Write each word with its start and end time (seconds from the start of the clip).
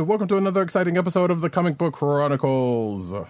And 0.00 0.08
welcome 0.08 0.26
to 0.26 0.36
another 0.36 0.60
exciting 0.60 0.96
episode 0.96 1.30
of 1.30 1.40
the 1.40 1.48
Comic 1.48 1.78
Book 1.78 1.94
Chronicles. 1.94 3.12
I 3.14 3.26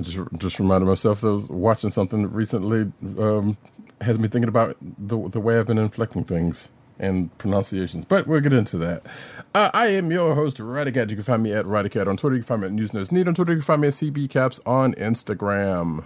just 0.00 0.18
just 0.38 0.58
reminded 0.58 0.86
myself 0.86 1.20
that 1.20 1.28
I 1.28 1.32
was 1.32 1.48
watching 1.48 1.90
something 1.90 2.32
recently. 2.32 2.90
Um, 3.18 3.58
has 4.00 4.18
me 4.18 4.28
thinking 4.28 4.48
about 4.48 4.78
the 4.80 5.28
the 5.28 5.40
way 5.40 5.58
I've 5.58 5.66
been 5.66 5.76
inflecting 5.76 6.24
things 6.24 6.70
and 6.98 7.36
pronunciations, 7.38 8.04
but 8.04 8.26
we'll 8.26 8.40
get 8.40 8.52
into 8.52 8.76
that. 8.78 9.06
Uh, 9.54 9.70
I 9.72 9.88
am 9.88 10.10
your 10.10 10.34
host, 10.34 10.58
Roddykat. 10.58 11.10
You 11.10 11.16
can 11.16 11.24
find 11.24 11.42
me 11.42 11.52
at 11.52 11.64
Roddykat 11.64 12.06
on 12.06 12.16
Twitter. 12.16 12.36
You 12.36 12.42
can 12.42 12.46
find 12.46 12.60
me 12.62 12.66
at 12.66 12.72
News 12.72 12.90
Nerds 12.92 13.12
Need 13.12 13.28
on 13.28 13.34
Twitter. 13.34 13.52
You 13.52 13.58
can 13.58 13.64
find 13.64 13.80
me 13.82 13.88
at 13.88 13.94
CB 13.94 14.30
Caps 14.30 14.60
on 14.66 14.94
Instagram. 14.94 16.04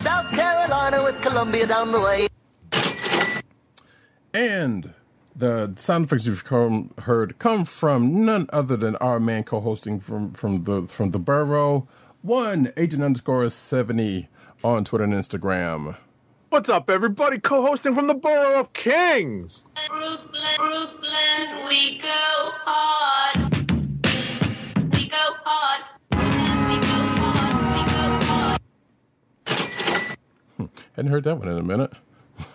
South 0.00 0.30
Carolina 0.30 1.02
with 1.02 1.20
Columbia 1.22 1.66
down 1.66 1.92
the 1.92 2.00
way. 2.00 2.26
And 4.34 4.92
the 5.36 5.72
sound 5.76 6.06
effects 6.06 6.26
you've 6.26 6.44
come, 6.44 6.92
heard 6.98 7.38
come 7.38 7.64
from 7.64 8.24
none 8.24 8.48
other 8.52 8.76
than 8.76 8.96
our 8.96 9.18
man 9.18 9.44
co-hosting 9.44 10.00
from 10.00 10.32
from 10.32 10.64
the 10.64 10.82
from 10.82 11.10
the 11.10 11.18
borough, 11.18 11.88
one 12.22 12.72
agent 12.76 13.02
underscore 13.02 13.48
seventy 13.50 14.28
on 14.62 14.84
Twitter 14.84 15.04
and 15.04 15.12
Instagram. 15.12 15.96
What's 16.54 16.70
up, 16.70 16.88
everybody? 16.88 17.40
Co-hosting 17.40 17.96
from 17.96 18.06
the 18.06 18.14
Borough 18.14 18.60
of 18.60 18.72
Kings. 18.74 19.64
Brooklyn, 19.88 20.40
Brooklyn, 20.56 21.66
we 21.66 21.98
go 21.98 22.08
hard. 22.08 23.52
We 24.94 25.08
go 25.08 25.34
hard. 25.42 25.84
Brooklyn, 26.10 26.68
we 26.68 26.76
go 26.76 26.94
hard. 27.18 27.58
We 27.74 27.82
go 27.90 29.48
hard. 29.48 30.78
Hadn't 30.94 31.10
heard 31.10 31.24
that 31.24 31.38
one 31.38 31.48
in 31.48 31.58
a 31.58 31.62
minute. 31.64 31.92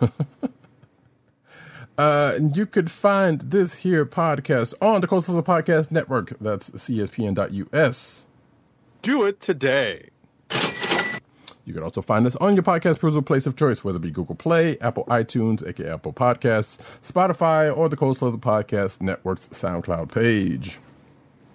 uh, 1.98 2.32
and 2.36 2.56
you 2.56 2.64
could 2.64 2.90
find 2.90 3.42
this 3.42 3.74
here 3.74 4.06
podcast 4.06 4.72
on 4.80 5.02
the 5.02 5.08
Coastal 5.08 5.42
Podcast 5.42 5.90
Network. 5.90 6.38
That's 6.40 6.70
cspn.us. 6.70 8.24
Do 9.02 9.24
it 9.26 9.40
today. 9.40 10.08
You 11.64 11.74
can 11.74 11.82
also 11.82 12.02
find 12.02 12.26
us 12.26 12.36
on 12.36 12.54
your 12.54 12.62
podcast 12.62 12.98
perusal 12.98 13.22
place 13.22 13.46
of 13.46 13.56
choice, 13.56 13.84
whether 13.84 13.96
it 13.96 14.02
be 14.02 14.10
Google 14.10 14.34
Play, 14.34 14.78
Apple 14.80 15.04
iTunes, 15.06 15.66
aka 15.66 15.92
Apple 15.92 16.12
Podcasts, 16.12 16.78
Spotify, 17.02 17.76
or 17.76 17.88
the 17.88 17.96
Coastal 17.96 18.28
of 18.28 18.32
the 18.32 18.44
Podcast 18.44 19.00
Network's 19.00 19.48
SoundCloud 19.48 20.12
page. 20.12 20.78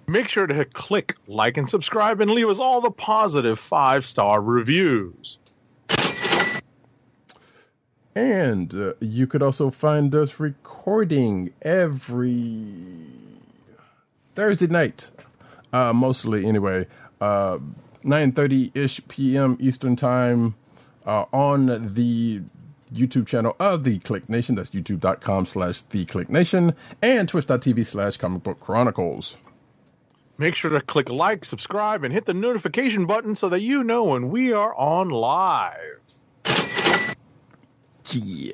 Make 0.06 0.28
sure 0.28 0.46
to 0.46 0.64
click, 0.64 1.16
like, 1.26 1.56
and 1.56 1.68
subscribe, 1.68 2.20
and 2.20 2.30
leave 2.30 2.48
us 2.48 2.60
all 2.60 2.80
the 2.80 2.92
positive 2.92 3.58
five 3.58 4.06
star 4.06 4.40
reviews. 4.40 5.38
And 8.14 8.74
uh, 8.74 8.94
you 9.00 9.26
could 9.26 9.42
also 9.42 9.70
find 9.70 10.14
us 10.14 10.40
recording 10.40 11.52
every 11.60 12.96
Thursday 14.34 14.68
night, 14.68 15.10
uh, 15.74 15.92
mostly 15.92 16.46
anyway, 16.46 16.86
uh, 17.20 17.58
9.30ish 18.06 19.08
p.m. 19.08 19.56
Eastern 19.60 19.96
Time 19.96 20.54
uh, 21.04 21.24
on 21.32 21.94
the 21.94 22.40
YouTube 22.92 23.26
channel 23.26 23.56
of 23.58 23.84
The 23.84 23.98
Kliq 23.98 24.28
Nation. 24.28 24.54
That's 24.54 24.70
youtube.com 24.70 25.46
slash 25.46 25.82
The 25.82 26.06
Kliq 26.06 26.28
Nation 26.28 26.74
and 27.02 27.28
twitch.tv 27.28 27.84
slash 27.84 28.16
Comic 28.16 28.42
Book 28.42 28.60
Chronicles. 28.60 29.36
Make 30.38 30.54
sure 30.54 30.70
to 30.70 30.80
click 30.80 31.08
like, 31.08 31.44
subscribe, 31.44 32.04
and 32.04 32.12
hit 32.12 32.26
the 32.26 32.34
notification 32.34 33.06
button 33.06 33.34
so 33.34 33.48
that 33.48 33.60
you 33.60 33.82
know 33.82 34.04
when 34.04 34.30
we 34.30 34.52
are 34.52 34.74
on 34.74 35.08
live. 35.08 36.00
Yeah. 38.10 38.52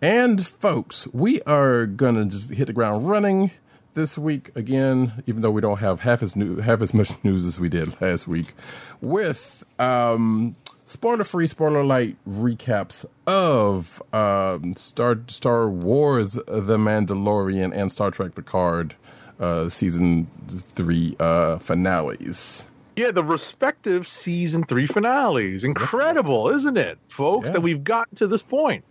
And 0.00 0.44
folks, 0.44 1.06
we 1.12 1.40
are 1.42 1.86
gonna 1.86 2.24
just 2.24 2.50
hit 2.50 2.66
the 2.66 2.72
ground 2.72 3.08
running 3.08 3.52
this 3.94 4.16
week 4.18 4.50
again, 4.54 5.22
even 5.26 5.42
though 5.42 5.50
we 5.50 5.60
don't 5.60 5.78
have 5.78 6.00
half 6.00 6.22
as 6.22 6.36
new 6.36 6.56
half 6.58 6.82
as 6.82 6.92
much 6.94 7.10
news 7.24 7.44
as 7.44 7.58
we 7.60 7.68
did 7.68 8.00
last 8.00 8.26
week, 8.28 8.54
with 9.00 9.64
um 9.78 10.54
spoiler 10.84 11.24
free, 11.24 11.46
spoiler 11.46 11.84
light 11.84 12.16
recaps 12.28 13.04
of 13.26 14.02
um 14.12 14.74
Star 14.76 15.18
Star 15.28 15.68
Wars 15.68 16.32
The 16.34 16.76
Mandalorian 16.78 17.72
and 17.74 17.90
Star 17.92 18.10
Trek 18.10 18.34
Picard 18.34 18.94
uh 19.40 19.68
season 19.68 20.26
three 20.48 21.16
uh 21.20 21.58
finales. 21.58 22.66
Yeah, 22.96 23.10
the 23.10 23.24
respective 23.24 24.06
season 24.06 24.64
three 24.64 24.86
finales. 24.86 25.64
Incredible, 25.64 26.50
isn't 26.50 26.76
it, 26.76 26.98
folks, 27.08 27.46
Yeah. 27.48 27.52
that 27.54 27.60
we've 27.62 27.82
gotten 27.82 28.16
to 28.16 28.26
this 28.26 28.42
point? 28.42 28.84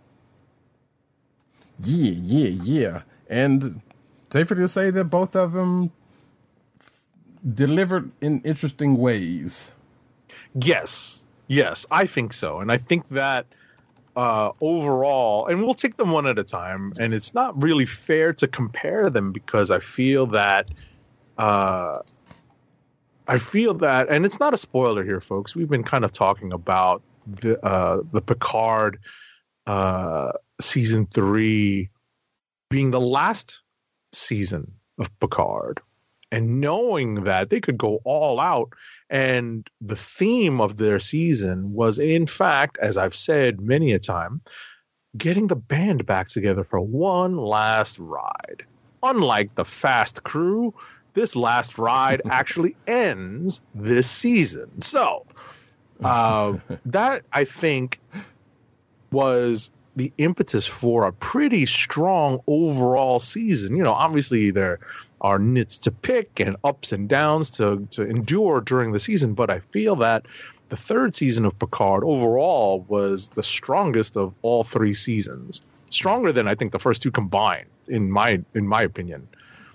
Yeah, 1.84 2.12
yeah, 2.12 2.48
yeah. 2.48 3.02
And 3.30 3.80
safer 4.32 4.54
to 4.54 4.66
say 4.66 4.90
that 4.90 5.04
both 5.04 5.36
of 5.36 5.52
them 5.52 5.92
delivered 7.54 8.10
in 8.20 8.40
interesting 8.42 8.96
ways. 8.96 9.72
Yes, 10.54 11.22
yes, 11.48 11.86
I 11.90 12.06
think 12.06 12.32
so, 12.32 12.58
and 12.58 12.72
I 12.72 12.78
think 12.78 13.08
that 13.08 13.46
uh, 14.16 14.52
overall, 14.60 15.46
and 15.46 15.62
we'll 15.62 15.74
take 15.74 15.96
them 15.96 16.10
one 16.10 16.26
at 16.26 16.38
a 16.38 16.44
time. 16.44 16.92
And 16.98 17.12
it's 17.12 17.34
not 17.34 17.60
really 17.60 17.86
fair 17.86 18.32
to 18.34 18.46
compare 18.46 19.08
them 19.10 19.32
because 19.32 19.70
I 19.70 19.80
feel 19.80 20.26
that, 20.28 20.68
uh, 21.38 21.98
I 23.26 23.38
feel 23.38 23.74
that, 23.74 24.08
and 24.10 24.26
it's 24.26 24.38
not 24.38 24.52
a 24.52 24.58
spoiler 24.58 25.04
here, 25.04 25.20
folks. 25.20 25.56
We've 25.56 25.68
been 25.68 25.84
kind 25.84 26.04
of 26.04 26.12
talking 26.12 26.52
about 26.52 27.02
the 27.26 27.64
uh, 27.64 28.02
the 28.10 28.20
Picard 28.20 28.98
uh, 29.66 30.32
season 30.60 31.06
three 31.06 31.88
being 32.68 32.90
the 32.90 33.00
last 33.00 33.61
season 34.12 34.72
of 34.98 35.18
Picard, 35.20 35.80
and 36.30 36.60
knowing 36.60 37.24
that 37.24 37.50
they 37.50 37.60
could 37.60 37.78
go 37.78 38.00
all 38.04 38.40
out 38.40 38.72
and 39.12 39.68
the 39.82 39.94
theme 39.94 40.58
of 40.58 40.78
their 40.78 40.98
season 40.98 41.74
was, 41.74 41.98
in 41.98 42.26
fact, 42.26 42.78
as 42.78 42.96
I've 42.96 43.14
said 43.14 43.60
many 43.60 43.92
a 43.92 43.98
time, 43.98 44.40
getting 45.18 45.48
the 45.48 45.54
band 45.56 46.06
back 46.06 46.28
together 46.28 46.64
for 46.64 46.80
one 46.80 47.36
last 47.36 47.98
ride. 47.98 48.64
Unlike 49.02 49.56
the 49.56 49.66
Fast 49.66 50.22
Crew, 50.22 50.72
this 51.12 51.36
last 51.36 51.76
ride 51.76 52.22
actually 52.30 52.74
ends 52.86 53.60
this 53.74 54.10
season. 54.10 54.80
So, 54.80 55.26
uh, 56.04 56.54
that 56.86 57.22
I 57.34 57.44
think 57.44 58.00
was 59.10 59.70
the 59.96 60.12
impetus 60.18 60.66
for 60.66 61.04
a 61.04 61.12
pretty 61.12 61.66
strong 61.66 62.40
overall 62.46 63.20
season. 63.20 63.76
You 63.76 63.82
know, 63.82 63.92
obviously 63.92 64.50
there 64.50 64.80
are 65.20 65.38
nits 65.38 65.78
to 65.78 65.90
pick 65.90 66.40
and 66.40 66.56
ups 66.64 66.92
and 66.92 67.08
downs 67.08 67.50
to 67.50 67.86
to 67.92 68.02
endure 68.02 68.60
during 68.60 68.92
the 68.92 68.98
season, 68.98 69.34
but 69.34 69.50
I 69.50 69.60
feel 69.60 69.96
that 69.96 70.26
the 70.68 70.76
third 70.76 71.14
season 71.14 71.44
of 71.44 71.58
Picard 71.58 72.02
overall 72.02 72.84
was 72.88 73.28
the 73.28 73.42
strongest 73.42 74.16
of 74.16 74.34
all 74.42 74.64
three 74.64 74.94
seasons. 74.94 75.62
Stronger 75.90 76.32
than 76.32 76.48
I 76.48 76.54
think 76.54 76.72
the 76.72 76.78
first 76.78 77.02
two 77.02 77.10
combined, 77.10 77.68
in 77.86 78.10
my 78.10 78.40
in 78.54 78.66
my 78.66 78.82
opinion. 78.82 79.28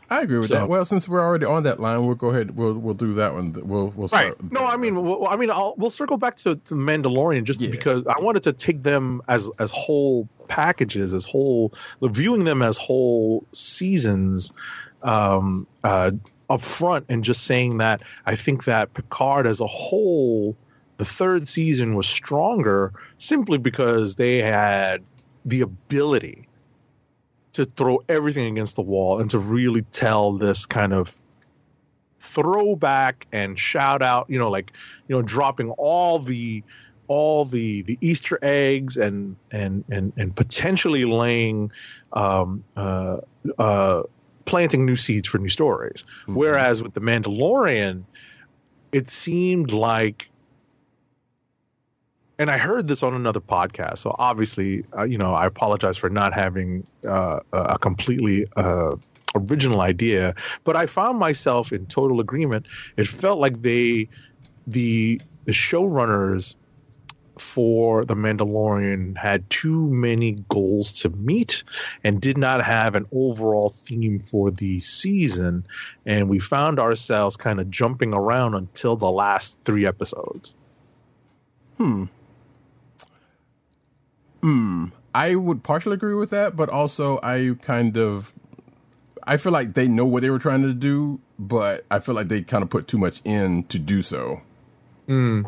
I 0.10 0.22
agree 0.22 0.38
with 0.38 0.48
So- 0.48 0.56
that. 0.56 0.70
Well, 0.70 0.86
since 0.86 1.08
we're 1.08 1.22
already 1.22 1.46
on 1.46 1.64
that 1.64 1.80
line, 1.80 2.06
we'll 2.06 2.16
go 2.16 2.30
ahead. 2.30 2.56
We'll 2.56 2.74
we'll 2.76 2.94
do 2.94 3.14
that 3.16 3.34
one. 3.34 3.52
We'll 3.54 3.88
we'll 3.90 4.08
Right. 4.08 4.34
start. 4.34 4.52
No, 4.52 4.62
I 4.66 4.78
mean, 4.78 5.02
well, 5.04 5.28
I 5.28 5.36
mean, 5.36 5.52
I'll, 5.52 5.74
we'll 5.78 5.90
circle 5.90 6.18
back 6.18 6.38
to, 6.38 6.56
to 6.56 6.74
Mandalorian 6.76 7.44
just 7.44 7.60
Yeah. 7.60 7.70
because 7.72 8.06
I 8.08 8.20
wanted 8.22 8.44
to 8.44 8.54
take 8.54 8.84
them 8.84 9.22
as 9.28 9.50
as 9.60 9.72
whole 9.72 10.30
packages, 10.48 11.14
as 11.14 11.26
whole 11.26 11.74
viewing 12.02 12.46
them 12.46 12.62
as 12.62 12.78
whole 12.78 13.46
seasons. 13.52 14.52
um, 15.04 15.68
uh, 15.84 16.12
up 16.50 16.62
front 16.62 17.06
and 17.10 17.24
just 17.24 17.44
saying 17.44 17.78
that 17.80 18.02
I 18.26 18.36
think 18.36 18.64
that 18.66 18.94
Picard 18.94 19.46
as 19.46 19.60
a 19.60 19.68
whole, 19.68 20.56
the 20.98 21.06
third 21.06 21.48
season 21.48 21.94
was 21.96 22.08
stronger 22.08 22.94
simply 23.20 23.58
because 23.60 24.16
they 24.16 24.42
had 24.42 25.04
the 25.46 25.62
ability 25.62 26.47
to 27.58 27.66
throw 27.66 28.04
everything 28.08 28.52
against 28.52 28.76
the 28.76 28.82
wall 28.84 29.20
and 29.20 29.32
to 29.32 29.40
really 29.40 29.82
tell 29.92 30.34
this 30.34 30.66
kind 30.68 30.94
of 30.94 31.16
throwback 32.20 33.26
and 33.32 33.58
shout 33.58 34.04
out, 34.04 34.30
you 34.30 34.38
know, 34.38 34.52
like, 34.52 34.72
you 35.08 35.16
know, 35.16 35.24
dropping 35.24 35.72
all 35.72 36.20
the 36.20 36.64
all 37.08 37.46
the 37.46 37.82
the 37.82 37.98
Easter 38.00 38.38
eggs 38.44 38.96
and 38.98 39.38
and 39.50 39.84
and 39.90 40.14
and 40.18 40.36
potentially 40.36 41.06
laying 41.06 41.72
um, 42.14 42.64
uh, 42.76 43.18
uh, 43.58 44.04
planting 44.46 44.86
new 44.86 44.96
seeds 44.96 45.28
for 45.28 45.40
new 45.40 45.50
stories. 45.50 46.04
Whereas 46.28 46.84
with 46.84 46.94
the 46.94 47.02
Mandalorian, 47.02 48.04
it 48.92 49.08
seemed 49.08 49.72
like, 49.72 50.30
and 52.40 52.52
I 52.52 52.58
heard 52.58 52.88
this 52.88 53.04
on 53.04 53.14
another 53.14 53.40
podcast. 53.40 54.00
So 54.00 54.16
obviously, 54.18 54.86
uh, 54.96 55.04
you 55.04 55.18
know, 55.18 55.34
I 55.34 55.46
apologize 55.46 55.98
for 55.98 56.10
not 56.10 56.34
having 56.34 56.86
uh, 57.08 57.40
a 57.52 57.80
completely 57.80 58.46
uh, 58.56 58.96
original 59.36 59.82
idea, 59.82 60.36
but 60.64 60.76
I 60.76 60.86
found 60.86 61.20
myself 61.20 61.72
in 61.72 61.88
total 61.88 62.20
agreement. 62.20 62.68
It 62.96 63.08
felt 63.08 63.40
like 63.40 63.62
they, 63.62 64.10
the 64.68 65.20
the 65.46 65.54
showrunners 65.54 66.56
for 67.40 68.04
the 68.04 68.16
Mandalorian 68.16 69.16
had 69.16 69.50
too 69.50 69.88
many 69.88 70.44
goals 70.50 70.92
to 71.02 71.10
meet 71.10 71.64
and 72.04 72.20
did 72.20 72.38
not 72.38 72.64
have 72.64 72.96
an 72.96 73.06
overall 73.12 73.70
theme 73.70 74.20
for 74.20 74.52
the 74.52 74.80
season. 74.80 75.66
And 76.06 76.30
we 76.30 76.40
found 76.40 76.80
ourselves 76.80 77.38
kind 77.38 77.60
of 77.60 77.70
jumping 77.70 78.14
around 78.14 78.56
until 78.56 78.96
the 78.96 79.10
last 79.10 79.60
three 79.64 79.86
episodes. 79.86 80.56
Hmm. 84.48 84.86
I 85.14 85.36
would 85.36 85.62
partially 85.62 85.96
agree 85.96 86.14
with 86.14 86.30
that, 86.30 86.56
but 86.56 86.70
also 86.70 87.20
I 87.22 87.58
kind 87.62 87.98
of 87.98 88.32
I 89.26 89.36
feel 89.36 89.52
like 89.52 89.74
they 89.74 89.90
know 89.90 90.06
what 90.06 90.22
they 90.22 90.30
were 90.30 90.40
trying 90.40 90.62
to 90.62 90.72
do, 90.72 91.20
but 91.38 91.84
I 91.92 92.00
feel 92.00 92.16
like 92.16 92.30
they 92.30 92.44
kind 92.44 92.64
of 92.64 92.70
put 92.70 92.88
too 92.88 92.98
much 92.98 93.20
in 93.26 93.64
to 93.64 93.78
do 93.78 94.02
so. 94.02 94.42
Hmm. 95.06 95.42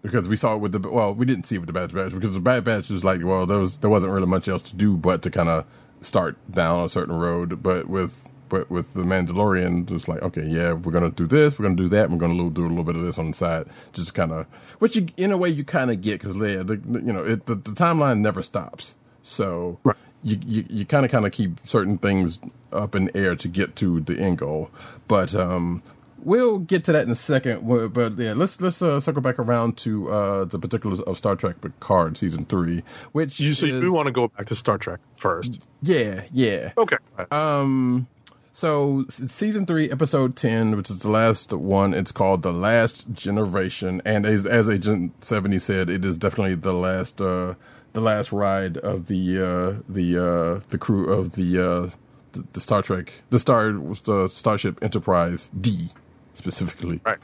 Because 0.00 0.26
we 0.26 0.36
saw 0.36 0.54
it 0.54 0.60
with 0.60 0.72
the 0.72 0.88
well, 0.88 1.14
we 1.14 1.26
didn't 1.26 1.44
see 1.44 1.56
it 1.56 1.58
with 1.58 1.66
the 1.66 1.74
Bad 1.74 1.92
Batch 1.92 2.12
because 2.12 2.32
the 2.32 2.40
Bad 2.40 2.64
Batch 2.64 2.88
was 2.88 3.04
like, 3.04 3.22
well, 3.22 3.44
there 3.44 3.58
was 3.58 3.76
there 3.76 3.90
wasn't 3.90 4.10
really 4.10 4.26
much 4.26 4.48
else 4.48 4.62
to 4.62 4.74
do 4.74 4.96
but 4.96 5.20
to 5.24 5.30
kind 5.30 5.50
of 5.50 5.66
start 6.00 6.38
down 6.50 6.86
a 6.86 6.88
certain 6.88 7.18
road. 7.18 7.62
But 7.62 7.90
with 7.90 8.31
but 8.52 8.70
with 8.70 8.92
the 8.92 9.00
Mandalorian, 9.00 9.90
it's 9.90 10.08
like, 10.08 10.20
okay, 10.22 10.44
yeah, 10.46 10.74
we're 10.74 10.92
gonna 10.92 11.10
do 11.10 11.26
this, 11.26 11.58
we're 11.58 11.62
gonna 11.64 11.74
do 11.74 11.88
that, 11.88 12.10
we're 12.10 12.18
gonna 12.18 12.50
do 12.50 12.66
a 12.66 12.68
little 12.68 12.84
bit 12.84 12.96
of 12.96 13.02
this 13.02 13.18
on 13.18 13.28
the 13.28 13.34
side, 13.34 13.66
just 13.94 14.12
kind 14.14 14.30
of, 14.30 14.46
which 14.78 14.94
you 14.94 15.06
in 15.16 15.32
a 15.32 15.38
way 15.38 15.48
you 15.48 15.64
kind 15.64 15.90
of 15.90 16.02
get 16.02 16.20
because 16.20 16.36
yeah, 16.36 16.58
the, 16.62 16.76
the- 16.76 17.00
you 17.00 17.12
know, 17.12 17.24
it, 17.24 17.46
the, 17.46 17.54
the 17.54 17.70
timeline 17.70 18.18
never 18.18 18.42
stops, 18.42 18.94
so 19.22 19.78
Right. 19.84 19.96
you 20.22 20.36
you, 20.46 20.64
you 20.68 20.84
kind 20.84 21.06
of 21.06 21.10
kind 21.10 21.24
of 21.24 21.32
keep 21.32 21.52
certain 21.64 21.96
things 21.96 22.38
up 22.72 22.94
in 22.94 23.10
air 23.16 23.34
to 23.36 23.48
get 23.48 23.74
to 23.76 24.00
the 24.00 24.18
end 24.18 24.38
goal, 24.38 24.70
but 25.08 25.34
um. 25.34 25.82
We'll 26.24 26.60
get 26.60 26.84
to 26.84 26.92
that 26.92 27.02
in 27.02 27.10
a 27.10 27.16
second, 27.16 27.66
but 27.92 28.16
yeah, 28.16 28.32
let's 28.34 28.60
let's 28.60 28.80
uh, 28.80 29.00
circle 29.00 29.22
back 29.22 29.40
around 29.40 29.76
to 29.78 30.08
uh, 30.08 30.44
the 30.44 30.56
particulars 30.56 31.00
of 31.00 31.18
Star 31.18 31.34
Trek 31.34 31.60
Picard 31.60 32.16
season 32.16 32.44
three, 32.44 32.84
which 33.10 33.40
You, 33.40 33.52
so 33.54 33.66
you 33.66 33.74
is- 33.74 33.80
do 33.80 33.92
want 33.92 34.06
to 34.06 34.12
go 34.12 34.28
back 34.28 34.46
to 34.46 34.54
Star 34.54 34.78
Trek 34.78 35.00
first. 35.16 35.66
yeah, 35.82 36.22
yeah. 36.30 36.74
Okay. 36.78 36.98
Um, 37.32 38.06
so 38.52 39.04
season 39.08 39.66
three, 39.66 39.90
episode 39.90 40.36
ten, 40.36 40.76
which 40.76 40.90
is 40.90 41.00
the 41.00 41.10
last 41.10 41.52
one, 41.52 41.94
it's 41.94 42.12
called 42.12 42.42
"The 42.42 42.52
Last 42.52 43.10
Generation," 43.12 44.02
and 44.04 44.26
as, 44.26 44.46
as 44.46 44.68
Agent 44.68 45.24
Seventy 45.24 45.58
said, 45.58 45.88
it 45.88 46.04
is 46.04 46.18
definitely 46.18 46.54
the 46.56 46.74
last, 46.74 47.20
uh, 47.20 47.54
the 47.94 48.00
last 48.00 48.30
ride 48.30 48.76
of 48.78 49.06
the 49.06 49.38
uh, 49.38 49.82
the 49.88 50.18
uh, 50.18 50.60
the 50.68 50.78
crew 50.78 51.10
of 51.12 51.32
the, 51.32 51.58
uh, 51.58 51.90
the 52.32 52.44
the 52.52 52.60
Star 52.60 52.82
Trek, 52.82 53.12
the 53.30 53.38
Star 53.38 53.72
was 53.72 54.02
the 54.02 54.28
Starship 54.28 54.78
Enterprise 54.82 55.48
D 55.58 55.88
specifically. 56.34 57.00
right. 57.04 57.18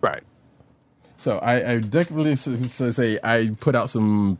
Right. 0.00 0.22
So 1.16 1.38
I, 1.38 1.74
I 1.74 1.78
definitely 1.78 2.34
say 2.34 3.18
I 3.22 3.52
put 3.60 3.76
out 3.76 3.90
some 3.90 4.38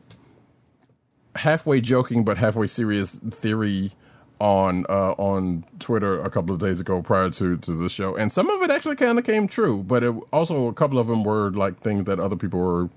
halfway 1.37 1.81
joking 1.81 2.25
but 2.25 2.39
halfway 2.39 2.67
serious 2.67 3.21
theory 3.31 3.93
on 4.43 4.85
uh, 4.89 5.13
on 5.13 5.65
Twitter 5.79 6.21
a 6.21 6.29
couple 6.29 6.53
of 6.53 6.61
days 6.61 6.81
ago 6.81 7.01
prior 7.01 7.31
to 7.31 7.57
to 7.59 7.73
the 7.73 7.89
show, 7.89 8.17
and 8.17 8.33
some 8.33 8.51
of 8.51 8.61
it 8.63 8.71
actually 8.71 8.97
kind 8.97 9.17
of 9.17 9.25
came 9.25 9.47
true, 9.47 9.85
but 9.85 10.03
it, 10.03 10.13
also 10.33 10.67
a 10.67 10.75
couple 10.75 10.99
of 10.99 11.07
them 11.07 11.23
were 11.23 11.53
like 11.53 11.79
things 11.79 12.05
that 12.07 12.19
other 12.19 12.35
people 12.35 12.59
were 12.59 12.91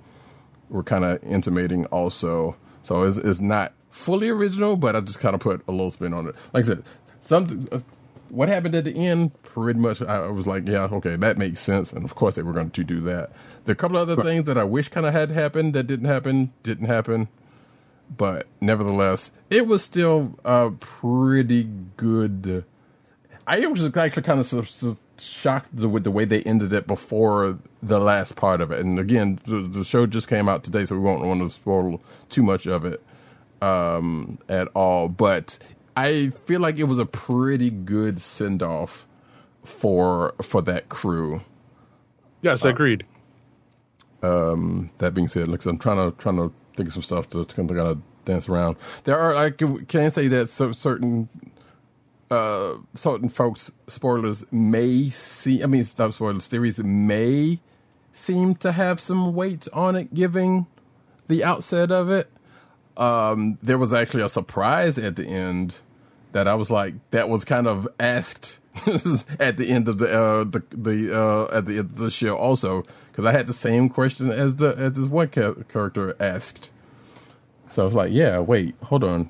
were 0.70 0.82
kind 0.82 1.06
of 1.06 1.24
intimating 1.24 1.86
also. 1.88 2.58
So 2.82 3.04
it's, 3.04 3.18
it's 3.18 3.42
not 3.42 3.74
fully 3.92 4.28
original, 4.28 4.76
but 4.76 4.96
I 4.96 5.02
just 5.02 5.20
kind 5.20 5.36
of 5.36 5.40
put 5.40 5.62
a 5.68 5.72
little 5.72 5.92
spin 5.92 6.16
on 6.16 6.28
it. 6.28 6.36
Like 6.52 6.66
I 6.66 6.68
said, 6.68 6.84
something. 7.20 7.70
Uh, 7.72 7.82
what 8.30 8.50
happened 8.50 8.74
at 8.74 8.86
the 8.86 8.96
end? 8.96 9.32
Pretty 9.44 9.80
much, 9.80 10.02
I 10.02 10.28
was 10.28 10.48
like, 10.48 10.68
yeah, 10.68 10.86
okay, 10.86 11.16
that 11.16 11.38
makes 11.38 11.60
sense. 11.60 11.94
And 11.94 12.04
of 12.04 12.16
course, 12.16 12.36
they 12.36 12.42
were 12.42 12.54
going 12.54 12.72
to 12.72 12.84
do 12.84 13.00
that. 13.02 13.30
There 13.64 13.72
are 13.72 13.74
a 13.74 13.76
couple 13.76 13.98
other 13.98 14.16
things 14.16 14.46
that 14.46 14.58
I 14.58 14.64
wish 14.64 14.90
kind 14.90 15.06
of 15.06 15.14
had 15.14 15.30
happened 15.30 15.74
that 15.76 15.86
didn't 15.86 16.08
happen. 16.08 16.52
Didn't 16.64 16.88
happen 16.88 17.30
but 18.16 18.48
nevertheless, 18.62 19.32
it 19.50 19.68
was 19.68 19.84
still 19.84 20.38
a 20.44 20.72
pretty 20.72 21.64
good. 21.98 22.66
I 23.48 23.66
was 23.68 23.84
actually 23.96 24.24
kind 24.24 24.40
of 24.40 25.00
shocked 25.18 25.74
with 25.74 26.04
the 26.04 26.12
way 26.12 26.26
they 26.26 26.42
ended 26.44 26.74
it 26.74 26.88
before 26.88 27.58
the 27.82 28.00
last 28.00 28.36
part 28.36 28.62
of 28.62 28.72
it. 28.72 28.80
And 28.80 29.00
again, 29.00 29.40
the, 29.46 29.60
the 29.60 29.84
show 29.84 30.06
just 30.06 30.28
came 30.28 30.50
out 30.50 30.64
today, 30.64 30.86
so 30.86 30.96
we 30.96 31.02
won't 31.02 31.24
want 31.24 31.42
to 31.42 31.50
spoil 31.50 32.02
too 32.30 32.44
much 32.44 32.66
of 32.66 32.86
it 32.86 33.02
um, 33.62 34.40
at 34.50 34.68
all. 34.76 35.08
But 35.08 35.60
I 35.96 36.32
feel 36.46 36.60
like 36.60 36.78
it 36.78 36.86
was 36.86 37.00
a 37.00 37.06
pretty 37.06 37.70
good 37.70 38.22
send 38.22 38.62
off 38.62 39.08
for 39.64 40.36
for 40.42 40.62
that 40.64 40.90
crew. 40.90 41.42
Yes, 42.42 42.66
agreed. 42.66 43.06
that 44.98 45.14
being 45.14 45.28
said, 45.28 45.48
like 45.48 45.66
I'm 45.66 45.78
trying 45.78 46.12
to 46.12 46.18
trying 46.18 46.38
to 46.38 46.54
think 46.76 46.88
of 46.88 46.94
some 46.94 47.04
stuff 47.04 47.30
to, 47.32 47.46
to 47.46 47.56
kind 47.56 47.72
of 47.72 48.02
dance 48.26 48.50
around. 48.50 48.78
There 49.04 49.18
are 49.18 49.36
I 49.36 49.52
can, 49.52 49.86
can 49.86 50.10
say 50.10 50.28
that 50.28 50.50
so, 50.50 50.72
certain 50.72 51.30
uh 52.32 52.76
certain 52.96 53.30
folks 53.30 53.72
spoilers 53.88 54.46
may 54.52 55.10
see. 55.10 55.64
I 55.64 55.68
mean, 55.68 55.86
not 55.98 56.14
spoilers. 56.14 56.48
Theories 56.48 56.80
may 56.80 57.60
seem 58.12 58.56
to 58.56 58.72
have 58.72 59.00
some 59.00 59.36
weight 59.36 59.68
on 59.74 59.96
it, 59.96 60.14
giving 60.14 60.66
the 61.28 61.44
outset 61.44 61.92
of 61.92 62.10
it. 62.10 62.30
Um, 62.98 63.58
there 63.62 63.78
was 63.78 63.94
actually 63.94 64.24
a 64.24 64.30
surprise 64.30 64.98
at 64.98 65.18
the 65.18 65.26
end 65.26 65.76
that 66.32 66.48
I 66.48 66.56
was 66.56 66.72
like, 66.72 66.94
that 67.12 67.30
was 67.30 67.44
kind 67.46 67.68
of 67.68 67.88
asked 68.00 68.60
at 69.40 69.58
the 69.58 69.70
end 69.70 69.88
of 69.88 69.98
the 69.98 70.12
uh, 70.12 70.44
the 70.44 70.64
the 70.72 71.16
uh, 71.16 71.58
at 71.58 71.66
the 71.66 71.74
end 71.80 71.92
of 71.92 71.98
the 71.98 72.12
show 72.12 72.36
also 72.36 72.84
because 73.12 73.26
I 73.26 73.32
had 73.32 73.48
the 73.48 73.54
same 73.54 73.90
question 73.90 74.32
as 74.32 74.58
the 74.58 74.76
as 74.78 74.94
this 74.94 75.06
one 75.08 75.30
ca- 75.30 75.56
character 75.70 76.16
asked. 76.20 76.72
So 77.68 77.84
I 77.84 77.86
was 77.86 77.94
like, 77.94 78.12
yeah, 78.12 78.40
wait, 78.40 78.76
hold 78.84 79.04
on, 79.04 79.30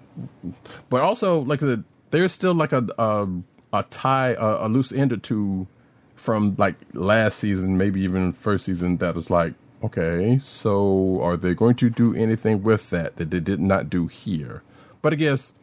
but 0.89 1.01
also 1.01 1.39
like 1.39 1.61
I 1.63 1.67
said, 1.67 1.83
there's 2.11 2.31
still 2.31 2.53
like 2.53 2.71
a 2.73 2.85
a, 2.97 3.27
a 3.73 3.83
tie 3.83 4.31
a, 4.31 4.65
a 4.65 4.67
loose 4.67 4.91
end 4.91 5.13
or 5.13 5.17
two 5.17 5.67
from 6.15 6.55
like 6.57 6.75
last 6.93 7.39
season, 7.39 7.77
maybe 7.77 8.01
even 8.01 8.33
first 8.33 8.65
season 8.65 8.97
that 8.97 9.13
was 9.15 9.29
like, 9.29 9.53
okay, 9.83 10.39
so 10.39 11.21
are 11.21 11.37
they 11.37 11.53
going 11.53 11.75
to 11.75 11.89
do 11.89 12.15
anything 12.15 12.63
with 12.63 12.89
that 12.89 13.17
that 13.17 13.29
they 13.29 13.39
did 13.39 13.59
not 13.59 13.89
do 13.89 14.07
here? 14.07 14.63
But 15.01 15.13
I 15.13 15.17
guess 15.17 15.53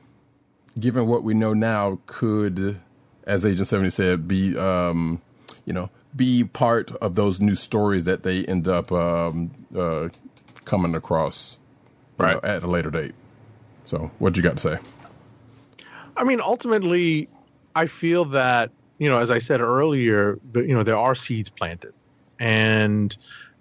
given 0.78 1.06
what 1.06 1.22
we 1.24 1.34
know 1.34 1.52
now, 1.52 1.98
could, 2.06 2.80
as 3.26 3.44
Agent 3.44 3.68
Seventy 3.68 3.90
said, 3.90 4.26
be 4.28 4.56
um, 4.56 5.20
you 5.64 5.72
know, 5.72 5.90
be 6.14 6.44
part 6.44 6.90
of 6.96 7.14
those 7.14 7.40
new 7.40 7.54
stories 7.54 8.04
that 8.04 8.22
they 8.22 8.44
end 8.44 8.68
up 8.68 8.90
um, 8.92 9.50
uh, 9.76 10.08
coming 10.64 10.94
across, 10.94 11.58
you 12.18 12.26
know, 12.26 12.32
Right. 12.34 12.44
at 12.44 12.62
a 12.62 12.66
later 12.66 12.90
date. 12.90 13.14
So, 13.84 14.10
what 14.18 14.36
you 14.36 14.42
got 14.42 14.56
to 14.56 14.60
say? 14.60 14.78
I 16.16 16.24
mean, 16.24 16.40
ultimately, 16.40 17.28
I 17.74 17.86
feel 17.86 18.26
that 18.26 18.70
you 18.98 19.08
know, 19.08 19.18
as 19.18 19.30
I 19.30 19.38
said 19.38 19.60
earlier, 19.60 20.38
the, 20.52 20.60
you 20.60 20.74
know, 20.74 20.84
there 20.84 20.98
are 20.98 21.14
seeds 21.14 21.50
planted, 21.50 21.94
and 22.38 23.16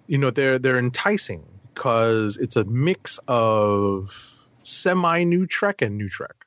you 0.07 0.17
know, 0.17 0.29
they're 0.29 0.59
they're 0.59 0.77
enticing 0.77 1.43
because 1.73 2.37
it's 2.37 2.55
a 2.55 2.63
mix 2.65 3.19
of 3.27 4.47
semi 4.61 5.23
new 5.23 5.47
Trek 5.47 5.81
and 5.81 5.97
new 5.97 6.07
Trek. 6.09 6.40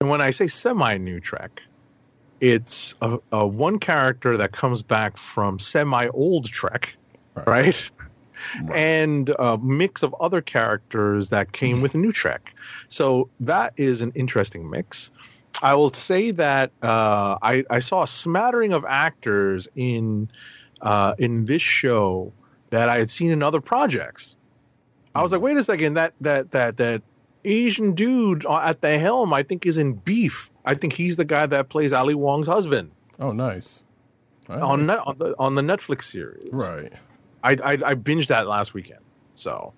And 0.00 0.10
when 0.10 0.20
I 0.20 0.30
say 0.30 0.46
semi 0.46 0.98
new 0.98 1.20
Trek, 1.20 1.62
it's 2.40 2.94
a, 3.00 3.18
a 3.32 3.46
one 3.46 3.78
character 3.78 4.36
that 4.36 4.52
comes 4.52 4.82
back 4.82 5.16
from 5.16 5.58
semi 5.58 6.08
old 6.08 6.46
Trek, 6.46 6.94
right? 7.46 7.90
and 8.74 9.30
a 9.38 9.56
mix 9.56 10.02
of 10.02 10.14
other 10.20 10.42
characters 10.42 11.30
that 11.30 11.52
came 11.52 11.80
with 11.80 11.94
New 11.94 12.12
Trek. 12.12 12.54
So 12.88 13.30
that 13.40 13.72
is 13.78 14.02
an 14.02 14.12
interesting 14.14 14.68
mix. 14.68 15.10
I 15.62 15.74
will 15.74 15.90
say 15.90 16.30
that 16.32 16.70
uh, 16.82 17.38
I, 17.40 17.64
I 17.70 17.78
saw 17.78 18.02
a 18.02 18.06
smattering 18.06 18.74
of 18.74 18.84
actors 18.84 19.66
in 19.74 20.28
uh, 20.82 21.14
in 21.18 21.46
this 21.46 21.62
show 21.62 22.34
that 22.68 22.90
I 22.90 22.98
had 22.98 23.10
seen 23.10 23.30
in 23.30 23.42
other 23.42 23.62
projects. 23.62 24.36
I 25.14 25.22
was 25.22 25.32
like, 25.32 25.40
wait 25.40 25.56
a 25.56 25.64
second, 25.64 25.94
that 25.94 26.12
that 26.20 26.50
that 26.50 26.76
that 26.76 27.02
Asian 27.46 27.94
dude 27.94 28.44
at 28.46 28.80
the 28.80 28.98
helm, 28.98 29.32
I 29.32 29.42
think, 29.42 29.64
is 29.66 29.78
in 29.78 29.94
Beef. 29.94 30.50
I 30.64 30.74
think 30.74 30.92
he's 30.92 31.16
the 31.16 31.24
guy 31.24 31.46
that 31.46 31.68
plays 31.68 31.92
Ali 31.92 32.14
Wong's 32.14 32.46
husband 32.48 32.90
Oh, 33.18 33.32
nice. 33.32 33.82
All 34.50 34.62
on 34.62 34.80
right. 34.86 34.86
net, 34.96 34.98
on 35.06 35.18
the 35.18 35.34
on 35.38 35.54
the 35.54 35.62
Netflix 35.62 36.04
series. 36.04 36.48
right. 36.52 36.92
I, 37.42 37.52
I 37.52 37.72
I 37.72 37.94
binged 37.94 38.26
that 38.28 38.46
last 38.48 38.74
weekend. 38.74 39.00
So 39.34 39.72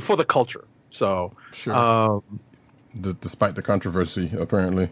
for 0.00 0.16
the 0.16 0.24
culture. 0.24 0.64
So 0.90 1.32
Sure. 1.52 1.74
um, 1.74 2.22
D- 3.00 3.14
despite 3.20 3.54
the 3.56 3.62
controversy, 3.62 4.32
apparently. 4.38 4.88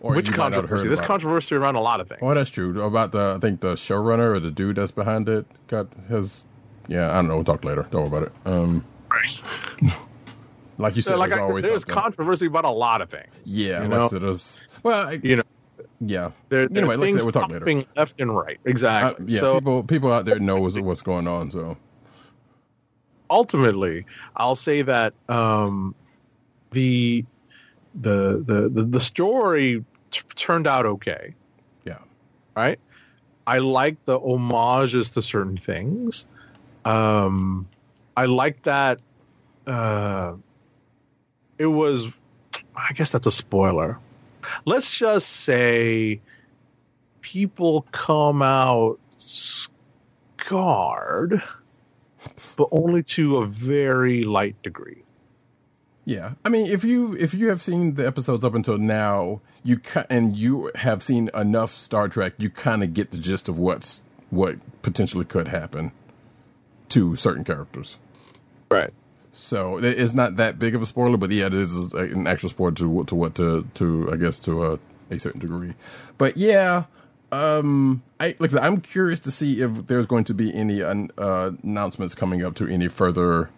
Or 0.00 0.14
which 0.14 0.28
you 0.28 0.32
might 0.32 0.38
not 0.38 0.44
have 0.44 0.52
controversy? 0.62 0.84
heard 0.88 0.96
There's 0.96 1.06
controversy 1.06 1.54
around 1.56 1.74
a 1.74 1.80
lot 1.80 2.00
of 2.00 2.08
things. 2.08 2.20
Oh, 2.22 2.32
that's 2.32 2.48
true. 2.50 2.80
About 2.82 3.12
the, 3.12 3.34
I 3.36 3.38
think 3.38 3.60
the 3.60 3.74
showrunner 3.74 4.34
or 4.34 4.40
the 4.40 4.50
dude 4.50 4.76
that's 4.76 4.90
behind 4.92 5.28
it 5.28 5.44
got 5.66 5.88
his. 6.08 6.44
Yeah, 6.88 7.10
I 7.10 7.16
don't 7.16 7.28
know. 7.28 7.34
We'll 7.34 7.44
talk 7.44 7.64
later. 7.64 7.86
Don't 7.90 8.10
worry 8.10 8.18
about 8.18 8.22
it. 8.24 8.32
Um, 8.46 8.84
like 10.80 10.96
you 10.96 11.02
said, 11.02 11.12
So, 11.12 11.18
like 11.18 11.30
there's 11.30 11.40
I, 11.40 11.42
always 11.42 11.64
there's 11.64 11.82
something. 11.82 11.94
controversy 12.02 12.46
about 12.46 12.64
a 12.64 12.70
lot 12.70 13.00
of 13.02 13.10
things. 13.10 13.28
Yeah, 13.44 13.82
you 13.82 13.88
know? 13.88 14.08
There's. 14.08 14.60
Well, 14.82 15.08
I, 15.08 15.20
You 15.22 15.36
know, 15.36 15.42
yeah. 16.00 16.30
there, 16.48 16.68
there 16.68 16.78
anyway, 16.82 16.94
are 16.94 16.98
like 16.98 17.08
I 17.08 17.12
said, 17.18 17.22
we'll 17.22 17.32
talk 17.32 17.50
later. 17.50 17.84
left 17.96 18.20
and 18.20 18.34
right. 18.36 18.58
Uh, 18.58 18.70
Exactly. 18.70 19.26
yeah, 19.28 19.40
so 19.40 19.54
people 19.60 19.82
people 19.84 20.12
out 20.12 20.24
there 20.24 20.38
know 20.38 20.60
what's, 20.60 20.78
what's 20.78 21.02
going 21.02 21.28
on. 21.28 21.50
So 21.50 21.76
ultimately, 23.28 24.06
I'll 24.36 24.56
say 24.56 24.82
that 24.82 25.14
um, 25.28 25.94
the, 26.72 27.24
the 27.94 28.42
the 28.44 28.68
the 28.68 28.82
the 28.84 29.00
story 29.00 29.84
t- 30.10 30.20
turned 30.34 30.66
out 30.66 30.86
okay. 30.86 31.34
yeah, 31.84 31.98
right? 32.56 32.78
I 33.46 33.58
like 33.58 34.04
the 34.04 34.18
homages 34.18 35.10
to 35.12 35.22
certain 35.22 35.56
things. 35.56 36.26
Um, 36.84 37.68
I 38.16 38.26
like 38.26 38.62
that. 38.64 39.00
Uh, 39.66 40.34
it 41.60 41.66
was, 41.66 42.08
I 42.74 42.92
guess 42.94 43.10
that's 43.10 43.26
a 43.26 43.30
spoiler. 43.30 43.98
Let's 44.64 44.96
just 44.96 45.28
say 45.28 46.20
people 47.20 47.86
come 47.92 48.40
out 48.42 48.98
scarred, 50.38 51.42
but 52.56 52.68
only 52.72 53.02
to 53.02 53.36
a 53.38 53.46
very 53.46 54.24
light 54.24 54.60
degree. 54.62 55.04
yeah. 56.06 56.32
I 56.44 56.48
mean, 56.48 56.66
if 56.66 56.82
you 56.82 57.12
if 57.18 57.34
you 57.34 57.48
have 57.50 57.62
seen 57.62 57.94
the 57.94 58.06
episodes 58.06 58.44
up 58.44 58.54
until 58.54 58.78
now, 58.78 59.40
you 59.62 59.78
ca- 59.78 60.06
and 60.10 60.34
you 60.36 60.70
have 60.76 61.02
seen 61.02 61.30
enough 61.34 61.74
Star 61.76 62.08
Trek, 62.08 62.32
you 62.38 62.48
kind 62.50 62.82
of 62.82 62.94
get 62.94 63.10
the 63.10 63.18
gist 63.18 63.48
of 63.48 63.58
what's 63.58 64.02
what 64.30 64.56
potentially 64.82 65.24
could 65.26 65.48
happen 65.48 65.92
to 66.88 67.16
certain 67.16 67.44
characters. 67.44 67.98
Right. 68.70 68.92
So 69.32 69.78
it's 69.78 70.14
not 70.14 70.36
that 70.36 70.58
big 70.58 70.74
of 70.74 70.82
a 70.82 70.86
spoiler, 70.86 71.16
but 71.16 71.30
yeah, 71.30 71.46
it 71.46 71.54
is 71.54 71.94
an 71.94 72.26
actual 72.26 72.48
spoiler 72.48 72.72
to 72.72 73.04
to 73.04 73.14
what 73.14 73.34
to 73.36 73.66
to 73.74 74.10
I 74.12 74.16
guess 74.16 74.40
to 74.40 74.64
a, 74.64 74.78
a 75.10 75.20
certain 75.20 75.40
degree. 75.40 75.74
But 76.18 76.36
yeah, 76.36 76.84
um, 77.30 78.02
I 78.18 78.34
like 78.38 78.50
I 78.50 78.54
said, 78.54 78.62
I'm 78.62 78.80
curious 78.80 79.20
to 79.20 79.30
see 79.30 79.60
if 79.60 79.86
there's 79.86 80.06
going 80.06 80.24
to 80.24 80.34
be 80.34 80.52
any 80.52 80.82
uh, 80.82 81.52
announcements 81.62 82.14
coming 82.14 82.44
up 82.44 82.56
to 82.56 82.66
any 82.66 82.88
further 82.88 83.50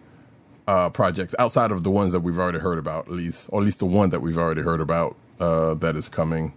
uh, 0.67 0.89
projects 0.89 1.33
outside 1.39 1.71
of 1.71 1.83
the 1.83 1.89
ones 1.89 2.11
that 2.13 2.21
we've 2.21 2.37
already 2.37 2.59
heard 2.59 2.77
about, 2.77 3.07
at 3.07 3.13
least, 3.13 3.49
or 3.51 3.61
at 3.61 3.65
least 3.65 3.79
the 3.79 3.85
one 3.85 4.09
that 4.09 4.21
we've 4.21 4.37
already 4.37 4.61
heard 4.61 4.79
about 4.79 5.15
uh, 5.39 5.73
that 5.75 5.95
is 5.95 6.07
coming 6.07 6.53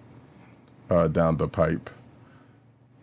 uh, 0.90 1.08
down 1.08 1.38
the 1.38 1.48
pipe. 1.48 1.90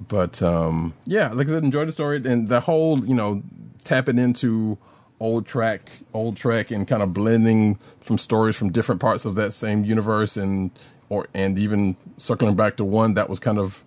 But 0.07 0.41
um, 0.41 0.93
yeah, 1.05 1.29
like 1.29 1.47
I 1.47 1.51
said, 1.51 1.63
enjoy 1.63 1.85
the 1.85 1.91
story 1.91 2.21
and 2.23 2.49
the 2.49 2.59
whole, 2.59 3.03
you 3.05 3.15
know, 3.15 3.41
tapping 3.83 4.19
into 4.19 4.77
old 5.23 5.45
Trek, 5.45 5.89
old 6.13 6.35
Trek, 6.35 6.69
and 6.69 6.85
kind 6.85 7.01
of 7.01 7.13
blending 7.13 7.79
from 8.01 8.17
stories 8.17 8.57
from 8.57 8.71
different 8.71 8.99
parts 8.99 9.23
of 9.23 9.35
that 9.35 9.53
same 9.53 9.85
universe, 9.85 10.35
and 10.35 10.69
or 11.07 11.27
and 11.33 11.57
even 11.57 11.95
circling 12.17 12.57
back 12.57 12.75
to 12.75 12.83
one 12.83 13.13
that 13.13 13.29
was 13.29 13.39
kind 13.39 13.57
of, 13.57 13.83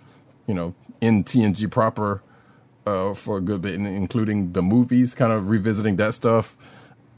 you 0.46 0.54
know, 0.54 0.74
in 1.02 1.22
TNG 1.22 1.70
proper 1.70 2.22
uh, 2.86 3.12
for 3.12 3.36
a 3.36 3.40
good 3.42 3.60
bit, 3.60 3.74
including 3.74 4.52
the 4.52 4.62
movies, 4.62 5.14
kind 5.14 5.30
of 5.30 5.50
revisiting 5.50 5.96
that 5.96 6.14
stuff. 6.14 6.56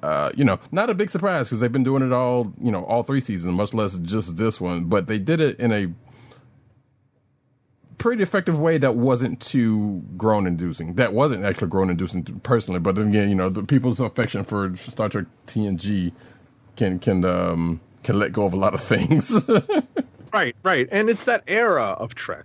Uh, 0.02 0.30
you 0.36 0.44
know, 0.44 0.58
not 0.72 0.90
a 0.90 0.94
big 0.94 1.10
surprise 1.10 1.48
because 1.48 1.60
they've 1.60 1.72
been 1.72 1.84
doing 1.84 2.02
it 2.02 2.12
all, 2.12 2.52
you 2.60 2.72
know, 2.72 2.84
all 2.84 3.04
three 3.04 3.20
seasons, 3.20 3.56
much 3.56 3.72
less 3.72 3.98
just 3.98 4.36
this 4.36 4.60
one. 4.60 4.84
But 4.84 5.06
they 5.06 5.18
did 5.18 5.40
it 5.40 5.58
in 5.60 5.70
a 5.72 5.86
pretty 7.98 8.22
effective 8.22 8.58
way 8.58 8.78
that 8.78 8.94
wasn't 8.94 9.40
too 9.40 10.02
groan 10.16 10.46
inducing. 10.46 10.94
That 10.94 11.12
wasn't 11.12 11.44
actually 11.44 11.68
groan 11.68 11.90
inducing 11.90 12.22
personally, 12.42 12.80
but 12.80 12.94
then 12.94 13.08
again, 13.08 13.28
you 13.28 13.34
know, 13.34 13.48
the 13.50 13.62
people's 13.62 14.00
affection 14.00 14.44
for 14.44 14.74
Star 14.76 15.08
Trek 15.08 15.26
TNG 15.46 16.12
can 16.76 16.98
can 16.98 17.24
um 17.24 17.80
can 18.04 18.18
let 18.18 18.32
go 18.32 18.46
of 18.46 18.52
a 18.54 18.56
lot 18.56 18.74
of 18.74 18.80
things. 18.82 19.48
Right, 20.30 20.54
right. 20.62 20.86
And 20.92 21.08
it's 21.08 21.24
that 21.24 21.42
era 21.46 21.84
of 21.98 22.14
Trek, 22.14 22.44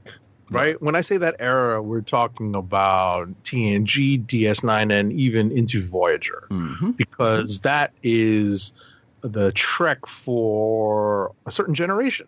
right? 0.50 0.82
When 0.82 0.96
I 0.96 1.02
say 1.02 1.18
that 1.18 1.36
era, 1.40 1.82
we're 1.82 2.00
talking 2.00 2.56
about 2.56 3.28
TNG, 3.44 4.26
DS9, 4.26 4.90
and 4.98 5.12
even 5.12 5.52
into 5.52 5.82
Voyager, 5.84 6.48
because 6.96 7.60
that 7.60 7.92
is 8.02 8.72
the 9.20 9.52
Trek 9.52 10.06
for 10.08 11.34
a 11.46 11.52
certain 11.52 11.74
generation. 11.76 12.26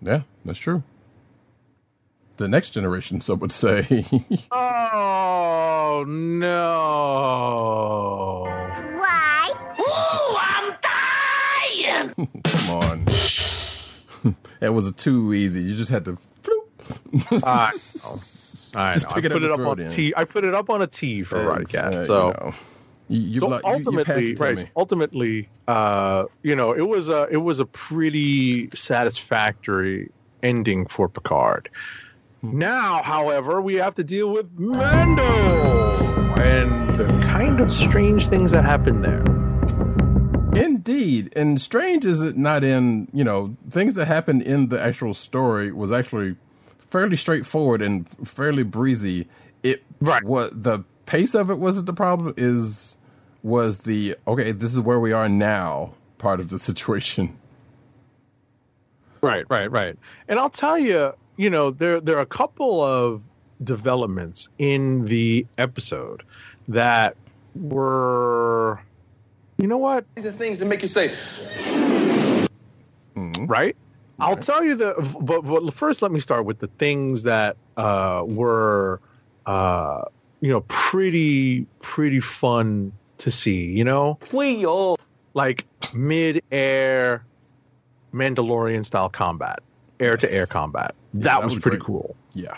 yeah, 0.00 0.22
that's 0.46 0.58
true. 0.58 0.82
The 2.36 2.48
next 2.48 2.70
generation, 2.70 3.20
some 3.20 3.38
would 3.40 3.52
say. 3.52 4.04
Oh, 4.50 6.04
no. 6.08 6.54
Why? 8.96 9.52
Ooh, 9.78 10.36
I'm 10.40 10.74
dying! 12.16 12.42
Come 12.44 12.70
on. 12.78 13.06
it 14.60 14.70
was 14.70 14.92
too 14.94 15.32
easy. 15.34 15.62
You 15.62 15.74
just 15.76 15.90
had 15.90 16.04
to. 16.06 16.18
floop. 16.42 17.42
I 17.44 17.70
know. 17.70 18.18
I 18.76 18.94
Just 18.94 19.04
know. 19.06 19.10
I 19.10 19.14
pick 19.14 19.24
it 19.26 19.32
up 19.32 19.36
put 19.36 19.42
it 19.44 19.50
up 19.52 19.58
on 19.60 19.78
it 19.78 19.82
a 19.82 19.84
in. 19.84 19.88
T. 19.90 20.12
I 20.16 20.24
put 20.24 20.44
it 20.44 20.54
up 20.54 20.68
on 20.70 20.82
a 20.82 20.86
T 20.86 21.22
for 21.22 21.36
Uh, 21.36 21.58
Rodcat. 21.58 21.94
you 21.98 22.04
So. 22.04 22.30
know. 22.30 22.54
you, 23.08 23.20
you, 23.20 23.40
so 23.40 23.46
blo- 23.46 23.58
you- 23.58 23.62
you 23.68 23.74
ultimately, 23.76 24.34
right? 24.34 24.64
Ultimately, 24.76 25.48
uh, 25.68 26.24
you 26.42 26.56
know, 26.56 26.72
it 26.72 26.88
was 26.88 27.08
a 27.08 27.28
it 27.30 27.36
was 27.36 27.60
a 27.60 27.66
pretty 27.66 28.70
satisfactory 28.74 30.10
ending 30.42 30.86
for 30.86 31.08
Picard. 31.08 31.68
Hmm. 32.44 32.58
Now, 32.58 33.02
however, 33.02 33.60
we 33.62 33.76
have 33.76 33.94
to 33.94 34.04
deal 34.04 34.30
with 34.30 34.50
Mando 34.58 35.24
and 36.36 36.98
the 36.98 37.06
kind 37.26 37.60
of 37.60 37.70
strange 37.70 38.28
things 38.28 38.50
that 38.50 38.64
happen 38.64 39.00
there. 39.02 39.24
Indeed, 40.62 41.32
and 41.34 41.60
strange 41.60 42.04
is 42.04 42.22
it 42.22 42.36
not 42.36 42.62
in 42.62 43.08
you 43.12 43.24
know 43.24 43.52
things 43.70 43.94
that 43.94 44.06
happened 44.06 44.42
in 44.42 44.68
the 44.68 44.80
actual 44.80 45.14
story 45.14 45.72
was 45.72 45.90
actually 45.90 46.36
fairly 46.90 47.16
straightforward 47.16 47.82
and 47.82 48.08
fairly 48.28 48.62
breezy. 48.62 49.26
It 49.62 49.82
Right. 50.00 50.22
what 50.22 50.62
the 50.62 50.84
pace 51.06 51.34
of 51.34 51.50
it 51.50 51.58
wasn't 51.58 51.86
the 51.86 51.92
problem 51.92 52.34
is 52.36 52.98
was 53.42 53.78
the 53.80 54.16
okay 54.28 54.52
this 54.52 54.72
is 54.74 54.80
where 54.80 55.00
we 55.00 55.12
are 55.12 55.28
now 55.28 55.94
part 56.18 56.38
of 56.40 56.50
the 56.50 56.58
situation. 56.70 57.36
Right, 59.22 59.46
right, 59.48 59.70
right. 59.70 59.96
And 60.28 60.38
I'll 60.38 60.50
tell 60.50 60.78
you, 60.78 61.14
you 61.36 61.50
know, 61.50 61.70
there 61.70 62.00
there 62.00 62.16
are 62.16 62.22
a 62.22 62.26
couple 62.26 62.82
of 62.82 63.22
developments 63.62 64.48
in 64.58 65.04
the 65.06 65.46
episode 65.58 66.22
that 66.68 67.16
were, 67.54 68.80
you 69.58 69.66
know 69.66 69.78
what, 69.78 70.04
These 70.16 70.26
are 70.26 70.32
things 70.32 70.58
that 70.58 70.66
make 70.66 70.82
you 70.82 70.88
say, 70.88 71.14
right? 73.14 73.76
I'll 74.20 74.36
tell 74.36 74.64
you 74.64 74.76
the, 74.76 74.94
but, 75.20 75.42
but 75.42 75.74
first, 75.74 76.00
let 76.00 76.12
me 76.12 76.20
start 76.20 76.44
with 76.44 76.60
the 76.60 76.68
things 76.68 77.24
that 77.24 77.56
uh, 77.76 78.22
were, 78.24 79.00
uh, 79.46 80.02
you 80.40 80.50
know, 80.50 80.60
pretty 80.68 81.66
pretty 81.80 82.20
fun 82.20 82.92
to 83.18 83.30
see. 83.30 83.72
You 83.72 83.84
know, 83.84 84.18
like 85.34 85.66
mid-air 85.92 87.24
Mandalorian 88.12 88.84
style 88.84 89.08
combat, 89.08 89.60
air 89.98 90.16
to 90.16 90.32
air 90.32 90.46
combat. 90.46 90.94
That, 91.14 91.22
that 91.22 91.44
was, 91.44 91.54
was 91.54 91.62
pretty 91.62 91.78
great. 91.78 91.86
cool. 91.86 92.16
Yeah, 92.34 92.56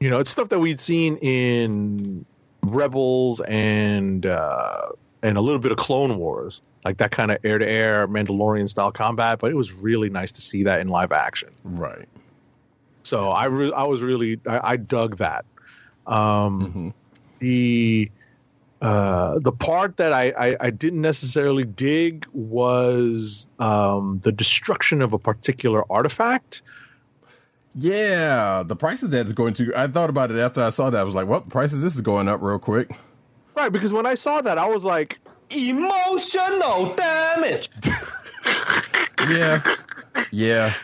You 0.00 0.10
know, 0.10 0.18
it's 0.20 0.30
stuff 0.30 0.48
that 0.50 0.58
we'd 0.58 0.80
seen 0.80 1.16
in 1.18 2.24
Rebels 2.62 3.40
and 3.46 4.26
uh, 4.26 4.88
and 5.22 5.38
a 5.38 5.40
little 5.40 5.60
bit 5.60 5.70
of 5.72 5.78
Clone 5.78 6.18
Wars, 6.18 6.62
like 6.84 6.98
that 6.98 7.12
kind 7.12 7.30
of 7.30 7.38
air 7.44 7.58
to 7.58 7.66
air 7.66 8.06
Mandalorian 8.08 8.68
style 8.68 8.92
combat. 8.92 9.38
But 9.38 9.50
it 9.52 9.54
was 9.54 9.72
really 9.72 10.10
nice 10.10 10.32
to 10.32 10.40
see 10.40 10.62
that 10.64 10.80
in 10.80 10.88
live 10.88 11.12
action. 11.12 11.50
right. 11.64 12.08
So 13.04 13.30
I 13.30 13.44
re- 13.44 13.72
I 13.72 13.84
was 13.84 14.02
really 14.02 14.40
I, 14.46 14.72
I 14.72 14.76
dug 14.76 15.18
that. 15.18 15.44
Um, 16.06 16.72
Mhm. 16.74 16.92
The 17.38 18.10
uh, 18.82 19.38
the 19.38 19.52
part 19.52 19.96
that 19.98 20.12
I, 20.12 20.30
I, 20.36 20.56
I 20.60 20.70
didn't 20.70 21.00
necessarily 21.02 21.64
dig 21.64 22.26
was 22.32 23.48
um, 23.58 24.20
the 24.22 24.32
destruction 24.32 25.00
of 25.02 25.12
a 25.12 25.18
particular 25.18 25.84
artifact. 25.90 26.62
Yeah, 27.78 28.62
the 28.66 28.74
prices 28.74 29.10
that's 29.10 29.32
going 29.32 29.52
to. 29.54 29.70
I 29.76 29.86
thought 29.86 30.08
about 30.08 30.30
it 30.30 30.38
after 30.38 30.62
I 30.62 30.70
saw 30.70 30.88
that. 30.88 30.98
I 30.98 31.04
was 31.04 31.14
like, 31.14 31.26
well, 31.26 31.42
prices 31.42 31.82
this 31.82 31.94
is 31.94 32.00
going 32.00 32.26
up 32.26 32.40
real 32.40 32.58
quick. 32.58 32.90
Right, 33.54 33.70
because 33.70 33.92
when 33.92 34.06
I 34.06 34.14
saw 34.14 34.40
that, 34.40 34.56
I 34.58 34.66
was 34.66 34.84
like, 34.84 35.18
Emotional 35.54 36.94
damage. 36.94 37.68
Yeah, 39.28 39.60
yeah, 40.30 40.74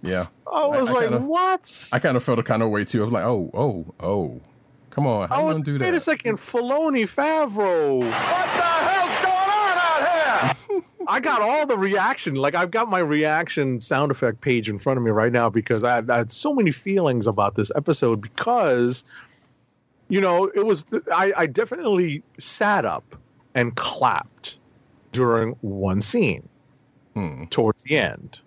yeah. 0.00 0.26
I 0.50 0.66
was 0.66 0.88
I 0.88 0.92
like, 0.92 1.08
kinda- 1.10 1.26
what? 1.26 1.88
I 1.92 1.98
kind 1.98 2.16
of 2.16 2.24
felt 2.24 2.38
a 2.38 2.42
kind 2.42 2.62
of 2.62 2.70
way 2.70 2.84
too. 2.86 3.02
I 3.02 3.04
was 3.04 3.12
like, 3.12 3.24
oh, 3.24 3.50
oh, 3.52 3.94
oh, 4.00 4.40
come 4.90 5.06
on, 5.06 5.28
how 5.28 5.40
I 5.40 5.42
was 5.42 5.58
gonna 5.58 5.64
do 5.78 5.84
wait 5.84 5.90
a 5.90 5.92
that? 5.92 6.00
second, 6.00 6.36
Filoni 6.38 7.02
Favreau. 7.04 7.98
What 7.98 8.06
the 8.06 8.12
hell's 8.12 9.14
going 9.22 9.50
on 9.50 9.76
out 9.78 10.56
here? 10.66 10.82
I 11.08 11.20
got 11.20 11.42
all 11.42 11.66
the 11.66 11.76
reaction. 11.76 12.34
Like 12.34 12.54
I've 12.54 12.70
got 12.70 12.88
my 12.88 12.98
reaction 12.98 13.80
sound 13.80 14.10
effect 14.10 14.40
page 14.40 14.68
in 14.68 14.78
front 14.78 14.98
of 14.98 15.04
me 15.04 15.10
right 15.10 15.32
now 15.32 15.50
because 15.50 15.84
I 15.84 15.96
had, 15.96 16.10
I 16.10 16.18
had 16.18 16.32
so 16.32 16.54
many 16.54 16.70
feelings 16.70 17.26
about 17.26 17.54
this 17.54 17.70
episode 17.76 18.20
because, 18.20 19.04
you 20.08 20.20
know, 20.20 20.44
it 20.46 20.64
was 20.64 20.84
I, 21.12 21.32
I 21.36 21.46
definitely 21.46 22.22
sat 22.38 22.84
up 22.84 23.16
and 23.54 23.74
clapped 23.76 24.58
during 25.12 25.52
one 25.60 26.00
scene 26.00 26.48
Hmm. 27.14 27.44
towards 27.44 27.84
the 27.84 27.96
end. 27.98 28.40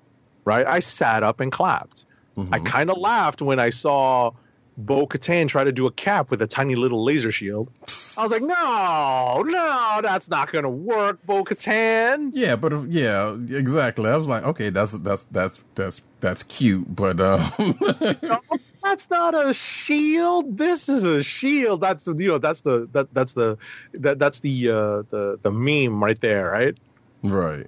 Right, 0.43 0.67
I 0.67 0.79
sat 0.79 1.23
up 1.23 1.39
and 1.39 1.51
clapped. 1.51 2.05
I 2.51 2.59
kind 2.59 2.91
of 2.91 2.97
laughed 2.97 3.41
when 3.41 3.59
I 3.59 3.71
saw 3.71 4.31
Bo 4.79 5.07
Katan 5.07 5.47
try 5.47 5.63
to 5.63 5.71
do 5.71 5.87
a 5.87 5.91
cap 5.91 6.29
with 6.29 6.39
a 6.41 6.47
tiny 6.47 6.75
little 6.75 7.03
laser 7.03 7.31
shield. 7.31 7.71
I 8.17 8.21
was 8.23 8.31
like, 8.31 8.43
no, 8.43 9.43
no, 9.43 9.99
that's 10.03 10.29
not 10.29 10.51
going 10.51 10.63
to 10.63 10.69
work, 10.69 11.25
Bo 11.25 11.43
Katan. 11.43 12.29
Yeah, 12.33 12.55
but 12.55 12.73
if- 12.73 12.85
yeah, 12.87 13.35
exactly. 13.49 14.09
I 14.09 14.15
was 14.15 14.27
like, 14.27 14.43
okay, 14.43 14.69
that's 14.69 14.91
that's 14.99 15.23
that's 15.31 15.61
that's 15.75 16.01
that's 16.19 16.43
cute, 16.43 16.93
but 16.95 17.19
um, 17.19 17.51
That's 18.83 19.09
not 19.09 19.33
a 19.35 19.53
shield. 19.53 20.57
This 20.57 20.87
is 20.87 21.03
a 21.03 21.21
shield. 21.21 21.81
That's 21.81 22.05
the 22.05 22.13
you 22.15 22.29
know 22.29 22.37
that's 22.37 22.61
the 22.61 22.87
that 22.93 23.13
that's 23.13 23.33
the 23.33 23.57
that 23.95 24.17
that's 24.17 24.39
the 24.39 24.69
uh 24.69 24.75
the 25.09 25.37
the 25.41 25.51
meme 25.51 26.01
right 26.01 26.19
there, 26.21 26.49
right? 26.51 26.77
right, 27.23 27.67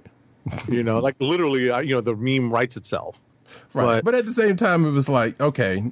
You 0.68 0.82
know, 0.82 1.00
like 1.00 1.16
literally, 1.18 1.70
uh, 1.70 1.80
you 1.80 1.94
know, 1.94 2.00
the 2.00 2.14
meme 2.16 2.50
writes 2.50 2.76
itself. 2.78 3.20
right. 3.74 3.96
But- 3.96 4.04
But, 4.04 4.14
at 4.14 4.24
the 4.26 4.32
same 4.32 4.56
time, 4.56 4.86
it 4.86 4.92
was 4.92 5.08
like, 5.10 5.38
okay, 5.40 5.84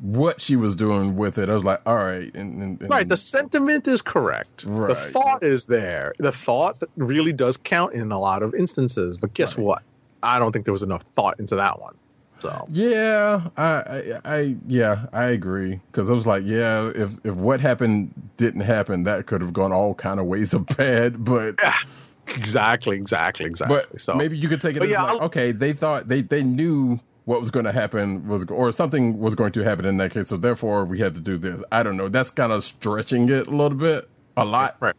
what 0.00 0.40
she 0.40 0.54
was 0.56 0.76
doing 0.76 1.16
with 1.16 1.38
it, 1.38 1.48
I 1.48 1.54
was 1.54 1.64
like, 1.64 1.80
all 1.86 1.96
right, 1.96 2.32
and, 2.34 2.62
and, 2.62 2.80
and 2.80 2.90
Right. 2.90 3.08
The 3.08 3.16
sentiment 3.16 3.88
is 3.88 4.02
correct. 4.02 4.64
The 4.66 4.94
thought 5.12 5.42
is 5.42 5.66
there. 5.66 6.12
The 6.18 6.32
thought 6.32 6.82
really 6.96 7.32
does 7.32 7.56
count 7.56 7.94
in 7.94 8.12
a 8.12 8.20
lot 8.20 8.42
of 8.42 8.54
instances. 8.54 9.16
But 9.16 9.34
guess 9.34 9.56
Right. 9.56 9.64
what? 9.64 9.82
I 10.22 10.38
don't 10.38 10.52
think 10.52 10.66
there 10.66 10.72
was 10.72 10.82
enough 10.82 11.02
thought 11.14 11.40
into 11.40 11.56
that 11.56 11.80
one. 11.80 11.94
So 12.38 12.66
Yeah, 12.70 13.48
I, 13.56 13.64
I, 13.64 14.20
I 14.24 14.56
yeah, 14.66 15.06
I 15.12 15.24
agree. 15.26 15.80
Because 15.90 16.10
I 16.10 16.12
was 16.12 16.26
like, 16.26 16.42
yeah, 16.44 16.90
if 16.94 17.12
if 17.24 17.34
what 17.34 17.60
happened 17.60 18.12
didn't 18.36 18.62
happen, 18.62 19.04
that 19.04 19.26
could 19.26 19.40
have 19.40 19.52
gone 19.52 19.72
all 19.72 19.94
kind 19.94 20.18
of 20.20 20.26
ways 20.26 20.52
of 20.52 20.66
bad. 20.66 21.24
But 21.24 21.58
exactly, 22.28 22.96
exactly, 22.96 23.46
exactly. 23.46 23.78
but 23.90 24.00
so 24.00 24.14
maybe 24.14 24.36
you 24.36 24.48
could 24.48 24.60
take 24.60 24.76
it 24.76 24.80
But 24.80 24.88
as 24.88 24.92
yeah, 24.92 25.02
like, 25.02 25.12
I'll- 25.12 25.26
okay, 25.26 25.52
they 25.52 25.72
thought 25.72 26.08
they 26.08 26.22
they 26.22 26.42
knew 26.42 26.98
what 27.24 27.40
was 27.40 27.50
going 27.50 27.66
to 27.66 27.72
happen 27.72 28.26
was 28.26 28.44
or 28.46 28.72
something 28.72 29.18
was 29.18 29.34
going 29.34 29.52
to 29.52 29.62
happen 29.62 29.84
in 29.84 29.96
that 29.98 30.12
case, 30.12 30.28
so 30.28 30.36
therefore 30.36 30.84
we 30.84 30.98
had 30.98 31.14
to 31.14 31.20
do 31.20 31.38
this. 31.38 31.62
I 31.70 31.82
don't 31.82 31.96
know. 31.96 32.08
That's 32.08 32.30
kind 32.30 32.52
of 32.52 32.64
stretching 32.64 33.28
it 33.28 33.46
a 33.46 33.50
little 33.50 33.78
bit, 33.78 34.08
a 34.36 34.44
lot. 34.44 34.76
Right. 34.80 34.96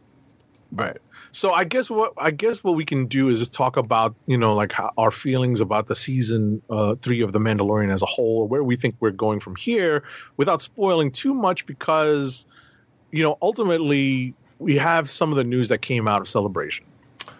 Right. 0.72 0.98
So 1.34 1.52
I 1.52 1.64
guess 1.64 1.90
what 1.90 2.12
I 2.16 2.30
guess 2.30 2.62
what 2.62 2.76
we 2.76 2.84
can 2.84 3.06
do 3.06 3.28
is 3.28 3.40
just 3.40 3.52
talk 3.52 3.76
about 3.76 4.14
you 4.26 4.38
know 4.38 4.54
like 4.54 4.70
how, 4.70 4.92
our 4.96 5.10
feelings 5.10 5.60
about 5.60 5.88
the 5.88 5.96
season 5.96 6.62
uh, 6.70 6.94
three 7.02 7.22
of 7.22 7.32
the 7.32 7.40
Mandalorian 7.40 7.92
as 7.92 8.02
a 8.02 8.06
whole, 8.06 8.38
or 8.38 8.48
where 8.48 8.62
we 8.62 8.76
think 8.76 8.94
we're 9.00 9.10
going 9.10 9.40
from 9.40 9.56
here, 9.56 10.04
without 10.36 10.62
spoiling 10.62 11.10
too 11.10 11.34
much, 11.34 11.66
because 11.66 12.46
you 13.10 13.24
know 13.24 13.36
ultimately 13.42 14.32
we 14.60 14.76
have 14.76 15.10
some 15.10 15.30
of 15.30 15.36
the 15.36 15.42
news 15.42 15.70
that 15.70 15.82
came 15.82 16.06
out 16.06 16.20
of 16.20 16.28
Celebration, 16.28 16.86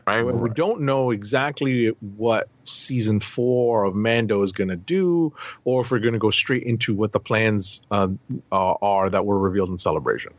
right? 0.07 0.23
We 0.23 0.51
don't 0.51 0.83
know 0.83 1.11
exactly 1.11 1.89
what 2.17 2.49
season 2.65 3.21
four 3.21 3.85
of 3.85 3.95
Mando 3.95 4.43
is 4.43 4.53
going 4.53 4.69
to 4.69 4.77
do, 4.77 5.33
or 5.65 5.83
if 5.83 5.91
we're 5.91 5.99
going 5.99 6.15
to 6.15 6.19
go 6.19 6.31
straight 6.31 6.63
into 6.63 6.95
what 6.95 7.13
the 7.13 7.21
plans 7.21 7.83
uh, 7.91 8.09
uh, 8.53 8.75
are 8.83 9.11
that 9.11 9.25
were 9.27 9.39
revealed 9.39 9.71
in 9.71 9.79
Celebration. 9.79 10.33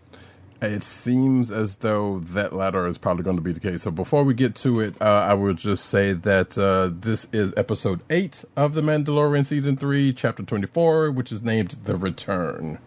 It 0.62 0.84
seems 0.84 1.52
as 1.52 1.78
though 1.78 2.20
that 2.20 2.54
latter 2.54 2.88
is 2.88 2.98
probably 2.98 3.24
going 3.24 3.36
to 3.36 3.42
be 3.42 3.52
the 3.52 3.60
case. 3.60 3.84
So 3.84 3.92
before 3.92 4.24
we 4.24 4.34
get 4.34 4.56
to 4.58 4.80
it, 4.80 4.96
uh, 5.02 5.04
I 5.04 5.34
would 5.34 5.58
just 5.58 5.86
say 5.86 6.14
that 6.14 6.58
uh, 6.58 6.92
this 6.94 7.28
is 7.34 7.54
episode 7.58 8.02
eight 8.10 8.46
of 8.56 8.74
The 8.74 8.82
Mandalorian 8.82 9.46
season 9.46 9.76
three, 9.76 10.14
chapter 10.14 10.44
twenty-four, 10.44 11.12
which 11.12 11.32
is 11.32 11.44
named 11.44 11.72
"The 11.84 11.96
Return." 11.96 12.80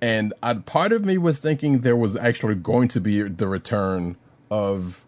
And 0.00 0.32
I, 0.42 0.54
part 0.54 0.92
of 0.92 1.04
me 1.04 1.18
was 1.18 1.38
thinking 1.38 1.80
there 1.80 1.96
was 1.96 2.16
actually 2.16 2.54
going 2.54 2.88
to 2.88 3.00
be 3.00 3.22
the 3.22 3.48
return 3.48 4.16
of 4.50 5.04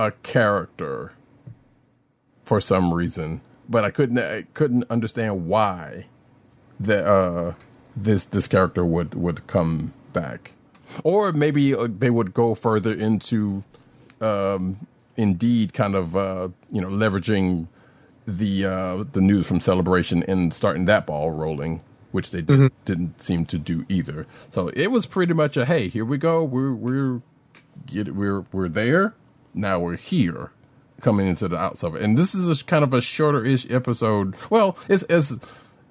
a 0.00 0.12
character 0.22 1.12
for 2.46 2.58
some 2.58 2.92
reason, 2.94 3.42
but 3.68 3.84
I 3.84 3.90
couldn't 3.90 4.18
I 4.18 4.46
couldn't 4.54 4.84
understand 4.88 5.46
why 5.46 6.06
that 6.80 7.06
uh, 7.06 7.52
this 7.94 8.24
this 8.24 8.48
character 8.48 8.82
would 8.82 9.14
would 9.14 9.46
come 9.46 9.92
back, 10.14 10.52
or 11.04 11.32
maybe 11.32 11.74
uh, 11.74 11.86
they 11.86 12.08
would 12.08 12.32
go 12.32 12.54
further 12.54 12.92
into 12.92 13.62
um, 14.22 14.86
indeed 15.18 15.74
kind 15.74 15.94
of 15.94 16.16
uh, 16.16 16.48
you 16.70 16.80
know 16.80 16.88
leveraging 16.88 17.68
the 18.26 18.64
uh, 18.64 19.04
the 19.12 19.20
news 19.20 19.46
from 19.46 19.60
celebration 19.60 20.22
and 20.22 20.54
starting 20.54 20.86
that 20.86 21.06
ball 21.06 21.30
rolling, 21.30 21.82
which 22.12 22.30
they 22.30 22.40
did, 22.40 22.72
didn't 22.86 23.20
seem 23.20 23.44
to 23.44 23.58
do 23.58 23.84
either. 23.90 24.26
So 24.48 24.68
it 24.68 24.86
was 24.86 25.04
pretty 25.04 25.34
much 25.34 25.58
a 25.58 25.66
hey, 25.66 25.88
here 25.88 26.06
we 26.06 26.16
go, 26.16 26.42
we're 26.42 26.72
we're 26.72 27.20
get 27.84 28.14
we're 28.14 28.46
we're 28.50 28.70
there 28.70 29.14
now 29.54 29.78
we're 29.80 29.96
here 29.96 30.50
coming 31.00 31.26
into 31.26 31.48
the 31.48 31.56
outs 31.56 31.82
of 31.82 31.94
it 31.96 32.02
and 32.02 32.18
this 32.18 32.34
is 32.34 32.60
a 32.60 32.64
kind 32.64 32.84
of 32.84 32.92
a 32.92 33.00
shorter-ish 33.00 33.70
episode 33.70 34.34
well 34.50 34.76
it's 34.88 35.02
it's 35.08 35.34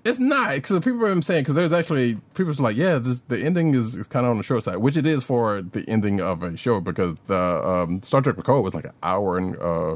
it's 0.05 0.19
not 0.19 0.51
because 0.51 0.69
the 0.69 0.81
people 0.81 1.03
are 1.05 1.21
saying 1.21 1.41
because 1.41 1.55
there's 1.55 1.73
actually 1.73 2.15
people 2.35 2.51
are 2.51 2.55
like 2.63 2.77
yeah 2.77 2.97
this 2.99 3.19
the 3.21 3.39
ending 3.39 3.73
is, 3.73 3.95
is 3.95 4.07
kind 4.07 4.25
of 4.25 4.31
on 4.31 4.37
the 4.37 4.43
short 4.43 4.63
side 4.63 4.77
which 4.77 4.95
it 4.95 5.05
is 5.05 5.23
for 5.23 5.61
the 5.61 5.83
ending 5.89 6.21
of 6.21 6.43
a 6.43 6.55
show 6.55 6.79
because 6.79 7.15
the 7.27 7.35
um, 7.35 8.01
star 8.03 8.21
trek 8.21 8.35
Picard 8.35 8.63
was 8.63 8.75
like 8.75 8.85
an 8.85 8.93
hour 9.01 9.37
and 9.37 9.57
uh 9.57 9.95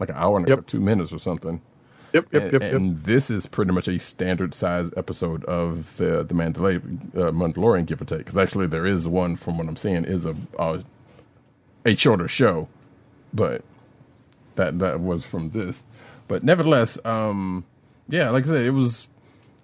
like 0.00 0.08
an 0.08 0.16
hour 0.16 0.38
and 0.38 0.48
Yep. 0.48 0.66
two 0.66 0.80
minutes 0.80 1.12
or 1.12 1.18
something 1.18 1.60
Yep, 2.14 2.28
yep, 2.32 2.42
and, 2.44 2.52
yep, 2.52 2.62
yep. 2.62 2.72
and 2.74 2.98
this 3.02 3.28
is 3.28 3.44
pretty 3.46 3.72
much 3.72 3.88
a 3.88 3.98
standard 3.98 4.54
size 4.54 4.88
episode 4.96 5.44
of 5.46 5.96
the 5.96 6.22
the 6.22 6.32
Mandalorian, 6.32 7.12
uh, 7.16 7.32
Mandalorian 7.32 7.86
give 7.86 8.00
or 8.00 8.04
take. 8.04 8.18
Because 8.18 8.38
actually, 8.38 8.68
there 8.68 8.86
is 8.86 9.08
one 9.08 9.34
from 9.34 9.58
what 9.58 9.66
I'm 9.66 9.74
seeing 9.74 10.04
is 10.04 10.24
a, 10.24 10.36
a 10.56 10.84
a 11.84 11.96
shorter 11.96 12.28
show, 12.28 12.68
but 13.34 13.62
that 14.54 14.78
that 14.78 15.00
was 15.00 15.24
from 15.24 15.50
this. 15.50 15.84
But 16.28 16.42
nevertheless, 16.42 16.98
um, 17.04 17.64
yeah, 18.08 18.30
like 18.30 18.44
I 18.44 18.48
said, 18.48 18.64
it 18.64 18.70
was 18.70 19.08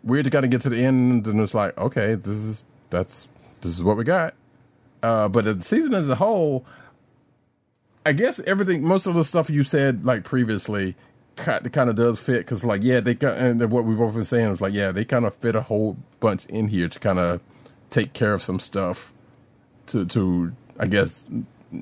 weird 0.03 0.25
to 0.25 0.31
kind 0.31 0.45
of 0.45 0.51
get 0.51 0.63
to 0.63 0.69
the 0.69 0.83
end, 0.85 1.27
and 1.27 1.41
it's 1.41 1.55
like, 1.55 1.77
okay, 1.79 2.15
this 2.15 2.29
is 2.29 2.65
that's 2.91 3.29
this 3.63 3.73
is 3.73 3.83
what 3.83 3.97
we 3.97 4.05
got. 4.05 4.35
Uh, 5.03 5.29
but 5.29 5.45
the 5.45 5.61
season 5.61 5.95
as 5.95 6.09
a 6.09 6.15
whole, 6.15 6.67
I 8.05 8.13
guess 8.13 8.39
everything, 8.41 8.85
most 8.85 9.07
of 9.07 9.15
the 9.15 9.25
stuff 9.25 9.49
you 9.49 9.65
said 9.65 10.05
like 10.05 10.25
previously, 10.25 10.95
kind 11.37 11.91
of 11.91 11.95
does 11.95 12.19
fit 12.19 12.41
because 12.41 12.65
like 12.65 12.83
yeah, 12.83 13.01
they 13.01 13.15
got 13.15 13.39
and 13.39 13.71
what 13.71 13.85
we've 13.85 13.99
both 13.99 14.15
been 14.15 14.25
saying 14.25 14.51
was 14.51 14.61
like 14.61 14.75
yeah, 14.75 14.93
they 14.93 15.05
kind 15.05 15.25
of 15.25 15.35
fit 15.37 15.55
a 15.55 15.63
whole 15.63 15.97
bunch 16.21 16.47
in 16.47 16.69
here 16.69 16.89
to 16.89 16.99
kind 16.99 17.19
of 17.19 17.41
take 17.91 18.13
care 18.13 18.33
of 18.33 18.43
some 18.43 18.61
stuff 18.61 19.13
to 19.87 20.05
to 20.07 20.53
I 20.79 20.87
guess 20.87 21.29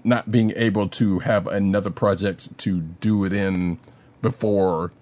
not 0.05 0.31
being 0.31 0.53
able 0.57 0.88
to 0.88 1.18
have 1.20 1.46
another 1.46 1.90
project 1.90 2.57
to 2.59 2.81
do 2.81 3.24
it 3.24 3.33
in 3.33 3.79
before 4.22 4.92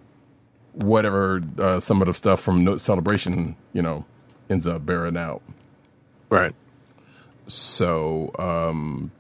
whatever 0.73 1.43
uh, 1.59 1.81
some 1.81 2.01
of 2.03 2.07
the 2.07 2.15
stuff 2.15 2.41
from 2.41 2.63
no 2.65 2.77
celebration 2.77 3.57
you 3.73 3.83
know 3.83 4.05
ends 4.51 4.67
up 4.67 4.85
bearing 4.87 5.17
out 5.17 5.43
Right. 6.29 6.55
so 7.47 8.31
um 8.39 9.11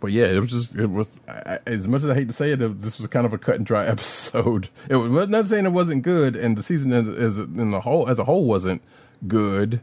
but 0.00 0.10
yeah 0.12 0.26
it 0.26 0.38
was 0.40 0.50
just 0.50 0.74
it 0.74 0.86
was 0.90 1.08
I, 1.28 1.32
I- 1.32 1.58
as 1.66 1.86
much 1.88 2.02
as 2.02 2.08
i 2.10 2.14
hate 2.14 2.28
to 2.28 2.34
say 2.34 2.50
it, 2.50 2.60
it 2.60 2.80
this 2.82 2.98
was 2.98 3.06
kind 3.06 3.24
of 3.26 3.32
a 3.32 3.38
cut 3.38 3.56
and 3.56 3.66
dry 3.66 3.86
episode 3.94 4.68
it 4.88 4.96
was 4.96 5.28
not 5.28 5.46
saying 5.46 5.66
it 5.66 5.70
wasn't 5.72 6.02
good 6.02 6.36
and 6.36 6.56
the 6.58 6.62
season 6.62 6.92
as, 6.92 7.08
as 7.08 7.38
in 7.38 7.70
the 7.70 7.80
whole 7.80 8.08
as 8.08 8.18
a 8.18 8.24
whole 8.24 8.44
wasn't 8.44 8.82
good 9.28 9.80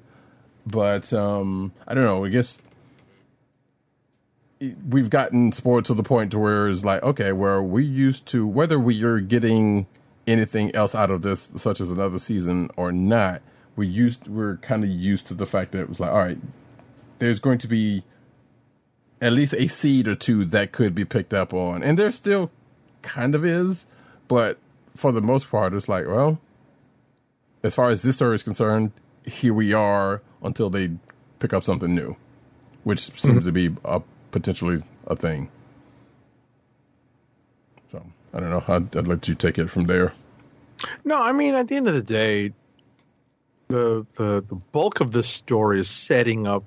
but 0.68 1.12
um 1.14 1.72
i 1.88 1.94
don't 1.94 2.04
know 2.04 2.26
i 2.26 2.30
guess 2.30 2.60
we've 4.90 5.10
gotten 5.10 5.52
sports 5.52 5.88
to 5.88 5.94
the 5.94 6.04
point 6.04 6.32
to 6.32 6.40
where 6.40 6.70
it's 6.70 6.86
like 6.86 7.02
okay 7.04 7.32
where 7.32 7.62
we 7.62 7.84
used 7.84 8.26
to 8.28 8.46
whether 8.46 8.80
we 8.80 9.04
are 9.04 9.20
getting 9.20 9.88
anything 10.28 10.74
else 10.76 10.94
out 10.94 11.10
of 11.10 11.24
this 11.24 11.52
such 11.56 11.82
as 11.82 11.90
another 11.90 12.20
season 12.20 12.70
or 12.78 12.92
not 12.92 13.42
we 13.76 13.88
used 13.88 14.28
we're 14.28 14.58
kind 14.58 14.84
of 14.84 14.90
used 14.90 15.26
to 15.26 15.34
the 15.34 15.46
fact 15.46 15.72
that 15.72 15.80
it 15.80 15.90
was 15.90 16.00
like 16.00 16.12
all 16.12 16.20
right 16.20 16.38
there's 17.18 17.40
going 17.40 17.58
to 17.60 17.68
be 17.68 18.04
at 19.22 19.32
least 19.32 19.54
a 19.54 19.68
seed 19.68 20.08
or 20.08 20.16
two 20.16 20.44
that 20.46 20.72
could 20.72 20.96
be 20.96 21.06
picked 21.06 21.34
up 21.34 21.54
on, 21.54 21.84
and 21.84 21.98
there 21.98 22.12
still 22.12 22.50
kind 23.04 23.36
of 23.36 23.46
is, 23.46 23.86
but 24.28 24.58
for 24.96 25.12
the 25.12 25.22
most 25.22 25.50
part, 25.50 25.74
it's 25.74 25.88
like, 25.88 26.08
well, 26.08 26.40
as 27.64 27.76
far 27.76 27.90
as 27.90 28.02
this 28.02 28.16
story 28.16 28.36
is 28.36 28.44
concerned, 28.44 28.92
here 29.24 29.54
we 29.54 29.72
are 29.72 30.22
until 30.42 30.72
they 30.72 30.90
pick 31.38 31.54
up 31.54 31.64
something 31.64 31.94
new, 31.94 32.16
which 32.84 33.12
seems 33.12 33.46
mm-hmm. 33.46 33.46
to 33.46 33.52
be 33.52 33.70
a, 33.86 34.02
potentially 34.32 34.82
a 35.08 35.16
thing. 35.16 35.50
So 37.92 38.04
I 38.34 38.40
don't 38.40 38.50
know. 38.50 38.64
I'd, 38.68 38.96
I'd 38.96 39.08
let 39.08 39.28
you 39.28 39.36
take 39.36 39.60
it 39.60 39.70
from 39.70 39.86
there. 39.86 40.14
No, 41.04 41.22
I 41.22 41.32
mean, 41.32 41.56
at 41.56 41.68
the 41.68 41.76
end 41.76 41.88
of 41.88 41.94
the 41.94 42.02
day, 42.02 42.54
the 43.68 44.06
the 44.16 44.44
the 44.48 44.56
bulk 44.56 45.00
of 45.00 45.12
this 45.12 45.28
story 45.28 45.80
is 45.80 45.90
setting 45.90 46.48
up 46.48 46.66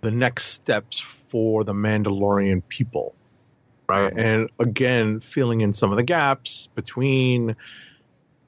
the 0.00 0.10
next 0.10 0.46
steps 0.46 0.98
for 0.98 1.64
the 1.64 1.72
Mandalorian 1.72 2.62
people, 2.68 3.14
right? 3.88 4.12
And 4.16 4.50
again, 4.58 5.20
filling 5.20 5.60
in 5.60 5.72
some 5.72 5.90
of 5.90 5.96
the 5.96 6.02
gaps 6.02 6.68
between 6.74 7.54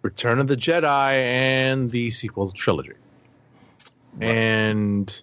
Return 0.02 0.38
of 0.38 0.48
the 0.48 0.56
Jedi 0.56 1.12
and 1.12 1.90
the 1.90 2.10
sequel 2.10 2.50
trilogy. 2.50 2.92
And 4.20 5.22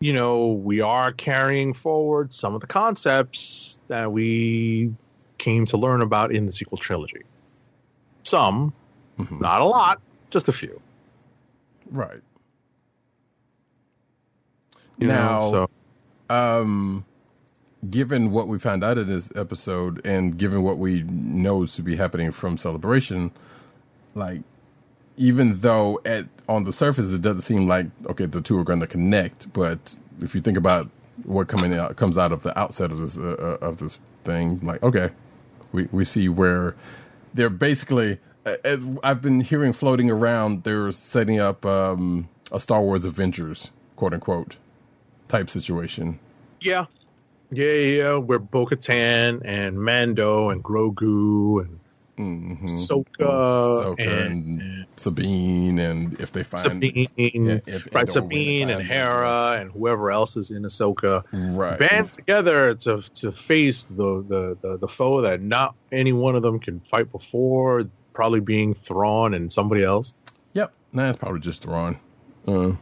you 0.00 0.12
know, 0.12 0.48
we 0.52 0.80
are 0.80 1.12
carrying 1.12 1.72
forward 1.72 2.32
some 2.32 2.54
of 2.54 2.60
the 2.60 2.66
concepts 2.66 3.80
that 3.86 4.12
we 4.12 4.92
came 5.38 5.66
to 5.66 5.76
learn 5.76 6.02
about 6.02 6.32
in 6.32 6.46
the 6.46 6.52
sequel 6.52 6.78
trilogy. 6.78 7.22
Some, 8.22 8.72
Mhm. 9.18 9.40
not 9.40 9.60
a 9.60 9.64
lot, 9.64 10.00
just 10.30 10.48
a 10.48 10.52
few. 10.52 10.80
Right. 11.90 12.20
You 14.98 15.08
Now- 15.08 15.40
know, 15.40 15.50
so 15.50 15.70
Um, 16.28 17.04
given 17.88 18.32
what 18.32 18.48
we 18.48 18.58
found 18.58 18.82
out 18.82 18.98
in 18.98 19.06
this 19.06 19.30
episode, 19.36 20.04
and 20.04 20.36
given 20.36 20.62
what 20.62 20.78
we 20.78 21.02
know 21.02 21.64
to 21.66 21.82
be 21.82 21.96
happening 21.96 22.32
from 22.32 22.58
Celebration, 22.58 23.30
like 24.14 24.40
even 25.16 25.60
though 25.60 26.00
at 26.04 26.26
on 26.48 26.64
the 26.64 26.72
surface 26.72 27.12
it 27.12 27.22
doesn't 27.22 27.42
seem 27.42 27.68
like 27.68 27.86
okay 28.08 28.26
the 28.26 28.40
two 28.40 28.58
are 28.58 28.64
going 28.64 28.80
to 28.80 28.86
connect, 28.86 29.52
but 29.52 29.98
if 30.22 30.34
you 30.34 30.40
think 30.40 30.56
about 30.58 30.90
what 31.24 31.48
coming 31.48 31.74
out 31.74 31.96
comes 31.96 32.18
out 32.18 32.32
of 32.32 32.42
the 32.42 32.58
outset 32.58 32.92
of 32.92 32.98
this 32.98 33.18
uh, 33.18 33.58
uh, 33.62 33.66
of 33.66 33.78
this 33.78 33.98
thing, 34.24 34.60
like 34.62 34.82
okay, 34.82 35.10
we 35.72 35.88
we 35.92 36.04
see 36.04 36.28
where 36.28 36.76
they're 37.34 37.50
basically. 37.50 38.18
uh, 38.46 38.56
uh, 38.64 38.78
I've 39.04 39.22
been 39.22 39.40
hearing 39.40 39.72
floating 39.72 40.10
around. 40.10 40.64
They're 40.64 40.92
setting 40.92 41.40
up 41.40 41.66
um, 41.66 42.28
a 42.52 42.60
Star 42.60 42.82
Wars 42.82 43.04
Avengers, 43.04 43.72
quote 43.96 44.14
unquote, 44.14 44.56
type 45.28 45.50
situation. 45.50 46.20
yeah, 46.60 46.86
yeah, 47.50 47.72
yeah, 47.72 48.02
yeah. 48.02 48.14
Where 48.16 48.38
Bo-Katan 48.40 49.42
and 49.44 49.80
Mando 49.80 50.50
and 50.50 50.64
Grogu 50.64 51.62
and 51.64 51.80
Mm-hmm. 52.18 52.64
Ahsoka, 52.64 53.04
Ahsoka 53.18 54.00
and, 54.00 54.60
and, 54.62 54.86
Sabine, 54.96 55.78
and 55.78 56.18
if 56.18 56.32
they 56.32 56.42
find 56.42 56.60
Sabine, 56.62 57.08
Yeah, 57.16 57.58
if- 57.66 57.94
right? 57.94 58.10
Sabine 58.10 58.70
and 58.70 58.82
Hera 58.82 59.58
and 59.60 59.70
whoever 59.70 60.10
else 60.10 60.36
is 60.36 60.50
in 60.50 60.62
Ahsoka. 60.62 61.24
right, 61.32 61.78
band 61.78 62.12
together 62.14 62.74
to 62.74 63.02
to 63.14 63.30
face 63.32 63.84
the, 63.84 64.24
the 64.28 64.56
the 64.62 64.78
the 64.78 64.88
foe 64.88 65.20
that 65.20 65.42
not 65.42 65.74
any 65.92 66.12
one 66.14 66.34
of 66.36 66.42
them 66.42 66.58
can 66.58 66.80
fight 66.80 67.12
before, 67.12 67.82
probably 68.14 68.40
being 68.40 68.72
Thrawn 68.72 69.34
and 69.34 69.52
somebody 69.52 69.84
else. 69.84 70.14
Yep, 70.54 70.72
nah, 70.92 71.10
it's 71.10 71.18
probably 71.18 71.40
just 71.40 71.62
Thrawn, 71.64 71.98
because 72.46 72.76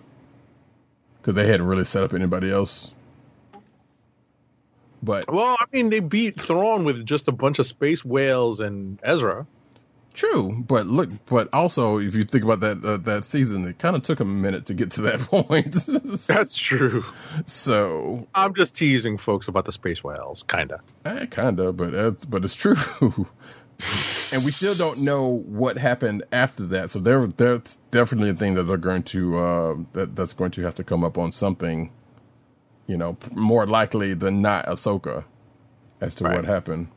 they 1.25 1.47
hadn't 1.49 1.67
really 1.67 1.85
set 1.85 2.05
up 2.05 2.15
anybody 2.15 2.53
else. 2.53 2.93
But 5.05 5.31
Well, 5.31 5.57
I 5.61 5.65
mean, 5.73 5.91
they 5.91 6.01
beat 6.01 6.41
Thrawn 6.41 6.85
with 6.85 7.05
just 7.05 7.29
a 7.29 7.33
bunch 7.33 7.59
of 7.59 7.67
space 7.67 8.05
whales 8.05 8.61
and 8.61 8.99
Ezra. 9.03 9.47
true, 10.15 10.65
but 10.67 10.87
look, 10.87 11.11
but 11.27 11.49
also 11.53 11.99
if 11.99 12.15
you 12.15 12.25
think 12.25 12.45
about 12.45 12.61
that 12.61 12.85
uh, 12.85 12.97
that 12.99 13.25
season, 13.25 13.67
it 13.67 13.79
kind 13.79 13.97
of 13.97 14.03
took 14.03 14.21
a 14.21 14.25
minute 14.25 14.67
to 14.67 14.75
get 14.75 14.91
to 14.93 15.03
that 15.03 15.19
point. 15.33 15.75
That's 16.27 16.55
true. 16.57 17.05
so, 17.47 18.27
I'm 18.35 18.55
just 18.55 18.75
teasing 18.77 19.19
folks 19.19 19.49
about 19.49 19.65
the 19.65 19.73
space 19.73 20.03
whales, 20.05 20.43
kinda. 20.45 20.81
eh, 21.05 21.27
kind 21.27 21.59
of, 21.61 21.77
but 21.77 21.93
it's, 21.95 22.25
but 22.25 22.45
it's 22.45 22.55
true. 22.55 22.77
and 23.01 24.45
we 24.45 24.53
still 24.53 24.75
don't 24.75 25.03
know 25.03 25.43
what 25.47 25.77
happened 25.77 26.23
after 26.33 26.65
that. 26.67 26.91
So 26.91 27.01
there, 27.01 27.27
that's 27.27 27.77
definitely 27.91 28.31
a 28.31 28.35
thing 28.35 28.55
that 28.55 28.65
they're 28.65 28.77
going 28.77 29.03
to 29.05 29.39
uh, 29.39 29.75
that 29.95 30.15
that's 30.17 30.33
going 30.33 30.53
to 30.53 30.63
have 30.63 30.77
to 30.77 30.85
come 30.85 31.03
up 31.05 31.19
on 31.19 31.33
something. 31.33 31.91
You 32.87 32.97
know, 32.97 33.17
more 33.33 33.67
likely 33.67 34.15
than 34.15 34.43
not, 34.43 34.67
Ahsoka, 34.67 35.25
as 36.01 36.15
to 36.17 36.25
what 36.25 36.45
happened 36.45 36.89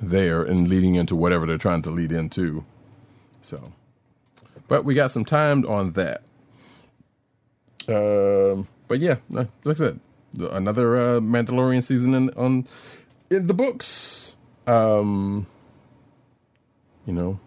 there 0.00 0.42
and 0.42 0.68
leading 0.68 0.94
into 0.94 1.16
whatever 1.16 1.44
they're 1.46 1.58
trying 1.58 1.82
to 1.82 1.90
lead 1.90 2.12
into. 2.12 2.64
So, 3.42 3.72
but 4.68 4.84
we 4.84 4.94
got 4.94 5.10
some 5.10 5.24
time 5.24 5.66
on 5.66 5.92
that. 5.92 6.22
Um, 7.88 8.68
but 8.86 9.00
yeah, 9.00 9.16
like 9.30 9.48
I 9.66 9.72
said, 9.72 10.00
another 10.38 10.96
uh, 10.96 11.20
Mandalorian 11.20 11.82
season 11.82 12.14
in 12.14 12.30
on 12.30 12.66
in 13.30 13.46
the 13.46 13.54
books. 13.54 14.36
Um, 14.66 15.46
you 17.06 17.14
know, 17.14 17.40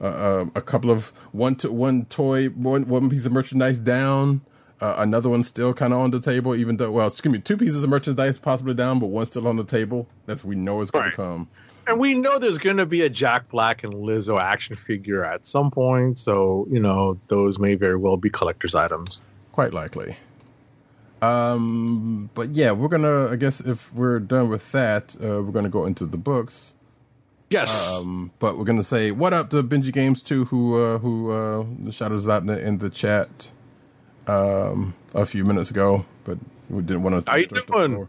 uh, 0.00 0.04
uh, 0.04 0.44
a 0.54 0.62
couple 0.62 0.90
of 0.90 1.12
one 1.32 1.56
to 1.56 1.72
one 1.72 2.04
toy, 2.06 2.48
one 2.48 2.86
one 2.88 3.10
piece 3.10 3.26
of 3.26 3.32
merchandise 3.32 3.78
down. 3.78 4.42
Uh, 4.82 4.96
another 4.98 5.28
one 5.28 5.44
still 5.44 5.72
kind 5.72 5.92
of 5.92 6.00
on 6.00 6.10
the 6.10 6.18
table, 6.18 6.56
even 6.56 6.76
though, 6.76 6.90
well, 6.90 7.06
excuse 7.06 7.32
me, 7.32 7.38
two 7.38 7.56
pieces 7.56 7.84
of 7.84 7.88
merchandise 7.88 8.36
possibly 8.36 8.74
down, 8.74 8.98
but 8.98 9.06
one 9.06 9.24
still 9.24 9.46
on 9.46 9.56
the 9.56 9.62
table. 9.62 10.08
That's 10.26 10.44
we 10.44 10.56
know 10.56 10.80
is 10.80 10.90
going 10.90 11.04
Right. 11.04 11.10
to 11.12 11.16
come. 11.16 11.48
And 11.86 12.00
we 12.00 12.14
know 12.14 12.38
there's 12.40 12.58
going 12.58 12.78
to 12.78 12.86
be 12.86 13.02
a 13.02 13.08
Jack 13.08 13.48
Black 13.48 13.84
and 13.84 13.92
Lizzo 13.94 14.40
action 14.40 14.74
figure 14.74 15.24
at 15.24 15.46
some 15.46 15.70
point, 15.70 16.18
so 16.18 16.66
you 16.70 16.80
know 16.80 17.16
those 17.28 17.60
may 17.60 17.74
very 17.76 17.96
well 17.96 18.16
be 18.16 18.28
collector's 18.28 18.74
items. 18.74 19.20
Quite 19.52 19.72
likely. 19.72 20.16
Um, 21.20 22.28
but 22.34 22.50
yeah, 22.54 22.72
we're 22.72 22.88
gonna. 22.88 23.28
I 23.28 23.36
guess 23.36 23.60
if 23.60 23.92
we're 23.94 24.18
done 24.18 24.48
with 24.48 24.70
that, 24.72 25.14
uh, 25.22 25.42
we're 25.42 25.52
gonna 25.52 25.68
go 25.68 25.86
into 25.86 26.06
the 26.06 26.16
books. 26.18 26.74
Yes. 27.50 27.92
Um, 27.96 28.30
but 28.40 28.58
we're 28.58 28.64
gonna 28.64 28.82
say 28.82 29.10
what 29.12 29.32
up 29.32 29.50
to 29.50 29.62
Benji 29.62 29.92
Games 29.92 30.22
too, 30.22 30.44
who 30.46 30.80
uh, 30.82 30.98
who 30.98 31.30
uh, 31.30 31.90
shouted 31.90 32.16
us 32.16 32.28
out 32.28 32.42
in 32.42 32.46
the, 32.48 32.60
in 32.66 32.78
the 32.78 32.90
chat 32.90 33.50
um, 34.26 34.94
a 35.14 35.26
few 35.26 35.44
minutes 35.44 35.70
ago, 35.70 36.04
but 36.24 36.38
we 36.70 36.82
didn't 36.82 37.02
want 37.02 37.24
to. 37.24 37.30
How 37.30 37.36
you 37.36 37.46
doing? 37.46 38.08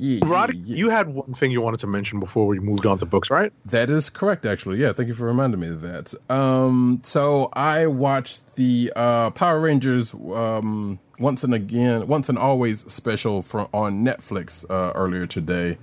Yeah, 0.00 0.20
Roddy, 0.22 0.56
yeah. 0.58 0.76
you 0.76 0.90
had 0.90 1.08
one 1.08 1.34
thing 1.34 1.50
you 1.50 1.60
wanted 1.60 1.80
to 1.80 1.88
mention 1.88 2.20
before 2.20 2.46
we 2.46 2.60
moved 2.60 2.86
on 2.86 2.98
to 2.98 3.06
books, 3.06 3.30
right? 3.30 3.52
That 3.66 3.90
is 3.90 4.10
correct, 4.10 4.46
actually. 4.46 4.78
Yeah, 4.78 4.92
thank 4.92 5.08
you 5.08 5.14
for 5.14 5.24
reminding 5.24 5.58
me 5.58 5.66
of 5.66 5.80
that. 5.80 6.14
Um, 6.30 7.00
so 7.02 7.48
I 7.52 7.88
watched 7.88 8.54
the 8.54 8.92
uh, 8.94 9.30
Power 9.30 9.58
Rangers 9.58 10.14
um, 10.14 11.00
once 11.18 11.42
and 11.42 11.52
again, 11.52 12.06
once 12.06 12.28
and 12.28 12.38
always 12.38 12.80
special 12.90 13.42
from 13.42 13.68
on 13.74 14.04
Netflix 14.04 14.64
uh, 14.70 14.92
earlier 14.94 15.26
today, 15.26 15.78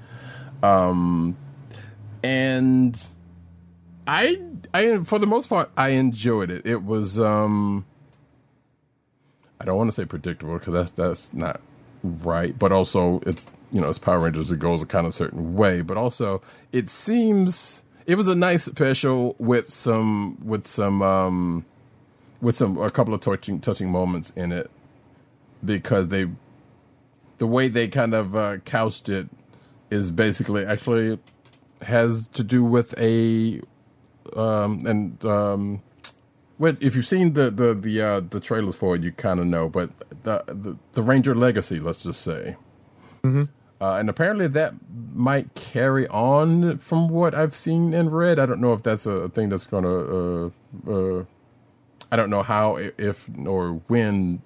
um, 0.63 1.35
and 2.23 3.05
I, 4.07 4.41
I 4.73 5.03
for 5.03 5.19
the 5.19 5.27
most 5.27 5.49
part, 5.49 5.69
I 5.75 5.89
enjoyed 5.89 6.51
it. 6.51 6.65
It 6.65 6.83
was, 6.83 7.19
um, 7.19 7.85
I 9.65 9.69
don't 9.69 9.77
want 9.77 9.87
to 9.87 9.95
say 9.95 10.05
predictable 10.05 10.59
because 10.59 10.73
that's 10.73 10.91
that's 10.91 11.33
not 11.33 11.59
right, 12.03 12.57
but 12.57 12.71
also 12.71 13.19
it's 13.25 13.47
you 13.71 13.81
know 13.81 13.89
it's 13.89 13.97
Power 13.97 14.19
Rangers. 14.19 14.51
It 14.51 14.59
goes 14.59 14.83
a 14.83 14.85
kind 14.85 15.07
of 15.07 15.13
certain 15.15 15.55
way, 15.55 15.81
but 15.81 15.97
also 15.97 16.43
it 16.71 16.87
seems 16.87 17.81
it 18.05 18.13
was 18.13 18.27
a 18.27 18.35
nice 18.35 18.65
special 18.65 19.35
with 19.39 19.71
some 19.71 20.37
with 20.45 20.67
some 20.67 21.01
um 21.01 21.65
with 22.41 22.55
some 22.55 22.77
a 22.77 22.91
couple 22.91 23.15
of 23.15 23.21
touching 23.21 23.59
touching 23.59 23.91
moments 23.91 24.29
in 24.31 24.51
it 24.51 24.69
because 25.63 26.09
they 26.09 26.27
the 27.39 27.47
way 27.47 27.67
they 27.67 27.87
kind 27.87 28.13
of 28.13 28.35
uh, 28.35 28.57
couched 28.65 29.09
it 29.09 29.27
is 29.89 30.11
basically 30.11 30.63
actually 30.63 31.17
has 31.81 32.27
to 32.27 32.43
do 32.43 32.63
with 32.63 32.93
a 32.99 33.59
um 34.35 34.85
and 34.85 35.25
um 35.25 35.81
what 36.57 36.77
if 36.81 36.95
you've 36.95 37.05
seen 37.05 37.33
the 37.33 37.51
the 37.51 37.73
the 37.73 38.01
uh, 38.01 38.19
the 38.29 38.39
trailers 38.39 38.75
for 38.75 38.95
it, 38.95 39.03
you 39.03 39.11
kind 39.11 39.39
of 39.39 39.47
know. 39.47 39.69
But 39.69 39.89
the, 40.23 40.43
the 40.47 40.77
the 40.93 41.01
Ranger 41.01 41.35
Legacy, 41.35 41.79
let's 41.79 42.03
just 42.03 42.21
say, 42.21 42.55
uh, 43.81 43.95
and 43.97 44.09
apparently 44.09 44.47
that 44.47 44.73
might 45.13 45.53
carry 45.55 46.07
on 46.09 46.77
from 46.79 47.09
what 47.09 47.35
I've 47.35 47.55
seen 47.55 47.93
and 47.93 48.11
read. 48.15 48.39
I 48.39 48.45
don't 48.45 48.61
know 48.61 48.73
if 48.73 48.83
that's 48.83 49.05
a 49.05 49.29
thing 49.29 49.49
that's 49.49 49.65
going 49.65 49.83
to. 49.83 50.53
Uh, 50.87 51.19
uh, 51.19 51.25
I 52.11 52.15
don't 52.15 52.29
know 52.29 52.43
how, 52.43 52.77
if 52.77 53.27
or 53.45 53.81
when. 53.87 54.41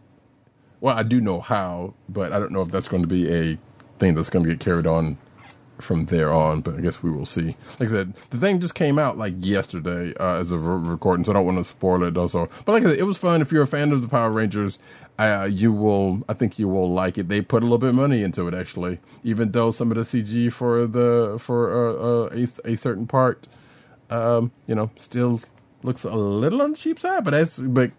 Well, 0.81 0.97
I 0.97 1.03
do 1.03 1.21
know 1.21 1.41
how, 1.41 1.93
but 2.09 2.33
I 2.33 2.39
don't 2.39 2.51
know 2.51 2.61
if 2.61 2.69
that's 2.71 2.87
going 2.87 3.03
to 3.03 3.07
be 3.07 3.31
a 3.33 3.57
thing 3.99 4.15
that's 4.15 4.29
going 4.29 4.45
to 4.45 4.51
get 4.51 4.59
carried 4.61 4.87
on 4.87 5.17
from 5.81 6.05
there 6.05 6.31
on. 6.31 6.61
But 6.61 6.75
I 6.75 6.81
guess 6.81 7.01
we 7.03 7.11
will 7.11 7.25
see. 7.25 7.55
Like 7.79 7.89
I 7.89 7.91
said, 7.91 8.13
the 8.29 8.37
thing 8.37 8.59
just 8.59 8.75
came 8.75 8.99
out 8.99 9.17
like 9.17 9.33
yesterday 9.39 10.13
uh, 10.19 10.35
as 10.35 10.51
of 10.51 10.65
re- 10.65 10.89
recording, 10.89 11.23
so 11.23 11.31
I 11.31 11.35
don't 11.35 11.45
want 11.45 11.57
to 11.57 11.63
spoil 11.63 12.03
it. 12.03 12.17
Also, 12.17 12.47
but 12.65 12.73
like 12.73 12.83
I 12.83 12.91
said, 12.91 12.99
it 12.99 13.03
was 13.03 13.17
fun. 13.17 13.41
If 13.41 13.51
you're 13.51 13.63
a 13.63 13.67
fan 13.67 13.91
of 13.91 14.01
the 14.01 14.07
Power 14.07 14.31
Rangers, 14.31 14.79
uh, 15.17 15.47
you 15.51 15.71
will. 15.71 16.23
I 16.29 16.33
think 16.33 16.59
you 16.59 16.67
will 16.67 16.91
like 16.91 17.17
it. 17.17 17.27
They 17.27 17.41
put 17.41 17.61
a 17.63 17.65
little 17.65 17.77
bit 17.77 17.89
of 17.89 17.95
money 17.95 18.23
into 18.23 18.47
it 18.47 18.53
actually, 18.53 18.99
even 19.23 19.51
though 19.51 19.71
some 19.71 19.91
of 19.91 19.97
the 19.97 20.03
CG 20.03 20.51
for 20.51 20.87
the 20.87 21.37
for 21.39 21.71
uh, 21.71 21.93
uh, 22.37 22.45
a, 22.65 22.71
a 22.73 22.75
certain 22.77 23.07
part, 23.07 23.47
um, 24.09 24.51
you 24.67 24.75
know, 24.75 24.91
still 24.97 25.41
looks 25.83 26.03
a 26.03 26.11
little 26.11 26.61
on 26.61 26.71
the 26.71 26.77
cheap 26.77 26.99
side. 26.99 27.23
But 27.23 27.31
that's 27.31 27.59
but 27.59 27.91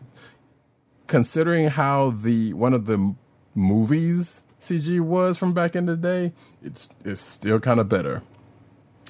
considering 1.07 1.69
how 1.69 2.11
the 2.11 2.53
one 2.55 2.73
of 2.73 2.87
the 2.87 3.15
movies 3.55 4.41
CG 4.61 5.01
was 5.01 5.39
from 5.39 5.55
back 5.55 5.75
in 5.75 5.87
the 5.87 5.97
day, 5.97 6.33
it's 6.63 6.89
it's 7.05 7.21
still 7.21 7.59
kind 7.59 7.81
of 7.81 7.89
better. 7.89 8.23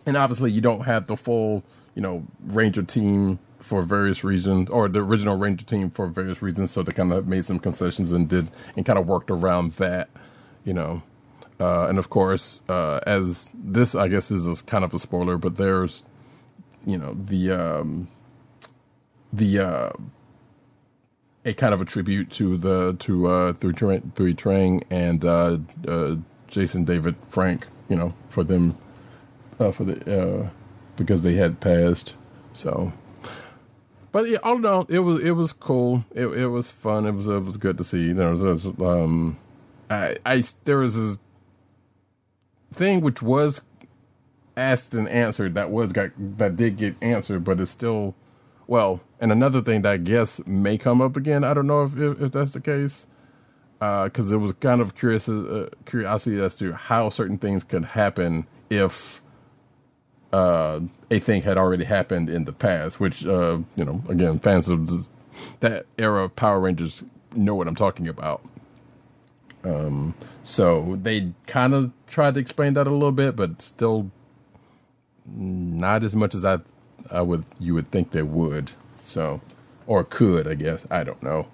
And 0.07 0.17
obviously, 0.17 0.53
you 0.53 0.61
don't 0.61 0.83
have 0.83 1.07
the 1.07 1.17
full, 1.17 1.65
you 1.95 2.03
know, 2.03 2.25
Ranger 2.47 2.83
team 2.83 3.39
for 3.59 3.83
various 3.83 4.25
reasons, 4.25 4.71
or 4.71 4.89
the 4.89 5.01
original 5.01 5.37
Ranger 5.37 5.67
team 5.67 5.91
for 5.91 6.07
various 6.07 6.41
reasons. 6.41 6.71
So 6.71 6.83
they 6.83 6.93
kind 6.93 7.13
of 7.13 7.27
made 7.27 7.45
some 7.45 7.59
concessions 7.59 8.13
and 8.13 8.29
did 8.29 8.51
and 8.77 8.87
kind 8.87 8.99
of 8.99 9.07
worked 9.07 9.31
around 9.31 9.73
that, 9.73 10.09
you 10.65 10.73
know. 10.73 11.03
Uh, 11.59 11.87
and 11.89 11.99
of 11.99 12.09
course, 12.09 12.63
uh, 12.69 13.01
as 13.07 13.51
this, 13.55 13.95
I 13.95 14.09
guess, 14.09 14.31
is 14.31 14.47
a, 14.47 14.65
kind 14.65 14.85
of 14.85 14.95
a 14.95 14.99
spoiler, 14.99 15.37
but 15.37 15.57
there's, 15.57 16.05
you 16.87 16.97
know, 16.97 17.15
the 17.15 17.51
um, 17.51 18.09
the 19.33 19.59
uh, 19.59 19.91
a 21.51 21.55
kind 21.55 21.75
of 21.75 21.81
a 21.81 21.85
tribute 21.85 22.31
to 22.31 22.57
the 22.57 22.97
to 23.01 23.27
uh 23.27 23.53
Three 23.55 23.75
Tra- 23.75 24.01
Thuy 24.01 24.35
Trang 24.35 24.83
and 24.91 25.25
uh, 25.25 25.59
uh, 25.87 26.17
Jason 26.47 26.85
David 26.85 27.17
Frank, 27.29 27.67
you 27.89 27.97
know, 27.97 28.15
for 28.31 28.43
them 28.45 28.79
uh, 29.59 29.73
for 29.73 29.85
the 29.85 30.23
uh, 30.23 30.49
because 30.97 31.23
they 31.23 31.35
had 31.35 31.61
passed. 31.61 32.15
So, 32.53 32.93
but 34.13 34.29
yeah, 34.29 34.39
all 34.43 34.57
in 34.57 34.67
all, 34.67 34.87
it 34.89 35.01
was 35.01 35.23
it 35.23 35.33
was 35.33 35.53
cool. 35.53 36.05
It 36.15 36.27
it 36.27 36.49
was 36.49 36.71
fun. 36.71 37.07
It 37.07 37.13
was 37.13 37.29
it 37.29 37.45
was 37.45 37.57
good 37.57 37.79
to 37.79 37.85
see. 37.85 38.13
There 38.13 38.31
was, 38.31 38.43
was 38.43 38.67
um, 38.67 39.39
I 39.91 40.17
I 40.25 40.45
there 40.65 40.79
was 40.79 40.97
this 40.97 41.19
thing 42.73 43.01
which 43.01 43.21
was 43.21 43.61
asked 44.57 44.95
and 44.95 45.09
answered 45.09 45.55
that 45.55 45.71
was 45.71 45.93
got 45.93 46.11
that 46.39 46.57
did 46.57 46.77
get 46.77 46.97
answered, 47.01 47.45
but 47.45 47.61
it's 47.61 47.71
still 47.71 48.15
well. 48.67 49.01
And 49.21 49.31
another 49.31 49.61
thing 49.61 49.83
that 49.83 49.93
I 49.93 49.97
guess 49.99 50.45
may 50.47 50.79
come 50.79 51.03
up 51.03 51.17
again. 51.17 51.45
I 51.45 51.55
don't 51.55 51.67
know 51.67 51.85
if 51.85 51.97
if, 51.99 52.23
if 52.23 52.33
that's 52.33 52.53
the 52.53 52.61
case 52.61 53.07
because 53.79 54.33
it 54.33 54.37
was 54.39 54.53
kind 54.55 54.81
of 54.81 54.95
curious 54.95 55.29
uh, 55.29 55.69
curiosity 55.87 56.41
as 56.41 56.55
to 56.57 56.73
how 56.73 57.11
certain 57.11 57.39
things 57.39 57.65
could 57.65 57.85
happen 57.87 58.47
if 58.71 59.23
uh, 60.33 60.81
a 61.11 61.19
thing 61.19 61.43
had 61.43 61.59
already 61.59 61.85
happened 61.85 62.31
in 62.31 62.45
the 62.45 62.53
past. 62.53 63.01
Which 63.01 63.27
uh, 63.27 63.59
you 63.77 63.85
know, 63.85 64.03
again, 64.09 64.39
fans 64.39 64.69
of 64.69 65.09
that 65.61 65.87
era 65.99 66.25
of 66.25 66.37
Power 66.37 66.61
Rangers 66.61 67.03
know 67.35 67.55
what 67.55 67.69
I'm 67.69 67.75
talking 67.75 68.09
about. 68.09 68.43
Um, 69.65 70.15
so 70.43 70.99
they 71.03 71.33
kind 71.47 71.75
of 71.75 71.93
tried 72.07 72.35
to 72.35 72.41
explain 72.41 72.75
that 72.75 72.87
a 72.87 72.91
little 72.91 73.13
bit, 73.13 73.37
but 73.37 73.61
still 73.61 74.11
not 75.27 76.03
as 76.03 76.17
much 76.17 76.35
as 76.35 76.45
I 76.45 76.61
I 77.11 77.23
would 77.23 77.45
you 77.59 77.75
would 77.75 77.91
think 77.91 78.11
they 78.11 78.23
would. 78.23 78.73
So 79.11 79.41
or 79.87 80.05
could, 80.05 80.47
I 80.47 80.55
guess. 80.55 80.87
I 80.91 81.03
don't 81.03 81.23
know. 81.23 81.49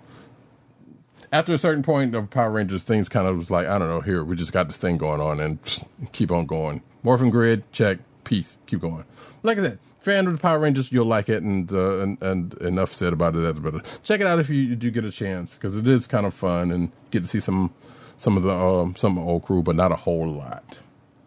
After 1.33 1.55
a 1.55 1.59
certain 1.59 1.83
point 1.83 2.15
of 2.15 2.29
Power 2.31 2.51
Rangers, 2.51 2.85
things 2.85 3.09
kind 3.09 3.27
of 3.27 3.37
was 3.37 3.51
like, 3.51 3.67
I 3.67 3.79
don't 3.79 3.89
know, 3.89 4.01
here, 4.01 4.23
we 4.23 4.37
just 4.37 4.53
got 4.53 4.69
this 4.69 4.77
thing 4.77 4.99
going 4.99 5.21
on 5.21 5.41
and 5.41 5.61
pfft, 5.63 5.89
keep 6.13 6.31
on 6.31 6.47
going. 6.47 6.83
Morphin 7.03 7.31
Grid, 7.31 7.71
check, 7.73 7.99
peace, 8.25 8.59
keep 8.67 8.81
going. 8.81 9.05
Like 9.43 9.59
I 9.59 9.63
said, 9.63 9.79
fan 10.01 10.27
of 10.27 10.35
the 10.35 10.39
Power 10.39 10.59
Rangers, 10.59 10.93
you'll 10.93 11.07
like 11.07 11.29
it, 11.29 11.43
and 11.43 11.73
uh, 11.73 11.99
and, 11.99 12.23
and 12.23 12.55
enough 12.55 12.93
said 12.93 13.13
about 13.13 13.35
it. 13.35 13.41
That's 13.41 13.59
better. 13.59 13.81
Check 14.05 14.21
it 14.21 14.27
out 14.27 14.39
if 14.39 14.51
you 14.51 14.77
do 14.77 14.91
get 14.91 15.05
a 15.05 15.11
chance, 15.11 15.55
because 15.55 15.77
it 15.77 15.89
is 15.89 16.07
kind 16.07 16.27
of 16.27 16.35
fun 16.35 16.71
and 16.71 16.93
get 17.11 17.23
to 17.23 17.29
see 17.29 17.41
some 17.41 17.73
some 18.17 18.37
of 18.37 18.43
the 18.43 18.53
um, 18.53 18.95
some 18.97 19.17
of 19.17 19.25
the 19.25 19.31
old 19.31 19.43
crew, 19.43 19.63
but 19.63 19.77
not 19.77 19.93
a 19.93 19.97
whole 19.97 20.29
lot. 20.29 20.79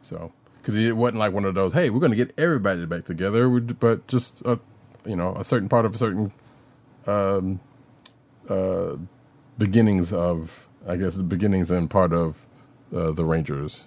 So, 0.01 0.31
because 0.57 0.75
it 0.75 0.95
wasn't 0.95 1.17
like 1.19 1.33
one 1.33 1.45
of 1.45 1.55
those, 1.55 1.73
hey, 1.73 1.89
we're 1.89 1.99
going 1.99 2.11
to 2.11 2.15
get 2.15 2.33
everybody 2.37 2.85
back 2.85 3.05
together, 3.05 3.49
but 3.59 4.07
just 4.07 4.41
uh, 4.45 4.57
you 5.05 5.15
know 5.15 5.35
a 5.35 5.43
certain 5.43 5.69
part 5.69 5.85
of 5.85 5.95
a 5.95 5.97
certain 5.97 6.31
um, 7.07 7.59
uh, 8.49 8.95
beginnings 9.57 10.12
of, 10.13 10.67
I 10.88 10.95
guess, 10.95 11.15
the 11.15 11.23
beginnings 11.23 11.71
and 11.71 11.89
part 11.89 12.13
of 12.13 12.45
uh, 12.95 13.12
the 13.12 13.25
Rangers, 13.25 13.85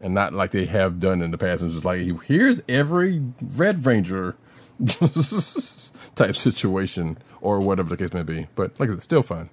and 0.00 0.14
not 0.14 0.32
like 0.32 0.50
they 0.50 0.66
have 0.66 1.00
done 1.00 1.22
in 1.22 1.30
the 1.30 1.38
past. 1.38 1.62
And 1.62 1.72
just 1.72 1.84
like 1.84 2.00
here's 2.22 2.62
every 2.68 3.22
Red 3.40 3.86
Ranger 3.86 4.36
type 6.14 6.36
situation 6.36 7.18
or 7.40 7.60
whatever 7.60 7.88
the 7.88 7.96
case 7.96 8.12
may 8.12 8.22
be. 8.22 8.46
But 8.54 8.78
like 8.78 8.90
I 8.90 8.92
said, 8.92 9.02
still 9.02 9.22
fun. 9.22 9.50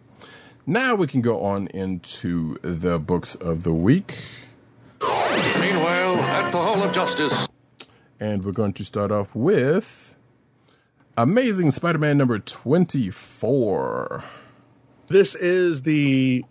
Now 0.65 0.95
we 0.95 1.07
can 1.07 1.21
go 1.21 1.43
on 1.45 1.67
into 1.67 2.57
the 2.61 2.99
books 2.99 3.35
of 3.35 3.63
the 3.63 3.73
week. 3.73 4.17
Meanwhile, 5.01 6.15
at 6.15 6.51
the 6.51 6.57
Hall 6.57 6.83
of 6.83 6.93
Justice. 6.93 7.47
And 8.19 8.43
we're 8.43 8.51
going 8.51 8.73
to 8.73 8.83
start 8.83 9.11
off 9.11 9.33
with 9.35 10.16
Amazing 11.17 11.71
Spider 11.71 11.97
Man 11.97 12.17
number 12.17 12.37
24. 12.39 14.23
This 15.07 15.35
is 15.35 15.81
the 15.81 16.45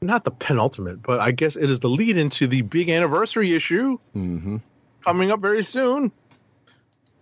not 0.00 0.24
the 0.24 0.30
penultimate, 0.30 1.02
but 1.02 1.20
I 1.20 1.30
guess 1.32 1.56
it 1.56 1.70
is 1.70 1.80
the 1.80 1.88
lead 1.88 2.16
into 2.16 2.46
the 2.46 2.62
big 2.62 2.88
anniversary 2.88 3.54
issue 3.54 3.98
Mm-hmm. 4.16 4.56
coming 5.04 5.30
up 5.30 5.40
very 5.40 5.62
soon. 5.64 6.12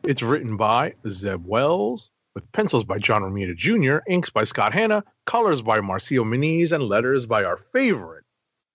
It's 0.05 0.23
written 0.23 0.57
by 0.57 0.95
Zeb 1.09 1.45
Wells 1.47 2.11
with 2.35 2.51
pencils 2.53 2.85
by 2.85 2.99
John 2.99 3.23
Romita 3.23 3.55
Jr., 3.57 3.99
inks 4.11 4.31
by 4.31 4.45
Scott 4.45 4.73
Hanna, 4.73 5.05
colors 5.27 5.61
by 5.63 5.81
Marcio 5.81 6.25
Menyz, 6.25 6.73
and 6.73 6.83
letters 6.85 7.27
by 7.27 7.45
our 7.45 7.57
favorite 7.59 8.25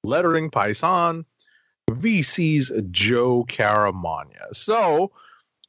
lettering 0.04 0.52
paisan, 0.52 1.26
VC's 1.90 2.72
Joe 2.92 3.44
Caramagna. 3.46 4.54
So 4.54 5.12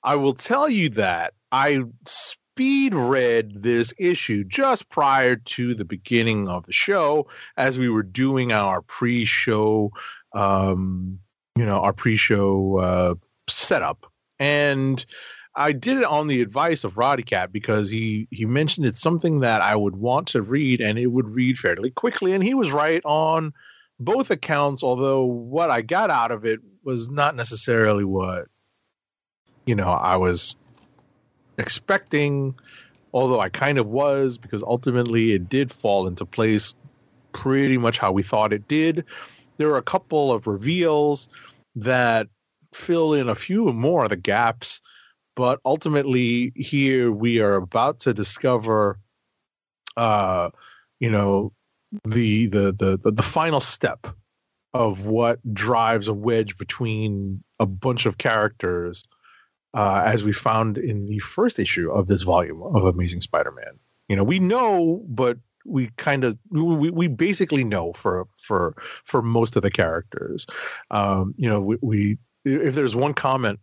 I 0.07 0.15
will 0.15 0.35
tell 0.35 0.69
you 0.69 0.89
that 0.91 1.35
I 1.51 1.83
speed 2.07 2.95
read 2.95 3.61
this 3.61 3.93
issue 3.99 4.45
just 4.45 4.89
prior 4.89 5.35
to 5.35 5.75
the 5.75 5.85
beginning 5.85 6.49
of 6.49 6.65
the 6.65 6.73
show 6.73 7.27
as 7.57 7.77
we 7.77 7.89
were 7.91 8.05
doing 8.05 8.53
our 8.53 8.83
pre-show 8.83 9.91
um 10.33 11.19
you 11.59 11.67
know 11.67 11.81
our 11.81 11.93
pre-show 11.93 12.77
uh 12.77 13.15
setup. 13.49 14.07
And 14.39 15.05
I 15.57 15.73
did 15.73 15.97
it 15.97 16.05
on 16.05 16.29
the 16.29 16.41
advice 16.41 16.85
of 16.85 16.99
Roddy 16.99 17.25
Cat 17.25 17.53
because 17.53 17.91
he 17.91 18.29
he 18.31 18.47
mentioned 18.47 18.87
it's 18.87 19.01
something 19.01 19.41
that 19.41 19.61
I 19.61 19.75
would 19.75 19.97
want 19.97 20.29
to 20.29 20.43
read 20.43 20.81
and 20.81 21.01
it 21.01 21.09
would 21.09 21.29
read 21.29 21.59
fairly 21.59 21.91
quickly. 21.91 22.33
And 22.33 22.45
he 22.45 22.55
was 22.55 22.71
right 22.71 23.03
on 23.05 23.53
both 23.99 24.31
accounts 24.31 24.85
although 24.85 25.25
what 25.25 25.71
I 25.71 25.83
got 25.83 26.11
out 26.11 26.31
of 26.31 26.45
it 26.45 26.61
was 26.85 27.09
not 27.09 27.35
necessarily 27.35 28.05
what 28.05 28.47
you 29.67 29.75
know 29.75 29.89
I 29.89 30.17
was 30.17 30.57
expecting 31.59 32.55
although 33.13 33.41
I 33.41 33.49
kind 33.49 33.79
of 33.79 33.87
was 33.87 34.39
because 34.39 34.63
ultimately 34.63 35.33
it 35.33 35.49
did 35.49 35.73
fall 35.73 36.07
into 36.07 36.25
place 36.25 36.75
pretty 37.33 37.79
much 37.79 37.99
how 37.99 38.13
we 38.13 38.23
thought 38.23 38.53
it 38.53 38.69
did. 38.69 39.05
There 39.57 39.71
are 39.71 39.79
a 39.79 39.83
couple 39.83 40.33
of 40.33 40.47
reveals 40.47 41.29
that 41.77 42.29
fill 42.73 43.15
in 43.15 43.29
a 43.29 43.35
few 43.35 43.73
more 43.73 44.05
of 44.05 44.11
the 44.11 44.17
gaps 44.17 44.81
but 45.35 45.61
ultimately 45.65 46.53
here 46.57 47.13
we 47.13 47.41
are 47.41 47.55
about 47.55 48.01
to 48.01 48.13
discover 48.13 48.99
uh 49.97 50.51
you 50.99 51.11
know 51.11 51.53
the 52.05 52.47
the 52.47 52.73
the 52.73 52.99
the, 52.99 53.11
the 53.13 53.23
final 53.23 53.61
step 53.61 54.07
of 54.75 55.07
what 55.07 55.39
drives 55.55 56.09
a 56.09 56.15
wedge 56.15 56.59
between 56.59 57.43
a 57.59 57.67
bunch 57.67 58.05
of 58.05 58.19
characters 58.19 59.05
uh, 59.77 60.03
as 60.07 60.25
we 60.25 60.33
found 60.33 60.79
in 60.79 61.05
the 61.05 61.19
first 61.19 61.59
issue 61.59 61.91
of 61.91 62.07
this 62.07 62.23
volume 62.23 62.63
of 62.63 62.85
Amazing 62.85 63.21
Spider-Man. 63.21 63.79
You 64.09 64.17
know, 64.17 64.25
we 64.25 64.39
know, 64.39 65.05
but 65.07 65.37
we 65.67 65.91
kind 65.97 66.25
of 66.25 66.39
we, 66.51 66.91
we 66.91 67.09
basically 67.09 67.63
know 67.63 67.93
for 67.93 68.27
for 68.37 68.75
for 69.05 69.21
most 69.21 69.55
of 69.57 69.63
the 69.63 69.71
characters. 69.71 70.47
Um, 70.91 71.35
you 71.37 71.49
know, 71.49 71.61
we, 71.61 71.77
we 71.83 72.19
if 72.45 72.75
there's 72.75 72.97
one 72.97 73.13
comment 73.13 73.61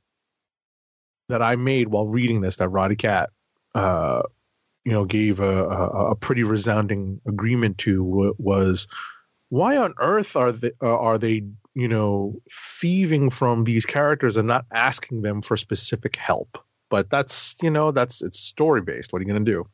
that 1.29 1.41
I 1.41 1.55
made 1.55 1.87
while 1.87 2.07
reading 2.07 2.41
this 2.41 2.57
that 2.57 2.69
Roddy 2.69 2.97
Cat, 2.97 3.31
uh, 3.73 4.21
you 4.85 4.91
know, 4.91 5.05
gave 5.05 5.39
a, 5.39 5.65
a, 5.65 6.11
a 6.11 6.15
pretty 6.15 6.43
resounding 6.43 7.21
agreement 7.25 7.79
to 7.79 8.35
was 8.37 8.87
why 9.49 9.77
on 9.77 9.95
earth 9.97 10.35
are 10.35 10.51
they 10.51 10.73
uh, 10.79 10.97
are 10.97 11.17
they 11.17 11.43
you 11.75 11.87
know 11.87 12.35
thieving 12.51 13.29
from 13.29 13.63
these 13.63 13.85
characters 13.85 14.37
and 14.37 14.47
not 14.47 14.65
asking 14.71 15.21
them 15.21 15.41
for 15.41 15.57
specific 15.57 16.15
help? 16.15 16.57
But 16.89 17.09
that's 17.09 17.55
you 17.61 17.69
know 17.69 17.91
that's 17.91 18.21
it's 18.21 18.39
story 18.39 18.81
based. 18.81 19.11
What 19.13 19.19
are 19.19 19.25
you 19.25 19.31
going 19.31 19.43
to 19.43 19.51
do? 19.51 19.65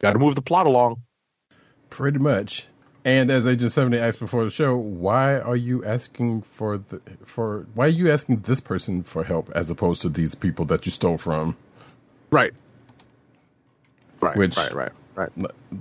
Got 0.00 0.12
to 0.12 0.18
move 0.18 0.34
the 0.34 0.42
plot 0.42 0.66
along. 0.66 1.02
Pretty 1.90 2.18
much. 2.18 2.66
And 3.04 3.30
as 3.30 3.46
Agent 3.46 3.72
Seventy 3.72 3.98
asked 3.98 4.18
before 4.18 4.44
the 4.44 4.50
show, 4.50 4.76
why 4.76 5.38
are 5.40 5.56
you 5.56 5.84
asking 5.84 6.42
for 6.42 6.78
the 6.78 7.00
for 7.24 7.66
why 7.74 7.86
are 7.86 7.88
you 7.88 8.10
asking 8.10 8.40
this 8.40 8.60
person 8.60 9.02
for 9.02 9.24
help 9.24 9.50
as 9.54 9.70
opposed 9.70 10.02
to 10.02 10.08
these 10.08 10.34
people 10.34 10.64
that 10.66 10.84
you 10.84 10.92
stole 10.92 11.18
from? 11.18 11.56
Right. 12.30 12.52
Right. 14.20 14.36
Which- 14.36 14.56
right. 14.56 14.72
Right. 14.74 14.92
Right. 15.18 15.32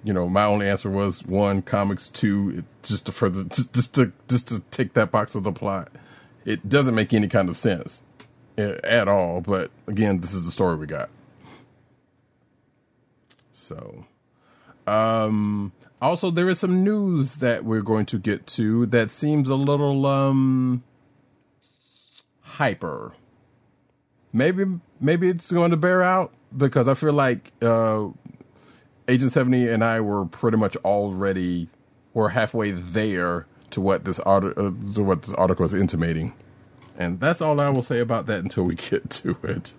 You 0.03 0.13
know, 0.13 0.27
my 0.27 0.45
only 0.45 0.67
answer 0.67 0.89
was 0.89 1.23
one 1.23 1.61
comics, 1.61 2.09
two 2.09 2.63
just 2.81 3.05
to 3.05 3.11
further 3.11 3.43
just, 3.51 3.71
just 3.71 3.93
to 3.93 4.11
just 4.27 4.47
to 4.47 4.61
take 4.71 4.95
that 4.95 5.11
box 5.11 5.35
of 5.35 5.43
the 5.43 5.51
plot. 5.51 5.91
It 6.43 6.67
doesn't 6.67 6.95
make 6.95 7.13
any 7.13 7.27
kind 7.27 7.47
of 7.47 7.55
sense 7.55 8.01
eh, 8.57 8.77
at 8.83 9.07
all. 9.07 9.41
But 9.41 9.69
again, 9.85 10.21
this 10.21 10.33
is 10.33 10.43
the 10.43 10.49
story 10.49 10.75
we 10.77 10.87
got. 10.87 11.11
So, 13.53 14.05
um, 14.87 15.71
also 16.01 16.31
there 16.31 16.49
is 16.49 16.59
some 16.59 16.83
news 16.83 17.35
that 17.35 17.63
we're 17.63 17.81
going 17.81 18.07
to 18.07 18.17
get 18.17 18.47
to 18.47 18.87
that 18.87 19.11
seems 19.11 19.49
a 19.49 19.55
little 19.55 20.07
um 20.07 20.83
hyper. 22.41 23.13
Maybe 24.33 24.65
maybe 24.99 25.29
it's 25.29 25.51
going 25.51 25.69
to 25.69 25.77
bear 25.77 26.01
out 26.01 26.33
because 26.55 26.87
I 26.87 26.95
feel 26.95 27.13
like 27.13 27.51
uh 27.61 28.07
Agent 29.07 29.31
70 29.31 29.69
and 29.69 29.83
I 29.83 30.01
were 30.01 30.25
pretty 30.25 30.57
much 30.57 30.75
already 30.77 31.69
or 32.13 32.29
halfway 32.29 32.71
there 32.71 33.45
to 33.69 33.81
what 33.81 34.05
this 34.05 34.19
uh, 34.25 34.39
to 34.39 35.03
what 35.03 35.23
this 35.23 35.33
article 35.33 35.65
is 35.65 35.73
intimating. 35.73 36.33
And 36.97 37.19
that's 37.19 37.41
all 37.41 37.61
I 37.61 37.69
will 37.69 37.83
say 37.83 37.99
about 37.99 38.25
that 38.25 38.39
until 38.39 38.63
we 38.63 38.75
get 38.75 39.09
to 39.11 39.37
it. 39.43 39.73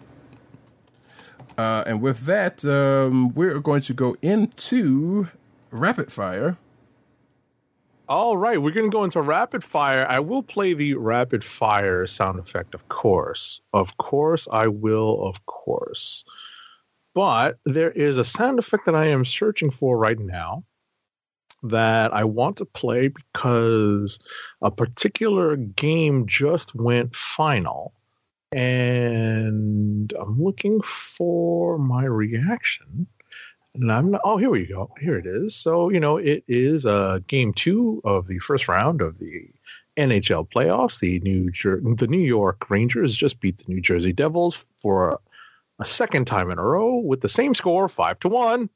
Uh, 1.56 1.82
and 1.86 2.00
with 2.00 2.20
that, 2.26 2.64
um, 2.64 3.34
we're 3.34 3.58
going 3.58 3.80
to 3.82 3.92
go 3.92 4.16
into 4.22 5.28
rapid 5.72 6.12
fire. 6.12 6.56
All 8.08 8.36
right, 8.36 8.62
we're 8.62 8.70
going 8.70 8.90
to 8.90 8.94
go 8.94 9.04
into 9.04 9.20
rapid 9.20 9.62
fire. 9.62 10.06
I 10.08 10.20
will 10.20 10.42
play 10.42 10.72
the 10.72 10.94
rapid 10.94 11.44
fire 11.44 12.06
sound 12.06 12.38
effect, 12.38 12.74
of 12.74 12.88
course. 12.88 13.60
Of 13.74 13.98
course, 13.98 14.48
I 14.50 14.68
will, 14.68 15.26
of 15.26 15.44
course. 15.46 16.24
But 17.18 17.58
there 17.64 17.90
is 17.90 18.16
a 18.16 18.24
sound 18.24 18.60
effect 18.60 18.84
that 18.84 18.94
I 18.94 19.06
am 19.06 19.24
searching 19.24 19.72
for 19.72 19.98
right 19.98 20.16
now 20.16 20.62
that 21.64 22.14
I 22.14 22.22
want 22.22 22.58
to 22.58 22.64
play 22.64 23.08
because 23.08 24.20
a 24.62 24.70
particular 24.70 25.56
game 25.56 26.28
just 26.28 26.76
went 26.76 27.16
final. 27.16 27.92
And 28.52 30.12
I'm 30.12 30.40
looking 30.40 30.80
for 30.82 31.76
my 31.76 32.04
reaction. 32.04 33.08
And 33.74 33.90
I'm 33.90 34.12
not, 34.12 34.20
oh, 34.22 34.36
here 34.36 34.50
we 34.50 34.66
go. 34.66 34.88
Here 35.00 35.18
it 35.18 35.26
is. 35.26 35.56
So, 35.56 35.90
you 35.90 35.98
know, 35.98 36.18
it 36.18 36.44
is 36.46 36.86
uh, 36.86 37.18
game 37.26 37.52
two 37.52 38.00
of 38.04 38.28
the 38.28 38.38
first 38.38 38.68
round 38.68 39.00
of 39.00 39.18
the 39.18 39.50
NHL 39.96 40.48
playoffs. 40.48 41.00
The 41.00 41.18
New 41.18 41.50
Jer- 41.50 41.82
the 41.82 42.06
New 42.06 42.20
York 42.20 42.70
Rangers 42.70 43.16
just 43.16 43.40
beat 43.40 43.56
the 43.56 43.74
New 43.74 43.80
Jersey 43.80 44.12
Devils 44.12 44.64
for 44.80 45.20
a, 45.78 45.84
second 45.84 46.26
time 46.26 46.50
in 46.50 46.58
a 46.58 46.62
row 46.62 46.96
with 46.96 47.20
the 47.20 47.28
same 47.28 47.54
score, 47.54 47.88
five 47.88 48.18
to 48.20 48.28
one. 48.28 48.70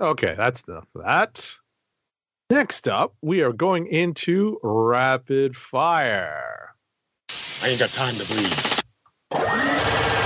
Okay, 0.00 0.34
that's 0.36 0.62
enough 0.62 0.86
of 0.94 1.02
that. 1.04 1.56
Next 2.50 2.88
up, 2.88 3.14
we 3.20 3.42
are 3.42 3.52
going 3.52 3.88
into 3.88 4.58
rapid 4.62 5.56
fire. 5.56 6.74
I 7.62 7.68
ain't 7.68 7.78
got 7.78 7.92
time 7.92 8.16
to 8.16 8.24
bleed. 8.24 10.17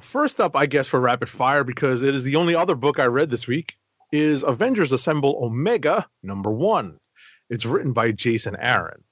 First 0.00 0.40
up, 0.40 0.56
I 0.56 0.66
guess, 0.66 0.88
for 0.88 1.00
rapid 1.00 1.28
fire, 1.28 1.64
because 1.64 2.02
it 2.02 2.14
is 2.14 2.24
the 2.24 2.36
only 2.36 2.54
other 2.54 2.74
book 2.74 2.98
I 2.98 3.06
read 3.06 3.30
this 3.30 3.46
week, 3.46 3.76
is 4.12 4.42
Avengers 4.42 4.92
Assemble 4.92 5.38
Omega 5.42 6.08
number 6.22 6.50
one. 6.50 6.98
It's 7.48 7.66
written 7.66 7.92
by 7.92 8.12
Jason 8.12 8.56
Aaron. 8.58 9.04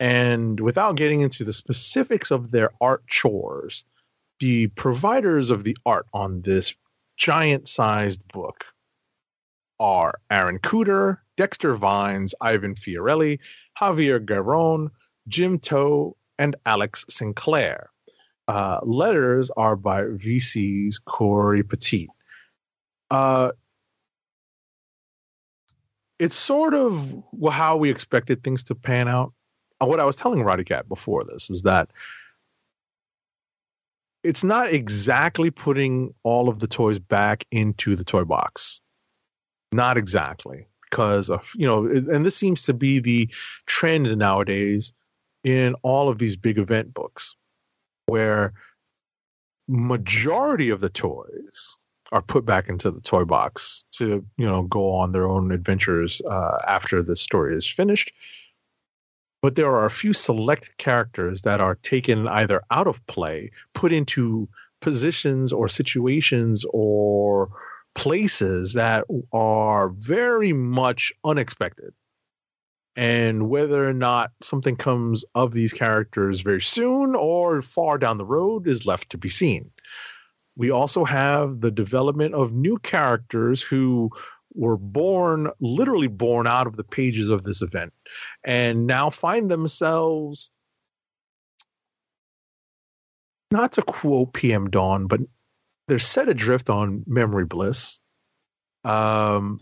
And 0.00 0.58
without 0.58 0.96
getting 0.96 1.20
into 1.20 1.44
the 1.44 1.52
specifics 1.52 2.30
of 2.30 2.50
their 2.50 2.70
art 2.80 3.06
chores, 3.06 3.84
the 4.40 4.66
providers 4.68 5.50
of 5.50 5.62
the 5.62 5.76
art 5.86 6.06
on 6.12 6.42
this 6.42 6.74
giant 7.16 7.68
sized 7.68 8.26
book 8.28 8.64
are 9.78 10.20
Aaron 10.30 10.58
Kuder, 10.58 11.18
Dexter 11.36 11.74
Vines, 11.74 12.34
Ivan 12.40 12.74
Fiorelli, 12.74 13.38
Javier 13.80 14.24
Garron, 14.24 14.90
Jim 15.28 15.58
Towe, 15.58 16.16
and 16.38 16.56
Alex 16.66 17.04
Sinclair. 17.08 17.90
Uh, 18.46 18.80
letters 18.82 19.50
are 19.56 19.76
by 19.76 20.02
VC's 20.02 20.98
Cory 20.98 21.62
Petit. 21.62 22.08
Uh, 23.10 23.52
it's 26.18 26.36
sort 26.36 26.74
of 26.74 27.22
how 27.50 27.76
we 27.76 27.90
expected 27.90 28.42
things 28.44 28.64
to 28.64 28.74
pan 28.74 29.08
out. 29.08 29.32
Uh, 29.80 29.86
What 29.86 30.00
I 30.00 30.04
was 30.04 30.16
telling 30.16 30.40
Roddykat 30.40 30.88
before 30.88 31.24
this 31.24 31.50
is 31.50 31.62
that 31.62 31.90
it's 34.22 34.44
not 34.44 34.72
exactly 34.72 35.50
putting 35.50 36.14
all 36.22 36.48
of 36.48 36.58
the 36.58 36.66
toys 36.66 36.98
back 36.98 37.46
into 37.50 37.94
the 37.94 38.04
toy 38.04 38.24
box. 38.24 38.80
Not 39.72 39.96
exactly, 39.96 40.66
because 40.88 41.28
of 41.30 41.52
you 41.56 41.66
know, 41.66 41.86
and 41.86 42.24
this 42.24 42.36
seems 42.36 42.62
to 42.64 42.74
be 42.74 43.00
the 43.00 43.28
trend 43.66 44.16
nowadays 44.16 44.92
in 45.42 45.74
all 45.82 46.08
of 46.08 46.18
these 46.18 46.36
big 46.36 46.58
event 46.58 46.94
books, 46.94 47.36
where 48.06 48.52
majority 49.68 50.70
of 50.70 50.80
the 50.80 50.90
toys 50.90 51.76
are 52.12 52.22
put 52.22 52.44
back 52.44 52.68
into 52.68 52.90
the 52.90 53.00
toy 53.00 53.24
box 53.24 53.84
to 53.92 54.24
you 54.36 54.46
know 54.46 54.62
go 54.62 54.92
on 54.92 55.12
their 55.12 55.26
own 55.26 55.50
adventures 55.50 56.20
uh, 56.30 56.58
after 56.66 57.02
the 57.02 57.16
story 57.16 57.56
is 57.56 57.66
finished. 57.66 58.12
But 59.42 59.56
there 59.56 59.74
are 59.74 59.84
a 59.84 59.90
few 59.90 60.12
select 60.14 60.76
characters 60.78 61.42
that 61.42 61.60
are 61.60 61.74
taken 61.76 62.26
either 62.28 62.62
out 62.70 62.86
of 62.86 63.06
play, 63.08 63.50
put 63.74 63.92
into 63.92 64.48
positions 64.80 65.52
or 65.52 65.68
situations 65.68 66.64
or 66.70 67.50
places 67.94 68.72
that 68.74 69.04
are 69.32 69.90
very 69.90 70.52
much 70.52 71.12
unexpected. 71.24 71.92
And 72.96 73.48
whether 73.48 73.88
or 73.88 73.92
not 73.92 74.32
something 74.40 74.76
comes 74.76 75.24
of 75.34 75.52
these 75.52 75.72
characters 75.72 76.40
very 76.40 76.62
soon 76.62 77.14
or 77.16 77.60
far 77.60 77.98
down 77.98 78.18
the 78.18 78.24
road 78.24 78.68
is 78.68 78.86
left 78.86 79.10
to 79.10 79.18
be 79.18 79.28
seen. 79.28 79.70
We 80.56 80.70
also 80.70 81.04
have 81.04 81.60
the 81.60 81.72
development 81.72 82.34
of 82.34 82.52
new 82.52 82.78
characters 82.78 83.60
who 83.60 84.10
were 84.54 84.76
born, 84.76 85.50
literally 85.60 86.06
born 86.06 86.46
out 86.46 86.68
of 86.68 86.76
the 86.76 86.84
pages 86.84 87.28
of 87.28 87.42
this 87.42 87.60
event, 87.60 87.92
and 88.44 88.86
now 88.86 89.10
find 89.10 89.50
themselves, 89.50 90.52
not 93.50 93.72
to 93.72 93.82
quote 93.82 94.32
PM 94.32 94.70
Dawn, 94.70 95.08
but 95.08 95.20
they're 95.88 95.98
set 95.98 96.28
adrift 96.28 96.70
on 96.70 97.02
memory 97.06 97.44
bliss. 97.44 97.98
Um, 98.84 99.60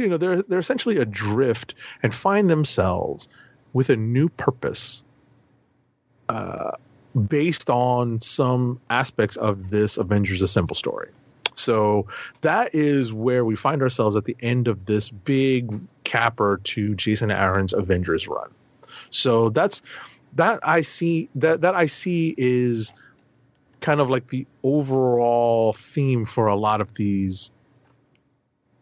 you 0.00 0.08
know, 0.08 0.16
they're 0.16 0.42
they're 0.42 0.58
essentially 0.58 0.98
adrift 0.98 1.74
and 2.02 2.14
find 2.14 2.50
themselves 2.50 3.28
with 3.72 3.90
a 3.90 3.96
new 3.96 4.28
purpose, 4.28 5.04
uh, 6.28 6.72
based 7.28 7.70
on 7.70 8.20
some 8.20 8.80
aspects 8.90 9.36
of 9.36 9.70
this 9.70 9.96
Avengers 9.96 10.42
Assemble 10.42 10.74
story. 10.74 11.10
So 11.56 12.06
that 12.40 12.74
is 12.74 13.12
where 13.12 13.44
we 13.44 13.54
find 13.54 13.82
ourselves 13.82 14.16
at 14.16 14.24
the 14.24 14.36
end 14.40 14.68
of 14.68 14.86
this 14.86 15.08
big 15.08 15.72
capper 16.04 16.60
to 16.64 16.94
Jason 16.94 17.30
Aaron's 17.30 17.72
Avengers 17.72 18.26
run. 18.26 18.50
So 19.10 19.50
that's 19.50 19.82
that 20.34 20.58
I 20.62 20.80
see 20.80 21.28
that 21.36 21.60
that 21.60 21.74
I 21.74 21.86
see 21.86 22.34
is 22.36 22.92
kind 23.80 24.00
of 24.00 24.10
like 24.10 24.28
the 24.28 24.46
overall 24.62 25.72
theme 25.74 26.24
for 26.24 26.46
a 26.46 26.56
lot 26.56 26.80
of 26.80 26.94
these 26.94 27.52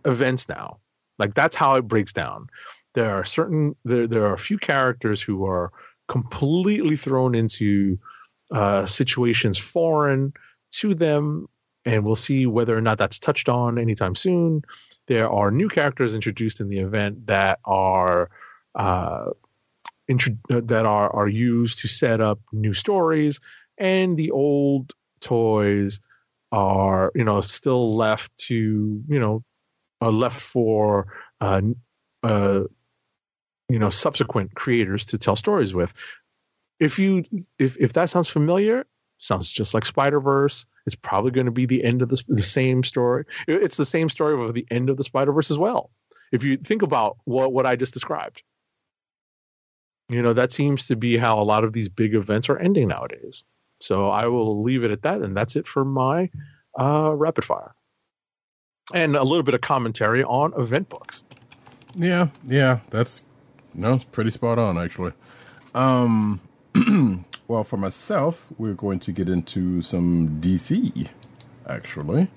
events 0.04 0.48
now. 0.48 0.78
Like 1.22 1.34
that's 1.34 1.54
how 1.54 1.76
it 1.76 1.82
breaks 1.82 2.12
down. 2.12 2.48
There 2.94 3.14
are 3.14 3.24
certain 3.24 3.76
there 3.84 4.08
there 4.08 4.26
are 4.26 4.34
a 4.34 4.38
few 4.48 4.58
characters 4.58 5.22
who 5.22 5.46
are 5.46 5.70
completely 6.08 6.96
thrown 6.96 7.36
into 7.36 7.96
uh, 8.50 8.86
situations 8.86 9.56
foreign 9.56 10.32
to 10.72 10.94
them, 10.94 11.48
and 11.84 12.04
we'll 12.04 12.16
see 12.16 12.44
whether 12.46 12.76
or 12.76 12.80
not 12.80 12.98
that's 12.98 13.20
touched 13.20 13.48
on 13.48 13.78
anytime 13.78 14.16
soon. 14.16 14.62
There 15.06 15.30
are 15.30 15.52
new 15.52 15.68
characters 15.68 16.12
introduced 16.12 16.60
in 16.60 16.68
the 16.68 16.80
event 16.80 17.28
that 17.28 17.60
are 17.64 18.28
uh, 18.74 19.26
intro- 20.08 20.36
that 20.48 20.86
are 20.86 21.14
are 21.14 21.28
used 21.28 21.78
to 21.82 21.88
set 21.88 22.20
up 22.20 22.40
new 22.50 22.74
stories, 22.74 23.38
and 23.78 24.16
the 24.16 24.32
old 24.32 24.92
toys 25.20 26.00
are 26.50 27.12
you 27.14 27.22
know 27.22 27.40
still 27.40 27.94
left 27.94 28.36
to 28.48 29.02
you 29.06 29.20
know 29.20 29.36
uh, 29.36 29.51
left 30.10 30.40
for 30.40 31.06
uh, 31.40 31.60
uh, 32.22 32.62
you 33.68 33.78
know 33.78 33.90
subsequent 33.90 34.54
creators 34.54 35.06
to 35.06 35.18
tell 35.18 35.36
stories 35.36 35.74
with. 35.74 35.94
If 36.80 36.98
you 36.98 37.24
if 37.58 37.76
if 37.78 37.92
that 37.94 38.10
sounds 38.10 38.28
familiar, 38.28 38.86
sounds 39.18 39.50
just 39.50 39.74
like 39.74 39.84
Spider 39.84 40.20
Verse. 40.20 40.64
It's 40.86 40.96
probably 40.96 41.30
going 41.30 41.46
to 41.46 41.52
be 41.52 41.66
the 41.66 41.84
end 41.84 42.02
of 42.02 42.08
the 42.08 42.22
the 42.28 42.42
same 42.42 42.82
story. 42.82 43.24
It's 43.46 43.76
the 43.76 43.84
same 43.84 44.08
story 44.08 44.42
of 44.42 44.54
the 44.54 44.66
end 44.70 44.90
of 44.90 44.96
the 44.96 45.04
Spider 45.04 45.32
Verse 45.32 45.50
as 45.50 45.58
well. 45.58 45.90
If 46.32 46.44
you 46.44 46.56
think 46.56 46.82
about 46.82 47.18
what 47.24 47.52
what 47.52 47.66
I 47.66 47.76
just 47.76 47.94
described, 47.94 48.42
you 50.08 50.22
know 50.22 50.32
that 50.32 50.52
seems 50.52 50.88
to 50.88 50.96
be 50.96 51.16
how 51.16 51.40
a 51.40 51.44
lot 51.44 51.64
of 51.64 51.72
these 51.72 51.88
big 51.88 52.14
events 52.14 52.48
are 52.48 52.58
ending 52.58 52.88
nowadays. 52.88 53.44
So 53.80 54.08
I 54.08 54.26
will 54.26 54.62
leave 54.62 54.84
it 54.84 54.90
at 54.90 55.02
that, 55.02 55.22
and 55.22 55.36
that's 55.36 55.56
it 55.56 55.66
for 55.66 55.84
my 55.84 56.30
uh, 56.78 57.12
rapid 57.14 57.44
fire, 57.44 57.74
and 58.94 59.16
a 59.16 59.22
little 59.22 59.42
bit 59.42 59.54
of 59.54 59.60
commentary 59.60 60.24
on 60.24 60.52
event 60.58 60.88
books. 60.88 61.24
Yeah, 61.94 62.28
yeah, 62.44 62.80
that's 62.90 63.24
no, 63.74 64.00
pretty 64.12 64.30
spot 64.30 64.58
on 64.58 64.78
actually. 64.78 65.12
Um, 65.74 66.40
well, 67.48 67.64
for 67.64 67.76
myself, 67.76 68.46
we're 68.58 68.74
going 68.74 69.00
to 69.00 69.12
get 69.12 69.28
into 69.28 69.82
some 69.82 70.40
DC 70.40 71.08
actually 71.66 72.28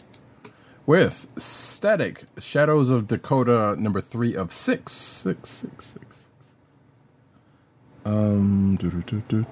with 0.86 1.28
Static 1.38 2.24
Shadows 2.38 2.90
of 2.90 3.08
Dakota 3.08 3.76
number 3.80 4.02
three 4.02 4.36
of 4.36 4.54
six, 4.54 4.92
six, 4.92 5.50
six, 5.50 5.86
six. 5.86 6.06
Um, 8.06 8.78
do, 8.80 8.92
do, 9.08 9.46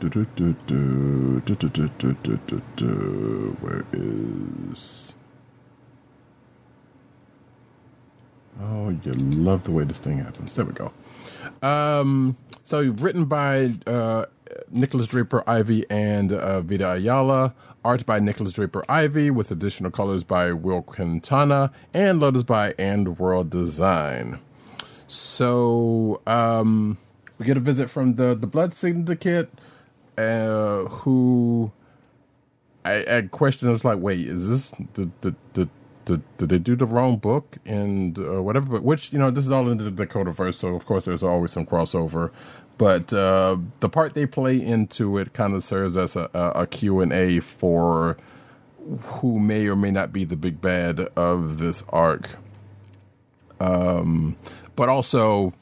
Oh, 8.61 8.89
you 8.89 9.11
love 9.11 9.63
the 9.63 9.71
way 9.71 9.83
this 9.83 9.99
thing 9.99 10.19
happens. 10.19 10.55
There 10.55 10.65
we 10.65 10.73
go. 10.73 10.91
Um, 11.61 12.37
so 12.63 12.81
written 12.81 13.25
by 13.25 13.73
uh, 13.87 14.25
Nikolas 14.71 15.07
Draper-Ivey 15.07 15.85
and 15.89 16.31
uh, 16.31 16.61
Vita 16.61 16.93
Ayala, 16.93 17.53
art 17.83 18.05
by 18.05 18.19
Nikolas 18.19 18.53
Draper-Ivey 18.53 19.31
with 19.31 19.51
additional 19.51 19.91
colors 19.91 20.23
by 20.23 20.51
Will 20.53 20.81
Quintana, 20.81 21.71
and 21.93 22.21
letters 22.21 22.43
by 22.43 22.73
And 22.77 23.17
World 23.19 23.49
Design. 23.49 24.39
So 25.07 26.21
um, 26.25 26.97
we 27.37 27.45
get 27.45 27.57
a 27.57 27.59
visit 27.59 27.89
from 27.89 28.15
the 28.15 28.33
the 28.33 28.47
Blood 28.47 28.73
Syndicate, 28.73 29.49
uh, 30.17 30.83
who 30.85 31.71
I, 32.85 33.05
I 33.17 33.21
questioned. 33.29 33.69
I 33.69 33.73
was 33.73 33.85
like, 33.85 33.99
"Wait, 33.99 34.25
is 34.25 34.47
this 34.47 34.71
the 34.93 35.09
the 35.21 35.35
the 35.53 35.69
did, 36.05 36.21
did 36.37 36.49
they 36.49 36.59
do 36.59 36.75
the 36.75 36.85
wrong 36.85 37.17
book 37.17 37.57
and 37.65 38.17
uh, 38.19 38.41
whatever? 38.41 38.67
But 38.73 38.83
which 38.83 39.13
you 39.13 39.19
know, 39.19 39.31
this 39.31 39.45
is 39.45 39.51
all 39.51 39.69
in 39.69 39.77
the 39.77 39.91
Dakota 39.91 40.31
verse, 40.31 40.57
so 40.57 40.69
of 40.75 40.85
course 40.85 41.05
there's 41.05 41.23
always 41.23 41.51
some 41.51 41.65
crossover. 41.65 42.31
But 42.77 43.13
uh, 43.13 43.57
the 43.81 43.89
part 43.89 44.13
they 44.13 44.25
play 44.25 44.59
into 44.59 45.17
it 45.17 45.33
kind 45.33 45.53
of 45.53 45.63
serves 45.63 45.95
as 45.95 46.15
a, 46.15 46.67
Q 46.69 47.01
and 47.01 47.13
A 47.13 47.39
for 47.39 48.17
who 49.01 49.39
may 49.39 49.67
or 49.67 49.75
may 49.75 49.91
not 49.91 50.11
be 50.11 50.25
the 50.25 50.35
big 50.35 50.59
bad 50.59 50.99
of 51.15 51.59
this 51.59 51.83
arc. 51.89 52.29
Um, 53.59 54.35
but 54.75 54.89
also, 54.89 55.53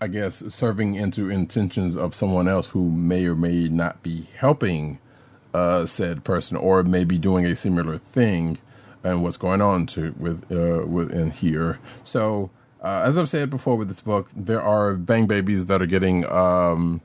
I 0.00 0.08
guess 0.08 0.42
serving 0.52 0.94
into 0.96 1.30
intentions 1.30 1.96
of 1.96 2.14
someone 2.14 2.48
else 2.48 2.68
who 2.68 2.90
may 2.90 3.26
or 3.26 3.36
may 3.36 3.68
not 3.68 4.02
be 4.02 4.26
helping 4.36 4.98
uh, 5.52 5.86
said 5.86 6.24
person, 6.24 6.56
or 6.56 6.82
maybe 6.82 7.16
doing 7.18 7.46
a 7.46 7.54
similar 7.54 7.96
thing, 7.96 8.58
and 9.04 9.22
what's 9.22 9.36
going 9.36 9.60
on 9.60 9.86
to 9.86 10.14
with 10.18 10.50
uh, 10.50 10.86
within 10.86 11.30
here. 11.30 11.78
So, 12.02 12.50
uh, 12.82 13.02
as 13.04 13.16
I've 13.16 13.28
said 13.28 13.50
before 13.50 13.76
with 13.76 13.88
this 13.88 14.00
book, 14.00 14.28
there 14.34 14.62
are 14.62 14.94
bang 14.94 15.26
babies 15.26 15.66
that 15.66 15.80
are 15.80 15.86
getting 15.86 16.26
um, 16.30 17.00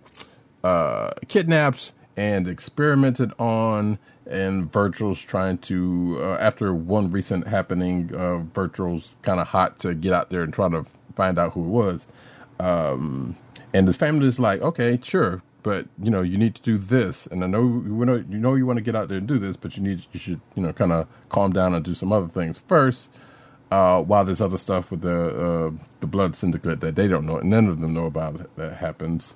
uh, 0.63 1.11
kidnapped 1.27 1.91
and 2.17 2.47
experimented 2.47 3.31
on, 3.37 3.99
and 4.25 4.71
Virgil's 4.71 5.21
trying 5.21 5.57
to. 5.59 6.17
Uh, 6.21 6.37
after 6.39 6.73
one 6.73 7.09
recent 7.11 7.47
happening, 7.47 8.13
uh, 8.15 8.37
Virgil's 8.53 9.13
kind 9.21 9.39
of 9.39 9.47
hot 9.47 9.79
to 9.79 9.93
get 9.93 10.13
out 10.13 10.29
there 10.29 10.41
and 10.41 10.53
try 10.53 10.69
to 10.69 10.85
find 11.15 11.37
out 11.37 11.53
who 11.53 11.65
it 11.65 11.69
was. 11.69 12.07
Um, 12.59 13.35
and 13.73 13.87
his 13.87 13.95
family 13.95 14.27
is 14.27 14.39
like, 14.39 14.61
okay, 14.61 14.99
sure, 15.03 15.41
but 15.69 15.85
you 16.01 16.09
know, 16.09 16.23
you 16.23 16.35
need 16.35 16.55
to 16.55 16.63
do 16.63 16.79
this. 16.79 17.27
And 17.27 17.43
I 17.43 17.47
know 17.47 17.61
you 17.61 18.03
know 18.03 18.25
you 18.27 18.39
know 18.39 18.55
you 18.55 18.65
want 18.65 18.77
to 18.77 18.81
get 18.81 18.95
out 18.95 19.07
there 19.07 19.19
and 19.19 19.27
do 19.27 19.37
this, 19.37 19.55
but 19.55 19.77
you 19.77 19.83
need 19.83 20.03
you 20.11 20.19
should 20.19 20.41
you 20.55 20.63
know 20.63 20.73
kind 20.73 20.91
of 20.91 21.07
calm 21.29 21.51
down 21.51 21.75
and 21.75 21.85
do 21.85 21.93
some 21.93 22.11
other 22.11 22.27
things 22.27 22.57
first. 22.57 23.11
Uh, 23.69 24.01
while 24.01 24.25
there's 24.25 24.41
other 24.41 24.57
stuff 24.57 24.89
with 24.89 25.01
the 25.01 25.11
uh, 25.13 25.71
the 25.99 26.07
blood 26.07 26.35
syndicate 26.35 26.79
that 26.79 26.95
they 26.95 27.07
don't 27.07 27.23
know, 27.23 27.37
none 27.41 27.67
of 27.67 27.81
them 27.81 27.93
know 27.93 28.07
about 28.07 28.55
that 28.55 28.77
happens. 28.77 29.35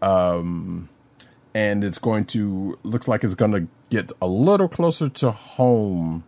Um, 0.00 0.88
and 1.52 1.84
it's 1.84 1.98
going 1.98 2.24
to 2.28 2.78
looks 2.82 3.06
like 3.06 3.22
it's 3.22 3.34
going 3.34 3.52
to 3.52 3.68
get 3.90 4.10
a 4.22 4.26
little 4.26 4.68
closer 4.68 5.10
to 5.10 5.32
home 5.32 6.24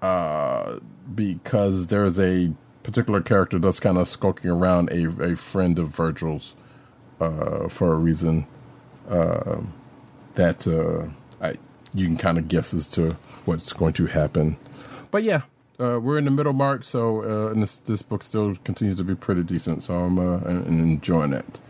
uh, 0.00 0.78
because 1.12 1.88
there's 1.88 2.20
a 2.20 2.52
particular 2.84 3.20
character 3.20 3.58
that's 3.58 3.80
kind 3.80 3.98
of 3.98 4.06
skulking 4.06 4.48
around 4.48 4.90
a, 4.90 5.32
a 5.32 5.34
friend 5.34 5.80
of 5.80 5.88
Virgil's 5.88 6.54
uh, 7.20 7.68
for 7.68 7.92
a 7.92 7.96
reason 7.96 8.46
uh, 9.08 9.60
that 10.34 10.66
uh, 10.66 11.06
I, 11.44 11.56
you 11.94 12.06
can 12.06 12.16
kind 12.16 12.38
of 12.38 12.48
guess 12.48 12.74
as 12.74 12.88
to 12.90 13.16
what's 13.44 13.72
going 13.72 13.92
to 13.94 14.06
happen. 14.06 14.56
But 15.10 15.22
yeah, 15.22 15.42
uh, 15.78 15.98
we're 16.02 16.18
in 16.18 16.24
the 16.24 16.30
middle 16.30 16.52
mark, 16.52 16.84
so 16.84 17.22
uh, 17.22 17.52
and 17.52 17.62
this 17.62 17.78
this 17.78 18.02
book 18.02 18.22
still 18.22 18.54
continues 18.64 18.96
to 18.98 19.04
be 19.04 19.14
pretty 19.14 19.42
decent, 19.42 19.82
so 19.82 19.94
I'm 19.94 20.18
uh, 20.18 20.38
enjoying 20.46 21.32
it. 21.32 21.60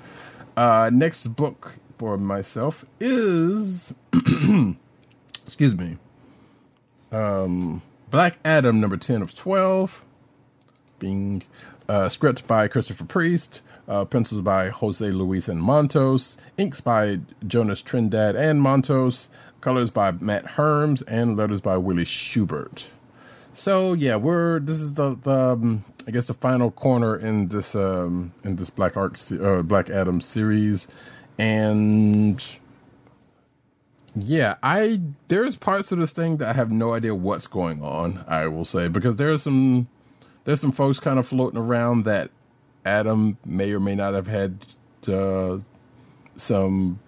Uh, 0.57 0.91
next 0.93 1.26
book 1.28 1.74
for 1.99 2.16
myself 2.16 2.84
is, 3.01 3.93
excuse 5.45 5.74
me, 5.74 5.99
um, 7.12 7.82
Black 8.11 8.39
Adam 8.45 8.80
number 8.80 8.97
ten 8.97 9.22
of 9.22 9.34
twelve, 9.34 10.05
being 10.99 11.43
script 12.09 12.47
by 12.47 12.68
Christopher 12.68 13.05
Priest, 13.05 13.61
uh, 13.89 14.05
pencils 14.05 14.41
by 14.41 14.68
Jose 14.68 15.09
Luis 15.11 15.49
and 15.49 15.62
Montos, 15.62 16.37
inks 16.59 16.80
by 16.80 17.20
Jonas 17.47 17.82
Trindade 17.82 18.37
and 18.37 18.61
Montos, 18.61 19.28
colors 19.61 19.91
by 19.91 20.12
Matt 20.12 20.45
Herms, 20.45 21.03
and 21.07 21.37
letters 21.37 21.61
by 21.61 21.76
Willie 21.76 22.05
Schubert. 22.05 22.87
So 23.53 23.95
yeah, 23.95 24.16
we're 24.16 24.61
this 24.61 24.80
is 24.80 24.95
the, 24.95 25.16
the 25.22 25.53
um, 25.53 25.84
I 26.07 26.11
guess 26.11 26.26
the 26.26 26.34
final 26.34 26.70
corner 26.70 27.16
in 27.16 27.49
this 27.49 27.74
um, 27.74 28.32
in 28.45 28.57
this 28.57 28.70
Black 28.70 28.97
Arc 28.97 29.18
uh, 29.32 29.62
Black 29.62 29.89
Adam 29.89 30.20
series, 30.20 30.89
and 31.39 32.45
yeah, 34.14 34.57
I 34.62 35.01
there's 35.28 35.57
parts 35.57 35.93
of 35.93 35.99
this 35.99 36.12
thing 36.12 36.37
that 36.39 36.49
I 36.49 36.53
have 36.53 36.70
no 36.70 36.95
idea 36.95 37.14
what's 37.14 37.47
going 37.47 37.82
on. 37.82 38.24
I 38.28 38.47
will 38.47 38.64
say 38.64 38.89
because 38.89 39.16
there's 39.16 39.43
some 39.43 39.89
there's 40.45 40.61
some 40.61 40.72
folks 40.72 41.01
kind 41.01 41.18
of 41.18 41.26
floating 41.26 41.59
around 41.59 42.05
that 42.05 42.30
Adam 42.87 43.37
may 43.45 43.72
or 43.72 43.80
may 43.80 43.95
not 43.95 44.14
have 44.14 44.26
had 44.26 44.64
uh, 45.09 45.59
some 46.37 46.99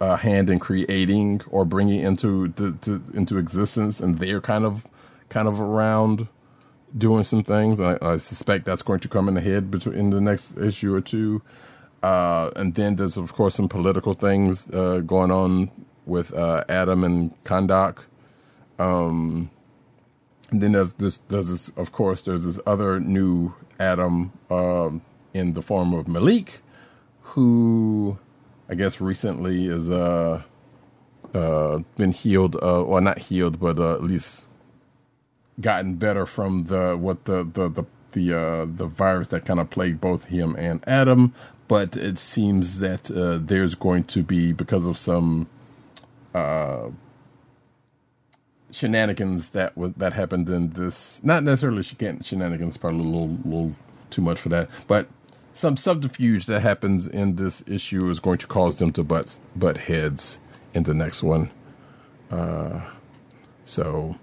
uh, 0.00 0.16
hand 0.16 0.50
in 0.50 0.58
creating 0.58 1.40
or 1.50 1.64
bringing 1.64 2.00
into 2.00 2.48
to, 2.50 2.74
to, 2.82 3.02
into 3.14 3.38
existence, 3.38 4.00
and 4.00 4.18
they're 4.18 4.40
kind 4.40 4.64
of 4.64 4.86
kind 5.30 5.48
of 5.48 5.60
around 5.60 6.28
doing 6.96 7.24
some 7.24 7.42
things. 7.42 7.80
I, 7.80 7.98
I 8.02 8.18
suspect 8.18 8.66
that's 8.66 8.82
going 8.82 9.00
to 9.00 9.08
come 9.08 9.28
in 9.28 9.34
the 9.34 9.40
head 9.40 9.70
between 9.70 9.96
in 9.96 10.10
the 10.10 10.20
next 10.20 10.56
issue 10.58 10.94
or 10.94 11.00
two. 11.00 11.42
Uh, 12.02 12.50
and 12.54 12.74
then 12.74 12.96
there's 12.96 13.16
of 13.16 13.32
course 13.32 13.54
some 13.54 13.68
political 13.68 14.12
things 14.12 14.68
uh, 14.70 14.98
going 14.98 15.30
on 15.30 15.70
with 16.06 16.34
uh, 16.34 16.62
Adam 16.68 17.02
and 17.02 17.32
Kahndaq. 17.44 18.04
Um, 18.78 19.50
and 20.50 20.60
then 20.60 20.72
there's 20.72 20.92
this, 20.94 21.18
there's 21.28 21.48
this, 21.48 21.68
of 21.70 21.92
course, 21.92 22.22
there's 22.22 22.44
this 22.44 22.60
other 22.66 23.00
new 23.00 23.54
Adam 23.80 24.32
um, 24.50 25.00
in 25.34 25.54
the 25.54 25.62
form 25.62 25.94
of 25.94 26.08
Malik, 26.08 26.60
who 27.22 28.18
I 28.70 28.76
guess 28.76 29.00
recently 29.00 29.66
is 29.66 29.90
uh, 29.90 30.42
uh, 31.34 31.80
been 31.96 32.12
healed, 32.12 32.56
uh, 32.62 32.82
or 32.82 33.00
not 33.02 33.18
healed, 33.18 33.60
but 33.60 33.78
uh, 33.78 33.94
at 33.94 34.04
least 34.04 34.46
gotten 35.60 35.96
better 35.96 36.26
from 36.26 36.64
the 36.64 36.96
what 36.96 37.26
the 37.26 37.44
the 37.44 37.68
the 37.68 37.84
the, 38.12 38.38
uh, 38.38 38.66
the 38.68 38.86
virus 38.86 39.28
that 39.28 39.44
kind 39.44 39.60
of 39.60 39.70
plagued 39.70 40.00
both 40.00 40.26
him 40.26 40.56
and 40.56 40.82
Adam. 40.88 41.34
But 41.68 41.96
it 41.96 42.18
seems 42.18 42.80
that 42.80 43.10
uh, 43.10 43.38
there's 43.42 43.74
going 43.74 44.04
to 44.04 44.22
be 44.22 44.52
because 44.52 44.86
of 44.86 44.98
some 44.98 45.48
uh, 46.34 46.90
shenanigans 48.72 49.50
that 49.50 49.76
was 49.76 49.92
that 49.94 50.14
happened 50.14 50.48
in 50.50 50.70
this. 50.70 51.20
Not 51.24 51.44
necessarily 51.44 51.82
shen- 51.82 52.22
shenanigans, 52.22 52.76
probably 52.78 53.00
a 53.00 53.04
little 53.04 53.38
little 53.44 53.76
too 54.10 54.22
much 54.22 54.40
for 54.40 54.50
that, 54.50 54.70
but 54.88 55.08
some 55.54 55.76
subterfuge 55.76 56.46
that 56.46 56.60
happens 56.60 57.06
in 57.06 57.36
this 57.36 57.62
issue 57.66 58.10
is 58.10 58.20
going 58.20 58.38
to 58.38 58.46
cause 58.46 58.78
them 58.78 58.92
to 58.92 59.02
butt 59.02 59.38
butt 59.56 59.78
heads 59.78 60.38
in 60.74 60.82
the 60.82 60.92
next 60.92 61.22
one. 61.22 61.50
Uh, 62.30 62.80
so 63.64 64.16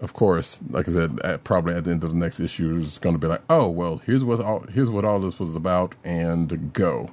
of 0.00 0.14
course, 0.14 0.60
like 0.70 0.88
I 0.88 0.92
said, 0.92 1.20
at, 1.22 1.44
probably 1.44 1.74
at 1.74 1.84
the 1.84 1.92
end 1.92 2.02
of 2.02 2.10
the 2.10 2.16
next 2.16 2.40
issue, 2.40 2.76
is 2.76 2.98
going 2.98 3.14
to 3.14 3.20
be 3.20 3.28
like, 3.28 3.42
oh 3.48 3.68
well, 3.68 3.98
here's 3.98 4.24
what 4.24 4.40
all 4.40 4.64
here's 4.72 4.90
what 4.90 5.04
all 5.04 5.20
this 5.20 5.38
was 5.38 5.54
about, 5.54 5.94
and 6.02 6.72
go. 6.72 7.08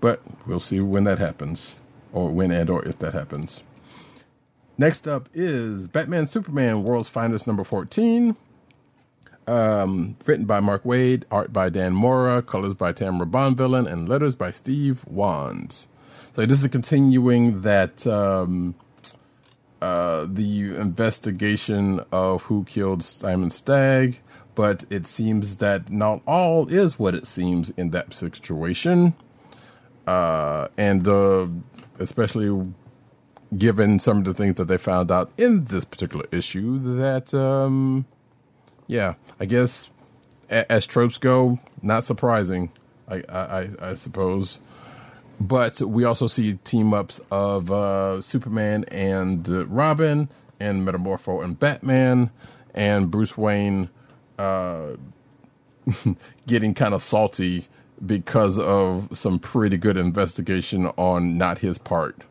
But 0.00 0.20
we'll 0.46 0.60
see 0.60 0.80
when 0.80 1.04
that 1.04 1.18
happens, 1.18 1.76
or 2.12 2.30
when 2.30 2.50
and 2.50 2.70
or 2.70 2.84
if 2.84 2.98
that 3.00 3.14
happens. 3.14 3.62
Next 4.76 5.08
up 5.08 5.28
is 5.32 5.88
Batman 5.88 6.26
Superman 6.26 6.84
World's 6.84 7.08
Finest 7.08 7.46
number 7.46 7.64
14. 7.64 8.36
Um, 9.46 10.16
written 10.24 10.46
by 10.46 10.60
Mark 10.60 10.84
Waid, 10.84 11.24
art 11.30 11.52
by 11.52 11.68
Dan 11.68 11.92
Mora, 11.92 12.40
colors 12.40 12.72
by 12.72 12.92
Tamara 12.92 13.26
Bonvillain, 13.26 13.90
and 13.90 14.08
letters 14.08 14.34
by 14.34 14.50
Steve 14.50 15.04
Wands. 15.06 15.86
So 16.34 16.46
this 16.46 16.62
is 16.62 16.68
continuing 16.70 17.60
that 17.60 18.06
um, 18.06 18.74
uh, 19.82 20.26
the 20.26 20.74
investigation 20.76 22.00
of 22.10 22.44
who 22.44 22.64
killed 22.64 23.04
Simon 23.04 23.50
Stagg, 23.50 24.18
but 24.54 24.84
it 24.88 25.06
seems 25.06 25.58
that 25.58 25.90
not 25.90 26.22
all 26.26 26.66
is 26.68 26.98
what 26.98 27.14
it 27.14 27.26
seems 27.26 27.68
in 27.70 27.90
that 27.90 28.14
situation. 28.14 29.14
Uh, 30.06 30.68
and 30.78 31.06
uh, 31.06 31.46
especially 31.98 32.66
given 33.58 33.98
some 33.98 34.18
of 34.18 34.24
the 34.24 34.34
things 34.34 34.54
that 34.54 34.64
they 34.68 34.78
found 34.78 35.10
out 35.10 35.30
in 35.36 35.64
this 35.64 35.84
particular 35.84 36.24
issue, 36.32 36.78
that, 36.78 37.34
um, 37.34 38.06
yeah, 38.86 39.14
I 39.40 39.44
guess 39.46 39.90
as 40.50 40.86
tropes 40.86 41.18
go, 41.18 41.58
not 41.82 42.04
surprising, 42.04 42.70
I, 43.08 43.22
I, 43.28 43.68
I- 43.80 43.94
suppose. 43.94 44.60
But 45.40 45.80
we 45.80 46.04
also 46.04 46.28
see 46.28 46.54
team 46.54 46.94
ups 46.94 47.20
of 47.30 47.70
uh, 47.72 48.20
Superman 48.20 48.84
and 48.84 49.48
Robin, 49.74 50.28
and 50.60 50.86
Metamorpho 50.86 51.42
and 51.44 51.58
Batman, 51.58 52.30
and 52.72 53.10
Bruce 53.10 53.36
Wayne 53.36 53.88
uh, 54.38 54.92
getting 56.46 56.72
kind 56.74 56.94
of 56.94 57.02
salty 57.02 57.66
because 58.04 58.58
of 58.58 59.08
some 59.12 59.38
pretty 59.40 59.76
good 59.76 59.96
investigation 59.96 60.86
on 60.96 61.36
not 61.38 61.58
his 61.58 61.78
part 61.78 62.22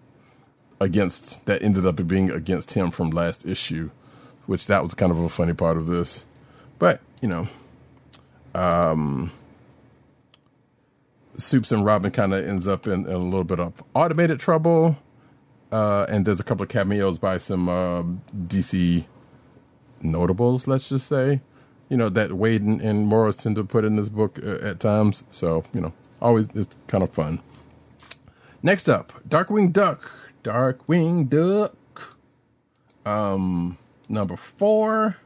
against 0.79 1.45
that 1.45 1.61
ended 1.61 1.85
up 1.85 2.05
being 2.07 2.29
against 2.31 2.73
him 2.73 2.89
from 2.91 3.09
last 3.09 3.45
issue, 3.45 3.89
which 4.45 4.67
that 4.67 4.83
was 4.83 4.93
kind 4.93 5.11
of 5.11 5.17
a 5.17 5.29
funny 5.29 5.53
part 5.53 5.77
of 5.77 5.87
this. 5.87 6.25
But 6.79 7.01
you 7.21 7.27
know, 7.27 7.47
um, 8.55 9.31
Soups 11.35 11.71
and 11.71 11.85
Robin 11.85 12.11
kind 12.11 12.33
of 12.33 12.45
ends 12.45 12.67
up 12.67 12.87
in, 12.87 13.05
in 13.05 13.11
a 13.11 13.17
little 13.17 13.43
bit 13.43 13.59
of 13.59 13.73
automated 13.93 14.39
trouble, 14.39 14.97
uh, 15.71 16.05
and 16.09 16.25
there's 16.25 16.39
a 16.39 16.43
couple 16.43 16.63
of 16.63 16.69
cameos 16.69 17.17
by 17.17 17.37
some 17.37 17.69
uh, 17.69 18.03
DC 18.47 19.05
notables, 20.01 20.67
let's 20.67 20.89
just 20.89 21.07
say, 21.07 21.41
you 21.89 21.97
know 21.97 22.09
that 22.09 22.31
Waid 22.31 22.57
and, 22.57 22.81
and 22.81 23.07
Morris 23.07 23.37
tend 23.37 23.55
to 23.55 23.63
put 23.63 23.85
in 23.85 23.95
this 23.95 24.09
book 24.09 24.39
uh, 24.43 24.57
at 24.61 24.79
times. 24.79 25.23
So 25.31 25.63
you 25.73 25.81
know, 25.81 25.93
always 26.21 26.47
it's 26.55 26.75
kind 26.87 27.03
of 27.03 27.11
fun. 27.11 27.41
Next 28.61 28.89
up, 28.89 29.13
Darkwing 29.27 29.71
Duck. 29.73 30.09
Darkwing 30.43 31.29
Duck. 31.29 31.75
Um, 33.05 33.77
number 34.09 34.37
four. 34.37 35.17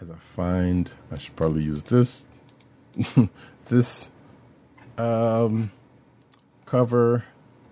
As 0.00 0.10
I 0.10 0.16
find, 0.34 0.90
I 1.12 1.18
should 1.18 1.36
probably 1.36 1.62
use 1.62 1.82
this. 1.84 2.26
this 3.66 4.10
um 4.96 5.70
cover, 6.66 7.24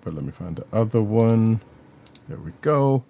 but 0.03 0.15
let 0.15 0.25
me 0.25 0.33
find 0.33 0.57
the 0.57 0.67
other 0.73 1.01
one. 1.01 1.61
There 2.29 2.39
we 2.39 2.53
go. 2.61 3.05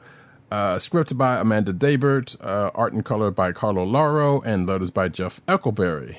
Uh, 0.50 0.76
scripted 0.76 1.18
by 1.18 1.38
Amanda 1.38 1.72
Deibert, 1.72 2.36
uh, 2.40 2.70
art 2.74 2.92
and 2.92 3.04
color 3.04 3.30
by 3.30 3.52
Carlo 3.52 3.84
Lauro, 3.84 4.40
and 4.42 4.66
letters 4.66 4.90
by 4.90 5.08
Jeff 5.08 5.44
Eckleberry. 5.46 6.18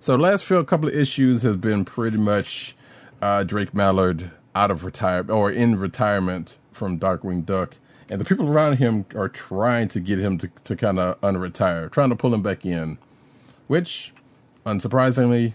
So, 0.00 0.16
last 0.16 0.44
few 0.44 0.62
couple 0.64 0.88
of 0.88 0.94
issues 0.94 1.42
has 1.42 1.56
been 1.56 1.84
pretty 1.84 2.18
much 2.18 2.74
uh, 3.22 3.44
Drake 3.44 3.72
Mallard 3.72 4.30
out 4.54 4.70
of 4.70 4.84
retirement 4.84 5.30
or 5.30 5.50
in 5.50 5.78
retirement 5.78 6.58
from 6.72 6.98
Darkwing 6.98 7.46
Duck, 7.46 7.76
and 8.10 8.20
the 8.20 8.24
people 8.24 8.48
around 8.48 8.78
him 8.78 9.06
are 9.14 9.28
trying 9.28 9.86
to 9.88 10.00
get 10.00 10.18
him 10.18 10.36
to, 10.38 10.48
to 10.64 10.74
kind 10.74 10.98
of 10.98 11.18
unretire, 11.20 11.90
trying 11.90 12.10
to 12.10 12.16
pull 12.16 12.34
him 12.34 12.42
back 12.42 12.66
in, 12.66 12.98
which, 13.68 14.12
unsurprisingly, 14.66 15.54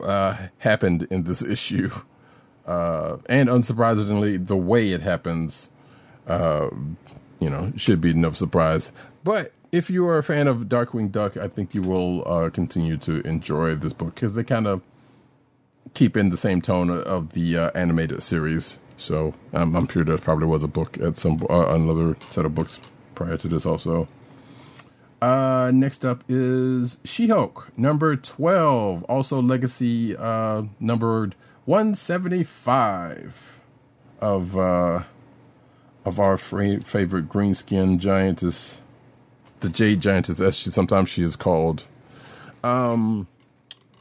uh, 0.00 0.36
happened 0.58 1.06
in 1.08 1.22
this 1.22 1.42
issue. 1.54 1.90
Uh, 2.66 3.18
and 3.28 3.48
unsurprisingly, 3.48 4.44
the 4.44 4.56
way 4.56 4.90
it 4.90 5.00
happens, 5.00 5.70
uh, 6.26 6.68
you 7.38 7.48
know, 7.48 7.72
should 7.76 8.00
be 8.00 8.12
no 8.12 8.32
surprise. 8.32 8.90
But 9.22 9.52
if 9.70 9.88
you 9.88 10.08
are 10.08 10.18
a 10.18 10.24
fan 10.24 10.48
of 10.48 10.64
Darkwing 10.64 11.12
Duck, 11.12 11.36
I 11.36 11.46
think 11.46 11.72
you 11.72 11.82
will 11.82 12.26
uh, 12.26 12.50
continue 12.50 12.96
to 12.98 13.20
enjoy 13.20 13.76
this 13.76 13.92
book 13.92 14.16
because 14.16 14.34
they 14.34 14.42
kind 14.42 14.66
of 14.66 14.82
keep 15.94 16.16
in 16.16 16.30
the 16.30 16.36
same 16.36 16.60
tone 16.60 16.90
of 16.90 17.32
the 17.32 17.56
uh, 17.56 17.70
animated 17.76 18.24
series. 18.24 18.78
So 18.96 19.34
I'm 19.52 19.86
sure 19.88 20.04
there 20.04 20.18
probably 20.18 20.46
was 20.46 20.64
a 20.64 20.68
book 20.68 20.98
at 20.98 21.18
some 21.18 21.44
uh, 21.50 21.74
another 21.74 22.16
set 22.30 22.44
of 22.46 22.54
books 22.54 22.80
prior 23.14 23.36
to 23.36 23.48
this 23.48 23.66
also. 23.66 24.08
Uh, 25.20 25.70
next 25.72 26.04
up 26.04 26.22
is 26.28 26.98
She 27.04 27.28
Hulk, 27.28 27.68
number 27.76 28.16
12, 28.16 29.02
also 29.04 29.40
legacy 29.40 30.16
uh, 30.16 30.62
numbered 30.78 31.34
175 31.64 33.60
of 34.20 34.56
uh, 34.56 35.02
of 36.04 36.20
our 36.20 36.36
favorite 36.36 37.28
green 37.28 37.54
skinned 37.54 38.00
giantess, 38.00 38.80
the 39.60 39.68
Jade 39.68 40.00
Giantess, 40.00 40.40
as 40.40 40.56
she 40.56 40.70
sometimes 40.70 41.08
she 41.08 41.22
is 41.22 41.34
called. 41.34 41.84
Um, 42.62 43.26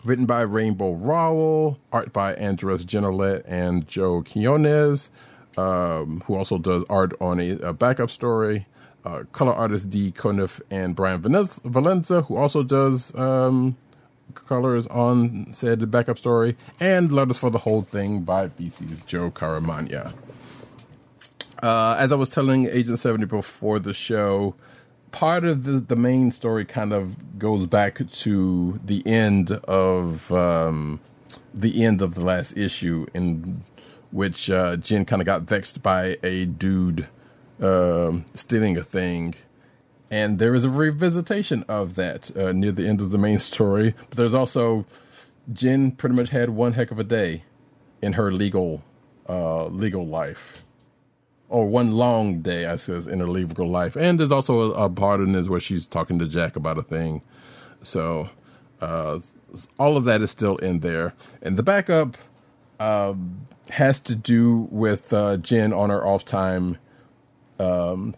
written 0.05 0.25
by 0.25 0.41
Rainbow 0.41 0.93
Rowell, 0.93 1.79
art 1.91 2.13
by 2.13 2.35
Andres 2.35 2.85
Genolet 2.85 3.43
and 3.45 3.87
Joe 3.87 4.21
Quinones, 4.21 5.09
um, 5.57 6.21
who 6.25 6.35
also 6.35 6.57
does 6.57 6.83
art 6.89 7.13
on 7.19 7.39
a, 7.39 7.51
a 7.57 7.73
backup 7.73 8.11
story. 8.11 8.67
Uh, 9.03 9.23
color 9.33 9.53
artist 9.53 9.89
Dee 9.91 10.11
Cunniffe 10.11 10.59
and 10.71 10.95
Brian 10.95 11.21
Valenza, 11.21 12.25
who 12.25 12.37
also 12.37 12.63
does 12.63 13.13
um, 13.13 13.77
colors 14.33 14.87
on 14.87 15.53
said 15.53 15.89
backup 15.91 16.17
story, 16.17 16.57
and 16.79 17.11
letters 17.11 17.37
for 17.37 17.51
the 17.51 17.59
whole 17.59 17.83
thing 17.83 18.21
by 18.21 18.47
VC's 18.47 19.01
Joe 19.01 19.29
Caramagna. 19.29 20.13
Uh, 21.61 21.95
as 21.99 22.11
I 22.11 22.15
was 22.15 22.29
telling 22.29 22.67
Agent 22.67 22.99
70 22.99 23.25
before 23.25 23.79
the 23.79 23.93
show, 23.93 24.55
part 25.15 25.45
of 25.45 25.63
the, 25.63 25.79
the 25.79 25.95
main 25.95 26.29
story 26.29 26.65
kind 26.65 26.91
of 26.91 27.39
goes 27.39 27.65
back 27.67 28.05
to 28.05 28.81
the 28.83 29.01
end 29.07 29.49
of 29.49 30.29
um, 30.33 30.99
the 31.53 31.85
end 31.85 32.01
of 32.01 32.15
the 32.15 32.21
last 32.21 32.57
issue, 32.57 33.05
in 33.13 33.63
which 34.11 34.49
uh, 34.49 34.75
Jen 34.75 35.05
kind 35.05 35.21
of 35.21 35.25
got 35.25 35.43
vexed 35.43 35.81
by 35.81 36.17
a 36.21 36.45
dude 36.45 37.07
um 37.61 38.25
stealing 38.33 38.75
a 38.75 38.83
thing. 38.83 39.33
And 40.11 40.37
there 40.37 40.53
is 40.53 40.65
a 40.65 40.67
revisitation 40.67 41.63
of 41.69 41.95
that 41.95 42.35
uh, 42.35 42.51
near 42.51 42.73
the 42.73 42.85
end 42.85 42.99
of 42.99 43.11
the 43.11 43.17
main 43.17 43.39
story. 43.51 43.95
But 44.09 44.17
there's 44.17 44.33
also 44.33 44.85
Jen 45.53 45.91
pretty 45.91 46.15
much 46.15 46.31
had 46.31 46.49
one 46.49 46.73
heck 46.73 46.91
of 46.91 46.99
a 46.99 47.05
day 47.05 47.43
in 48.01 48.13
her 48.13 48.33
legal 48.33 48.83
uh, 49.29 49.67
legal 49.67 50.05
life 50.05 50.64
or 51.55 51.65
one 51.65 51.93
long 51.93 52.41
day, 52.41 52.65
I 52.65 52.75
says, 52.75 53.07
in 53.07 53.21
her 53.21 53.27
legal 53.27 53.69
life. 53.69 53.95
And 53.95 54.19
there's 54.19 54.33
also 54.33 54.73
a, 54.73 54.87
a 54.87 54.89
part 54.89 55.21
in 55.21 55.31
this 55.31 55.47
where 55.47 55.61
she's 55.61 55.87
talking 55.87 56.19
to 56.19 56.27
Jack 56.27 56.57
about 56.57 56.77
a 56.77 56.83
thing. 56.83 57.21
So 57.81 58.29
uh, 58.81 59.21
all 59.79 59.95
of 59.95 60.03
that 60.03 60.21
is 60.21 60.29
still 60.29 60.57
in 60.57 60.81
there. 60.81 61.13
And 61.41 61.55
the 61.55 61.63
backup 61.63 62.17
um, 62.77 63.47
has 63.69 64.01
to 64.01 64.15
do 64.15 64.67
with 64.69 65.13
uh, 65.13 65.37
Jen 65.37 65.71
on 65.71 65.91
her 65.91 66.05
off 66.05 66.25
time 66.25 66.77
um, 67.57 68.17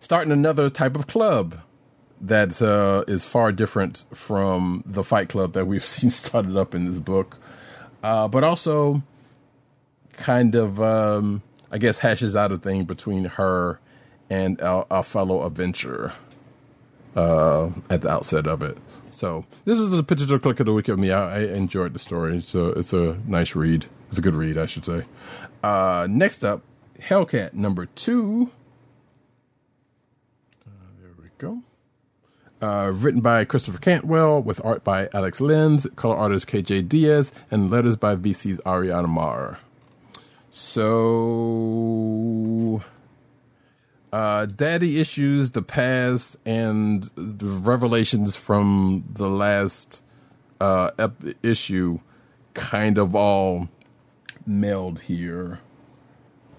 starting 0.00 0.32
another 0.32 0.70
type 0.70 0.96
of 0.96 1.06
club 1.06 1.60
that 2.18 2.62
uh, 2.62 3.04
is 3.06 3.26
far 3.26 3.52
different 3.52 4.06
from 4.14 4.82
the 4.86 5.04
Fight 5.04 5.28
Club 5.28 5.52
that 5.52 5.66
we've 5.66 5.84
seen 5.96 6.08
started 6.08 6.56
up 6.56 6.74
in 6.74 6.86
this 6.86 6.98
book, 6.98 7.36
uh, 8.02 8.26
but 8.26 8.42
also 8.42 9.02
kind 10.14 10.54
of, 10.54 10.80
um, 10.80 11.42
I 11.70 11.78
guess, 11.78 11.98
hashes 11.98 12.34
out 12.36 12.52
a 12.52 12.58
thing 12.58 12.84
between 12.84 13.24
her 13.24 13.80
and 14.30 14.58
a 14.62 15.02
fellow 15.02 15.44
adventurer 15.44 16.12
uh, 17.16 17.70
at 17.90 18.02
the 18.02 18.10
outset 18.10 18.46
of 18.46 18.62
it. 18.62 18.78
So 19.10 19.44
this 19.64 19.78
was 19.78 19.90
the 19.90 20.02
particular 20.02 20.38
Kliq 20.38 20.60
of 20.60 20.66
the 20.66 20.72
week 20.72 20.88
of 20.88 20.98
me. 20.98 21.10
I, 21.10 21.38
I 21.38 21.40
enjoyed 21.54 21.92
the 21.92 21.98
story. 21.98 22.40
So 22.40 22.68
it's 22.68 22.92
a 22.92 23.18
nice 23.26 23.56
read. 23.56 23.86
It's 24.08 24.18
a 24.18 24.22
good 24.22 24.34
read, 24.34 24.56
I 24.56 24.66
should 24.66 24.84
say. 24.84 25.04
Uh, 25.62 26.06
next 26.08 26.44
up, 26.44 26.62
Hellcat 27.00 27.52
number 27.52 27.86
two. 27.86 28.50
Uh, 30.66 30.70
there 31.00 31.10
we 31.20 31.28
go. 31.38 31.62
Uh, 32.60 32.92
written 32.94 33.20
by 33.20 33.44
Christopher 33.44 33.78
Cantwell 33.78 34.42
with 34.42 34.64
art 34.64 34.84
by 34.84 35.08
Alex 35.12 35.40
Lins, 35.40 35.94
color 35.96 36.16
artist 36.16 36.46
KJ 36.46 36.88
Diaz, 36.88 37.32
and 37.50 37.70
letters 37.70 37.96
by 37.96 38.16
VC's 38.16 38.58
Ariana 38.66 39.08
Maher. 39.08 39.58
So 40.60 41.62
uh, 44.12 44.46
daddy 44.46 44.98
issues, 44.98 45.52
the 45.52 45.62
past, 45.62 46.36
and 46.44 47.04
the 47.14 47.46
revelations 47.46 48.34
from 48.34 49.04
the 49.08 49.30
last 49.30 50.02
uh, 50.60 50.90
ep- 50.98 51.22
issue 51.44 52.00
kind 52.54 52.98
of 52.98 53.14
all 53.14 53.68
meld 54.48 55.02
here 55.02 55.60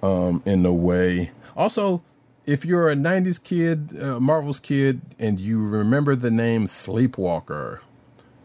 um, 0.01 0.41
in 0.45 0.65
a 0.65 0.71
way. 0.71 1.31
Also, 1.57 2.01
if 2.45 2.63
you're 2.63 2.89
a 2.89 2.95
90s 2.95 3.43
kid, 3.43 4.01
uh, 4.01 4.17
Marvel's 4.21 4.61
kid, 4.61 5.01
and 5.19 5.41
you 5.41 5.67
remember 5.67 6.15
the 6.15 6.31
name 6.31 6.67
Sleepwalker, 6.67 7.81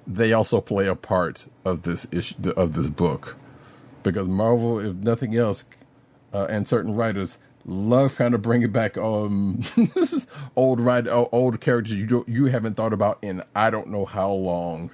they 0.04 0.32
also 0.32 0.60
play 0.60 0.88
a 0.88 0.96
part 0.96 1.46
of 1.64 1.82
this 1.82 2.08
issue 2.10 2.34
of 2.56 2.74
this 2.74 2.90
book 2.90 3.36
because 4.04 4.28
Marvel, 4.28 4.78
if 4.78 4.94
nothing 4.96 5.36
else, 5.36 5.64
uh, 6.32 6.46
and 6.48 6.68
certain 6.68 6.94
writers 6.94 7.38
love 7.66 8.14
kind 8.16 8.34
of 8.34 8.42
bringing 8.42 8.70
back 8.70 8.98
um 8.98 9.62
this 9.94 10.12
is 10.12 10.26
old 10.54 10.80
write 10.80 11.08
old 11.08 11.60
characters 11.62 11.94
you 11.94 12.06
don't, 12.06 12.28
you 12.28 12.46
haven't 12.46 12.74
thought 12.74 12.92
about 12.92 13.18
in 13.22 13.42
I 13.56 13.70
don't 13.70 13.88
know 13.88 14.04
how 14.04 14.30
long. 14.30 14.90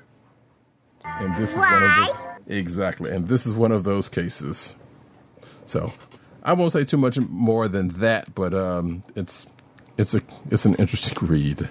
And 1.05 1.37
this 1.37 1.53
is 1.53 1.59
one 1.59 1.83
of 1.83 1.97
those 1.97 2.17
exactly, 2.47 3.11
and 3.11 3.29
this 3.29 3.47
is 3.47 3.55
one 3.55 3.73
of 3.73 3.85
those 3.85 4.09
cases. 4.09 4.75
So, 5.67 5.93
I 6.43 6.53
won't 6.53 6.73
say 6.73 6.85
too 6.85 6.97
much 6.97 7.19
more 7.19 7.69
than 7.69 7.89
that, 8.01 8.35
but 8.35 8.55
um, 8.55 9.03
it's 9.17 9.47
it's 9.97 10.15
a 10.15 10.23
it's 10.51 10.65
an 10.67 10.75
interesting 10.77 11.27
read. 11.27 11.69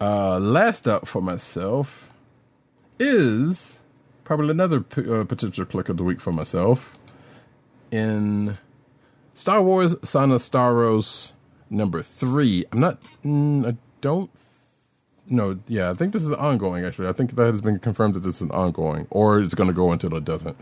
Uh, 0.00 0.38
last 0.38 0.86
up 0.86 1.06
for 1.08 1.22
myself 1.22 2.12
is 2.98 3.75
probably 4.26 4.50
another 4.50 4.80
p- 4.80 5.08
uh, 5.10 5.24
potential 5.24 5.64
Kliq 5.64 5.88
of 5.88 5.96
the 5.96 6.02
week 6.02 6.20
for 6.20 6.32
myself 6.32 6.92
in 7.92 8.58
Star 9.34 9.62
Wars 9.62 9.94
Sana 10.02 10.34
Starros 10.34 11.32
number 11.70 12.02
three. 12.02 12.64
I'm 12.72 12.80
not. 12.80 13.00
Mm, 13.24 13.66
I 13.72 13.76
don't. 14.00 14.30
No, 15.28 15.58
yeah, 15.68 15.90
I 15.90 15.94
think 15.94 16.12
this 16.12 16.24
is 16.24 16.32
ongoing. 16.32 16.84
Actually, 16.84 17.08
I 17.08 17.12
think 17.12 17.34
that 17.36 17.46
has 17.46 17.60
been 17.60 17.78
confirmed 17.78 18.14
that 18.14 18.20
this 18.24 18.42
is 18.42 18.50
ongoing, 18.50 19.06
or 19.10 19.40
it's 19.40 19.54
going 19.54 19.68
to 19.68 19.74
go 19.74 19.92
until 19.92 20.14
it 20.16 20.24
doesn't. 20.24 20.56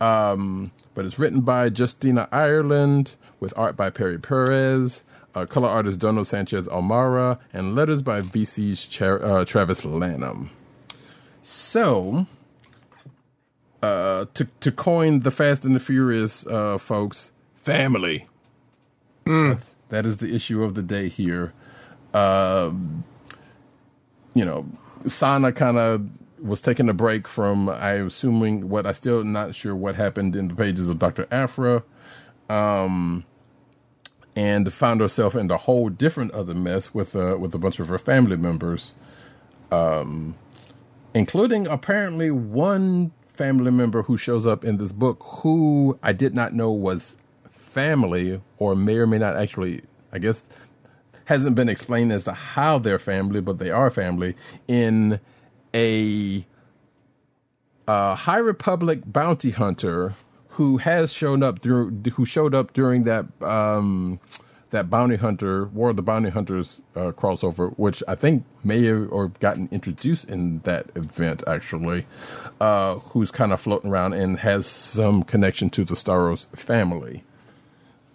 Um, 0.00 0.70
but 0.94 1.04
it's 1.04 1.18
written 1.18 1.40
by 1.42 1.66
Justina 1.76 2.28
Ireland 2.32 3.16
with 3.40 3.52
art 3.56 3.76
by 3.76 3.90
Pere 3.90 4.18
Pérez, 4.18 5.02
uh, 5.34 5.46
color 5.46 5.68
artist 5.68 5.98
Dono 5.98 6.22
Sanchez 6.22 6.68
Almara, 6.68 7.38
and 7.52 7.74
letters 7.74 8.02
by 8.02 8.20
VC's 8.20 8.86
Char- 8.86 9.22
uh, 9.22 9.44
Travis 9.44 9.84
Lanham. 9.84 10.50
So, 11.42 12.26
uh, 13.82 14.26
to 14.34 14.46
to 14.60 14.72
coin 14.72 15.20
the 15.20 15.30
Fast 15.30 15.64
and 15.64 15.74
the 15.76 15.80
Furious 15.80 16.46
uh, 16.46 16.78
folks, 16.78 17.32
family. 17.56 18.26
That's- 19.50 19.74
that 19.90 20.06
is 20.06 20.18
the 20.18 20.32
issue 20.32 20.62
of 20.62 20.74
the 20.74 20.82
day 20.82 21.08
here. 21.08 21.52
Um, 22.14 23.02
you 24.34 24.44
know, 24.44 24.64
Sana 25.06 25.52
kind 25.52 25.78
of 25.78 26.06
was 26.40 26.62
taking 26.62 26.88
a 26.88 26.92
break 26.94 27.26
from, 27.26 27.68
I'm 27.68 28.06
assuming 28.06 28.68
what 28.68 28.86
I 28.86 28.92
still 28.92 29.24
not 29.24 29.54
sure 29.56 29.74
what 29.74 29.96
happened 29.96 30.36
in 30.36 30.46
the 30.48 30.54
pages 30.54 30.88
of 30.88 31.00
Dr. 31.00 31.26
Aphra. 31.32 31.82
Um, 32.48 33.24
and 34.36 34.72
found 34.72 35.00
herself 35.00 35.34
in 35.34 35.50
a 35.50 35.56
whole 35.56 35.88
different 35.88 36.30
other 36.32 36.54
mess 36.54 36.94
with 36.94 37.16
uh, 37.16 37.36
with 37.38 37.52
a 37.54 37.58
bunch 37.58 37.80
of 37.80 37.88
her 37.88 37.98
family 37.98 38.36
members, 38.36 38.94
um, 39.72 40.36
including 41.14 41.66
apparently 41.66 42.30
one 42.30 43.10
family 43.40 43.70
member 43.70 44.02
who 44.02 44.18
shows 44.18 44.46
up 44.46 44.66
in 44.66 44.76
this 44.76 44.92
book 44.92 45.16
who 45.22 45.98
I 46.02 46.12
did 46.12 46.34
not 46.34 46.52
know 46.52 46.70
was 46.70 47.16
family 47.48 48.38
or 48.58 48.76
may 48.76 48.98
or 48.98 49.06
may 49.06 49.16
not 49.16 49.34
actually, 49.34 49.80
I 50.12 50.18
guess, 50.18 50.44
hasn't 51.24 51.56
been 51.56 51.70
explained 51.70 52.12
as 52.12 52.24
to 52.24 52.32
how 52.32 52.78
they're 52.78 52.98
family, 52.98 53.40
but 53.40 53.56
they 53.56 53.70
are 53.70 53.88
family 53.90 54.36
in 54.68 55.20
a 55.74 56.44
uh, 57.88 58.14
High 58.14 58.40
Republic 58.40 59.00
bounty 59.06 59.52
hunter 59.52 60.16
who 60.50 60.76
has 60.76 61.10
shown 61.10 61.42
up 61.42 61.60
through 61.60 61.92
who 62.12 62.26
showed 62.26 62.54
up 62.54 62.74
during 62.74 63.04
that 63.04 63.24
um, 63.40 64.20
that 64.70 64.88
bounty 64.88 65.16
hunter 65.16 65.66
War 65.66 65.90
of 65.90 65.96
the 65.96 66.02
Bounty 66.02 66.30
Hunters 66.30 66.80
uh, 66.94 67.12
crossover, 67.12 67.72
which 67.76 68.02
I 68.08 68.14
think 68.14 68.44
may 68.64 68.84
have 68.84 69.12
or 69.12 69.28
gotten 69.40 69.68
introduced 69.70 70.28
in 70.28 70.60
that 70.60 70.86
event 70.94 71.42
actually, 71.46 72.06
uh, 72.60 72.96
who's 72.96 73.30
kind 73.30 73.52
of 73.52 73.60
floating 73.60 73.90
around 73.90 74.14
and 74.14 74.38
has 74.38 74.66
some 74.66 75.22
connection 75.22 75.70
to 75.70 75.84
the 75.84 75.94
Starros 75.94 76.46
family. 76.56 77.24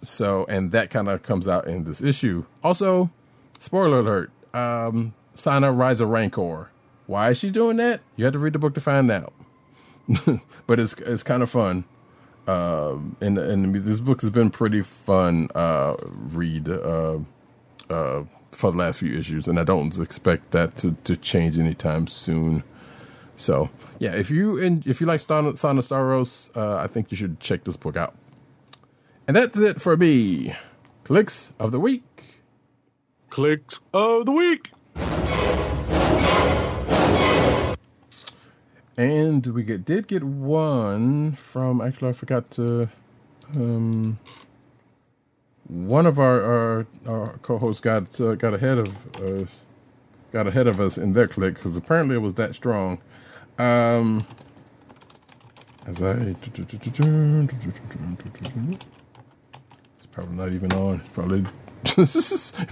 So, 0.02 0.46
and 0.48 0.72
that 0.72 0.90
kind 0.90 1.08
of 1.08 1.22
comes 1.22 1.48
out 1.48 1.66
in 1.66 1.84
this 1.84 2.00
issue. 2.02 2.44
Also, 2.62 3.10
spoiler 3.58 4.00
alert: 4.00 4.30
um, 4.54 5.14
Sana 5.34 5.72
Rise 5.72 6.00
of 6.00 6.08
Rancor. 6.08 6.70
Why 7.06 7.30
is 7.30 7.38
she 7.38 7.50
doing 7.50 7.76
that? 7.76 8.00
You 8.16 8.24
have 8.24 8.32
to 8.32 8.38
read 8.38 8.52
the 8.52 8.58
book 8.58 8.74
to 8.74 8.80
find 8.80 9.10
out. 9.10 9.32
but 10.66 10.78
it's 10.78 10.94
it's 10.94 11.22
kind 11.22 11.42
of 11.42 11.50
fun. 11.50 11.84
Um, 12.46 13.16
and 13.20 13.38
and 13.38 13.74
this 13.74 13.98
book 13.98 14.20
has 14.20 14.30
been 14.30 14.50
pretty 14.50 14.82
fun 14.82 15.48
uh, 15.54 15.96
read 16.30 16.68
uh, 16.68 17.18
uh, 17.90 18.24
for 18.52 18.70
the 18.70 18.76
last 18.76 19.00
few 19.00 19.12
issues, 19.16 19.48
and 19.48 19.58
I 19.58 19.64
don't 19.64 19.98
expect 19.98 20.52
that 20.52 20.76
to, 20.76 20.96
to 21.04 21.16
change 21.16 21.58
anytime 21.58 22.06
soon. 22.06 22.62
So 23.34 23.68
yeah, 23.98 24.14
if 24.14 24.30
you 24.30 24.60
and 24.62 24.86
if 24.86 25.00
you 25.00 25.06
like 25.06 25.20
Sana 25.20 25.52
Starros, 25.52 26.56
uh, 26.56 26.76
I 26.76 26.86
think 26.86 27.10
you 27.10 27.16
should 27.16 27.40
check 27.40 27.64
this 27.64 27.76
book 27.76 27.96
out. 27.96 28.14
And 29.26 29.36
that's 29.36 29.58
it 29.58 29.80
for 29.80 29.96
me. 29.96 30.54
Kliqs 31.04 31.50
of 31.58 31.72
the 31.72 31.80
week. 31.80 32.04
Kliqs 33.30 33.80
of 33.92 34.26
the 34.26 34.32
week. 34.32 34.70
And 38.96 39.46
we 39.46 39.62
get 39.62 39.84
did 39.84 40.08
get 40.08 40.24
one 40.24 41.32
from 41.32 41.80
actually 41.82 42.10
I 42.10 42.12
forgot 42.12 42.50
to 42.52 42.88
um 43.54 44.18
one 45.68 46.06
of 46.06 46.18
our 46.18 46.42
our, 46.42 46.86
our 47.06 47.38
co-hosts 47.42 47.80
got 47.80 48.20
uh, 48.20 48.34
got 48.36 48.54
ahead 48.54 48.78
of 48.78 49.16
us 49.16 49.58
got 50.32 50.46
ahead 50.46 50.66
of 50.66 50.80
us 50.80 50.96
in 50.98 51.12
their 51.12 51.28
click 51.28 51.54
because 51.54 51.76
apparently 51.76 52.16
it 52.16 52.20
was 52.20 52.34
that 52.34 52.54
strong. 52.54 52.98
Um 53.58 54.26
as 55.86 56.02
I 56.02 56.14
it's 59.98 60.06
probably 60.10 60.36
not 60.36 60.54
even 60.54 60.72
on. 60.72 61.00
It's 61.00 61.08
probably 61.10 61.44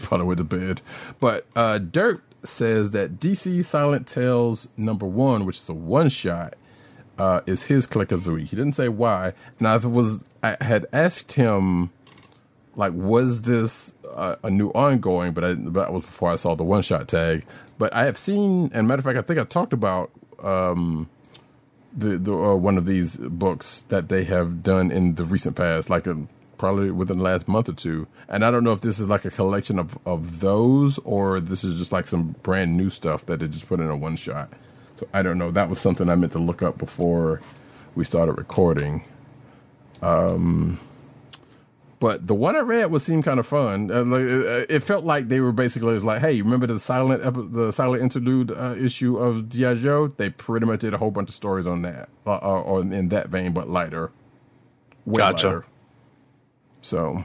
probably 0.02 0.26
went 0.26 0.38
to 0.38 0.44
bed. 0.44 0.80
But 1.20 1.46
uh 1.54 1.78
Dirt 1.78 2.22
says 2.46 2.92
that 2.92 3.18
DC 3.18 3.64
Silent 3.64 4.06
Tales 4.06 4.68
number 4.76 5.06
one, 5.06 5.44
which 5.46 5.58
is 5.58 5.68
a 5.68 5.74
one 5.74 6.08
shot, 6.08 6.54
uh, 7.18 7.40
is 7.46 7.64
his 7.64 7.86
Kliq 7.86 8.12
of 8.12 8.24
the 8.24 8.32
week. 8.32 8.48
He 8.48 8.56
didn't 8.56 8.74
say 8.74 8.88
why. 8.88 9.34
Now, 9.60 9.76
if 9.76 9.84
it 9.84 9.88
was, 9.88 10.20
I 10.42 10.56
had 10.60 10.86
asked 10.92 11.32
him, 11.32 11.90
like, 12.76 12.92
was 12.92 13.42
this 13.42 13.92
uh, 14.12 14.36
a 14.42 14.50
new 14.50 14.70
ongoing? 14.70 15.32
But 15.32 15.44
I, 15.44 15.54
that 15.54 15.92
was 15.92 16.04
before 16.04 16.30
I 16.30 16.36
saw 16.36 16.54
the 16.54 16.64
one 16.64 16.82
shot 16.82 17.08
tag. 17.08 17.44
But 17.78 17.94
I 17.94 18.04
have 18.04 18.18
seen, 18.18 18.70
and 18.74 18.88
matter 18.88 19.00
of 19.00 19.04
fact, 19.04 19.18
I 19.18 19.22
think 19.22 19.38
I 19.38 19.44
talked 19.44 19.72
about 19.72 20.10
um, 20.42 21.08
the, 21.96 22.18
the 22.18 22.32
uh, 22.32 22.56
one 22.56 22.76
of 22.76 22.86
these 22.86 23.16
books 23.16 23.82
that 23.88 24.08
they 24.08 24.24
have 24.24 24.62
done 24.62 24.90
in 24.90 25.14
the 25.14 25.24
recent 25.24 25.56
past, 25.56 25.88
like 25.90 26.06
a 26.06 26.26
probably 26.58 26.90
within 26.90 27.18
the 27.18 27.24
last 27.24 27.48
month 27.48 27.68
or 27.68 27.72
two. 27.72 28.06
And 28.28 28.44
I 28.44 28.50
don't 28.50 28.64
know 28.64 28.72
if 28.72 28.80
this 28.80 28.98
is 28.98 29.08
like 29.08 29.24
a 29.24 29.30
collection 29.30 29.78
of, 29.78 29.98
of 30.06 30.40
those 30.40 30.98
or 30.98 31.40
this 31.40 31.64
is 31.64 31.78
just 31.78 31.92
like 31.92 32.06
some 32.06 32.34
brand 32.42 32.76
new 32.76 32.90
stuff 32.90 33.26
that 33.26 33.40
they 33.40 33.48
just 33.48 33.68
put 33.68 33.80
in 33.80 33.88
a 33.88 33.96
one 33.96 34.16
shot. 34.16 34.52
So 34.96 35.08
I 35.12 35.22
don't 35.22 35.38
know. 35.38 35.50
That 35.50 35.68
was 35.68 35.80
something 35.80 36.08
I 36.08 36.14
meant 36.14 36.32
to 36.32 36.38
look 36.38 36.62
up 36.62 36.78
before 36.78 37.40
we 37.94 38.04
started 38.04 38.32
recording. 38.32 39.06
Um, 40.02 40.78
but 42.04 42.26
the 42.26 42.34
one 42.34 42.54
I 42.54 42.60
read 42.60 42.90
was 42.90 43.02
seemed 43.02 43.24
kind 43.24 43.40
of 43.40 43.46
fun. 43.46 43.90
Uh, 43.90 44.04
like, 44.04 44.22
it, 44.22 44.70
it 44.70 44.80
felt 44.82 45.04
like 45.04 45.28
they 45.28 45.40
were 45.40 45.52
basically 45.52 45.98
like, 45.98 46.20
hey, 46.20 46.42
remember 46.42 46.66
the 46.66 46.78
silent 46.78 47.22
the 47.52 47.72
silent 47.72 48.02
interlude 48.02 48.50
uh, 48.50 48.74
issue 48.78 49.16
of 49.16 49.48
Joe? 49.48 50.12
They 50.16 50.30
pretty 50.30 50.66
much 50.66 50.80
did 50.80 50.92
a 50.92 50.98
whole 50.98 51.10
bunch 51.10 51.30
of 51.30 51.34
stories 51.34 51.66
on 51.66 51.82
that, 51.82 52.08
uh, 52.26 52.32
uh, 52.32 52.62
or 52.62 52.80
in 52.82 53.08
that 53.08 53.28
vein, 53.28 53.52
but 53.52 53.70
lighter. 53.70 54.10
Way 55.06 55.18
Gotcha. 55.18 55.46
lighter. 55.48 55.66
So 56.84 57.24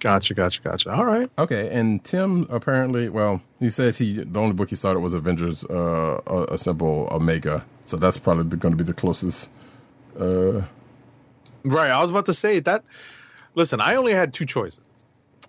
Gotcha, 0.00 0.34
gotcha, 0.34 0.60
gotcha. 0.60 0.92
All 0.92 1.06
right. 1.06 1.30
okay, 1.38 1.70
and 1.72 2.04
Tim 2.04 2.46
apparently, 2.50 3.08
well, 3.08 3.40
he 3.58 3.70
said 3.70 3.96
he 3.96 4.22
the 4.22 4.38
only 4.38 4.52
book 4.52 4.68
he 4.68 4.76
started 4.76 5.00
was 5.00 5.14
Avengers 5.14 5.64
uh, 5.64 6.20
uh, 6.26 6.44
Assemble 6.50 7.08
Omega, 7.10 7.64
so 7.86 7.96
that's 7.96 8.18
probably 8.18 8.58
going 8.58 8.76
to 8.76 8.76
be 8.76 8.84
the 8.84 8.92
closest. 8.94 9.50
Uh, 10.18 10.62
Right. 11.66 11.88
I 11.90 11.98
was 12.02 12.10
about 12.10 12.26
to 12.26 12.34
say 12.34 12.60
that. 12.60 12.84
Listen, 13.54 13.80
I 13.80 13.94
only 13.94 14.12
had 14.12 14.34
two 14.34 14.44
choices. 14.44 14.84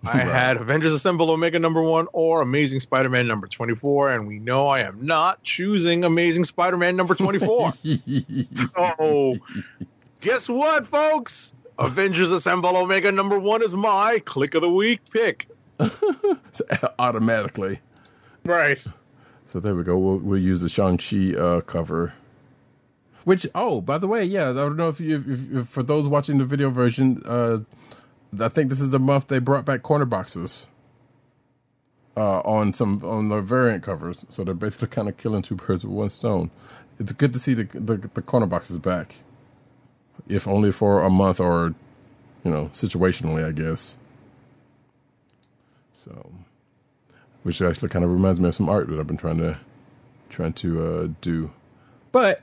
I 0.05 0.07
Right. 0.19 0.27
had 0.27 0.55
Avengers 0.55 0.93
Assemble 0.93 1.29
Omega 1.29 1.59
number 1.59 1.81
one 1.81 2.07
or 2.13 2.39
Amazing 2.41 2.79
Spider 2.79 3.09
Man 3.09 3.27
number 3.27 3.47
24. 3.47 4.11
And 4.13 4.25
we 4.25 4.39
know 4.39 4.69
I 4.69 4.79
am 4.81 5.05
not 5.05 5.43
choosing 5.43 6.05
Amazing 6.05 6.45
Spider 6.45 6.77
Man 6.77 6.95
number 6.95 7.13
24. 7.15 7.73
so, 8.55 9.35
guess 10.21 10.49
what, 10.49 10.87
folks? 10.87 11.53
Avengers 11.77 12.31
Assemble 12.31 12.77
Omega 12.77 13.11
number 13.11 13.37
one 13.37 13.61
is 13.61 13.75
my 13.75 14.19
Kliq 14.25 14.55
of 14.55 14.61
the 14.61 14.69
week 14.69 15.01
pick. 15.11 15.47
automatically. 16.99 17.79
Right. 18.45 18.83
So 19.45 19.59
there 19.59 19.75
we 19.75 19.83
go. 19.83 19.97
We'll, 19.97 20.17
we'll 20.17 20.41
use 20.41 20.61
the 20.61 20.69
Shang-Chi 20.69 21.33
uh, 21.37 21.61
cover. 21.61 22.13
Which, 23.25 23.47
oh, 23.55 23.81
by 23.81 23.97
the 23.97 24.07
way, 24.07 24.23
yeah, 24.23 24.51
I 24.51 24.53
don't 24.53 24.77
know 24.77 24.87
if 24.87 24.99
you, 24.99 25.23
if, 25.27 25.53
if 25.53 25.67
for 25.67 25.83
those 25.83 26.07
watching 26.07 26.37
the 26.37 26.45
video 26.45 26.69
version, 26.69 27.21
uh, 27.25 27.59
I 28.39 28.49
think 28.49 28.69
this 28.69 28.81
is 28.81 28.91
the 28.91 28.99
month 28.99 29.27
they 29.27 29.39
brought 29.39 29.65
back 29.65 29.81
corner 29.81 30.05
boxes 30.05 30.67
uh, 32.17 32.39
on 32.41 32.73
some 32.73 33.03
on 33.03 33.29
the 33.29 33.41
variant 33.41 33.83
covers. 33.83 34.25
So 34.29 34.43
they're 34.43 34.53
basically 34.53 34.89
kind 34.89 35.09
of 35.09 35.17
killing 35.17 35.41
two 35.41 35.55
birds 35.55 35.83
with 35.83 35.93
one 35.93 36.09
stone. 36.09 36.51
It's 36.99 37.11
good 37.11 37.33
to 37.33 37.39
see 37.39 37.53
the 37.53 37.63
the, 37.73 38.09
the 38.13 38.21
corner 38.21 38.45
boxes 38.45 38.77
back, 38.77 39.15
if 40.27 40.47
only 40.47 40.71
for 40.71 41.01
a 41.01 41.09
month 41.09 41.39
or, 41.39 41.73
you 42.43 42.51
know, 42.51 42.69
situationally, 42.73 43.43
I 43.43 43.51
guess. 43.51 43.95
So, 45.93 46.31
which 47.43 47.61
actually 47.61 47.89
kind 47.89 48.05
of 48.05 48.11
reminds 48.11 48.39
me 48.39 48.47
of 48.47 48.55
some 48.55 48.69
art 48.69 48.87
that 48.89 48.99
I've 48.99 49.07
been 49.07 49.17
trying 49.17 49.37
to 49.39 49.57
trying 50.29 50.53
to 50.53 50.85
uh, 50.85 51.07
do, 51.21 51.51
but 52.11 52.41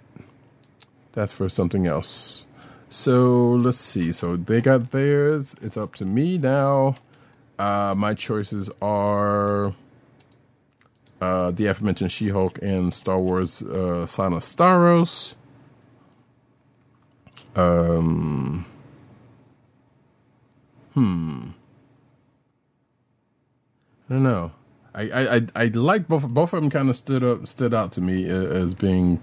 that's 1.12 1.32
for 1.32 1.48
something 1.48 1.86
else. 1.86 2.46
So 2.88 3.52
let's 3.52 3.78
see. 3.78 4.12
So 4.12 4.36
they 4.36 4.60
got 4.60 4.90
theirs. 4.90 5.54
It's 5.62 5.76
up 5.76 5.94
to 5.96 6.04
me 6.04 6.38
now. 6.38 6.96
Uh, 7.58 7.94
my 7.96 8.14
choices 8.14 8.70
are 8.80 9.74
uh, 11.20 11.50
the 11.52 11.66
aforementioned 11.66 12.12
She-Hulk 12.12 12.58
and 12.60 12.92
Star 12.92 13.18
Wars 13.18 13.62
uh, 13.62 14.06
Starros. 14.06 15.34
Um, 17.54 18.64
hmm. 20.94 21.48
I 24.08 24.12
don't 24.14 24.22
know. 24.22 24.52
I 24.94 25.02
I 25.10 25.36
I, 25.36 25.46
I 25.56 25.64
like 25.66 26.08
both. 26.08 26.26
Both 26.28 26.52
of 26.52 26.60
them 26.62 26.70
kind 26.70 26.88
of 26.90 26.96
stood 26.96 27.22
up 27.22 27.46
stood 27.46 27.74
out 27.74 27.92
to 27.92 28.00
me 28.00 28.24
as 28.28 28.74
being 28.74 29.22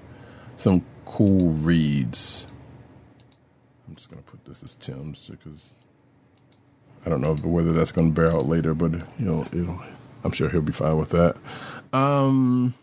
some 0.56 0.84
cool 1.06 1.52
reads. 1.52 2.48
I'm 3.88 3.96
just 3.96 4.10
gonna 4.10 4.22
put 4.22 4.46
this 4.46 4.64
as 4.64 4.76
Tim's 4.76 5.28
because 5.28 5.74
I 7.06 7.10
don't 7.10 7.22
know 7.22 7.36
whether 7.48 7.74
that's 7.74 7.92
gonna 7.92 8.12
bear 8.12 8.32
out 8.32 8.48
later, 8.48 8.74
but 8.74 8.94
you 8.94 9.26
know, 9.26 9.48
it'll, 9.52 9.82
I'm 10.24 10.32
sure 10.32 10.50
he'll 10.50 10.62
be 10.62 10.74
fine 10.74 10.98
with 10.98 11.10
that. 11.12 11.36
Um, 11.94 12.74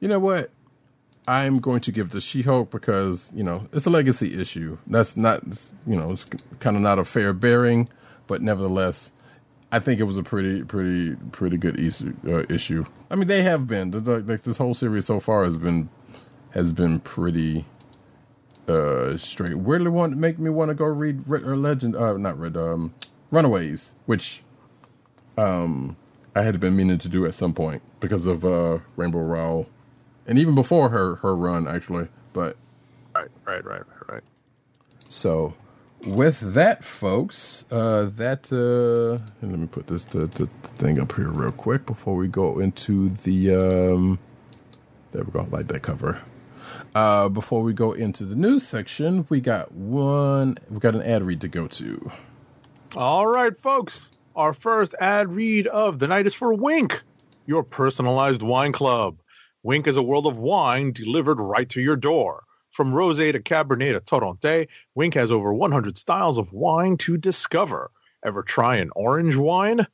you 0.00 0.08
know 0.08 0.18
what? 0.18 0.50
I'm 1.28 1.58
going 1.58 1.80
to 1.80 1.92
give 1.92 2.08
the 2.08 2.22
She-Hulk 2.22 2.70
because 2.70 3.30
you 3.34 3.44
know 3.44 3.68
it's 3.72 3.84
a 3.84 3.90
legacy 3.90 4.34
issue. 4.34 4.78
That's 4.86 5.14
not 5.16 5.42
you 5.86 5.94
know 5.94 6.10
it's 6.10 6.24
kind 6.58 6.74
of 6.74 6.82
not 6.82 6.98
a 6.98 7.04
fair 7.04 7.34
bearing, 7.34 7.86
but 8.26 8.40
nevertheless, 8.40 9.12
I 9.70 9.78
think 9.78 10.00
it 10.00 10.04
was 10.04 10.16
a 10.16 10.22
pretty 10.22 10.64
pretty 10.64 11.16
pretty 11.30 11.58
good 11.58 11.78
issue. 11.78 12.16
Uh, 12.26 12.44
issue. 12.48 12.82
I 13.10 13.16
mean, 13.16 13.28
they 13.28 13.42
have 13.42 13.66
been 13.66 13.90
like 14.26 14.42
this 14.42 14.56
whole 14.56 14.72
series 14.72 15.04
so 15.04 15.20
far 15.20 15.44
has 15.44 15.58
been 15.58 15.90
has 16.52 16.72
been 16.72 17.00
pretty 17.00 17.66
uh 18.66 19.18
straight. 19.18 19.58
Weirdly, 19.58 19.90
want 19.90 20.12
to 20.14 20.18
make 20.18 20.38
me 20.38 20.48
want 20.48 20.70
to 20.70 20.74
go 20.74 20.86
read 20.86 21.28
Red, 21.28 21.42
or 21.42 21.56
Legend, 21.56 21.94
uh, 21.94 22.16
not 22.16 22.38
Red, 22.38 22.56
um, 22.56 22.94
Runaways, 23.30 23.92
which 24.06 24.42
um 25.36 25.94
I 26.34 26.42
had 26.42 26.58
been 26.58 26.74
meaning 26.74 26.96
to 26.98 27.08
do 27.08 27.26
at 27.26 27.34
some 27.34 27.52
point 27.52 27.82
because 28.00 28.26
of 28.26 28.46
uh 28.46 28.78
Rainbow 28.96 29.18
Rowell, 29.18 29.68
and 30.28 30.38
even 30.38 30.56
before 30.56 30.90
her 30.90 31.16
her 31.16 31.36
run 31.36 31.68
actually. 31.68 32.08
But 32.34 32.58
Right, 33.16 33.28
right, 33.46 33.64
right, 33.66 33.82
right, 33.88 34.10
right. 34.14 34.24
so 35.08 35.54
with 36.06 36.54
that, 36.54 36.84
folks, 36.84 37.66
uh, 37.70 38.10
that 38.16 38.52
uh, 38.52 39.22
and 39.42 39.52
let 39.52 39.60
me 39.60 39.68
put 39.68 39.88
this 39.88 40.04
the, 40.06 40.26
the 40.28 40.46
thing 40.76 41.00
up 41.00 41.14
here 41.16 41.28
real 41.28 41.52
quick 41.52 41.86
before 41.86 42.16
we 42.16 42.28
go 42.28 42.60
into 42.60 43.10
the 43.10 43.54
um, 43.54 44.20
there 45.12 45.24
we 45.24 45.32
go, 45.32 45.48
like 45.50 45.68
that 45.68 45.82
cover. 45.82 46.20
Uh, 46.94 47.28
before 47.28 47.62
we 47.62 47.72
go 47.74 47.92
into 47.92 48.24
the 48.24 48.36
news 48.36 48.66
section, 48.66 49.26
we 49.28 49.40
got 49.40 49.72
one, 49.72 50.56
we 50.70 50.78
got 50.80 50.94
an 50.94 51.02
ad 51.02 51.22
read 51.22 51.40
to 51.42 51.48
go 51.48 51.68
to. 51.68 52.12
All 52.96 53.26
right, 53.26 53.58
folks. 53.60 54.10
Our 54.36 54.52
first 54.52 54.94
ad 55.00 55.32
read 55.32 55.66
of 55.68 55.98
the 55.98 56.08
night 56.08 56.26
is 56.26 56.34
for 56.34 56.54
Winc, 56.54 57.00
your 57.46 57.62
personalized 57.64 58.42
wine 58.42 58.72
club. 58.72 59.16
Winc 59.64 59.88
is 59.88 59.96
a 59.96 60.02
world 60.02 60.26
of 60.26 60.38
wine 60.38 60.92
delivered 60.92 61.40
right 61.40 61.68
to 61.68 61.80
your 61.80 61.96
door. 61.96 62.44
From 62.70 62.92
rosé 62.92 63.32
to 63.32 63.40
cabernet 63.40 63.92
to 63.92 64.00
torronté, 64.00 64.68
Winc 64.94 65.14
has 65.14 65.32
over 65.32 65.52
100 65.52 65.98
styles 65.98 66.38
of 66.38 66.52
wine 66.52 66.96
to 66.98 67.16
discover. 67.16 67.90
Ever 68.24 68.44
try 68.44 68.76
an 68.76 68.90
orange 68.94 69.34
wine? 69.34 69.84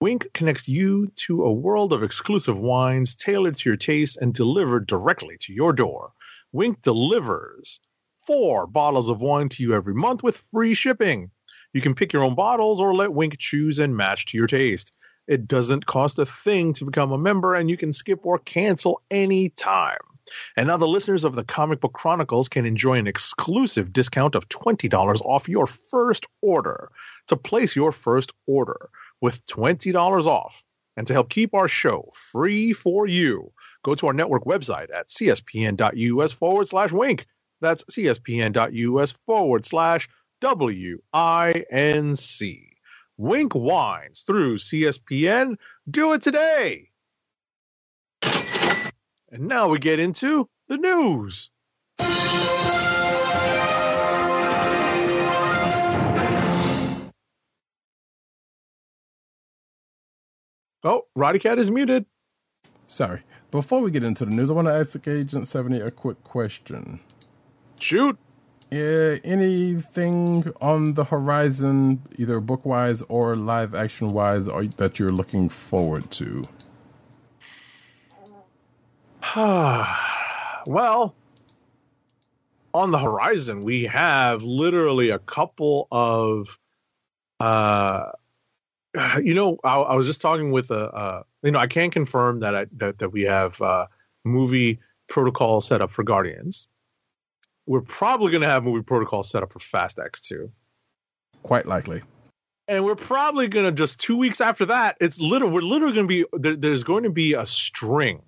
Winc 0.00 0.32
connects 0.32 0.66
you 0.66 1.08
to 1.26 1.44
a 1.44 1.52
world 1.52 1.92
of 1.92 2.02
exclusive 2.02 2.58
wines 2.58 3.14
tailored 3.14 3.56
to 3.56 3.68
your 3.68 3.76
taste 3.76 4.16
and 4.16 4.32
delivered 4.32 4.86
directly 4.86 5.36
to 5.40 5.52
your 5.52 5.74
door. 5.74 6.12
Winc 6.52 6.80
delivers 6.80 7.80
four 8.26 8.66
bottles 8.66 9.10
of 9.10 9.20
wine 9.20 9.50
to 9.50 9.62
you 9.62 9.74
every 9.74 9.94
month 9.94 10.22
with 10.22 10.38
free 10.52 10.72
shipping. 10.72 11.30
You 11.74 11.82
can 11.82 11.94
pick 11.94 12.14
your 12.14 12.24
own 12.24 12.34
bottles 12.34 12.80
or 12.80 12.94
let 12.94 13.12
Winc 13.12 13.36
choose 13.38 13.78
and 13.78 13.94
match 13.94 14.24
to 14.26 14.38
your 14.38 14.46
taste. 14.46 14.96
It 15.28 15.46
doesn't 15.46 15.86
cost 15.86 16.18
a 16.18 16.26
thing 16.26 16.72
to 16.74 16.84
become 16.84 17.12
a 17.12 17.18
member, 17.18 17.54
and 17.54 17.70
you 17.70 17.76
can 17.76 17.92
skip 17.92 18.20
or 18.24 18.38
cancel 18.38 19.02
anytime. 19.10 19.98
And 20.56 20.68
now 20.68 20.76
the 20.76 20.86
listeners 20.86 21.24
of 21.24 21.34
the 21.34 21.44
Comic 21.44 21.80
Book 21.80 21.92
Chronicles 21.92 22.48
can 22.48 22.64
enjoy 22.64 22.94
an 22.94 23.06
exclusive 23.06 23.92
discount 23.92 24.34
of 24.34 24.48
$20 24.48 25.20
off 25.22 25.48
your 25.48 25.66
first 25.66 26.26
order. 26.40 26.90
To 27.28 27.36
place 27.36 27.76
your 27.76 27.92
first 27.92 28.32
order 28.46 28.88
with 29.20 29.44
$20 29.46 30.26
off 30.26 30.64
and 30.96 31.06
to 31.06 31.12
help 31.12 31.30
keep 31.30 31.54
our 31.54 31.68
show 31.68 32.08
free 32.12 32.72
for 32.72 33.06
you, 33.06 33.52
go 33.84 33.94
to 33.94 34.08
our 34.08 34.12
network 34.12 34.44
website 34.44 34.88
at 34.94 35.08
cspn.us 35.08 36.32
forward 36.32 36.68
slash 36.68 36.92
winc. 36.92 37.26
That's 37.60 37.84
cspn.us 37.84 39.14
forward 39.26 39.64
slash 39.64 40.08
W-I-N-C. 40.40 41.12
Winc 43.22 43.54
Wines 43.54 44.22
through 44.22 44.58
CSPN. 44.58 45.54
Do 45.88 46.12
it 46.12 46.22
today. 46.22 46.88
And 48.20 49.46
now 49.46 49.68
we 49.68 49.78
get 49.78 50.00
into 50.00 50.48
the 50.66 50.76
news. 50.76 51.52
Oh, 60.84 61.02
Roddykat 61.16 61.58
is 61.58 61.70
muted. 61.70 62.04
Sorry. 62.88 63.22
Before 63.52 63.80
we 63.80 63.92
get 63.92 64.02
into 64.02 64.24
the 64.24 64.32
news, 64.32 64.50
I 64.50 64.54
want 64.54 64.66
to 64.66 64.74
ask 64.74 65.06
Agent 65.06 65.46
70 65.46 65.80
a 65.80 65.92
quick 65.92 66.20
question. 66.24 66.98
Shoot. 67.78 68.18
Yeah, 68.72 69.18
anything 69.22 70.50
on 70.62 70.94
the 70.94 71.04
horizon, 71.04 72.00
either 72.16 72.40
book 72.40 72.64
wise 72.64 73.02
or 73.02 73.36
live 73.36 73.74
action 73.74 74.08
wise, 74.08 74.46
that 74.46 74.98
you're 74.98 75.12
looking 75.12 75.50
forward 75.50 76.10
to? 76.12 76.42
well, 79.36 81.14
on 82.72 82.92
the 82.92 82.98
horizon, 82.98 83.62
we 83.62 83.84
have 83.84 84.42
literally 84.42 85.10
a 85.10 85.18
couple 85.18 85.86
of, 85.92 86.58
uh, 87.38 88.12
you 89.22 89.34
know, 89.34 89.58
I, 89.64 89.76
I 89.80 89.94
was 89.96 90.06
just 90.06 90.22
talking 90.22 90.50
with 90.50 90.70
a, 90.70 90.90
uh, 90.94 91.22
you 91.42 91.50
know, 91.50 91.58
I 91.58 91.66
can 91.66 91.90
confirm 91.90 92.40
that 92.40 92.56
I, 92.56 92.66
that 92.78 93.00
that 93.00 93.10
we 93.10 93.20
have 93.24 93.60
uh, 93.60 93.84
movie 94.24 94.78
protocol 95.08 95.60
set 95.60 95.82
up 95.82 95.90
for 95.90 96.04
Guardians. 96.04 96.68
We're 97.72 97.80
probably 97.80 98.30
going 98.30 98.42
to 98.42 98.48
have 98.48 98.64
movie 98.64 98.82
protocol 98.82 99.22
set 99.22 99.42
up 99.42 99.50
for 99.50 99.58
Fast 99.58 99.98
X 99.98 100.20
too. 100.20 100.52
Quite 101.42 101.64
likely. 101.64 102.02
and 102.68 102.84
we're 102.84 102.96
probably 102.96 103.48
gonna 103.48 103.72
just 103.72 103.98
two 103.98 104.18
weeks 104.18 104.42
after 104.42 104.66
that. 104.66 104.98
It's 105.00 105.18
literally 105.18 105.54
we're 105.54 105.62
literally 105.62 105.94
gonna 105.94 106.06
be 106.06 106.26
there, 106.34 106.54
there's 106.54 106.84
going 106.84 107.04
to 107.04 107.10
be 107.10 107.32
a 107.32 107.46
string, 107.46 108.20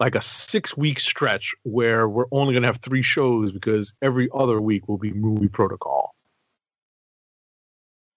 like 0.00 0.16
a 0.16 0.20
six 0.20 0.76
week 0.76 0.98
stretch 0.98 1.54
where 1.62 2.08
we're 2.08 2.26
only 2.32 2.54
gonna 2.54 2.66
have 2.66 2.78
three 2.78 3.02
shows 3.02 3.52
because 3.52 3.94
every 4.02 4.28
other 4.34 4.60
week 4.60 4.88
will 4.88 4.98
be 4.98 5.12
movie 5.12 5.46
protocol 5.46 6.15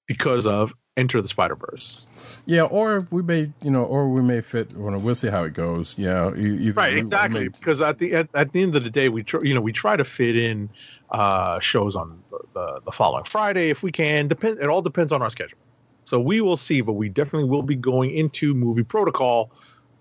because 0.10 0.46
of 0.48 0.74
Enter 0.98 1.22
the 1.22 1.28
Spider 1.30 1.56
Verse. 1.56 2.08
Yeah, 2.46 2.64
or 2.64 3.08
we 3.12 3.22
may, 3.22 3.52
you 3.64 3.70
know, 3.72 3.84
or 3.86 4.10
we 4.10 4.22
may 4.22 4.42
fit. 4.42 4.74
Well, 4.76 5.00
we'll 5.00 5.16
see 5.16 5.30
how 5.30 5.44
it 5.46 5.54
goes. 5.54 5.96
Yeah, 5.98 6.26
Right, 6.26 6.36
we- 6.38 6.52
we 6.96 7.00
exactly. 7.00 7.40
may- 7.44 7.48
because 7.48 7.80
at 7.80 8.00
the 8.00 8.16
at, 8.16 8.30
at 8.34 8.52
the 8.52 8.62
end 8.62 8.76
of 8.76 8.84
the 8.84 8.90
day, 8.90 9.08
we 9.08 9.24
tr- 9.24 9.46
you 9.46 9.54
know 9.54 9.62
we 9.62 9.72
try 9.72 9.96
to 9.96 10.04
fit 10.04 10.36
in 10.36 10.70
uh, 11.12 11.60
shows 11.60 11.96
on 11.96 12.22
the, 12.32 12.40
the, 12.54 12.82
the 12.86 12.92
following 12.92 13.24
Friday 13.24 13.70
if 13.70 13.82
we 13.84 13.92
can. 13.92 14.28
Depend. 14.28 14.60
It 14.60 14.68
all 14.68 14.82
depends 14.82 15.12
on 15.14 15.22
our 15.22 15.30
schedule. 15.30 15.60
So 16.06 16.20
we 16.20 16.42
will 16.42 16.58
see, 16.58 16.82
but 16.82 16.94
we 16.94 17.08
definitely 17.08 17.48
will 17.50 17.62
be 17.64 17.76
going 17.76 18.10
into 18.12 18.54
movie 18.56 18.84
protocol 18.84 19.52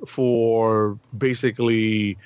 for 0.07 0.99
basically 1.17 2.17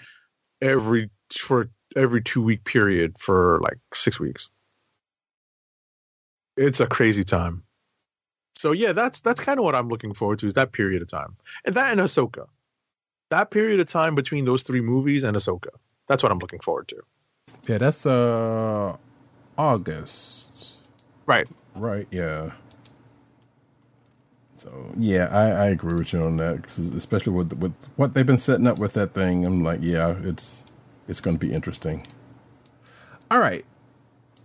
every 0.63 1.11
for 1.33 1.69
every 1.97 2.23
two 2.23 2.41
week 2.43 2.65
period 2.65 3.19
for 3.19 3.61
like 3.63 3.79
six 3.93 4.19
weeks. 4.21 4.51
It's 6.57 6.81
a 6.81 6.87
crazy 6.87 7.25
time. 7.25 7.65
So 8.63 8.71
yeah, 8.71 8.93
that's 8.93 9.23
that's 9.23 9.41
kind 9.41 9.59
of 9.59 9.65
what 9.65 9.75
I'm 9.75 9.89
looking 9.89 10.15
forward 10.15 10.39
to 10.39 10.47
is 10.47 10.55
that 10.55 10.71
period 10.71 11.03
of 11.03 11.09
time, 11.09 11.37
and 11.65 11.75
that 11.75 11.91
and 11.91 12.01
Ahsoka, 12.01 12.47
that 13.31 13.51
period 13.51 13.81
of 13.81 13.89
time 13.89 14.15
between 14.15 14.45
those 14.45 14.63
three 14.63 14.81
movies 14.81 15.25
and 15.25 15.37
Ahsoka. 15.37 15.71
That's 16.07 16.23
what 16.23 16.31
I'm 16.31 16.39
looking 16.39 16.61
forward 16.61 16.87
to. 16.87 16.97
Yeah, 17.67 17.79
that's 17.79 18.07
uh 18.07 18.97
August. 19.59 20.79
Right. 21.27 21.49
Right, 21.75 22.07
yeah. 22.13 22.53
So 24.55 24.71
yeah, 24.97 25.27
I, 25.33 25.65
I 25.65 25.67
agree 25.71 25.99
with 25.99 26.13
you 26.13 26.23
on 26.23 26.37
that, 26.37 26.63
'cause 26.63 26.79
especially 26.79 27.33
with 27.33 27.53
with 27.55 27.75
what 27.97 28.15
they've 28.15 28.25
been 28.25 28.39
setting 28.39 28.69
up 28.69 28.79
with 28.79 28.93
that 28.93 29.13
thing. 29.13 29.45
I'm 29.45 29.65
like, 29.65 29.81
yeah, 29.83 30.15
it's 30.23 30.65
it's 31.09 31.21
going 31.21 31.37
to 31.37 31.45
be 31.45 31.53
interesting. 31.53 32.07
All 33.29 33.41
right. 33.41 33.65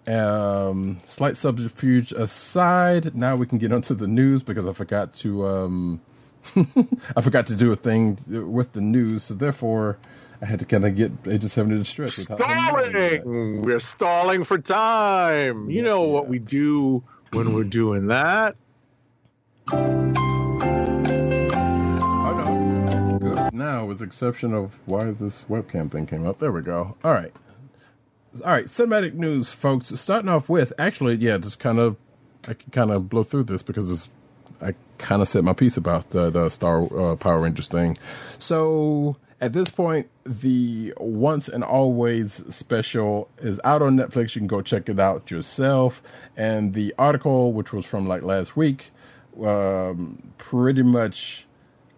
Um, 0.07 0.99
slight 1.03 1.37
subterfuge 1.37 2.13
aside, 2.13 3.15
now 3.15 3.35
we 3.35 3.45
can 3.45 3.57
get 3.57 3.73
onto 3.73 3.93
the 3.93 4.07
news 4.07 4.41
because 4.43 4.65
I 4.65 4.73
forgot 4.73 5.13
to 5.15 5.45
um, 5.47 6.01
I 7.15 7.21
forgot 7.21 7.47
to 7.47 7.55
do 7.55 7.71
a 7.71 7.75
thing 7.75 8.17
with 8.27 8.73
the 8.73 8.81
news, 8.81 9.23
so 9.23 9.33
therefore 9.33 9.99
I 10.41 10.45
had 10.45 10.59
to 10.59 10.65
kind 10.65 10.85
of 10.85 10.95
get 10.95 11.11
Agent 11.27 11.51
Seventy 11.51 11.77
to 11.77 11.85
stretch. 11.85 12.17
without 12.17 12.45
them 12.47 12.63
knowing 12.65 12.95
that. 12.95 13.21
Stalling. 13.21 13.61
We're 13.63 13.79
stalling 13.79 14.43
for 14.45 14.57
time. 14.59 15.69
You 15.69 15.81
Yeah, 15.81 15.83
know 15.83 16.05
yeah. 16.05 16.11
what 16.11 16.27
we 16.29 16.39
do 16.39 17.03
when 17.33 17.53
we're 17.53 17.63
doing 17.65 18.07
that. 18.07 18.55
Oh 22.25 22.33
no, 22.33 23.19
good 23.19 23.53
now, 23.53 23.85
with 23.85 23.99
the 23.99 24.05
exception 24.05 24.53
of 24.53 24.71
why 24.85 25.11
this 25.11 25.45
webcam 25.49 25.91
thing 25.91 26.05
came 26.05 26.25
up. 26.27 26.39
There 26.39 26.51
we 26.51 26.61
go. 26.61 26.95
All 27.03 27.13
right, 27.13 27.33
all 28.41 28.51
right. 28.51 28.65
Cinematic 28.65 29.13
news, 29.13 29.49
folks. 29.49 29.87
Starting 29.99 30.29
off 30.29 30.49
with, 30.49 30.73
actually, 30.77 31.15
yeah, 31.15 31.37
just 31.37 31.59
kind 31.59 31.79
of, 31.79 31.95
I 32.47 32.53
can 32.53 32.71
kind 32.71 32.91
of 32.91 33.09
blow 33.09 33.23
through 33.23 33.43
this 33.45 33.63
because 33.63 33.91
it's, 33.91 34.09
I 34.61 34.73
kind 34.97 35.21
of 35.21 35.27
said 35.27 35.43
my 35.43 35.53
piece 35.53 35.77
about 35.77 36.09
the 36.09 36.29
the 36.29 36.49
Star 36.49 36.83
uh, 36.97 37.15
Power 37.15 37.41
Rangers 37.41 37.67
thing. 37.67 37.97
So 38.39 39.17
at 39.39 39.53
this 39.53 39.69
point, 39.69 40.09
the 40.25 40.93
Once 40.97 41.47
and 41.47 41.63
Always 41.63 42.43
special 42.55 43.29
is 43.37 43.59
out 43.63 43.81
on 43.81 43.97
Netflix. 43.97 44.35
You 44.35 44.41
can 44.41 44.47
go 44.47 44.61
check 44.61 44.89
it 44.89 44.99
out 44.99 45.29
yourself. 45.29 46.01
And 46.35 46.73
the 46.73 46.93
article, 46.97 47.53
which 47.53 47.71
was 47.71 47.85
from 47.85 48.07
like 48.07 48.23
last 48.23 48.57
week, 48.57 48.91
um, 49.43 50.31
pretty 50.37 50.83
much 50.83 51.45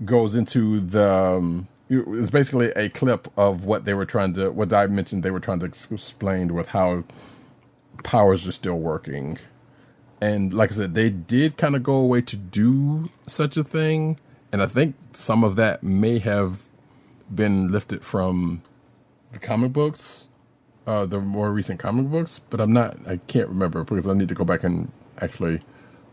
goes 0.04 0.36
into 0.36 0.82
the 0.82 1.10
um, 1.10 1.68
it's 1.90 2.30
basically 2.32 2.70
a 2.72 2.90
clip 2.90 3.28
of 3.38 3.66
what 3.66 3.86
they 3.86 3.94
were 3.96 4.06
trying 4.06 4.34
to 4.36 4.52
what 4.52 4.74
I 4.74 4.88
mentioned 4.88 5.24
they 5.24 5.32
were 5.32 5.40
trying 5.42 5.60
to 5.62 5.68
ex- 5.68 5.88
explain 5.92 6.54
with 6.54 6.70
how 6.70 7.04
powers 8.04 8.48
are 8.48 8.52
still 8.54 8.80
working. 8.80 9.38
And 10.22 10.54
like 10.54 10.72
I 10.72 10.76
said, 10.76 10.96
they 10.96 11.10
did 11.10 11.58
kind 11.58 11.76
of 11.76 11.84
go 11.84 11.96
away 11.96 12.22
to 12.24 12.38
do 12.38 13.10
such 13.28 13.58
a 13.58 13.64
thing, 13.64 14.20
and 14.52 14.62
I 14.64 14.68
think 14.68 14.96
some 15.14 15.44
of 15.44 15.56
that 15.58 15.84
may 15.84 16.20
have 16.20 16.64
been 17.34 17.72
lifted 17.72 18.04
from 18.06 18.64
the 19.32 19.40
comic 19.40 19.74
books, 19.74 20.28
uh, 20.88 21.06
the 21.06 21.20
more 21.22 21.52
recent 21.52 21.80
comic 21.80 22.08
books, 22.08 22.42
but 22.50 22.62
I'm 22.62 22.74
not 22.74 22.98
I 23.08 23.18
can't 23.28 23.50
remember 23.50 23.84
because 23.84 24.08
I 24.08 24.14
need 24.14 24.30
to 24.30 24.36
go 24.36 24.46
back 24.46 24.64
and 24.64 24.92
actually 25.22 25.62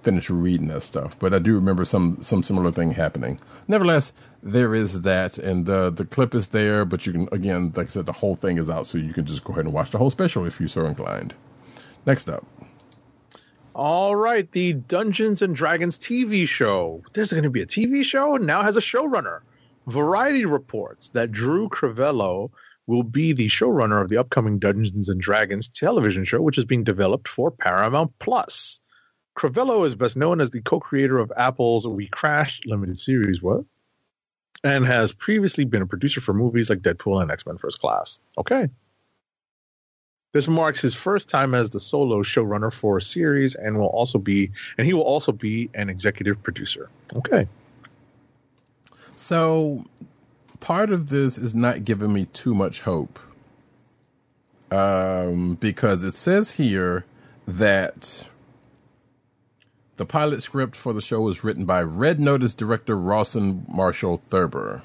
finish 0.02 0.30
reading 0.30 0.68
that 0.68 0.82
stuff. 0.82 1.18
But 1.18 1.34
I 1.34 1.38
do 1.40 1.54
remember 1.54 1.84
some 1.84 2.18
some 2.22 2.42
similar 2.42 2.72
thing 2.72 2.92
happening. 2.92 3.40
Nevertheless, 3.68 4.12
there 4.46 4.74
is 4.74 5.02
that, 5.02 5.38
and 5.38 5.66
the 5.66 5.90
the 5.90 6.06
clip 6.06 6.34
is 6.34 6.48
there. 6.48 6.84
But 6.84 7.06
you 7.06 7.12
can 7.12 7.28
again, 7.32 7.72
like 7.76 7.88
I 7.88 7.90
said, 7.90 8.06
the 8.06 8.12
whole 8.12 8.36
thing 8.36 8.58
is 8.58 8.70
out, 8.70 8.86
so 8.86 8.98
you 8.98 9.12
can 9.12 9.26
just 9.26 9.44
go 9.44 9.52
ahead 9.54 9.66
and 9.66 9.74
watch 9.74 9.90
the 9.90 9.98
whole 9.98 10.10
special 10.10 10.46
if 10.46 10.60
you're 10.60 10.68
so 10.68 10.86
inclined. 10.86 11.34
Next 12.06 12.28
up, 12.28 12.46
All 13.74 14.16
right, 14.16 14.50
the 14.52 14.74
Dungeons 14.74 15.42
and 15.42 15.56
Dragons 15.56 15.98
TV 15.98 16.48
show. 16.48 17.02
There's 17.14 17.32
going 17.32 17.44
to 17.44 17.50
be 17.50 17.62
a 17.62 17.66
TV 17.66 18.04
show. 18.04 18.36
Now 18.36 18.62
has 18.62 18.76
a 18.76 18.80
showrunner. 18.80 19.40
Variety 19.86 20.44
reports 20.46 21.10
that 21.10 21.32
Drew 21.32 21.68
Crevello 21.68 22.50
will 22.86 23.02
be 23.02 23.32
the 23.32 23.48
showrunner 23.48 24.02
of 24.02 24.08
the 24.08 24.18
upcoming 24.18 24.58
Dungeons 24.60 25.08
and 25.08 25.20
Dragons 25.20 25.68
television 25.68 26.24
show, 26.24 26.40
which 26.40 26.58
is 26.58 26.64
being 26.64 26.84
developed 26.84 27.28
for 27.28 27.50
Paramount 27.50 28.12
Plus. 28.20 28.80
Crevello 29.38 29.86
is 29.86 29.94
best 29.96 30.16
known 30.16 30.40
as 30.40 30.50
the 30.50 30.62
co-creator 30.62 31.18
of 31.18 31.32
Apple's 31.36 31.86
We 31.86 32.08
Crashed 32.08 32.66
limited 32.66 32.98
series, 32.98 33.42
what? 33.42 33.64
And 34.64 34.86
has 34.86 35.12
previously 35.12 35.64
been 35.64 35.82
a 35.82 35.86
producer 35.86 36.20
for 36.20 36.32
movies 36.32 36.70
like 36.70 36.80
Deadpool 36.80 37.22
and 37.22 37.30
X-Men 37.30 37.58
First 37.58 37.80
Class. 37.80 38.18
Okay. 38.38 38.68
This 40.32 40.48
marks 40.48 40.80
his 40.80 40.94
first 40.94 41.28
time 41.28 41.54
as 41.54 41.70
the 41.70 41.80
solo 41.80 42.22
showrunner 42.22 42.72
for 42.72 42.98
a 42.98 43.00
series 43.00 43.54
and 43.54 43.78
will 43.78 43.86
also 43.86 44.18
be 44.18 44.50
and 44.76 44.86
he 44.86 44.92
will 44.92 45.02
also 45.02 45.32
be 45.32 45.70
an 45.74 45.88
executive 45.88 46.42
producer. 46.42 46.90
Okay. 47.14 47.48
So 49.14 49.84
part 50.60 50.90
of 50.90 51.08
this 51.08 51.38
is 51.38 51.54
not 51.54 51.84
giving 51.84 52.12
me 52.12 52.26
too 52.26 52.54
much 52.54 52.82
hope. 52.82 53.18
Um, 54.70 55.54
because 55.54 56.02
it 56.02 56.14
says 56.14 56.52
here 56.52 57.04
that 57.46 58.26
the 59.96 60.04
pilot 60.04 60.42
script 60.42 60.76
for 60.76 60.92
the 60.92 61.00
show 61.00 61.22
was 61.22 61.42
written 61.42 61.64
by 61.64 61.82
Red 61.82 62.20
Notice 62.20 62.54
director 62.54 62.96
Rawson 62.96 63.64
Marshall 63.68 64.18
Thurber. 64.18 64.82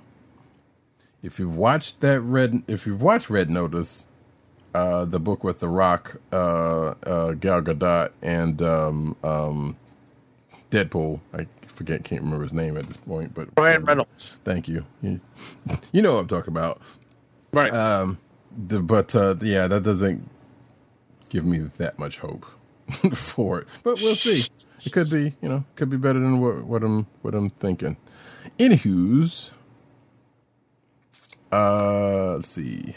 If 1.21 1.39
you've 1.39 1.55
watched 1.55 1.99
that 1.99 2.21
Red, 2.21 2.63
if 2.67 2.87
you've 2.87 3.01
watched 3.01 3.29
Red 3.29 3.49
Notice, 3.49 4.07
uh, 4.73 5.05
the 5.05 5.19
book 5.19 5.43
with 5.43 5.59
The 5.59 5.67
Rock, 5.67 6.15
uh, 6.31 6.93
uh, 7.05 7.33
Gal 7.33 7.61
Gadot, 7.61 8.11
and 8.21 8.61
um, 8.61 9.15
um, 9.23 9.75
Deadpool, 10.71 11.19
I 11.33 11.45
forget, 11.67 12.03
can't 12.03 12.23
remember 12.23 12.43
his 12.43 12.53
name 12.53 12.77
at 12.77 12.87
this 12.87 12.97
point, 12.97 13.33
but 13.33 13.49
Ryan 13.57 13.83
Reynolds. 13.83 14.37
Thank 14.43 14.67
you. 14.67 14.85
You, 15.01 15.19
you 15.91 16.01
know 16.01 16.13
what 16.13 16.21
I'm 16.21 16.27
talking 16.27 16.53
about. 16.53 16.81
Right. 17.51 17.73
Um, 17.73 18.17
the, 18.67 18.79
but 18.79 19.13
uh, 19.13 19.35
yeah, 19.41 19.67
that 19.67 19.83
doesn't 19.83 20.27
give 21.29 21.45
me 21.45 21.59
that 21.77 21.99
much 21.99 22.19
hope 22.19 22.45
for 23.13 23.61
it. 23.61 23.67
But 23.83 24.01
we'll 24.01 24.15
see. 24.15 24.43
It 24.83 24.91
could 24.91 25.09
be, 25.09 25.35
you 25.41 25.49
know, 25.49 25.63
could 25.75 25.89
be 25.89 25.97
better 25.97 26.19
than 26.19 26.39
what, 26.41 26.63
what 26.63 26.83
I'm 26.83 27.07
what 27.21 27.33
I'm 27.35 27.49
thinking. 27.49 27.97
Anywho's, 28.59 29.51
uh, 31.51 32.35
let's 32.35 32.49
see. 32.49 32.95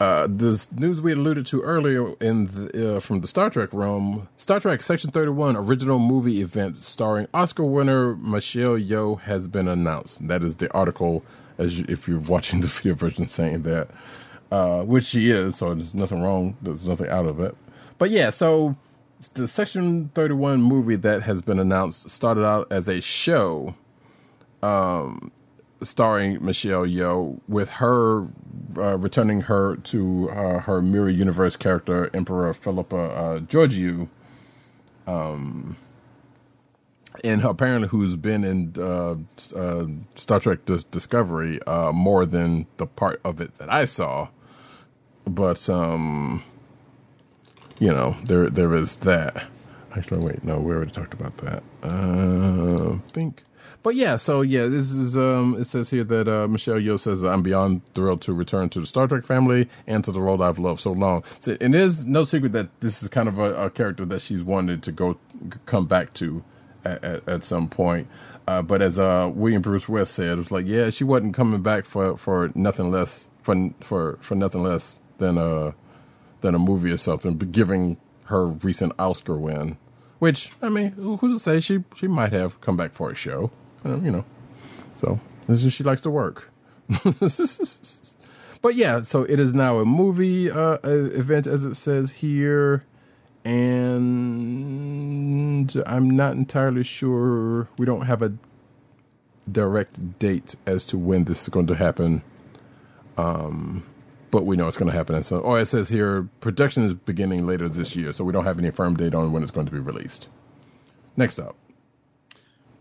Uh, 0.00 0.26
this 0.30 0.72
news 0.72 0.98
we 0.98 1.12
alluded 1.12 1.44
to 1.44 1.60
earlier 1.60 2.14
in 2.22 2.46
the, 2.46 2.96
uh, 2.96 3.00
from 3.00 3.20
the 3.20 3.28
Star 3.28 3.50
Trek 3.50 3.68
realm, 3.74 4.28
Star 4.38 4.58
Trek 4.58 4.80
Section 4.80 5.10
31 5.10 5.56
original 5.56 5.98
movie 5.98 6.40
event 6.40 6.78
starring 6.78 7.28
Oscar 7.34 7.64
winner 7.64 8.16
Michelle 8.16 8.78
Yeoh 8.78 9.20
has 9.20 9.46
been 9.46 9.68
announced. 9.68 10.26
That 10.26 10.42
is 10.42 10.56
the 10.56 10.72
article, 10.72 11.22
as 11.58 11.78
you, 11.78 11.84
if 11.86 12.08
you're 12.08 12.18
watching 12.18 12.62
the 12.62 12.66
video 12.68 12.94
version, 12.94 13.26
saying 13.26 13.62
that, 13.64 13.88
uh, 14.50 14.84
which 14.84 15.04
she 15.04 15.30
is. 15.30 15.56
So 15.56 15.74
there's 15.74 15.94
nothing 15.94 16.22
wrong. 16.22 16.56
There's 16.62 16.88
nothing 16.88 17.10
out 17.10 17.26
of 17.26 17.38
it. 17.38 17.54
But 18.00 18.10
yeah, 18.12 18.30
so 18.30 18.76
the 19.34 19.46
Section 19.46 20.10
31 20.14 20.62
movie 20.62 20.96
that 20.96 21.22
has 21.24 21.42
been 21.42 21.60
announced 21.60 22.08
started 22.08 22.46
out 22.46 22.66
as 22.72 22.88
a 22.88 23.02
show 23.02 23.76
starring 25.82 26.42
Michelle 26.42 26.86
Yeoh, 26.86 27.40
with 27.46 27.68
her 27.70 28.26
uh, 28.78 28.96
returning 28.98 29.42
her 29.42 29.76
to 29.76 30.30
uh, 30.30 30.60
her 30.60 30.80
Mirror 30.80 31.10
Universe 31.10 31.56
character, 31.56 32.10
Emperor 32.14 32.54
Philippa 32.54 32.96
uh, 32.96 33.40
Georgiou, 33.40 34.08
um, 35.06 35.76
and 37.22 37.42
apparently 37.44 37.88
who's 37.88 38.16
been 38.16 38.44
in 38.44 38.74
uh, 38.78 39.16
uh, 39.54 39.86
Star 40.16 40.40
Trek 40.40 40.64
Dis- 40.64 40.84
Discovery 40.84 41.60
uh, 41.66 41.92
more 41.92 42.24
than 42.24 42.66
the 42.78 42.86
part 42.86 43.20
of 43.26 43.42
it 43.42 43.58
that 43.58 43.70
I 43.70 43.84
saw. 43.84 44.28
But 45.26 45.68
um, 45.68 46.42
you 47.80 47.90
know, 47.92 48.16
there 48.24 48.50
there 48.50 48.74
is 48.74 48.96
that. 48.98 49.44
Actually, 49.96 50.24
wait, 50.24 50.44
no, 50.44 50.60
we 50.60 50.72
already 50.72 50.92
talked 50.92 51.14
about 51.14 51.36
that. 51.38 51.64
Uh, 51.82 52.98
think. 53.08 53.44
But 53.82 53.96
yeah, 53.96 54.16
so 54.16 54.42
yeah, 54.42 54.66
this 54.66 54.92
is 54.92 55.16
um 55.16 55.56
it 55.58 55.64
says 55.64 55.90
here 55.90 56.04
that 56.04 56.28
uh 56.28 56.46
Michelle 56.48 56.76
Yeoh 56.76 57.00
says 57.00 57.24
I'm 57.24 57.42
beyond 57.42 57.82
thrilled 57.94 58.22
to 58.22 58.34
return 58.34 58.68
to 58.70 58.80
the 58.80 58.86
Star 58.86 59.08
Trek 59.08 59.24
family 59.24 59.68
and 59.86 60.04
to 60.04 60.12
the 60.12 60.22
role 60.22 60.42
I've 60.42 60.58
loved 60.60 60.80
so 60.80 60.92
long. 60.92 61.24
So 61.40 61.56
it 61.60 61.74
is 61.74 62.06
no 62.06 62.24
secret 62.24 62.52
that 62.52 62.68
this 62.80 63.02
is 63.02 63.08
kind 63.08 63.28
of 63.28 63.38
a, 63.40 63.54
a 63.54 63.70
character 63.70 64.04
that 64.06 64.22
she's 64.22 64.44
wanted 64.44 64.82
to 64.84 64.92
go 64.92 65.18
come 65.66 65.86
back 65.86 66.14
to 66.14 66.44
at, 66.84 67.02
at, 67.04 67.28
at 67.28 67.44
some 67.44 67.68
point. 67.68 68.08
Uh, 68.46 68.62
but 68.62 68.82
as 68.82 68.98
uh 68.98 69.30
William 69.34 69.62
Bruce 69.62 69.88
West 69.88 70.14
said, 70.14 70.32
it 70.32 70.36
was 70.36 70.52
like, 70.52 70.66
yeah, 70.68 70.90
she 70.90 71.04
wasn't 71.04 71.34
coming 71.34 71.62
back 71.62 71.86
for 71.86 72.18
for 72.18 72.50
nothing 72.54 72.90
less 72.90 73.28
for 73.42 73.56
for 73.80 74.18
for 74.20 74.34
nothing 74.34 74.62
less 74.62 75.00
than 75.18 75.38
a 75.38 75.74
than 76.40 76.54
a 76.54 76.58
movie 76.58 76.90
or 76.90 76.96
something, 76.96 77.34
but 77.34 77.52
giving 77.52 77.96
her 78.24 78.46
recent 78.46 78.92
Oscar 78.98 79.36
win. 79.36 79.76
Which 80.18 80.52
I 80.62 80.68
mean, 80.68 80.90
who's 80.92 81.34
to 81.34 81.38
say 81.38 81.60
she 81.60 81.84
she 81.94 82.06
might 82.06 82.32
have 82.32 82.60
come 82.60 82.76
back 82.76 82.92
for 82.92 83.10
a 83.10 83.14
show, 83.14 83.50
uh, 83.84 83.96
you 83.98 84.10
know? 84.10 84.24
So 84.98 85.18
this 85.46 85.64
is 85.64 85.72
she 85.72 85.82
likes 85.82 86.02
to 86.02 86.10
work. 86.10 86.50
but 88.62 88.74
yeah, 88.74 89.02
so 89.02 89.22
it 89.22 89.40
is 89.40 89.54
now 89.54 89.78
a 89.78 89.86
movie 89.86 90.50
uh, 90.50 90.78
event, 90.82 91.46
as 91.46 91.64
it 91.64 91.76
says 91.76 92.10
here, 92.10 92.84
and 93.44 94.62
I'm 95.86 96.10
not 96.10 96.32
entirely 96.32 96.84
sure. 96.84 97.68
We 97.78 97.86
don't 97.86 98.02
have 98.02 98.22
a 98.22 98.34
direct 99.50 100.18
date 100.18 100.54
as 100.66 100.84
to 100.86 100.98
when 100.98 101.24
this 101.24 101.42
is 101.42 101.48
going 101.48 101.66
to 101.68 101.74
happen. 101.74 102.22
Um, 103.16 103.84
but 104.30 104.46
we 104.46 104.56
know 104.56 104.68
it's 104.68 104.78
going 104.78 104.90
to 104.90 104.96
happen. 104.96 105.16
And 105.16 105.24
so, 105.24 105.42
oh, 105.42 105.54
it 105.54 105.66
says 105.66 105.88
here 105.88 106.28
production 106.40 106.84
is 106.84 106.94
beginning 106.94 107.46
later 107.46 107.68
this 107.68 107.96
year, 107.96 108.12
so 108.12 108.24
we 108.24 108.32
don't 108.32 108.44
have 108.44 108.58
any 108.58 108.70
firm 108.70 108.96
date 108.96 109.14
on 109.14 109.32
when 109.32 109.42
it's 109.42 109.50
going 109.50 109.66
to 109.66 109.72
be 109.72 109.78
released. 109.78 110.28
Next 111.16 111.38
up. 111.38 111.56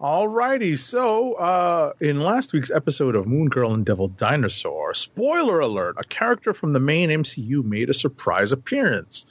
All 0.01 0.29
righty. 0.29 0.77
so 0.77 1.33
uh, 1.33 1.91
in 1.99 2.21
last 2.21 2.53
week's 2.53 2.71
episode 2.71 3.15
of 3.15 3.27
Moon 3.27 3.49
Girl 3.49 3.73
and 3.73 3.85
Devil 3.85 4.07
Dinosaur, 4.07 4.93
spoiler 4.93 5.59
alert, 5.59 5.95
a 5.97 6.03
character 6.05 6.53
from 6.53 6.71
the 6.71 6.79
main 6.79 7.09
MCU 7.09 7.65
made 7.65 7.89
a 7.89 7.93
surprise 7.93 8.53
appearance. 8.53 9.25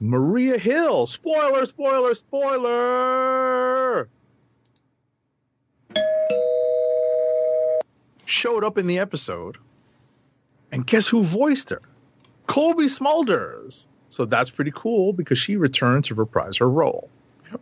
Maria 0.00 0.58
Hill, 0.58 1.06
spoiler, 1.06 1.64
spoiler, 1.64 2.14
spoiler, 2.14 4.08
showed 8.26 8.64
up 8.64 8.76
in 8.76 8.86
the 8.86 8.98
episode. 8.98 9.56
And 10.72 10.86
guess 10.86 11.06
who 11.06 11.22
voiced 11.22 11.70
her? 11.70 11.82
Cobie 12.46 12.86
Smulders. 12.86 13.86
So 14.08 14.24
that's 14.24 14.50
pretty 14.50 14.72
cool 14.74 15.12
because 15.12 15.38
she 15.38 15.56
returned 15.56 16.04
to 16.04 16.14
reprise 16.14 16.56
her 16.58 16.68
role. 16.68 17.08
Yep. 17.50 17.60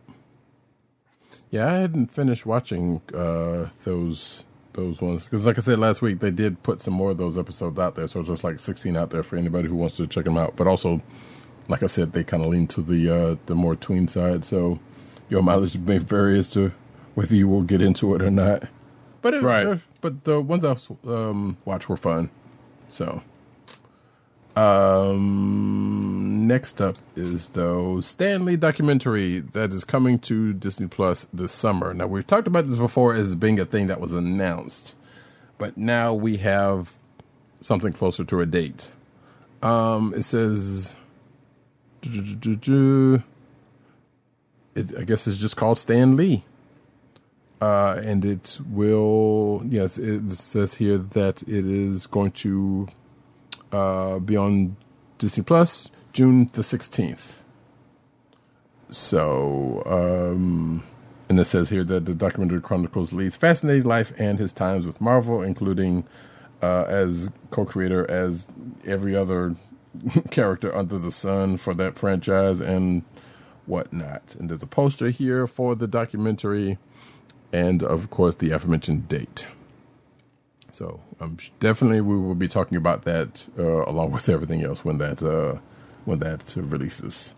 Yeah, 1.50 1.66
I 1.72 1.78
hadn't 1.78 2.10
finished 2.10 2.46
watching 2.46 3.00
uh, 3.14 3.66
those 3.84 4.44
those 4.72 5.00
ones 5.02 5.24
because, 5.24 5.46
like 5.46 5.58
I 5.58 5.60
said 5.62 5.78
last 5.80 6.00
week, 6.00 6.20
they 6.20 6.30
did 6.30 6.62
put 6.62 6.80
some 6.80 6.94
more 6.94 7.10
of 7.10 7.18
those 7.18 7.36
episodes 7.36 7.78
out 7.78 7.96
there. 7.96 8.06
So 8.06 8.20
there's 8.20 8.28
just 8.28 8.44
like 8.44 8.58
16 8.60 8.96
out 8.96 9.10
there 9.10 9.22
for 9.24 9.36
anybody 9.36 9.68
who 9.68 9.74
wants 9.74 9.96
to 9.96 10.06
check 10.06 10.24
them 10.24 10.38
out. 10.38 10.54
But 10.56 10.66
also, 10.68 11.00
like 11.68 11.82
I 11.82 11.86
said, 11.88 12.12
they 12.12 12.22
kind 12.24 12.42
of 12.44 12.50
lean 12.50 12.66
to 12.68 12.82
the 12.82 13.10
uh, 13.14 13.36
the 13.46 13.54
more 13.54 13.74
tween 13.76 14.06
side. 14.08 14.44
So 14.44 14.78
your 15.28 15.42
mileage 15.42 15.76
may 15.78 15.98
vary 15.98 16.38
as 16.38 16.48
to 16.50 16.72
whether 17.14 17.34
you 17.34 17.48
will 17.48 17.62
get 17.62 17.82
into 17.82 18.14
it 18.14 18.22
or 18.22 18.30
not. 18.30 18.64
But 19.22 19.34
it, 19.34 19.42
Right. 19.42 19.78
but 20.00 20.24
the 20.24 20.40
ones 20.40 20.64
I 20.64 20.76
um, 21.06 21.56
watched 21.64 21.88
were 21.88 21.96
fun. 21.96 22.30
So, 22.90 23.22
um, 24.56 26.46
next 26.46 26.80
up 26.80 26.96
is 27.16 27.48
though 27.48 28.00
Stan 28.00 28.44
Lee 28.44 28.56
documentary 28.56 29.38
that 29.38 29.72
is 29.72 29.84
coming 29.84 30.18
to 30.20 30.52
Disney 30.52 30.88
Plus 30.88 31.26
this 31.32 31.52
summer. 31.52 31.94
Now 31.94 32.08
we've 32.08 32.26
talked 32.26 32.48
about 32.48 32.66
this 32.66 32.76
before 32.76 33.14
as 33.14 33.34
being 33.36 33.60
a 33.60 33.64
thing 33.64 33.86
that 33.86 34.00
was 34.00 34.12
announced, 34.12 34.96
but 35.56 35.78
now 35.78 36.12
we 36.12 36.38
have 36.38 36.92
something 37.60 37.92
closer 37.92 38.24
to 38.24 38.40
a 38.40 38.46
date. 38.46 38.90
Um, 39.62 40.12
it 40.16 40.22
says, 40.22 40.96
it, 42.02 43.22
I 44.98 45.04
guess 45.04 45.26
it's 45.28 45.38
just 45.38 45.56
called 45.56 45.78
Stan 45.78 46.16
Lee 46.16 46.44
uh, 47.60 48.00
and 48.04 48.24
it 48.24 48.58
will 48.70 49.62
yes 49.66 49.98
it 49.98 50.30
says 50.30 50.74
here 50.74 50.98
that 50.98 51.42
it 51.42 51.66
is 51.66 52.06
going 52.06 52.32
to 52.32 52.88
uh, 53.72 54.18
be 54.18 54.36
on 54.36 54.76
disney 55.18 55.42
plus 55.42 55.90
june 56.12 56.48
the 56.52 56.62
16th 56.62 57.42
so 58.90 59.82
um, 59.86 60.82
and 61.28 61.38
it 61.38 61.44
says 61.44 61.68
here 61.68 61.84
that 61.84 62.06
the 62.06 62.14
documentary 62.14 62.60
chronicles 62.60 63.12
lee's 63.12 63.36
fascinating 63.36 63.84
life 63.84 64.12
and 64.18 64.38
his 64.38 64.52
times 64.52 64.86
with 64.86 65.00
marvel 65.00 65.42
including 65.42 66.04
uh, 66.62 66.84
as 66.88 67.30
co-creator 67.50 68.10
as 68.10 68.46
every 68.86 69.16
other 69.16 69.54
character 70.30 70.74
under 70.76 70.98
the 70.98 71.12
sun 71.12 71.56
for 71.56 71.74
that 71.74 71.98
franchise 71.98 72.60
and 72.60 73.02
whatnot. 73.66 74.34
And 74.36 74.50
there's 74.50 74.62
a 74.62 74.66
poster 74.66 75.10
here 75.10 75.46
for 75.46 75.74
the 75.74 75.86
documentary 75.88 76.78
and 77.52 77.82
of 77.82 78.10
course 78.10 78.34
the 78.36 78.50
aforementioned 78.50 79.08
date. 79.08 79.46
So 80.72 81.00
um, 81.20 81.36
definitely 81.58 82.00
we 82.00 82.18
will 82.18 82.34
be 82.34 82.48
talking 82.48 82.76
about 82.76 83.02
that 83.04 83.48
uh, 83.58 83.84
along 83.84 84.12
with 84.12 84.28
everything 84.28 84.64
else 84.64 84.84
when 84.84 84.98
that 84.98 85.22
uh, 85.22 85.58
when 86.04 86.18
that 86.20 86.54
releases. 86.56 87.34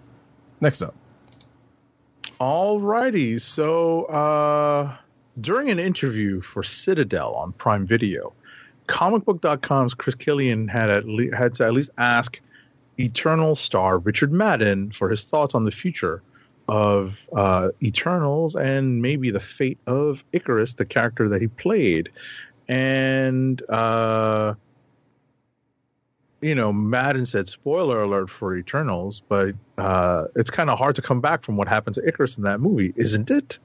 Next 0.61 0.83
up, 0.83 0.95
Alrighty, 2.41 3.41
so 3.41 4.05
uh, 4.05 4.97
during 5.41 5.71
an 5.71 5.79
interview 5.79 6.41
for 6.41 6.63
Citadel 6.63 7.35
on 7.35 7.53
Prime 7.53 7.87
Video, 7.87 8.33
comicbook.com's 8.89 9.95
Chris 9.95 10.15
Killian 10.15 10.69
had 10.69 10.91
at 10.91 11.07
le- 11.07 11.35
had 11.37 11.55
to 11.55 11.65
at 11.65 11.73
least 11.73 11.91
ask 11.99 12.41
Eternal 12.99 13.57
star 13.57 13.99
Richard 13.99 14.33
Madden 14.33 14.91
for 14.91 15.09
his 15.09 15.25
thoughts 15.25 15.55
on 15.55 15.65
the 15.65 15.71
future 15.71 16.23
of 16.69 17.29
uh, 17.35 17.71
Eternals 17.83 18.57
and 18.57 19.03
maybe 19.03 19.31
the 19.31 19.41
fate 19.41 19.79
of 19.87 20.25
Icarus, 20.33 20.75
the 20.75 20.85
character 20.85 21.29
that 21.29 21.41
he 21.41 21.49
played. 21.49 22.11
And 22.69 23.63
uh, 23.69 24.55
you 26.43 26.57
know, 26.57 26.73
Madden 26.73 27.25
said 27.25 27.49
spoiler 27.49 28.03
alert 28.03 28.29
for 28.29 28.57
Eternals, 28.57 29.23
but 29.29 29.55
uh, 29.79 30.25
it's 30.35 30.51
kind 30.51 30.71
of 30.71 30.79
hard 30.79 30.97
to 30.97 31.03
come 31.03 31.21
back 31.21 31.43
from 31.43 31.57
what 31.57 31.69
happened 31.69 31.95
to 31.95 32.07
Icarus 32.07 32.37
in 32.37 32.43
that 32.45 32.61
movie, 32.61 32.93
isn't 32.97 33.31
it? 33.31 33.59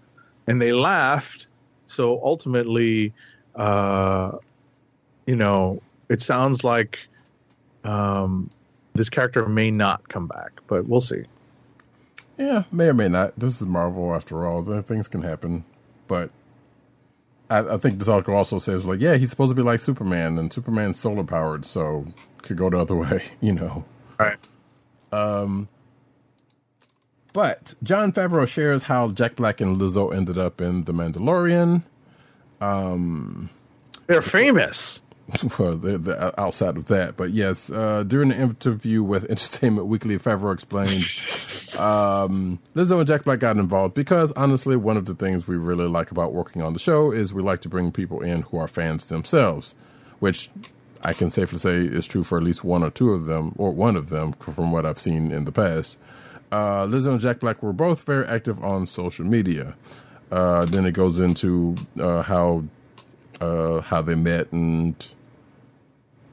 And 0.46 0.62
they 0.62 0.72
laughed. 0.72 1.48
So 1.88 2.22
ultimately, 2.24 3.14
uh, 3.56 4.34
you 5.26 5.36
know, 5.36 5.82
it 6.08 6.22
sounds 6.22 6.64
like 6.64 7.08
um, 7.84 8.50
this 8.94 9.10
character 9.10 9.48
may 9.48 9.72
not 9.72 10.08
come 10.08 10.28
back, 10.28 10.62
but 10.68 10.88
we'll 10.88 11.02
see. 11.02 11.24
Yeah, 12.38 12.64
may 12.72 12.88
or 12.88 12.94
may 12.94 13.10
not. 13.10 13.38
This 13.38 13.60
is 13.62 13.68
Marvel 13.68 14.14
after 14.14 14.46
all. 14.46 14.64
Things 14.82 15.08
can 15.08 15.24
happen, 15.24 15.66
but 16.08 16.30
I, 17.50 17.60
I 17.60 17.78
think 17.78 18.00
this 18.00 18.08
article 18.08 18.36
also 18.36 18.60
says 18.60 18.86
like, 18.86 19.00
yeah, 19.00 19.16
he's 19.16 19.30
supposed 19.30 19.52
to 19.52 19.56
be 19.56 19.62
like 19.64 19.80
Superman, 19.80 20.38
and 20.38 20.52
Superman's 20.52 21.00
solar 21.00 21.24
powered, 21.24 21.66
so 21.66 22.06
could 22.44 22.58
go 22.58 22.70
the 22.70 22.78
other 22.80 22.96
way, 22.98 23.24
you 23.42 23.54
know. 23.54 23.84
Right. 24.20 24.38
Um, 25.12 25.68
but 27.34 27.74
Jon 27.84 28.12
Favreau 28.12 28.48
shares 28.48 28.84
how 28.84 29.10
Jack 29.10 29.36
Black 29.36 29.62
and 29.62 29.78
Lizzo 29.78 30.14
ended 30.16 30.38
up 30.38 30.62
in 30.62 30.84
The 30.84 30.92
Mandalorian. 30.92 31.84
Um, 32.62 33.50
They're 34.08 34.22
famous. 34.22 35.02
well, 35.60 35.76
they're, 35.76 35.98
they're 35.98 36.40
outside 36.40 36.78
of 36.78 36.86
that. 36.86 37.18
But 37.18 37.32
yes, 37.32 37.70
uh, 37.70 38.04
during 38.04 38.30
the 38.30 38.40
interview 38.40 39.04
with 39.04 39.24
Entertainment 39.30 39.88
Weekly, 39.88 40.18
Favreau 40.18 40.54
explained 40.54 40.88
um, 41.80 42.60
Lizzo 42.76 43.00
and 43.00 43.08
Jack 43.08 43.24
Black 43.24 43.40
got 43.40 43.58
involved 43.58 43.94
because 43.94 44.32
honestly, 44.34 44.76
one 44.76 44.98
of 44.98 45.06
the 45.06 45.16
things 45.16 45.48
we 45.48 45.58
really 45.58 45.88
like 45.88 46.12
about 46.12 46.34
working 46.34 46.62
on 46.62 46.74
the 46.74 46.80
show 46.80 47.12
is 47.12 47.34
we 47.34 47.42
like 47.42 47.62
to 47.62 47.70
bring 47.70 47.92
people 47.92 48.22
in 48.22 48.44
who 48.44 48.58
are 48.58 48.68
fans 48.68 49.06
themselves, 49.08 49.76
which 50.20 50.50
I 51.04 51.14
can 51.14 51.30
safely 51.30 51.60
say 51.60 51.76
is 51.76 52.08
true 52.08 52.24
for 52.24 52.38
at 52.38 52.44
least 52.44 52.64
one 52.64 52.84
or 52.84 52.90
two 52.90 53.12
of 53.12 53.26
them, 53.26 53.54
or 53.58 53.72
one 53.72 53.96
of 53.96 54.10
them 54.10 54.34
from 54.34 54.72
what 54.72 54.86
I've 54.86 55.00
seen 55.00 55.32
in 55.32 55.46
the 55.46 55.52
past. 55.52 55.98
Uh, 56.52 56.86
Lizzo 56.86 57.12
and 57.12 57.20
Jack 57.20 57.40
Black 57.40 57.62
were 57.62 57.74
both 57.74 58.04
very 58.06 58.26
active 58.26 58.64
on 58.64 58.88
social 58.88 59.26
media. 59.26 59.76
Uh, 60.32 60.66
then 60.66 60.86
it 60.86 60.94
goes 60.94 61.20
into 61.20 61.76
uh, 62.00 62.22
how 62.22 62.64
uh, 63.42 63.82
how 63.82 64.02
they 64.02 64.16
met 64.16 64.52
and 64.52 65.14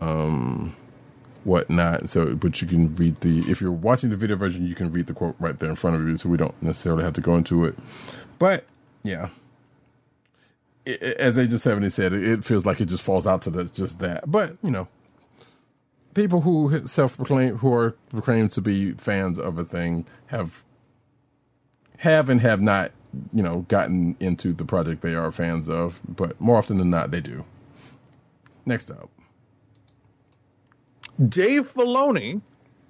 um, 0.08 0.74
whatnot. 1.44 2.08
So, 2.10 2.34
but 2.34 2.60
you 2.62 2.68
can 2.68 2.94
read 2.96 3.20
the 3.20 3.40
if 3.50 3.60
you're 3.60 3.72
watching 3.72 4.10
the 4.10 4.16
video 4.16 4.36
version, 4.36 4.66
you 4.66 4.74
can 4.74 4.92
read 4.92 5.06
the 5.06 5.14
quote 5.14 5.36
right 5.38 5.58
there 5.58 5.70
in 5.70 5.76
front 5.76 5.96
of 5.96 6.06
you. 6.06 6.16
So 6.16 6.28
we 6.28 6.36
don't 6.36 6.60
necessarily 6.62 7.04
have 7.04 7.14
to 7.14 7.20
go 7.20 7.36
into 7.36 7.64
it. 7.64 7.76
But 8.38 8.64
yeah, 9.02 9.28
I- 10.86 10.98
I- 11.02 11.14
as 11.18 11.38
Agent 11.38 11.60
Seventy 11.60 11.90
said, 11.90 12.12
it, 12.12 12.24
it 12.24 12.44
feels 12.44 12.66
like 12.66 12.80
it 12.80 12.86
just 12.86 13.02
falls 13.02 13.26
out 13.26 13.42
to 13.42 13.50
the, 13.50 13.64
just 13.64 13.98
that. 14.00 14.30
But 14.30 14.56
you 14.62 14.70
know, 14.70 14.88
people 16.14 16.42
who 16.42 16.86
self-proclaim 16.86 17.58
who 17.58 17.72
are 17.74 17.92
proclaimed 18.10 18.52
to 18.52 18.60
be 18.60 18.92
fans 18.92 19.38
of 19.38 19.58
a 19.58 19.64
thing 19.64 20.06
have 20.26 20.62
have 21.98 22.28
and 22.28 22.40
have 22.40 22.60
not 22.60 22.92
you 23.32 23.42
know 23.42 23.64
gotten 23.68 24.16
into 24.20 24.52
the 24.52 24.64
project 24.64 25.00
they 25.02 25.14
are 25.14 25.30
fans 25.32 25.68
of 25.68 26.00
but 26.08 26.40
more 26.40 26.56
often 26.56 26.78
than 26.78 26.90
not 26.90 27.10
they 27.10 27.20
do 27.20 27.44
next 28.66 28.90
up 28.90 29.08
Dave 31.28 31.72
Filoni 31.72 32.40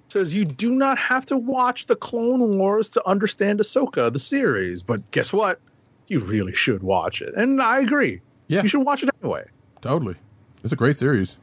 says 0.09 0.33
you 0.33 0.45
do 0.45 0.71
not 0.71 0.97
have 0.97 1.25
to 1.27 1.37
watch 1.37 1.87
the 1.87 1.95
Clone 1.95 2.57
Wars 2.57 2.89
to 2.89 3.07
understand 3.07 3.59
Ahsoka, 3.59 4.11
the 4.11 4.19
series. 4.19 4.83
But 4.83 5.11
guess 5.11 5.33
what? 5.33 5.59
You 6.07 6.19
really 6.19 6.53
should 6.55 6.83
watch 6.83 7.21
it. 7.21 7.33
And 7.35 7.61
I 7.61 7.79
agree. 7.79 8.21
Yeah. 8.47 8.61
You 8.61 8.67
should 8.69 8.81
watch 8.85 9.03
it 9.03 9.09
anyway. 9.21 9.45
totally 9.81 10.15
it's 10.63 10.73
a 10.73 10.75
great 10.75 10.97
series 10.97 11.37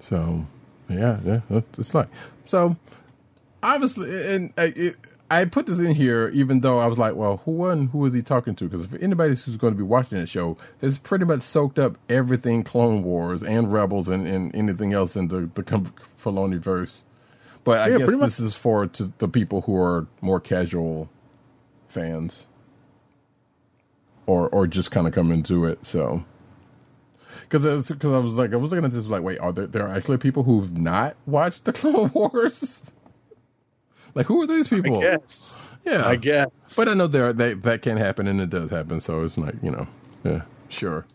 so 0.00 0.46
yeah 0.88 1.18
yeah 1.24 1.40
it's 1.78 1.94
like 1.94 2.08
so 2.44 2.76
obviously 3.62 4.34
and 4.34 4.52
uh, 4.58 4.68
it, 4.74 4.96
I 5.40 5.46
put 5.46 5.66
this 5.66 5.80
in 5.80 5.94
here 5.94 6.30
even 6.34 6.60
though 6.60 6.78
I 6.78 6.86
was 6.86 6.98
like, 6.98 7.14
well, 7.16 7.38
who 7.38 7.52
one? 7.52 7.88
Who 7.88 8.04
is 8.06 8.12
he 8.14 8.22
talking 8.22 8.54
to? 8.56 8.64
Because 8.66 8.82
if 8.82 8.94
anybody 9.02 9.30
who's 9.30 9.56
going 9.56 9.72
to 9.74 9.78
be 9.78 9.84
watching 9.84 10.18
the 10.18 10.26
show, 10.26 10.56
has 10.80 10.98
pretty 10.98 11.24
much 11.24 11.42
soaked 11.42 11.78
up 11.78 11.98
everything 12.08 12.64
Clone 12.64 13.02
Wars 13.02 13.42
and 13.42 13.72
Rebels 13.72 14.08
and, 14.08 14.26
and 14.26 14.54
anything 14.54 14.92
else 14.92 15.16
in 15.16 15.28
the 15.28 15.50
the 15.54 15.62
Filoni 16.22 16.58
verse. 16.58 17.04
But 17.64 17.80
I 17.80 17.88
Yeah, 17.88 17.98
guess 17.98 18.06
pretty 18.06 18.18
much. 18.18 18.34
this 18.36 18.40
is 18.40 18.54
for 18.56 18.86
to 18.86 19.12
the 19.18 19.28
people 19.28 19.62
who 19.62 19.76
are 19.76 20.06
more 20.20 20.40
casual 20.40 21.10
fans, 21.88 22.46
or 24.26 24.48
or 24.50 24.66
just 24.66 24.90
kind 24.90 25.06
of 25.06 25.14
come 25.14 25.32
into 25.32 25.64
it. 25.66 25.84
So. 25.86 26.24
Because 27.48 27.88
because 27.90 28.12
I 28.12 28.18
was 28.18 28.38
like 28.38 28.52
I 28.52 28.56
was 28.56 28.70
looking 28.72 28.84
at 28.84 28.92
this 28.92 29.06
like 29.08 29.22
wait 29.22 29.38
are 29.40 29.52
there 29.52 29.66
there 29.66 29.86
are 29.88 29.94
actually 29.94 30.18
people 30.18 30.44
who've 30.44 30.76
not 30.76 31.16
watched 31.26 31.64
the 31.64 31.72
Clone 31.74 32.10
Wars 32.14 32.82
like 34.14 34.26
who 34.26 34.40
are 34.42 34.46
these 34.46 34.68
people 34.68 34.98
I 34.98 35.02
guess. 35.02 35.68
yeah 35.84 36.06
I 36.06 36.16
guess. 36.16 36.50
but 36.76 36.88
I 36.88 36.94
know 36.94 37.06
there 37.06 37.32
that 37.32 37.62
that 37.62 37.82
can 37.82 37.96
happen 37.96 38.26
and 38.26 38.40
it 38.40 38.50
does 38.50 38.70
happen 38.70 39.00
so 39.00 39.22
it's 39.22 39.36
like 39.38 39.54
you 39.62 39.70
know 39.70 39.86
yeah 40.24 40.42
sure 40.68 41.06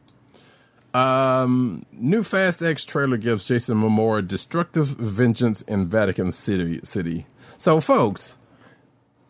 um 0.94 1.84
new 1.92 2.24
Fast 2.24 2.62
X 2.64 2.84
trailer 2.84 3.18
gives 3.18 3.48
Jason 3.48 3.78
Momoa 3.78 4.28
destructive 4.28 4.88
vengeance 4.88 5.62
in 5.64 5.88
Vatican 5.88 6.32
City 6.32 6.80
City 6.84 7.26
so 7.58 7.80
folks 7.80 8.36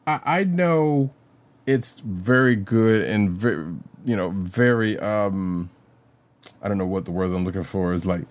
I 0.07 0.20
I 0.26 0.43
know 0.43 1.11
it's 1.65 1.99
very 1.99 2.55
good 2.55 3.03
and 3.03 3.30
very 3.32 3.65
you 4.05 4.15
know 4.15 4.30
very 4.32 4.97
um 4.99 5.70
I 6.61 6.67
don't 6.67 6.78
know 6.78 6.86
what 6.88 7.05
the 7.05 7.11
word 7.11 7.32
I'm 7.32 7.45
looking 7.45 7.63
for 7.63 7.93
is 7.93 8.05
like 8.05 8.24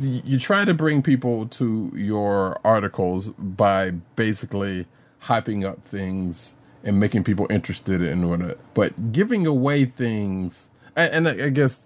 you 0.00 0.38
try 0.38 0.64
to 0.64 0.74
bring 0.74 1.02
people 1.02 1.46
to 1.48 1.92
your 1.94 2.58
articles 2.64 3.28
by 3.38 3.90
basically 4.16 4.86
hyping 5.22 5.64
up 5.64 5.82
things 5.82 6.54
and 6.84 7.00
making 7.00 7.24
people 7.24 7.46
interested 7.50 8.00
in 8.00 8.28
what 8.28 8.58
but 8.74 9.12
giving 9.12 9.46
away 9.46 9.84
things 9.84 10.70
and, 10.96 11.26
and 11.26 11.42
I 11.42 11.46
I 11.46 11.48
guess 11.50 11.84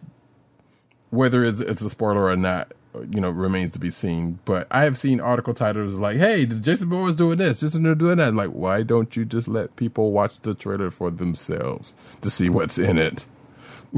whether 1.11 1.45
it's, 1.45 1.61
it's 1.61 1.83
a 1.83 1.91
spoiler 1.91 2.25
or 2.25 2.37
not 2.37 2.73
you 3.11 3.21
know 3.21 3.31
remains 3.31 3.73
to 3.73 3.79
be 3.79 3.91
seen 3.91 4.39
but 4.45 4.67
I 4.71 4.85
have 4.85 4.99
seen 4.99 5.21
article 5.21 5.55
titles 5.55 5.95
like 5.95 6.19
hey 6.19 6.45
Jason 6.45 6.89
Momoa's 6.89 7.15
doing 7.15 7.39
this 7.39 7.61
Jason 7.61 7.83
Momoa's 7.83 7.99
doing 7.99 8.19
that. 8.19 8.35
Like 8.35 8.51
why 8.51 8.83
don't 8.83 9.17
you 9.17 9.25
just 9.25 9.49
let 9.49 9.77
people 9.77 10.13
watch 10.13 10.41
the 10.41 10.55
trailer 10.55 10.91
for 10.91 11.11
themselves 11.11 11.95
to 12.21 12.29
see 12.29 12.49
what's 12.51 12.79
in 12.79 12.99
it? 12.99 13.27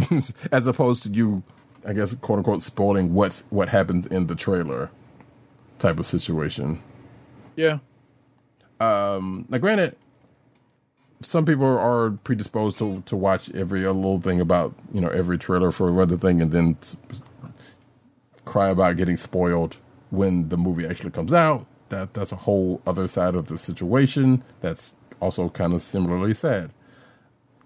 As 0.52 0.66
opposed 0.66 1.04
to 1.04 1.10
you, 1.10 1.42
I 1.86 1.92
guess, 1.92 2.14
quote 2.14 2.38
unquote, 2.38 2.62
spoiling 2.62 3.14
what's 3.14 3.44
what 3.50 3.68
happens 3.68 4.06
in 4.06 4.26
the 4.26 4.34
trailer 4.34 4.90
type 5.78 5.98
of 5.98 6.06
situation. 6.06 6.80
yeah. 7.56 7.78
Um, 8.80 9.46
now, 9.48 9.58
granted, 9.58 9.96
some 11.22 11.44
people 11.46 11.66
are 11.66 12.10
predisposed 12.10 12.78
to 12.78 13.02
to 13.06 13.16
watch 13.16 13.50
every 13.50 13.80
little 13.80 14.20
thing 14.20 14.40
about 14.40 14.74
you 14.92 15.00
know 15.00 15.08
every 15.08 15.38
trailer 15.38 15.70
for 15.70 15.88
another 15.88 16.16
thing, 16.18 16.42
and 16.42 16.52
then 16.52 16.76
cry 18.44 18.68
about 18.68 18.96
getting 18.96 19.16
spoiled 19.16 19.76
when 20.10 20.48
the 20.48 20.56
movie 20.56 20.86
actually 20.86 21.10
comes 21.10 21.32
out. 21.32 21.66
That 21.90 22.14
that's 22.14 22.32
a 22.32 22.36
whole 22.36 22.82
other 22.86 23.08
side 23.08 23.34
of 23.34 23.48
the 23.48 23.58
situation. 23.58 24.42
That's 24.60 24.94
also 25.20 25.48
kind 25.48 25.72
of 25.72 25.82
similarly 25.82 26.34
sad. 26.34 26.70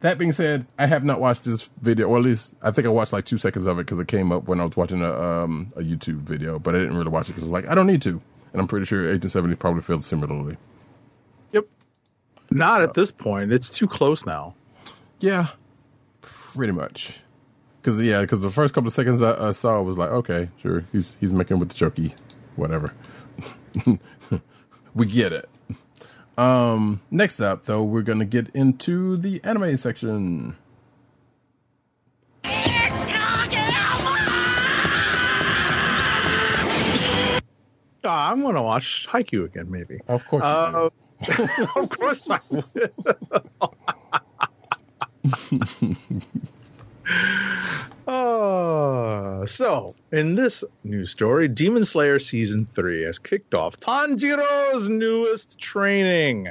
That 0.01 0.17
being 0.17 0.33
said, 0.33 0.67
I 0.79 0.87
have 0.87 1.03
not 1.03 1.21
watched 1.21 1.45
this 1.45 1.69
video, 1.81 2.09
or 2.09 2.19
at 2.19 2.25
least 2.25 2.55
I 2.63 2.71
think 2.71 2.87
I 2.87 2.91
watched 2.91 3.13
like 3.13 3.25
two 3.25 3.39
seconds 3.39 3.67
of 3.67 3.79
it 3.79 3.87
because 3.87 3.99
it 3.99 4.07
came 4.07 4.31
up 4.31 4.47
when 4.47 4.61
I 4.61 4.65
was 4.65 4.77
watching 4.77 5.03
a 5.03 5.13
um, 5.13 5.73
a 5.77 5.81
YouTube 5.81 6.19
video, 6.21 6.59
but 6.59 6.77
I 6.77 6.79
didn't 6.79 6.97
really 6.97 7.11
watch 7.11 7.29
it 7.29 7.35
because 7.35 7.49
like 7.49 7.67
I 7.67 7.75
don't 7.75 7.89
need 7.89 8.03
to, 8.03 8.11
and 8.53 8.61
I'm 8.61 8.69
pretty 8.69 8.87
sure 8.87 9.13
Agent 9.13 9.33
Seventy 9.33 9.57
probably 9.57 9.83
feels 9.83 10.07
similarly. 10.07 10.57
Yep. 11.53 11.67
Not 12.51 12.83
at 12.83 12.95
this 12.95 13.11
point. 13.11 13.53
It's 13.53 13.71
too 13.71 13.89
close 13.89 14.25
now. 14.25 14.55
Yeah, 15.19 15.49
pretty 16.21 16.73
much. 16.73 17.19
Because 17.83 18.01
yeah, 18.01 18.21
because 18.21 18.41
the 18.41 18.51
first 18.51 18.75
couple 18.75 18.87
of 18.87 18.93
seconds 18.93 19.21
I, 19.21 19.49
I 19.49 19.53
saw 19.53 19.83
was 19.83 19.99
like, 19.99 20.11
okay, 20.11 20.49
sure, 20.63 20.85
he's 20.93 21.17
he's 21.19 21.33
making 21.33 21.59
with 21.59 21.71
the 21.71 21.75
chokey, 21.75 22.15
whatever. 22.55 22.95
we 24.95 25.07
get 25.07 25.33
it. 25.33 25.49
Um, 26.39 27.01
next 27.11 27.41
up, 27.41 27.65
though, 27.65 27.83
we're 27.83 28.03
gonna 28.03 28.25
get 28.25 28.49
into 28.55 29.17
the 29.17 29.41
anime 29.43 29.77
section. 29.77 30.57
Ah, 38.05 38.31
I'm 38.31 38.41
gonna 38.43 38.63
watch 38.63 39.09
Haikyuu 39.11 39.47
again, 39.47 39.69
maybe. 39.69 39.99
Of 40.07 40.25
course, 40.29 40.45
you. 40.45 40.49
Uh, 40.49 40.91
of 41.77 41.91
course 41.91 42.31
I 42.31 42.39
would. 42.51 42.93
Oh, 48.07 49.45
so 49.47 49.95
in 50.13 50.35
this 50.35 50.65
news 50.85 51.11
story, 51.11 51.49
Demon 51.49 51.85
Slayer 51.85 52.19
season 52.19 52.67
three 52.67 53.05
has 53.05 53.19
kicked 53.19 53.55
off 53.55 53.79
Tanjiro's 53.81 54.89
newest 54.89 55.59
training. 55.59 56.49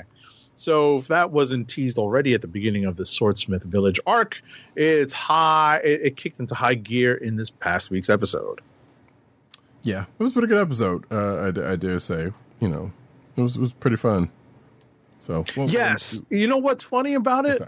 So 0.55 0.97
if 0.97 1.07
that 1.07 1.31
wasn't 1.31 1.69
teased 1.69 1.99
already 1.99 2.33
at 2.33 2.41
the 2.41 2.47
beginning 2.47 2.85
of 2.85 2.95
the 2.97 3.05
Swordsmith 3.05 3.63
Village 3.63 3.99
arc, 4.07 4.41
it's 4.75 5.13
high. 5.13 5.79
It, 5.83 6.01
it 6.03 6.17
kicked 6.17 6.39
into 6.39 6.55
high 6.55 6.73
gear 6.73 7.13
in 7.15 7.35
this 7.35 7.51
past 7.51 7.91
week's 7.91 8.09
episode. 8.09 8.61
yeah, 9.83 10.05
it 10.19 10.23
was 10.23 10.31
a 10.31 10.33
pretty 10.33 10.47
good 10.47 10.61
episode. 10.61 11.05
Uh, 11.11 11.51
I, 11.61 11.73
I 11.73 11.75
dare 11.75 11.99
say, 11.99 12.31
you 12.59 12.67
know, 12.69 12.91
it 13.35 13.41
was 13.41 13.55
it 13.55 13.61
was 13.61 13.73
pretty 13.73 13.97
fun. 13.97 14.29
So 15.19 15.45
well, 15.55 15.69
Yes, 15.69 16.21
you 16.29 16.47
know 16.47 16.57
what's 16.57 16.83
funny 16.83 17.13
about 17.13 17.45
it? 17.45 17.61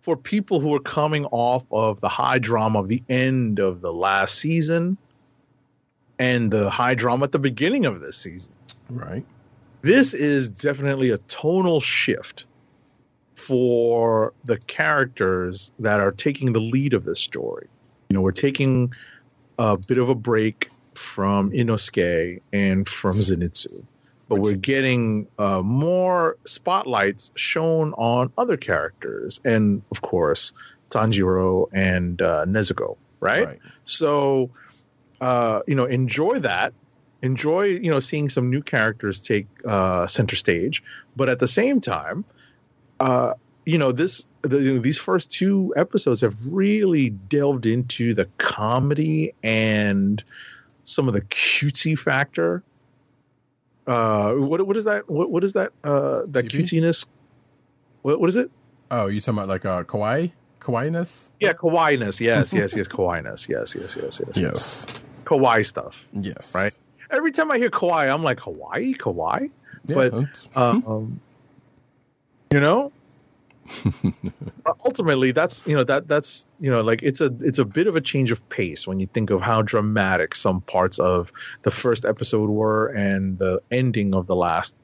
For 0.00 0.16
people 0.16 0.60
who 0.60 0.74
are 0.74 0.80
coming 0.80 1.24
off 1.26 1.64
of 1.70 2.00
the 2.00 2.08
high 2.08 2.38
drama 2.38 2.80
of 2.80 2.88
the 2.88 3.02
end 3.08 3.58
of 3.58 3.80
the 3.80 3.92
last 3.92 4.36
season 4.38 4.96
and 6.18 6.50
the 6.50 6.70
high 6.70 6.94
drama 6.94 7.24
at 7.24 7.32
the 7.32 7.38
beginning 7.38 7.86
of 7.86 8.00
this 8.00 8.16
season. 8.16 8.52
right? 8.90 9.24
This 9.82 10.14
is 10.14 10.48
definitely 10.48 11.10
a 11.10 11.18
tonal 11.28 11.80
shift 11.80 12.44
for 13.34 14.32
the 14.44 14.58
characters 14.58 15.70
that 15.78 16.00
are 16.00 16.10
taking 16.10 16.52
the 16.52 16.60
lead 16.60 16.92
of 16.92 17.04
this 17.04 17.20
story. 17.20 17.68
You 18.08 18.14
know, 18.14 18.20
we're 18.20 18.32
taking 18.32 18.92
a 19.58 19.76
bit 19.76 19.98
of 19.98 20.08
a 20.08 20.14
break 20.14 20.70
from 20.94 21.52
Inosuke 21.52 22.40
and 22.52 22.88
from 22.88 23.12
Zenitsu, 23.12 23.86
but 24.28 24.40
we're 24.40 24.54
getting 24.54 25.26
uh, 25.38 25.62
more 25.62 26.36
spotlights 26.44 27.30
shown 27.34 27.94
on 27.94 28.32
other 28.36 28.56
characters, 28.56 29.40
and 29.44 29.82
of 29.90 30.02
course, 30.02 30.52
Tanjiro 30.90 31.68
and 31.72 32.20
uh, 32.20 32.44
Nezuko, 32.44 32.96
right? 33.20 33.46
Right. 33.46 33.58
So, 33.86 34.50
uh, 35.20 35.60
you 35.66 35.74
know, 35.74 35.86
enjoy 35.86 36.40
that. 36.40 36.74
Enjoy, 37.20 37.64
you 37.64 37.90
know, 37.90 37.98
seeing 37.98 38.28
some 38.28 38.48
new 38.50 38.62
characters 38.62 39.18
take 39.18 39.46
uh, 39.66 40.06
center 40.06 40.36
stage, 40.36 40.84
but 41.16 41.28
at 41.28 41.40
the 41.40 41.48
same 41.48 41.80
time, 41.80 42.24
uh, 43.00 43.34
you 43.64 43.76
know, 43.76 43.92
this 43.92 44.26
the, 44.42 44.58
you 44.58 44.74
know, 44.74 44.80
these 44.80 44.98
first 44.98 45.30
two 45.30 45.72
episodes 45.76 46.20
have 46.20 46.34
really 46.52 47.10
delved 47.10 47.66
into 47.66 48.14
the 48.14 48.26
comedy 48.38 49.34
and 49.42 50.22
some 50.84 51.08
of 51.08 51.14
the 51.14 51.20
cutesy 51.22 51.98
factor. 51.98 52.62
Uh, 53.88 54.34
what 54.34 54.64
what 54.66 54.76
is 54.76 54.84
that? 54.84 55.08
What 55.10 55.30
what 55.30 55.42
is 55.44 55.54
that? 55.54 55.72
Uh, 55.82 56.22
that 56.26 56.44
Cutesy? 56.46 56.78
cutesiness. 56.78 57.06
What 58.02 58.20
what 58.20 58.28
is 58.28 58.36
it? 58.36 58.50
Oh, 58.90 59.06
you 59.06 59.20
talking 59.20 59.38
about 59.38 59.48
like 59.48 59.64
uh, 59.64 59.82
kawaii, 59.84 60.32
kawaiiness? 60.60 61.22
Yeah, 61.40 61.54
kawaiiness. 61.54 62.20
Yes, 62.20 62.52
yes, 62.52 62.76
yes, 62.76 62.86
kawaiiness. 62.88 63.48
Yes, 63.48 63.74
yes, 63.74 63.96
yes, 63.96 64.20
yes, 64.26 64.38
Yes. 64.38 64.86
Kawaii 65.24 65.64
stuff. 65.64 66.06
Yes. 66.12 66.54
Right. 66.54 66.74
Every 67.10 67.32
time 67.32 67.50
I 67.50 67.58
hear 67.58 67.70
kawaii, 67.70 68.12
I'm 68.12 68.22
like 68.22 68.40
Hawaii, 68.40 68.94
kawaii. 68.94 69.50
Yeah, 69.86 69.94
But, 69.94 70.46
Um, 70.54 71.20
you 72.50 72.60
know, 72.60 72.92
ultimately, 74.84 75.32
that's 75.32 75.66
you 75.66 75.74
know 75.74 75.84
that 75.84 76.08
that's 76.08 76.46
you 76.58 76.70
know 76.70 76.80
like 76.80 77.02
it's 77.02 77.20
a 77.20 77.34
it's 77.40 77.58
a 77.58 77.64
bit 77.64 77.86
of 77.86 77.96
a 77.96 78.00
change 78.00 78.30
of 78.30 78.46
pace 78.48 78.86
when 78.86 79.00
you 79.00 79.06
think 79.06 79.30
of 79.30 79.40
how 79.40 79.62
dramatic 79.62 80.34
some 80.34 80.60
parts 80.62 80.98
of 80.98 81.32
the 81.62 81.70
first 81.70 82.04
episode 82.04 82.50
were 82.50 82.88
and 82.88 83.38
the 83.38 83.60
ending 83.70 84.14
of 84.14 84.26
the 84.26 84.36
last 84.36 84.74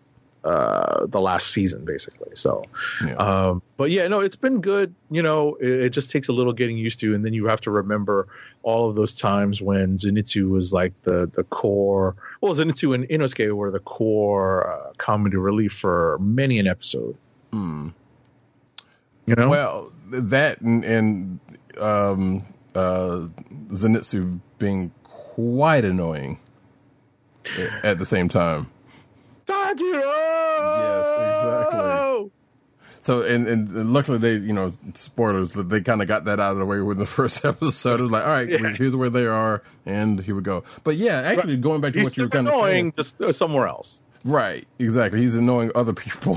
uh 0.44 1.06
the 1.06 1.20
last 1.20 1.48
season 1.52 1.84
basically 1.86 2.28
so 2.34 2.62
yeah. 3.04 3.14
um, 3.14 3.62
but 3.76 3.90
yeah, 3.90 4.06
no, 4.08 4.20
it's 4.20 4.36
been 4.36 4.60
good. 4.60 4.94
You 5.10 5.22
know, 5.22 5.54
it, 5.56 5.68
it 5.68 5.90
just 5.90 6.10
takes 6.10 6.28
a 6.28 6.32
little 6.32 6.52
getting 6.52 6.76
used 6.76 7.00
to, 7.00 7.14
and 7.14 7.24
then 7.24 7.32
you 7.32 7.46
have 7.46 7.60
to 7.62 7.70
remember 7.70 8.28
all 8.62 8.88
of 8.88 8.96
those 8.96 9.14
times 9.14 9.62
when 9.62 9.96
Zenitsu 9.96 10.50
was 10.50 10.72
like 10.72 10.92
the 11.02 11.30
the 11.34 11.44
core. 11.44 12.16
Well, 12.40 12.54
Zenitsu 12.54 12.94
and 12.94 13.08
Inosuke 13.08 13.52
were 13.52 13.70
the 13.70 13.80
core 13.80 14.70
uh, 14.70 14.92
comedy 14.98 15.36
relief 15.36 15.72
for 15.72 16.18
many 16.20 16.58
an 16.58 16.66
episode. 16.66 17.16
Hmm. 17.52 17.88
You 19.26 19.34
know, 19.34 19.48
Well, 19.48 19.92
that 20.10 20.60
and, 20.60 20.84
and 20.84 21.40
um, 21.80 22.42
uh, 22.74 23.26
Zenitsu 23.68 24.40
being 24.58 24.92
quite 25.04 25.84
annoying 25.84 26.38
at 27.82 27.98
the 27.98 28.04
same 28.06 28.28
time. 28.28 28.70
Yes, 30.80 31.08
exactly. 31.08 32.30
So 33.00 33.20
and, 33.20 33.46
and 33.46 33.92
luckily 33.92 34.16
they 34.16 34.36
you 34.36 34.54
know 34.54 34.72
spoilers 34.94 35.52
they 35.52 35.82
kind 35.82 36.00
of 36.00 36.08
got 36.08 36.24
that 36.24 36.40
out 36.40 36.52
of 36.52 36.58
the 36.58 36.64
way 36.64 36.80
with 36.80 36.96
the 36.96 37.04
first 37.18 37.44
episode. 37.44 38.00
It 38.00 38.04
was 38.04 38.10
like 38.10 38.24
all 38.24 38.30
right, 38.30 38.48
Yeah. 38.48 38.74
here's 38.78 38.96
where 38.96 39.10
they 39.10 39.26
are, 39.26 39.62
and 39.84 40.20
here 40.20 40.34
we 40.34 40.40
go. 40.42 40.64
But 40.84 40.96
yeah, 40.96 41.20
actually 41.20 41.58
going 41.58 41.80
back 41.82 41.92
to 41.94 41.98
He's 41.98 42.08
what 42.10 42.16
you 42.16 42.22
were 42.24 42.28
kind 42.30 42.48
of 42.48 42.54
saying, 42.62 42.94
just 42.96 43.20
uh, 43.20 43.30
somewhere 43.32 43.68
else. 43.68 44.00
Right? 44.24 44.66
Exactly, 44.78 45.20
he's 45.20 45.36
annoying 45.36 45.70
other 45.74 45.92
people. 45.92 46.36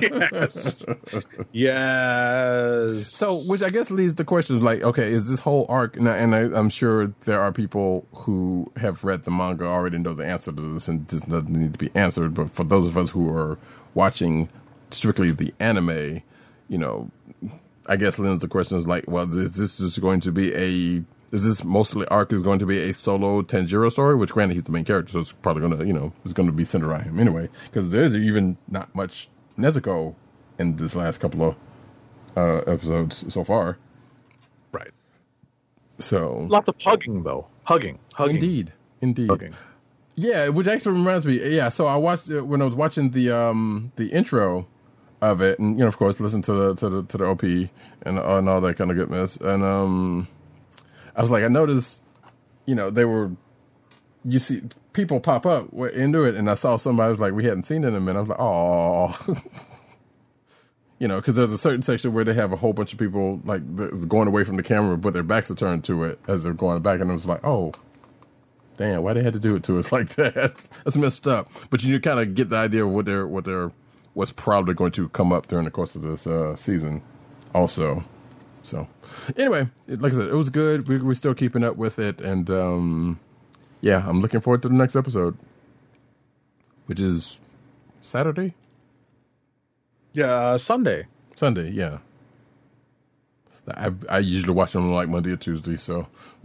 Yes. 0.00 0.84
yes. 1.52 3.08
So, 3.08 3.36
which 3.48 3.62
I 3.62 3.70
guess 3.70 3.90
leads 3.90 4.14
to 4.14 4.24
questions 4.24 4.62
like, 4.62 4.82
okay, 4.82 5.08
is 5.10 5.28
this 5.28 5.40
whole 5.40 5.66
arc? 5.68 6.00
Now, 6.00 6.12
and 6.12 6.34
I, 6.34 6.40
I'm 6.58 6.70
sure 6.70 7.08
there 7.22 7.40
are 7.40 7.52
people 7.52 8.06
who 8.12 8.70
have 8.76 9.04
read 9.04 9.24
the 9.24 9.30
manga 9.30 9.66
already 9.66 9.98
know 9.98 10.14
the 10.14 10.26
answer 10.26 10.52
to 10.52 10.74
this, 10.74 10.88
and 10.88 11.06
this 11.08 11.20
doesn't 11.22 11.48
need 11.50 11.72
to 11.72 11.78
be 11.78 11.90
answered. 11.94 12.34
But 12.34 12.50
for 12.50 12.64
those 12.64 12.86
of 12.86 12.96
us 12.96 13.10
who 13.10 13.28
are 13.36 13.58
watching 13.94 14.48
strictly 14.90 15.32
the 15.32 15.52
anime, 15.60 16.22
you 16.68 16.78
know, 16.78 17.10
I 17.86 17.96
guess 17.96 18.18
lends 18.18 18.42
the 18.42 18.48
question 18.48 18.78
is 18.78 18.86
like, 18.86 19.04
well, 19.08 19.30
is 19.38 19.56
this 19.56 19.78
just 19.78 20.00
going 20.00 20.20
to 20.20 20.32
be 20.32 20.54
a 20.54 21.02
is 21.32 21.44
this 21.44 21.64
mostly 21.64 22.06
arc 22.08 22.32
is 22.32 22.42
going 22.42 22.58
to 22.60 22.66
be 22.66 22.78
a 22.78 22.94
solo 22.94 23.42
Tanjiro 23.42 23.90
story? 23.90 24.14
Which, 24.14 24.30
granted, 24.32 24.54
he's 24.54 24.62
the 24.64 24.72
main 24.72 24.84
character, 24.84 25.12
so 25.12 25.20
it's 25.20 25.32
probably 25.32 25.62
going 25.66 25.78
to, 25.78 25.86
you 25.86 25.92
know, 25.92 26.12
it's 26.24 26.32
going 26.32 26.46
to 26.48 26.52
be 26.52 26.64
centered 26.64 26.88
around 26.88 27.04
him 27.04 27.18
anyway. 27.18 27.48
Because 27.64 27.90
there's 27.90 28.14
even 28.14 28.56
not 28.68 28.94
much 28.94 29.28
Nezuko 29.58 30.14
in 30.58 30.76
this 30.76 30.94
last 30.94 31.18
couple 31.20 31.42
of 31.48 31.56
uh, 32.36 32.70
episodes 32.70 33.32
so 33.32 33.42
far. 33.44 33.78
right. 34.72 34.90
So 35.98 36.46
Lots 36.48 36.68
of 36.68 36.74
hugging 36.80 37.22
though. 37.22 37.46
Hugging. 37.64 37.98
Hugging. 38.14 38.36
indeed, 38.36 38.72
indeed, 39.00 39.28
Hugging. 39.30 39.54
yeah. 40.16 40.48
Which 40.48 40.66
actually 40.66 40.92
reminds 40.92 41.24
me, 41.24 41.54
yeah. 41.54 41.68
So 41.68 41.86
I 41.86 41.96
watched 41.96 42.28
it 42.30 42.42
when 42.42 42.60
I 42.60 42.64
was 42.64 42.74
watching 42.74 43.10
the 43.10 43.30
um 43.30 43.92
the 43.96 44.08
intro 44.08 44.66
of 45.22 45.40
it, 45.40 45.58
and 45.60 45.78
you 45.78 45.84
know, 45.84 45.86
of 45.86 45.96
course, 45.96 46.18
listen 46.20 46.42
to 46.42 46.52
the 46.52 46.74
to 46.76 46.88
the 46.88 47.02
to 47.04 47.16
the 47.18 47.24
OP 47.24 47.42
and, 47.44 47.70
and 48.18 48.48
all 48.48 48.60
that 48.60 48.76
kind 48.76 48.90
of 48.90 48.96
goodness. 48.96 49.36
And 49.36 49.62
um, 49.62 50.28
I 51.16 51.22
was 51.22 51.30
like, 51.30 51.44
I 51.44 51.48
noticed, 51.48 52.02
you 52.66 52.74
know, 52.74 52.90
they 52.90 53.04
were 53.04 53.30
you 54.24 54.38
see 54.38 54.62
people 54.92 55.20
pop 55.20 55.46
up 55.46 55.72
into 55.72 56.24
it, 56.24 56.34
and 56.34 56.50
I 56.50 56.54
saw 56.54 56.76
somebody 56.76 57.10
was 57.10 57.20
like 57.20 57.34
we 57.34 57.44
hadn't 57.44 57.64
seen 57.64 57.84
in 57.84 57.94
a 57.94 58.00
minute. 58.00 58.18
I 58.18 58.22
was 58.22 58.28
like, 58.30 58.40
oh. 58.40 59.36
You 61.00 61.08
know, 61.08 61.16
because 61.16 61.34
there's 61.34 61.52
a 61.52 61.58
certain 61.58 61.82
section 61.82 62.14
where 62.14 62.24
they 62.24 62.32
have 62.34 62.52
a 62.52 62.56
whole 62.56 62.72
bunch 62.72 62.92
of 62.92 62.98
people 63.00 63.40
like 63.44 63.62
going 64.08 64.28
away 64.28 64.44
from 64.44 64.56
the 64.56 64.62
camera, 64.62 64.96
but 64.96 65.12
their 65.12 65.24
backs 65.24 65.50
are 65.50 65.54
turned 65.54 65.84
to 65.84 66.04
it 66.04 66.20
as 66.28 66.44
they're 66.44 66.54
going 66.54 66.80
back, 66.82 67.00
and 67.00 67.10
it 67.10 67.12
was 67.12 67.26
like, 67.26 67.44
oh, 67.44 67.72
damn, 68.76 69.02
why 69.02 69.12
they 69.12 69.22
had 69.22 69.32
to 69.32 69.40
do 69.40 69.56
it 69.56 69.64
to 69.64 69.76
us 69.78 69.90
like 69.92 70.10
that? 70.10 70.54
That's 70.84 70.96
messed 70.96 71.26
up. 71.26 71.50
But 71.68 71.82
you 71.82 72.00
kind 72.00 72.20
of 72.20 72.34
get 72.34 72.48
the 72.48 72.56
idea 72.56 72.86
of 72.86 72.92
what 72.92 73.06
they're 73.06 73.26
what 73.26 73.44
they're 73.44 73.72
what's 74.14 74.30
probably 74.30 74.72
going 74.72 74.92
to 74.92 75.08
come 75.08 75.32
up 75.32 75.48
during 75.48 75.64
the 75.64 75.70
course 75.70 75.96
of 75.96 76.02
this 76.02 76.26
uh, 76.26 76.54
season, 76.54 77.02
also. 77.54 78.04
So, 78.64 78.88
anyway, 79.36 79.68
it, 79.88 80.02
like 80.02 80.12
I 80.14 80.16
said, 80.16 80.28
it 80.28 80.34
was 80.34 80.50
good. 80.50 80.88
We, 80.88 80.98
we're 80.98 81.14
still 81.14 81.34
keeping 81.34 81.64
up 81.64 81.76
with 81.76 82.00
it, 82.00 82.20
and 82.20 82.50
um, 82.50 83.20
yeah, 83.82 84.04
I'm 84.08 84.22
looking 84.22 84.40
forward 84.40 84.62
to 84.62 84.68
the 84.68 84.74
next 84.74 84.96
episode, 84.96 85.38
which 86.86 87.00
is 87.00 87.40
Saturday, 88.02 88.54
Yeah, 90.14 90.32
uh, 90.32 90.58
Sunday. 90.58 91.06
Sunday. 91.36 91.70
Yeah. 91.70 91.98
I 93.68 93.92
I 94.10 94.18
usually 94.20 94.54
watch 94.54 94.72
them 94.72 94.92
like 94.92 95.08
Monday 95.08 95.32
or 95.32 95.36
Tuesday, 95.36 95.76
so. 95.76 96.06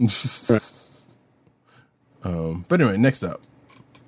um, 2.24 2.64
but 2.68 2.80
anyway, 2.80 2.96
next 2.98 3.22
up, 3.24 3.42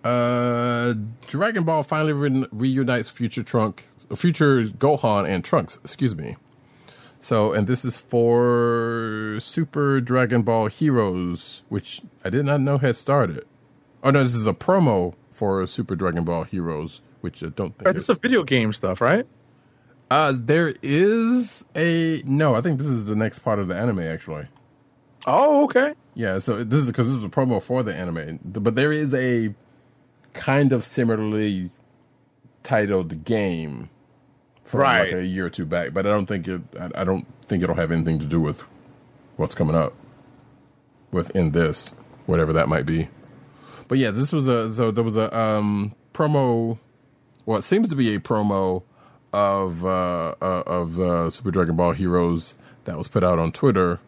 uh, 0.04 0.94
Dragon 1.26 1.64
Ball 1.64 1.82
finally 1.82 2.12
re- 2.14 2.46
reunites 2.52 3.10
Future 3.10 3.42
Trunk, 3.42 3.86
Future 4.16 4.64
Gohan 4.64 5.28
and 5.28 5.44
Trunks. 5.44 5.78
Excuse 5.84 6.16
me. 6.16 6.36
So, 7.22 7.52
and 7.52 7.68
this 7.68 7.84
is 7.84 7.98
for 7.98 9.36
Super 9.38 10.00
Dragon 10.00 10.42
Ball 10.42 10.66
Heroes, 10.66 11.62
which 11.68 12.02
I 12.24 12.30
did 12.30 12.44
not 12.44 12.60
know 12.60 12.78
had 12.78 12.96
started. 12.96 13.44
Oh 14.02 14.10
no, 14.10 14.24
this 14.24 14.34
is 14.34 14.48
a 14.48 14.52
promo 14.52 15.14
for 15.30 15.64
Super 15.68 15.94
Dragon 15.94 16.24
Ball 16.24 16.42
Heroes, 16.42 17.00
which 17.20 17.40
I 17.44 17.46
don't 17.46 17.78
think. 17.78 17.86
Right, 17.86 17.94
this 17.94 18.02
is- 18.04 18.10
is 18.10 18.18
video 18.18 18.42
game 18.42 18.72
stuff, 18.72 19.00
right? 19.00 19.24
uh, 20.10 20.34
there 20.36 20.74
is 20.82 21.64
a 21.76 22.22
no. 22.26 22.56
I 22.56 22.60
think 22.60 22.78
this 22.80 22.88
is 22.88 23.04
the 23.04 23.14
next 23.14 23.38
part 23.38 23.60
of 23.60 23.68
the 23.68 23.76
anime, 23.76 24.00
actually. 24.00 24.46
Oh, 25.24 25.62
okay. 25.64 25.94
Yeah, 26.16 26.40
so 26.40 26.64
this 26.64 26.80
is 26.80 26.86
because 26.88 27.06
this 27.06 27.14
is 27.16 27.22
a 27.24 27.28
promo 27.28 27.62
for 27.62 27.84
the 27.84 27.94
anime, 27.94 28.40
but 28.44 28.74
there 28.74 28.90
is 28.92 29.14
a 29.14 29.54
kind 30.34 30.72
of 30.72 30.82
similarly 30.84 31.70
titled 32.64 33.24
game 33.24 33.90
from 34.64 34.80
like 34.80 35.12
Right. 35.12 35.14
a 35.14 35.26
year 35.26 35.46
or 35.46 35.50
two 35.50 35.66
back, 35.66 35.92
but 35.92 36.06
I 36.06 36.10
don't 36.10 36.26
think 36.26 36.48
it. 36.48 36.62
I, 36.78 37.02
I 37.02 37.04
don't 37.04 37.26
think 37.46 37.62
it'll 37.62 37.76
have 37.76 37.92
anything 37.92 38.18
to 38.20 38.26
do 38.26 38.40
with 38.40 38.62
what's 39.36 39.54
coming 39.54 39.74
up 39.74 39.94
within 41.10 41.50
this, 41.52 41.94
whatever 42.26 42.52
that 42.54 42.68
might 42.68 42.86
be. 42.86 43.08
But 43.88 43.98
yeah, 43.98 44.10
this 44.10 44.32
was 44.32 44.48
a 44.48 44.72
so 44.74 44.90
there 44.90 45.04
was 45.04 45.16
a 45.16 45.36
um 45.36 45.94
promo. 46.14 46.78
Well, 47.44 47.58
it 47.58 47.62
seems 47.62 47.88
to 47.88 47.96
be 47.96 48.14
a 48.14 48.20
promo 48.20 48.82
of 49.32 49.84
uh, 49.84 50.34
uh 50.40 50.62
of 50.66 51.00
uh, 51.00 51.30
Super 51.30 51.50
Dragon 51.50 51.76
Ball 51.76 51.92
Heroes 51.92 52.54
that 52.84 52.96
was 52.96 53.08
put 53.08 53.24
out 53.24 53.38
on 53.38 53.52
Twitter 53.52 54.00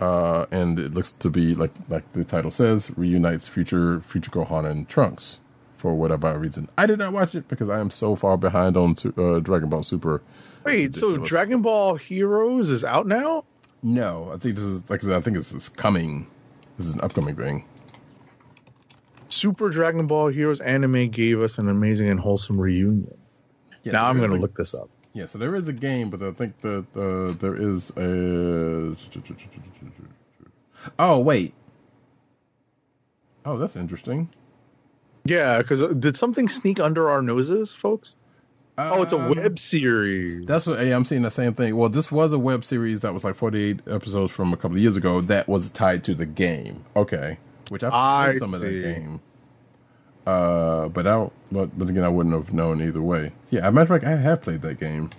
uh, 0.00 0.46
and 0.50 0.78
it 0.78 0.94
looks 0.94 1.12
to 1.12 1.28
be 1.30 1.54
like 1.54 1.72
like 1.88 2.10
the 2.12 2.24
title 2.24 2.50
says, 2.50 2.90
reunites 2.96 3.48
future 3.48 4.00
future 4.00 4.30
Gohan 4.30 4.68
and 4.68 4.88
Trunks 4.88 5.40
for 5.80 5.94
whatever 5.94 6.38
reason. 6.38 6.68
I 6.76 6.86
did 6.86 6.98
not 6.98 7.12
watch 7.12 7.34
it 7.34 7.48
because 7.48 7.70
I 7.70 7.80
am 7.80 7.90
so 7.90 8.14
far 8.14 8.36
behind 8.36 8.76
on 8.76 8.94
uh, 9.16 9.40
Dragon 9.40 9.70
Ball 9.70 9.82
Super. 9.82 10.22
Wait, 10.64 10.94
so. 10.94 11.16
Dragon 11.16 11.62
Ball 11.62 11.94
Heroes 11.94 12.68
is 12.68 12.84
out 12.84 13.06
now? 13.06 13.44
No, 13.82 14.30
I 14.32 14.36
think 14.36 14.56
this 14.56 14.64
is 14.64 14.88
like 14.90 15.02
I 15.04 15.20
think 15.22 15.38
this 15.38 15.52
is 15.52 15.70
coming. 15.70 16.26
This 16.76 16.86
is 16.86 16.92
an 16.92 17.00
upcoming 17.00 17.34
thing. 17.34 17.64
Super 19.30 19.70
Dragon 19.70 20.06
Ball 20.06 20.28
Heroes 20.28 20.60
anime 20.60 21.08
gave 21.08 21.40
us 21.40 21.56
an 21.56 21.68
amazing 21.68 22.10
and 22.10 22.20
wholesome 22.20 22.60
reunion. 22.60 23.16
Yeah, 23.82 23.92
now 23.92 24.02
so 24.02 24.06
I'm 24.06 24.18
going 24.18 24.30
to 24.30 24.36
look 24.36 24.54
this 24.54 24.74
up. 24.74 24.90
Yeah, 25.14 25.24
so 25.24 25.38
there 25.38 25.56
is 25.56 25.66
a 25.66 25.72
game, 25.72 26.10
but 26.10 26.22
I 26.22 26.30
think 26.32 26.58
that 26.58 26.84
uh, 26.94 27.32
there 27.40 27.56
is 27.56 27.90
a. 27.96 28.94
Oh 30.98 31.20
wait. 31.20 31.54
Oh, 33.46 33.56
that's 33.56 33.76
interesting. 33.76 34.28
Yeah, 35.24 35.58
because 35.58 35.80
did 35.96 36.16
something 36.16 36.48
sneak 36.48 36.80
under 36.80 37.10
our 37.10 37.22
noses, 37.22 37.72
folks? 37.72 38.16
oh, 38.78 39.02
it's 39.02 39.12
a 39.12 39.18
Um, 39.18 39.28
web 39.34 39.58
series. 39.58 40.46
That's 40.46 40.66
what 40.66 40.84
yeah, 40.84 40.96
I'm 40.96 41.04
seeing 41.04 41.20
the 41.22 41.30
same 41.30 41.52
thing. 41.52 41.76
Well, 41.76 41.90
this 41.90 42.10
was 42.10 42.32
a 42.32 42.38
web 42.38 42.64
series 42.64 43.00
that 43.00 43.12
was 43.12 43.24
like 43.24 43.34
48 43.34 43.80
episodes 43.88 44.32
from 44.32 44.54
a 44.54 44.56
couple 44.56 44.76
of 44.78 44.82
years 44.82 44.96
ago 44.96 45.20
that 45.22 45.48
was 45.48 45.68
tied 45.70 46.02
to 46.04 46.14
the 46.14 46.24
game. 46.24 46.82
Okay, 46.96 47.36
which 47.68 47.84
I've 47.84 47.92
I 47.92 48.26
played 48.30 48.38
some 48.38 48.54
of 48.54 48.60
that 48.60 48.70
game. 48.82 49.20
Uh, 50.26 50.88
but 50.88 51.06
I 51.06 51.10
don't, 51.10 51.32
but 51.52 51.78
but 51.78 51.90
again, 51.90 52.04
I 52.04 52.08
wouldn't 52.08 52.34
have 52.34 52.54
known 52.54 52.80
either 52.80 53.02
way. 53.02 53.32
Yeah, 53.50 53.60
as 53.60 53.68
a 53.68 53.72
matter 53.72 53.94
of 53.94 54.00
fact, 54.00 54.10
I 54.10 54.16
have 54.16 54.40
played 54.42 54.62
that 54.62 54.80
game. 54.80 55.10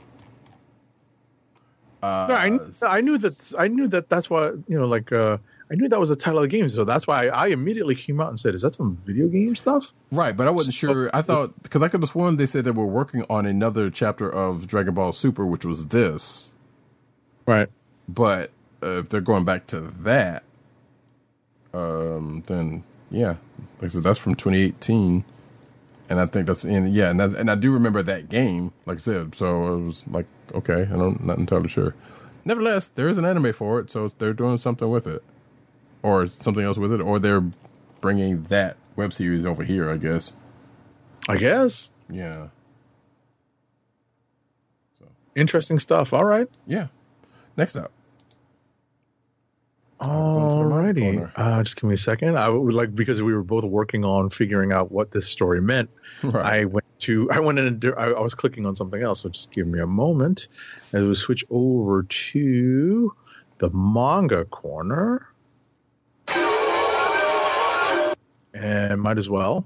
Uh, 2.01 2.25
No, 2.29 2.35
I, 2.35 2.49
knew, 2.49 2.73
I 2.81 3.01
knew 3.01 3.17
that. 3.19 3.53
I 3.59 3.67
knew 3.67 3.87
that. 3.89 4.09
That's 4.09 4.29
why 4.29 4.47
you 4.67 4.79
know, 4.79 4.87
like 4.87 5.11
uh, 5.11 5.37
I 5.71 5.75
knew 5.75 5.87
that 5.87 5.99
was 5.99 6.09
the 6.09 6.17
title 6.17 6.39
of 6.39 6.49
the 6.49 6.57
game. 6.57 6.69
So 6.69 6.83
that's 6.83 7.07
why 7.07 7.27
I, 7.27 7.45
I 7.45 7.47
immediately 7.47 7.95
came 7.95 8.19
out 8.19 8.27
and 8.27 8.39
said, 8.39 8.53
"Is 8.53 8.61
that 8.61 8.75
some 8.75 8.95
video 8.95 9.27
game 9.27 9.55
stuff?" 9.55 9.93
Right, 10.11 10.35
but 10.35 10.47
I 10.47 10.49
wasn't 10.49 10.75
sure. 10.75 11.09
I 11.13 11.21
thought 11.21 11.63
because 11.63 11.81
I 11.81 11.87
could 11.87 12.01
have 12.01 12.09
sworn 12.09 12.35
they 12.35 12.45
said 12.45 12.65
they 12.65 12.71
were 12.71 12.85
working 12.85 13.23
on 13.29 13.45
another 13.45 13.89
chapter 13.89 14.29
of 14.29 14.67
Dragon 14.67 14.93
Ball 14.93 15.13
Super, 15.13 15.45
which 15.45 15.63
was 15.63 15.87
this. 15.87 16.53
Right. 17.45 17.69
But 18.09 18.51
uh, 18.83 18.99
if 18.99 19.09
they're 19.09 19.21
going 19.21 19.45
back 19.45 19.67
to 19.67 19.81
that, 20.01 20.43
um, 21.73 22.43
then 22.47 22.83
yeah, 23.09 23.35
like 23.79 23.85
I 23.85 23.87
said, 23.87 24.03
that's 24.03 24.19
from 24.19 24.35
2018, 24.35 25.23
and 26.09 26.19
I 26.19 26.25
think 26.25 26.47
that's 26.47 26.65
in 26.65 26.93
yeah, 26.93 27.11
and 27.11 27.19
that, 27.19 27.35
and 27.35 27.49
I 27.49 27.55
do 27.55 27.71
remember 27.71 28.03
that 28.03 28.27
game, 28.27 28.73
like 28.85 28.97
I 28.97 28.99
said. 28.99 29.35
So 29.35 29.73
it 29.73 29.85
was 29.85 30.05
like 30.07 30.25
okay, 30.53 30.81
I 30.81 30.97
don't 30.97 31.23
not 31.23 31.37
entirely 31.37 31.69
sure. 31.69 31.95
Nevertheless, 32.43 32.89
there 32.89 33.07
is 33.07 33.17
an 33.17 33.23
anime 33.25 33.53
for 33.53 33.79
it, 33.79 33.89
so 33.89 34.11
they're 34.17 34.33
doing 34.33 34.57
something 34.57 34.89
with 34.89 35.07
it, 35.07 35.23
or 36.03 36.27
something 36.27 36.63
else 36.63 36.77
with 36.77 36.91
it, 36.93 37.01
or 37.01 37.19
they're 37.19 37.43
bringing 38.01 38.43
that 38.43 38.77
web 38.95 39.13
series 39.13 39.45
over 39.45 39.63
here, 39.63 39.89
I 39.89 39.97
guess. 39.97 40.33
I 41.29 41.37
guess 41.37 41.91
Yeah, 42.09 42.47
interesting 45.35 45.79
stuff. 45.79 46.13
All 46.13 46.25
right. 46.25 46.47
yeah. 46.67 46.87
Next 47.57 47.75
up, 47.75 47.91
going 50.01 50.49
to 50.49 50.55
the 50.57 50.63
manga 50.63 51.01
Alrighty. 51.01 51.31
Uh, 51.35 51.63
just 51.63 51.75
give 51.75 51.83
me 51.85 51.93
a 51.93 51.97
second. 51.97 52.37
I 52.37 52.49
would 52.49 52.73
like 52.73 52.95
because 52.95 53.21
we 53.21 53.33
were 53.33 53.43
both 53.43 53.63
working 53.63 54.03
on 54.03 54.29
figuring 54.29 54.71
out 54.71 54.91
what 54.91 55.11
this 55.11 55.27
story 55.27 55.61
meant. 55.61 55.89
right? 56.23 56.61
I 56.61 56.65
went 56.65 56.85
to 56.99 57.29
I 57.31 57.39
went 57.39 57.59
in. 57.59 57.79
A, 57.83 57.91
I, 57.91 58.11
I 58.11 58.21
was 58.21 58.33
clicking 58.33 58.65
on 58.65 58.75
something 58.75 59.01
else. 59.01 59.21
So 59.21 59.29
just 59.29 59.51
give 59.51 59.67
me 59.67 59.79
a 59.79 59.87
moment 59.87 60.47
as 60.93 61.05
we 61.05 61.13
switch 61.15 61.45
over 61.49 62.03
to 62.03 63.13
the 63.59 63.69
manga 63.69 64.45
corner. 64.45 65.27
And 68.53 69.01
might 69.01 69.17
as 69.17 69.29
well. 69.29 69.65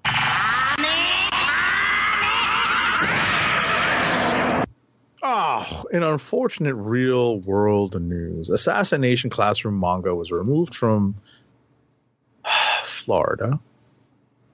Oh, 5.27 5.85
in 5.91 6.03
unfortunate 6.03 6.75
real 6.75 7.39
world 7.39 7.99
news, 7.99 8.51
Assassination 8.51 9.31
Classroom 9.31 9.79
manga 9.79 10.13
was 10.13 10.31
removed 10.31 10.75
from 10.75 11.15
Florida 12.83 13.59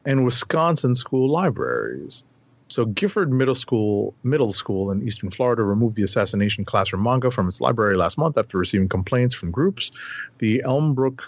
and 0.06 0.24
Wisconsin 0.24 0.96
school 0.96 1.30
libraries. 1.30 2.24
So 2.70 2.86
Gifford 2.86 3.34
Middle 3.34 3.56
School, 3.56 4.14
Middle 4.24 4.54
School 4.54 4.92
in 4.92 5.06
Eastern 5.06 5.30
Florida 5.30 5.62
removed 5.62 5.98
the 5.98 6.04
Assassination 6.04 6.64
Classroom 6.64 7.04
manga 7.04 7.30
from 7.30 7.50
its 7.50 7.60
library 7.60 7.98
last 7.98 8.18
month 8.18 8.38
after 8.38 8.58
receiving 8.58 8.88
complaints 8.88 9.36
from 9.36 9.52
groups. 9.52 9.92
The 10.38 10.64
Elmbrook 10.66 11.20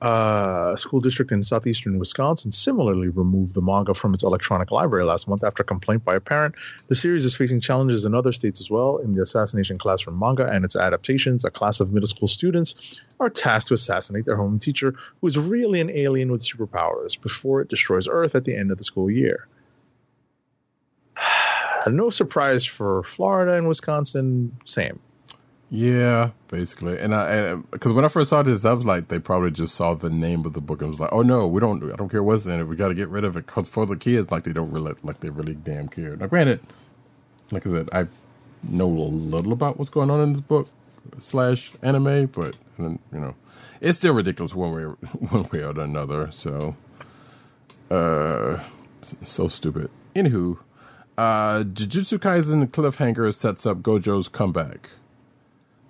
uh, 0.00 0.76
School 0.76 1.00
District 1.00 1.30
in 1.30 1.42
southeastern 1.42 1.98
Wisconsin 1.98 2.52
similarly 2.52 3.08
removed 3.08 3.54
the 3.54 3.60
manga 3.60 3.92
from 3.92 4.14
its 4.14 4.22
electronic 4.22 4.70
library 4.70 5.04
last 5.04 5.28
month 5.28 5.44
after 5.44 5.62
a 5.62 5.66
complaint 5.66 6.04
by 6.04 6.14
a 6.14 6.20
parent. 6.20 6.54
The 6.88 6.94
series 6.94 7.26
is 7.26 7.34
facing 7.34 7.60
challenges 7.60 8.04
in 8.06 8.14
other 8.14 8.32
states 8.32 8.60
as 8.60 8.70
well. 8.70 8.96
In 8.98 9.12
the 9.12 9.20
Assassination 9.20 9.78
Classroom 9.78 10.18
manga 10.18 10.46
and 10.46 10.64
its 10.64 10.74
adaptations, 10.74 11.44
a 11.44 11.50
class 11.50 11.80
of 11.80 11.92
middle 11.92 12.06
school 12.06 12.28
students 12.28 12.98
are 13.18 13.28
tasked 13.28 13.68
to 13.68 13.74
assassinate 13.74 14.24
their 14.24 14.36
home 14.36 14.58
teacher, 14.58 14.94
who 15.20 15.26
is 15.26 15.36
really 15.36 15.80
an 15.80 15.90
alien 15.90 16.32
with 16.32 16.42
superpowers, 16.42 17.20
before 17.20 17.60
it 17.60 17.68
destroys 17.68 18.08
Earth 18.08 18.34
at 18.34 18.44
the 18.44 18.56
end 18.56 18.70
of 18.70 18.78
the 18.78 18.84
school 18.84 19.10
year. 19.10 19.46
No 21.86 22.10
surprise 22.10 22.62
for 22.62 23.02
Florida 23.02 23.54
and 23.54 23.66
Wisconsin, 23.66 24.54
same. 24.66 25.00
Yeah, 25.72 26.30
basically. 26.48 26.98
And 26.98 27.14
I, 27.14 27.54
because 27.54 27.92
when 27.92 28.04
I 28.04 28.08
first 28.08 28.30
saw 28.30 28.42
this, 28.42 28.64
I 28.64 28.72
was 28.72 28.84
like, 28.84 29.06
they 29.06 29.20
probably 29.20 29.52
just 29.52 29.76
saw 29.76 29.94
the 29.94 30.10
name 30.10 30.44
of 30.44 30.52
the 30.52 30.60
book 30.60 30.80
and 30.80 30.90
was 30.90 30.98
like, 30.98 31.12
oh 31.12 31.22
no, 31.22 31.46
we 31.46 31.60
don't, 31.60 31.92
I 31.92 31.96
don't 31.96 32.08
care 32.08 32.24
what's 32.24 32.44
in 32.46 32.58
it. 32.58 32.64
We 32.64 32.74
got 32.74 32.88
to 32.88 32.94
get 32.94 33.08
rid 33.08 33.24
of 33.24 33.36
it. 33.36 33.46
Because 33.46 33.68
for 33.68 33.86
the 33.86 33.96
kids, 33.96 34.32
like 34.32 34.42
they 34.42 34.52
don't 34.52 34.72
really, 34.72 34.94
like 35.04 35.20
they 35.20 35.28
really 35.30 35.54
damn 35.54 35.86
care. 35.88 36.16
Now, 36.16 36.26
granted, 36.26 36.60
like 37.52 37.66
I 37.68 37.70
said, 37.70 37.88
I 37.92 38.08
know 38.68 38.88
a 38.88 38.90
little 38.90 39.52
about 39.52 39.78
what's 39.78 39.90
going 39.90 40.10
on 40.10 40.20
in 40.20 40.32
this 40.32 40.42
book 40.42 40.68
slash 41.20 41.72
anime, 41.82 42.26
but 42.26 42.56
you 42.78 42.98
know, 43.12 43.36
it's 43.80 43.98
still 43.98 44.14
ridiculous 44.14 44.54
one 44.54 44.72
way, 44.72 44.82
one 45.30 45.48
way 45.52 45.62
or 45.62 45.80
another. 45.80 46.32
So, 46.32 46.74
uh, 47.92 48.58
so 49.22 49.46
stupid. 49.46 49.88
Anywho, 50.16 50.58
uh, 51.16 51.62
Jujutsu 51.62 52.18
Kaisen 52.18 52.66
cliffhanger 52.68 53.32
sets 53.32 53.66
up 53.66 53.82
Gojo's 53.82 54.26
comeback. 54.26 54.90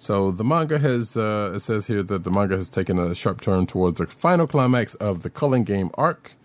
So 0.00 0.30
the 0.30 0.44
manga 0.44 0.78
has, 0.78 1.14
uh, 1.14 1.52
it 1.54 1.60
says 1.60 1.86
here 1.86 2.02
that 2.02 2.24
the 2.24 2.30
manga 2.30 2.56
has 2.56 2.70
taken 2.70 2.98
a 2.98 3.14
sharp 3.14 3.42
turn 3.42 3.66
towards 3.66 4.00
the 4.00 4.06
final 4.06 4.46
climax 4.46 4.94
of 4.94 5.22
the 5.22 5.28
Culling 5.28 5.62
Game 5.62 5.90
arc, 5.92 6.36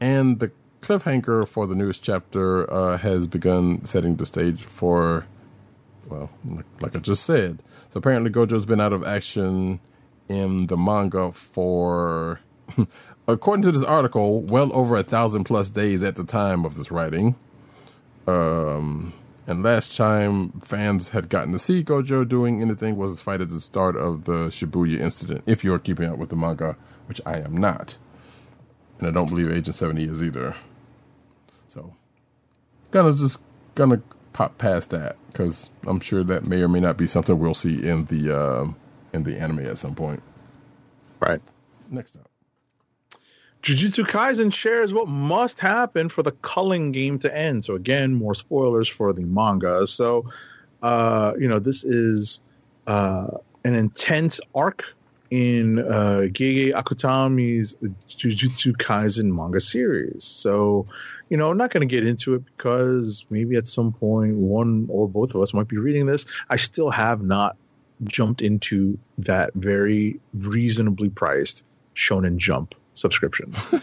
and 0.00 0.38
the 0.38 0.52
cliffhanger 0.80 1.48
for 1.48 1.66
the 1.66 1.74
newest 1.74 2.04
chapter 2.04 2.72
uh, 2.72 2.96
has 2.98 3.26
begun 3.26 3.84
setting 3.84 4.14
the 4.14 4.24
stage 4.24 4.62
for, 4.62 5.26
well, 6.08 6.30
like 6.82 6.94
I 6.94 7.00
just 7.00 7.24
said. 7.24 7.64
So 7.88 7.98
apparently 7.98 8.30
Gojo's 8.30 8.64
been 8.64 8.80
out 8.80 8.92
of 8.92 9.02
action 9.02 9.80
in 10.28 10.68
the 10.68 10.76
manga 10.76 11.32
for, 11.32 12.38
according 13.26 13.64
to 13.64 13.72
this 13.72 13.82
article, 13.82 14.40
well 14.40 14.72
over 14.72 14.94
a 14.94 15.02
thousand 15.02 15.42
plus 15.42 15.68
days 15.70 16.04
at 16.04 16.14
the 16.14 16.22
time 16.22 16.64
of 16.64 16.76
this 16.76 16.92
writing. 16.92 17.34
Um, 18.28 19.12
and 19.50 19.64
last 19.64 19.96
time 19.96 20.52
fans 20.60 21.08
had 21.08 21.28
gotten 21.28 21.52
to 21.52 21.58
see 21.58 21.82
Gojo 21.82 22.26
doing 22.26 22.62
anything 22.62 22.96
was 22.96 23.10
his 23.10 23.20
fight 23.20 23.40
at 23.40 23.50
the 23.50 23.60
start 23.60 23.96
of 23.96 24.24
the 24.24 24.46
Shibuya 24.46 25.00
incident, 25.00 25.42
if 25.44 25.64
you're 25.64 25.80
keeping 25.80 26.08
up 26.08 26.18
with 26.18 26.28
the 26.28 26.36
manga, 26.36 26.76
which 27.06 27.20
I 27.26 27.38
am 27.38 27.56
not. 27.56 27.98
And 29.00 29.08
I 29.08 29.10
don't 29.10 29.28
believe 29.28 29.50
Agent 29.50 29.74
70 29.74 30.04
is 30.04 30.22
either. 30.22 30.54
So, 31.66 31.92
gonna 32.92 33.12
just 33.12 33.42
gonna 33.74 34.00
pop 34.32 34.56
past 34.56 34.90
that 34.90 35.16
because 35.32 35.68
I'm 35.84 35.98
sure 35.98 36.22
that 36.22 36.46
may 36.46 36.62
or 36.62 36.68
may 36.68 36.78
not 36.78 36.96
be 36.96 37.08
something 37.08 37.36
we'll 37.36 37.54
see 37.54 37.82
in 37.82 38.04
the 38.04 38.30
um 38.30 38.76
in 39.12 39.24
the 39.24 39.36
anime 39.36 39.66
at 39.66 39.78
some 39.78 39.96
point. 39.96 40.22
Right. 41.18 41.42
Next 41.90 42.14
up. 42.14 42.29
Jujutsu 43.62 44.06
Kaisen 44.06 44.52
shares 44.52 44.94
what 44.94 45.06
must 45.06 45.60
happen 45.60 46.08
for 46.08 46.22
the 46.22 46.32
culling 46.32 46.92
game 46.92 47.18
to 47.18 47.36
end. 47.36 47.64
So 47.64 47.74
again, 47.74 48.14
more 48.14 48.34
spoilers 48.34 48.88
for 48.88 49.12
the 49.12 49.24
manga. 49.24 49.86
So, 49.86 50.30
uh, 50.82 51.34
you 51.38 51.46
know, 51.46 51.58
this 51.58 51.84
is 51.84 52.40
uh, 52.86 53.28
an 53.64 53.74
intense 53.74 54.40
arc 54.54 54.84
in 55.30 55.78
uh, 55.78 56.26
Gege 56.32 56.72
Akutami's 56.72 57.76
Jujutsu 58.08 58.76
Kaisen 58.76 59.30
manga 59.34 59.60
series. 59.60 60.24
So, 60.24 60.86
you 61.28 61.36
know, 61.36 61.50
I'm 61.50 61.58
not 61.58 61.70
going 61.70 61.86
to 61.86 61.94
get 61.94 62.06
into 62.06 62.34
it 62.34 62.42
because 62.56 63.26
maybe 63.28 63.56
at 63.56 63.68
some 63.68 63.92
point 63.92 64.36
one 64.36 64.86
or 64.88 65.06
both 65.06 65.34
of 65.34 65.42
us 65.42 65.52
might 65.52 65.68
be 65.68 65.76
reading 65.76 66.06
this. 66.06 66.24
I 66.48 66.56
still 66.56 66.90
have 66.90 67.20
not 67.20 67.56
jumped 68.04 68.40
into 68.40 68.98
that 69.18 69.52
very 69.52 70.18
reasonably 70.32 71.10
priced 71.10 71.62
Shonen 71.94 72.38
Jump 72.38 72.74
subscription. 72.94 73.54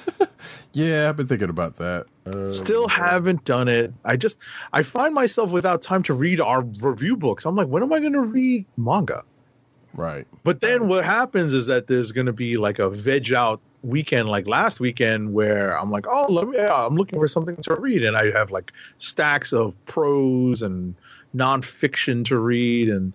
Yeah, 0.73 1.09
I've 1.09 1.17
been 1.17 1.27
thinking 1.27 1.49
about 1.49 1.77
that. 1.77 2.05
Uh, 2.27 2.43
Still 2.43 2.87
haven't 2.87 3.43
done 3.45 3.67
it. 3.67 3.91
I 4.05 4.15
just 4.15 4.37
I 4.73 4.83
find 4.83 5.13
myself 5.15 5.51
without 5.51 5.81
time 5.81 6.03
to 6.03 6.13
read 6.13 6.39
our 6.39 6.61
review 6.61 7.17
books. 7.17 7.45
I'm 7.45 7.55
like, 7.55 7.67
when 7.67 7.81
am 7.81 7.91
I 7.91 7.99
going 7.99 8.13
to 8.13 8.21
read 8.21 8.65
manga? 8.77 9.23
right. 9.95 10.27
But 10.43 10.61
then 10.61 10.87
what 10.87 11.03
happens 11.03 11.53
is 11.53 11.65
that 11.65 11.87
there's 11.87 12.11
going 12.11 12.27
to 12.27 12.33
be 12.33 12.57
like 12.57 12.77
a 12.77 12.89
veg 12.91 13.33
out 13.33 13.59
weekend, 13.81 14.29
like 14.29 14.45
last 14.45 14.79
weekend, 14.79 15.33
where 15.33 15.75
I'm 15.79 15.89
like, 15.89 16.05
oh, 16.07 16.31
let 16.31 16.47
me, 16.47 16.57
yeah, 16.57 16.85
I'm 16.85 16.95
looking 16.95 17.17
for 17.17 17.27
something 17.27 17.55
to 17.63 17.75
read, 17.75 18.03
and 18.05 18.15
I 18.15 18.29
have 18.31 18.51
like 18.51 18.71
stacks 18.99 19.53
of 19.53 19.83
prose 19.85 20.61
and 20.61 20.93
nonfiction 21.35 22.23
to 22.25 22.37
read, 22.37 22.89
and 22.89 23.13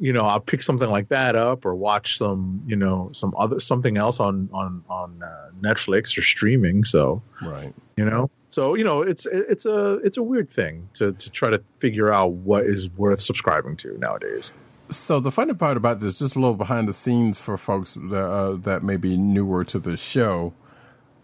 you 0.00 0.12
know, 0.12 0.24
I'll 0.24 0.40
pick 0.40 0.62
something 0.62 0.90
like 0.90 1.08
that 1.08 1.36
up 1.36 1.64
or 1.66 1.74
watch 1.74 2.18
some, 2.18 2.62
you 2.66 2.74
know, 2.76 3.10
some 3.12 3.34
other 3.38 3.60
something 3.60 3.96
else 3.98 4.18
on 4.18 4.48
on 4.52 4.82
on 4.88 5.22
uh, 5.22 5.50
Netflix 5.60 6.16
or 6.18 6.22
streaming. 6.22 6.84
So 6.84 7.22
Right. 7.42 7.72
you 7.96 8.04
know 8.04 8.30
so 8.48 8.74
you 8.74 8.82
know 8.82 9.02
it's 9.02 9.26
it's 9.26 9.64
a 9.66 9.94
it's 10.02 10.16
a 10.16 10.22
weird 10.22 10.48
thing 10.50 10.88
to 10.94 11.12
to 11.12 11.30
try 11.30 11.50
to 11.50 11.62
figure 11.78 12.10
out 12.12 12.32
what 12.32 12.64
is 12.64 12.90
worth 12.96 13.20
subscribing 13.20 13.76
to 13.76 13.96
nowadays 13.98 14.52
So 14.88 15.20
the 15.20 15.30
funny 15.30 15.54
part 15.54 15.76
about 15.76 16.00
this, 16.00 16.18
just 16.18 16.34
a 16.34 16.40
little 16.40 16.56
behind 16.56 16.88
the 16.88 16.92
scenes 16.92 17.38
for 17.38 17.56
folks 17.56 17.94
that, 17.94 18.16
uh, 18.40 18.56
that 18.56 18.82
may 18.82 18.96
be 18.96 19.16
newer 19.16 19.64
to 19.66 19.78
the 19.78 19.96
show. 19.96 20.52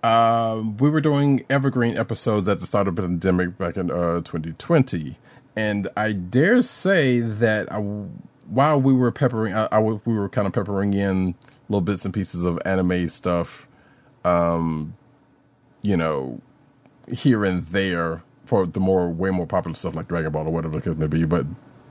Um, 0.05 0.77
we 0.77 0.89
were 0.89 1.01
doing 1.01 1.45
evergreen 1.51 1.97
episodes 1.97 2.47
at 2.49 2.61
the 2.61 2.67
start 2.67 2.87
of 2.87 2.95
the 2.95 3.03
pandemic 3.03 3.59
back 3.59 3.77
in 3.77 3.91
uh, 3.91 4.21
2020, 4.21 5.17
and 5.57 5.89
I 5.97 6.13
dare 6.13 6.63
say 6.63 7.19
that 7.19 7.73
I, 7.73 7.79
while 8.49 8.81
we 8.81 8.93
were 8.95 9.11
peppering, 9.13 9.55
I, 9.55 9.69
I 9.73 9.81
we 9.81 10.19
were 10.19 10.29
kind 10.29 10.47
of 10.47 10.53
peppering 10.53 10.95
in 10.95 11.35
little 11.69 11.81
bits 11.81 12.05
and 12.05 12.13
pieces 12.15 12.45
of 12.45 12.59
anime 12.65 13.09
stuff, 13.09 13.67
um, 14.25 14.95
you 15.83 15.97
know, 15.97 16.41
here 17.11 17.45
and 17.45 17.65
there 17.67 18.23
for 18.45 18.67
the 18.67 18.81
more 18.81 19.09
way 19.09 19.31
more 19.31 19.47
popular 19.47 19.75
stuff 19.75 19.95
like 19.95 20.09
Dragon 20.09 20.31
Ball 20.33 20.47
or 20.47 20.53
whatever 20.53 20.79
the 20.79 20.91
case 20.91 20.99
may 20.99 21.07
be. 21.07 21.25
But 21.25 21.47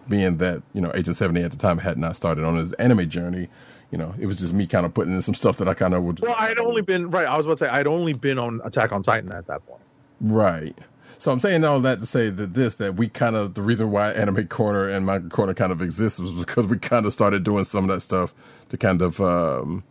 being 0.07 0.37
that 0.37 0.61
you 0.73 0.81
know 0.81 0.91
Agent 0.93 1.17
Seventy 1.17 1.41
at 1.41 1.51
the 1.51 1.57
time 1.57 1.77
had 1.77 1.97
not 1.97 2.15
started 2.15 2.43
on 2.45 2.55
his 2.55 2.73
anime 2.73 3.09
journey, 3.09 3.49
you 3.91 3.97
know, 3.97 4.13
it 4.19 4.25
was 4.27 4.37
just 4.37 4.53
me 4.53 4.67
kind 4.67 4.85
of 4.85 4.93
putting 4.93 5.13
in 5.13 5.21
some 5.21 5.35
stuff 5.35 5.57
that 5.57 5.67
I 5.67 5.73
kind 5.73 5.93
of 5.93 6.03
would. 6.03 6.19
well 6.21 6.35
I 6.37 6.47
had 6.47 6.57
only 6.59 6.81
been 6.81 7.09
right 7.09 7.25
i 7.27 7.35
was 7.37 7.45
about 7.45 7.57
to 7.59 7.65
say 7.65 7.69
i'd 7.69 7.87
only 7.87 8.13
been 8.13 8.37
on 8.39 8.61
attack 8.63 8.91
on 8.91 9.01
titan 9.01 9.31
at 9.31 9.47
that 9.47 9.65
point 9.65 9.81
Right. 10.21 10.77
So 11.19 11.31
I'm 11.31 11.39
saying 11.39 11.63
all 11.63 11.79
that 11.81 11.99
to 11.99 12.05
say 12.05 12.29
that 12.29 12.53
this 12.53 12.75
that 12.75 12.95
we 12.95 13.07
kind 13.09 13.35
of 13.35 13.53
the 13.55 13.61
reason 13.61 13.91
why 13.91 14.11
Anime 14.13 14.47
Corner 14.47 14.89
and 14.89 15.05
Manga 15.05 15.29
Corner 15.29 15.53
kind 15.53 15.71
of 15.71 15.81
exists 15.81 16.19
was 16.19 16.31
because 16.33 16.67
we 16.67 16.77
kind 16.79 17.05
of 17.05 17.13
started 17.13 17.43
doing 17.43 17.63
some 17.63 17.89
of 17.89 17.95
that 17.95 18.01
stuff 18.01 18.33
to 18.69 18.77
kind 18.77 19.01
of 19.01 19.21
um, 19.21 19.83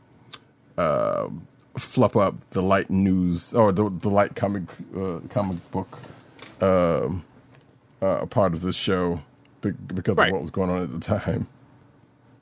um 0.79 1.47
fluff 1.79 2.17
up 2.17 2.39
the 2.51 2.63
light 2.63 2.91
news 2.91 3.55
or 3.55 3.73
the 3.73 3.91
the 4.01 4.11
light 4.11 4.37
comic 4.37 4.65
uh, 4.97 5.21
comic 5.31 5.59
book 5.73 5.99
um, 6.61 7.25
uh, 8.03 8.27
part 8.27 8.55
of 8.55 8.63
the 8.63 8.73
show 8.73 9.21
because 9.63 10.17
Right. 10.17 10.29
of 10.29 10.33
what 10.33 10.43
was 10.43 10.51
going 10.51 10.71
on 10.71 10.83
at 10.83 10.93
the 10.93 11.01
time. 11.01 11.47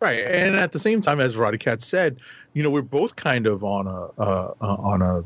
right 0.01 0.21
and 0.21 0.57
at 0.57 0.73
the 0.73 0.79
same 0.79 1.03
time 1.03 1.21
as 1.21 1.37
Roddykat 1.37 1.83
said 1.83 2.19
you 2.55 2.63
know 2.63 2.71
we're 2.71 2.83
both 2.83 3.17
kind 3.17 3.47
of 3.47 3.65
on 3.65 3.87
a 3.87 4.07
uh, 4.21 4.55
uh, 4.61 4.77
on 4.81 5.03
a 5.03 5.25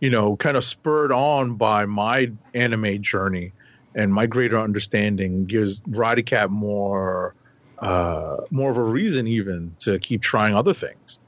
you 0.00 0.10
know 0.10 0.36
kind 0.36 0.56
of 0.56 0.64
spurred 0.64 1.12
on 1.12 1.54
by 1.54 1.84
my 1.86 2.30
anime 2.54 3.02
journey 3.02 3.52
and 3.94 4.12
my 4.12 4.26
greater 4.26 4.58
understanding 4.58 5.44
gives 5.46 5.80
Roddykat 5.80 6.50
more 6.50 7.34
uh 7.78 8.36
more 8.50 8.70
of 8.70 8.76
a 8.76 8.82
reason 8.82 9.26
even 9.26 9.74
to 9.80 9.98
keep 9.98 10.22
trying 10.22 10.54
other 10.54 10.72
things 10.74 11.18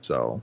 so 0.00 0.40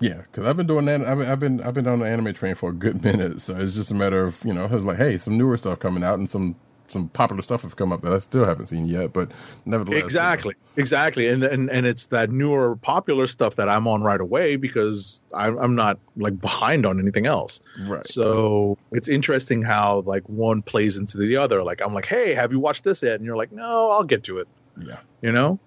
Yeah, 0.00 0.22
because 0.22 0.46
I've 0.46 0.56
been 0.56 0.66
doing 0.66 0.84
that. 0.86 1.02
I've 1.02 1.20
I've 1.20 1.38
been 1.38 1.62
I've 1.62 1.74
been 1.74 1.86
on 1.86 2.00
the 2.00 2.06
anime 2.06 2.34
train 2.34 2.56
for 2.56 2.70
a 2.70 2.72
good 2.72 3.04
minute, 3.08 3.40
so 3.40 3.56
it's 3.56 3.74
just 3.74 3.90
a 3.90 3.94
matter 3.94 4.24
of 4.24 4.44
you 4.44 4.52
know, 4.52 4.64
it's 4.64 4.84
like, 4.84 4.98
hey, 4.98 5.16
some 5.16 5.38
newer 5.38 5.56
stuff 5.56 5.78
coming 5.78 6.02
out 6.02 6.18
and 6.18 6.28
some 6.28 6.56
some 6.92 7.08
popular 7.08 7.42
stuff 7.42 7.62
have 7.62 7.76
come 7.76 7.92
up 7.92 8.02
that 8.02 8.12
I 8.12 8.18
still 8.18 8.44
haven't 8.44 8.66
seen 8.66 8.86
yet, 8.86 9.12
but 9.12 9.30
nevertheless, 9.64 9.96
you 9.96 10.00
know. 10.00 10.06
exactly 10.06 10.54
exactly 10.76 11.28
and, 11.28 11.42
and 11.42 11.70
and 11.70 11.86
it's 11.86 12.06
that 12.06 12.30
newer 12.30 12.76
popular 12.76 13.26
stuff 13.26 13.56
that 13.56 13.68
i'm 13.68 13.86
on 13.86 14.02
right 14.02 14.22
away 14.22 14.56
because 14.56 15.20
i'm, 15.34 15.58
I'm 15.58 15.74
not 15.74 15.98
like 16.16 16.40
behind 16.40 16.86
on 16.86 16.98
anything 16.98 17.26
else 17.26 17.60
right? 17.80 18.06
so 18.06 18.78
it's 18.90 19.06
interesting 19.06 19.60
how 19.60 20.02
like 20.06 20.26
one 20.30 20.62
plays 20.62 20.96
into 20.96 21.18
the 21.18 21.36
other 21.36 21.62
like 21.62 21.82
i'm 21.82 21.92
like 21.92 22.06
hey 22.06 22.32
have 22.32 22.52
you 22.52 22.58
watched 22.58 22.84
this 22.84 23.02
yet 23.02 23.16
and 23.16 23.24
you're 23.26 23.36
like 23.36 23.52
no 23.52 23.90
i'll 23.90 24.04
get 24.04 24.24
to 24.24 24.38
it 24.38 24.48
Yeah. 24.80 24.96
You 25.20 25.32
know, 25.32 25.58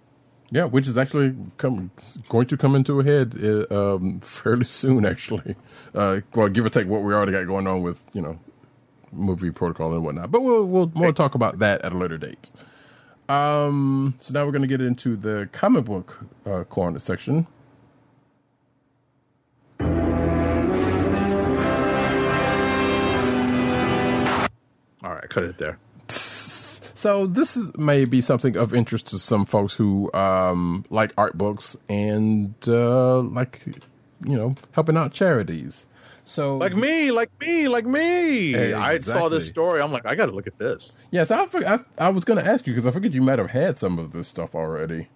Yeah, 0.52 0.66
which 0.66 0.88
is 0.88 0.98
actually 0.98 1.36
come, 1.58 1.92
going 2.30 2.48
to 2.48 2.58
come 2.58 2.76
into 2.76 3.00
a 3.00 3.04
head 3.04 3.36
uh, 3.42 3.96
um, 3.96 4.20
fairly 4.22 4.66
soon, 4.66 5.06
actually. 5.06 5.56
Uh, 5.94 6.22
well, 6.34 6.50
give 6.50 6.66
or 6.66 6.70
take 6.70 6.88
what 6.88 7.02
we 7.04 7.14
already 7.14 7.32
got 7.32 7.46
going 7.46 7.68
on 7.68 7.82
with, 7.84 8.04
you 8.14 8.22
know, 8.22 8.40
movie 9.11 9.52
protocol 9.52 9.94
and 9.94 10.03
whatnot. 10.03 10.32
But 10.32 10.41
we'll, 10.41 10.65
we'll, 10.65 10.91
we'll 10.95 11.14
talk 11.14 11.36
about 11.36 11.60
that 11.60 11.82
at 11.82 11.91
a 11.91 11.98
later 11.98 12.18
date. 12.18 12.52
Um, 13.30 14.15
so 14.19 14.34
now 14.34 14.45
we're 14.45 14.52
going 14.52 14.61
to 14.61 14.68
get 14.68 14.82
into 14.82 15.15
the 15.15 15.49
comic 15.52 15.86
book 15.86 16.26
uh, 16.45 16.64
corner 16.64 16.99
section. 16.99 17.48
all 25.06 25.14
right, 25.14 25.30
cut 25.30 25.44
it 25.44 25.57
there. 25.57 25.77
So 26.07 27.27
this 27.27 27.56
is 27.56 27.72
maybe 27.77 28.19
something 28.19 28.57
of 28.57 28.73
interest 28.73 29.07
to 29.07 29.19
some 29.19 29.45
folks 29.45 29.76
who 29.76 30.11
um, 30.14 30.86
like 30.90 31.14
art 31.18 31.38
books 31.38 31.77
and 31.88 32.56
uh, 32.68 33.19
like 33.19 33.61
you 34.26 34.36
know 34.36 34.56
helping 34.72 34.98
out 34.98 35.14
charities. 35.14 35.86
So 36.26 36.58
Like 36.58 36.76
me, 36.76 37.12
like 37.12 37.30
me, 37.40 37.68
like 37.68 37.86
me. 37.86 38.74
I 38.74 38.98
saw 38.98 39.30
this 39.30 39.48
story. 39.48 39.82
I'm 39.82 39.92
like, 39.92 40.06
I 40.06 40.16
got 40.16 40.26
to 40.26 40.32
look 40.32 40.48
at 40.48 40.58
this. 40.58 40.96
yes, 41.12 41.32
I, 41.32 41.46
fig- 41.46 41.64
I 41.64 41.80
I 41.98 42.10
was 42.10 42.26
going 42.26 42.44
to 42.44 42.50
ask 42.50 42.66
you 42.68 42.74
because 42.74 42.88
I 42.88 42.92
figured 42.92 43.14
you 43.14 43.22
might 43.22 43.40
have 43.40 43.52
had 43.52 43.78
some 43.78 44.00
of 44.00 44.12
this 44.12 44.28
stuff 44.28 44.56
already. 44.56 45.08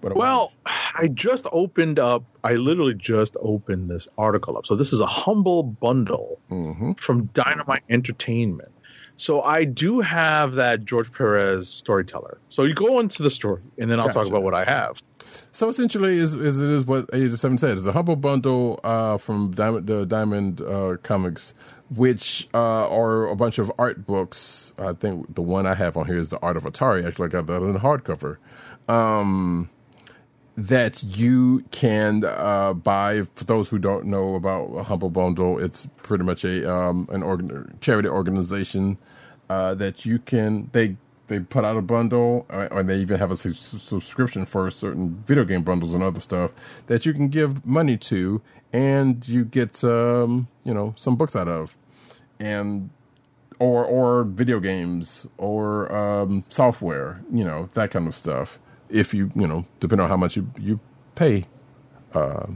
But 0.00 0.16
Well, 0.16 0.52
I 0.66 1.08
just 1.08 1.46
opened 1.52 1.98
up. 1.98 2.22
I 2.44 2.54
literally 2.54 2.94
just 2.94 3.36
opened 3.40 3.90
this 3.90 4.08
article 4.16 4.56
up. 4.56 4.66
So 4.66 4.74
this 4.74 4.92
is 4.92 5.00
a 5.00 5.06
humble 5.06 5.62
bundle 5.62 6.40
hmm 6.48 6.92
from 6.92 7.26
Dynamite 7.26 7.82
Entertainment. 7.88 8.72
So 9.16 9.42
I 9.42 9.64
do 9.64 10.00
have 10.00 10.54
that 10.54 10.84
George 10.84 11.12
Perez 11.12 11.68
storyteller. 11.68 12.38
So 12.48 12.62
you 12.62 12.74
go 12.74 13.00
into 13.00 13.22
the 13.22 13.30
story, 13.30 13.62
and 13.78 13.90
then 13.90 13.98
I'll 13.98 14.08
talk 14.08 14.26
about 14.26 14.42
what 14.42 14.54
I 14.54 14.64
have. 14.64 15.02
So 15.52 15.68
essentially, 15.68 16.16
is, 16.18 16.34
is 16.34 16.60
it 16.60 16.70
is 16.70 16.84
what 16.84 17.08
Agent 17.12 17.38
Seventy 17.38 17.60
said. 17.60 17.78
It's 17.78 17.86
a 17.86 17.92
humble 17.92 18.16
bundle 18.16 18.80
uh, 18.84 19.18
from 19.18 19.52
Diamond 19.52 19.90
uh, 19.90 20.04
Diamond 20.04 20.60
uh, 20.60 20.96
Comics, 21.02 21.54
which 21.94 22.48
uh, 22.54 22.88
are 22.88 23.26
a 23.28 23.36
bunch 23.36 23.58
of 23.58 23.72
art 23.78 24.06
books. 24.06 24.74
I 24.78 24.92
think 24.92 25.34
the 25.34 25.42
one 25.42 25.66
I 25.66 25.74
have 25.74 25.96
on 25.96 26.06
here 26.06 26.18
is 26.18 26.28
the 26.28 26.38
Art 26.40 26.56
of 26.56 26.64
Atari. 26.64 27.06
Actually, 27.06 27.26
I 27.26 27.28
got 27.28 27.46
that 27.46 27.62
in 27.62 27.72
the 27.72 27.80
hardcover. 27.80 28.36
Um, 28.88 29.70
that 30.56 31.04
you 31.04 31.64
can 31.70 32.24
uh, 32.24 32.72
buy. 32.72 33.22
For 33.36 33.44
those 33.44 33.68
who 33.68 33.78
don't 33.78 34.06
know 34.06 34.34
about 34.34 34.66
a 34.76 34.82
humble 34.82 35.08
bundle, 35.08 35.58
it's 35.58 35.86
pretty 36.02 36.24
much 36.24 36.44
a 36.44 36.70
um, 36.70 37.08
an 37.12 37.22
organ- 37.22 37.78
charity 37.80 38.08
organization 38.08 38.98
uh, 39.48 39.74
that 39.74 40.04
you 40.04 40.18
can 40.18 40.68
they 40.72 40.96
they 41.28 41.40
put 41.40 41.64
out 41.64 41.76
a 41.76 41.82
bundle, 41.82 42.46
uh, 42.50 42.68
or 42.70 42.82
they 42.82 42.96
even 42.96 43.18
have 43.18 43.30
a 43.30 43.36
sus- 43.36 43.82
subscription 43.82 44.44
for 44.44 44.70
certain 44.70 45.22
video 45.26 45.44
game 45.44 45.62
bundles 45.62 45.94
and 45.94 46.02
other 46.02 46.20
stuff 46.20 46.50
that 46.86 47.06
you 47.06 47.12
can 47.14 47.28
give 47.28 47.64
money 47.64 47.96
to, 47.96 48.42
and 48.72 49.26
you 49.28 49.44
get 49.44 49.82
um, 49.84 50.48
you 50.64 50.74
know 50.74 50.94
some 50.96 51.16
books 51.16 51.36
out 51.36 51.48
of, 51.48 51.76
and 52.40 52.90
or 53.58 53.84
or 53.84 54.24
video 54.24 54.60
games 54.60 55.26
or 55.36 55.94
um, 55.94 56.44
software, 56.48 57.22
you 57.32 57.44
know 57.44 57.68
that 57.74 57.90
kind 57.90 58.06
of 58.08 58.16
stuff. 58.16 58.58
If 58.88 59.14
you 59.14 59.30
you 59.34 59.46
know 59.46 59.64
depending 59.80 60.04
on 60.04 60.08
how 60.08 60.16
much 60.16 60.36
you 60.36 60.50
you 60.58 60.80
pay. 61.14 61.46
Uh, 62.14 62.46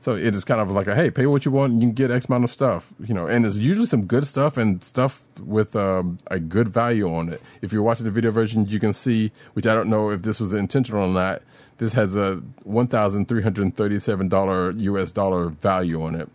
so 0.00 0.14
it 0.14 0.34
is 0.34 0.44
kind 0.44 0.60
of 0.60 0.70
like 0.70 0.86
a 0.86 0.94
hey, 0.94 1.10
pay 1.10 1.26
what 1.26 1.44
you 1.44 1.50
want, 1.50 1.72
and 1.72 1.82
you 1.82 1.88
can 1.88 1.94
get 1.94 2.10
X 2.10 2.26
amount 2.26 2.44
of 2.44 2.52
stuff, 2.52 2.92
you 3.04 3.12
know. 3.12 3.26
And 3.26 3.44
it's 3.44 3.58
usually 3.58 3.86
some 3.86 4.06
good 4.06 4.26
stuff 4.26 4.56
and 4.56 4.82
stuff 4.82 5.22
with 5.42 5.74
um, 5.74 6.18
a 6.28 6.38
good 6.38 6.68
value 6.68 7.12
on 7.12 7.32
it. 7.32 7.42
If 7.62 7.72
you're 7.72 7.82
watching 7.82 8.04
the 8.04 8.12
video 8.12 8.30
version, 8.30 8.66
you 8.66 8.78
can 8.78 8.92
see, 8.92 9.32
which 9.54 9.66
I 9.66 9.74
don't 9.74 9.90
know 9.90 10.10
if 10.10 10.22
this 10.22 10.38
was 10.38 10.54
intentional 10.54 11.02
or 11.02 11.12
not. 11.12 11.42
This 11.78 11.94
has 11.94 12.14
a 12.14 12.36
one 12.62 12.86
thousand 12.86 13.26
three 13.26 13.42
hundred 13.42 13.74
thirty-seven 13.74 14.28
dollar 14.28 14.70
U.S. 14.70 15.10
dollar 15.10 15.48
value 15.48 16.02
on 16.02 16.14
it. 16.14 16.28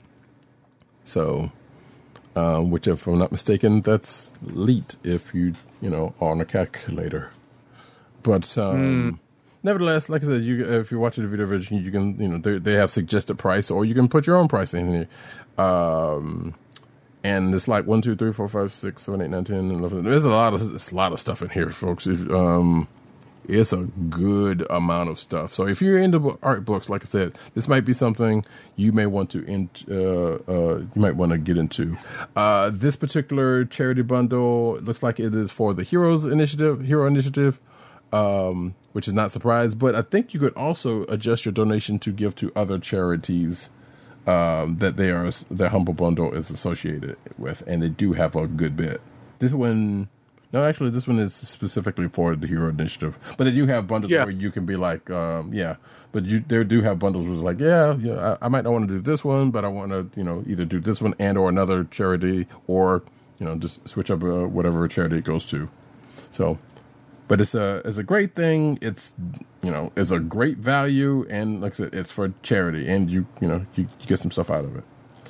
So, 1.05 1.51
um, 2.35 2.69
which, 2.69 2.87
if 2.87 3.07
I'm 3.07 3.17
not 3.17 3.31
mistaken, 3.31 3.81
that's 3.81 4.33
leet 4.41 4.97
if 5.05 5.33
you 5.33 5.53
you 5.81 5.89
know 5.89 6.13
on 6.19 6.41
a 6.41 6.45
calculator. 6.45 7.31
But 8.23 8.57
um, 8.57 9.19
nevertheless, 9.63 10.09
like 10.09 10.23
I 10.23 10.27
said, 10.27 10.43
you 10.43 10.65
if 10.79 10.91
you're 10.91 10.99
watching 10.99 11.23
the 11.23 11.29
video 11.29 11.45
version, 11.45 11.83
you 11.83 11.91
can 11.91 12.19
you 12.19 12.27
know 12.27 12.37
they 12.37 12.59
they 12.59 12.73
have 12.73 12.91
suggested 12.91 13.37
price, 13.39 13.71
or 13.71 13.85
you 13.85 13.95
can 13.95 14.07
put 14.07 14.27
your 14.27 14.37
own 14.37 14.47
price 14.47 14.73
in 14.73 14.91
here. 14.91 15.07
Um, 15.57 16.53
and 17.23 17.55
it's 17.55 17.67
like 17.67 17.87
one, 17.87 18.01
two, 18.01 18.15
three, 18.15 18.33
four, 18.33 18.49
five, 18.49 18.71
six, 18.71 19.03
seven, 19.03 19.21
eight, 19.21 19.29
nine, 19.29 19.45
ten, 19.45 19.71
eleven. 19.71 20.03
There's 20.03 20.25
a 20.25 20.29
lot 20.29 20.53
of 20.53 20.69
there's 20.69 20.91
a 20.91 20.95
lot 20.95 21.13
of 21.13 21.19
stuff 21.19 21.41
in 21.41 21.49
here, 21.49 21.69
folks. 21.69 22.05
If, 22.05 22.29
um, 22.29 22.87
it's 23.47 23.73
a 23.73 23.83
good 24.09 24.65
amount 24.69 25.09
of 25.09 25.19
stuff. 25.19 25.53
So 25.53 25.67
if 25.67 25.81
you're 25.81 25.97
into 25.97 26.37
art 26.41 26.65
books, 26.65 26.89
like 26.89 27.01
I 27.01 27.05
said, 27.05 27.37
this 27.53 27.67
might 27.67 27.85
be 27.85 27.93
something 27.93 28.45
you 28.75 28.91
may 28.91 29.05
want 29.05 29.29
to 29.31 29.43
in, 29.43 29.69
uh, 29.89 30.35
uh, 30.49 30.77
you 30.77 31.01
might 31.01 31.15
want 31.15 31.31
to 31.31 31.37
get 31.37 31.57
into. 31.57 31.97
Uh, 32.35 32.71
this 32.73 32.95
particular 32.95 33.65
charity 33.65 34.01
bundle 34.01 34.77
looks 34.79 35.03
like 35.03 35.19
it 35.19 35.35
is 35.35 35.51
for 35.51 35.73
the 35.73 35.83
Heroes 35.83 36.25
Initiative, 36.25 36.81
Hero 36.81 37.05
Initiative, 37.05 37.59
um, 38.11 38.75
which 38.93 39.07
is 39.07 39.13
not 39.13 39.31
surprised. 39.31 39.77
But 39.77 39.93
I 39.95 40.01
think 40.01 40.33
you 40.33 40.39
could 40.39 40.53
also 40.55 41.03
adjust 41.05 41.45
your 41.45 41.51
donation 41.51 41.99
to 41.99 42.11
give 42.11 42.35
to 42.37 42.51
other 42.55 42.79
charities 42.79 43.69
um, 44.25 44.77
that 44.77 44.95
they 44.95 45.09
are 45.09 45.29
their 45.51 45.69
humble 45.69 45.93
bundle 45.93 46.33
is 46.33 46.49
associated 46.49 47.17
with, 47.37 47.61
and 47.67 47.83
they 47.83 47.89
do 47.89 48.13
have 48.13 48.35
a 48.35 48.47
good 48.47 48.77
bit. 48.77 49.01
This 49.39 49.51
one, 49.51 50.07
no, 50.53 50.63
actually, 50.63 50.91
this 50.91 51.07
one 51.07 51.19
is 51.19 51.33
specifically 51.33 52.07
for 52.07 52.35
the 52.35 52.47
Hero 52.47 52.69
Initiative, 52.69 53.17
but 53.37 53.43
they 53.43 53.51
do 53.51 53.65
have 53.67 53.85
bundles 53.87 54.11
Yeah. 54.11 54.23
where 54.23 54.31
you 54.33 54.49
can 54.49 54.65
be 54.65 54.77
like, 54.77 55.09
um, 55.11 55.53
yeah, 55.53 55.75
but 56.13 56.23
you 56.25 56.39
they 56.47 56.63
do 56.63 56.81
have 56.81 56.99
bundles 56.99 57.25
where 57.25 57.33
it's 57.33 57.43
like, 57.43 57.59
yeah, 57.59 57.97
yeah, 57.97 58.37
I, 58.41 58.45
I 58.45 58.47
might 58.47 58.63
not 58.63 58.71
want 58.71 58.87
to 58.87 58.93
do 58.93 59.01
this 59.01 59.25
one, 59.25 59.51
but 59.51 59.65
I 59.65 59.67
want 59.67 59.91
to, 59.91 60.09
you 60.15 60.23
know, 60.23 60.41
either 60.47 60.63
do 60.63 60.79
this 60.79 61.01
one 61.01 61.15
and 61.19 61.37
or 61.37 61.49
another 61.49 61.83
charity, 61.85 62.47
or 62.67 63.03
you 63.39 63.45
know, 63.45 63.57
just 63.57 63.85
switch 63.89 64.09
up 64.09 64.23
uh, 64.23 64.47
whatever 64.47 64.87
charity 64.87 65.17
it 65.17 65.25
goes 65.25 65.45
to. 65.49 65.67
So 66.31 66.57
but 67.27 67.41
it's 67.41 67.55
a 67.55 67.81
it's 67.85 67.97
a 67.97 68.03
great 68.03 68.35
thing. 68.35 68.79
It's 68.81 69.15
you 69.63 69.71
know 69.71 69.91
it's 69.97 70.11
a 70.11 70.19
great 70.19 70.59
value, 70.59 71.27
and 71.29 71.61
like 71.61 71.73
I 71.73 71.75
said, 71.75 71.95
it's 71.95 72.11
for 72.11 72.33
charity, 72.43 72.89
and 72.89 73.11
you 73.11 73.27
you 73.41 73.47
know 73.47 73.65
you, 73.75 73.89
you 73.99 74.07
get 74.07 74.19
some 74.19 74.31
stuff 74.31 74.51
out 74.51 74.65
of 74.65 74.75
it. 74.77 74.85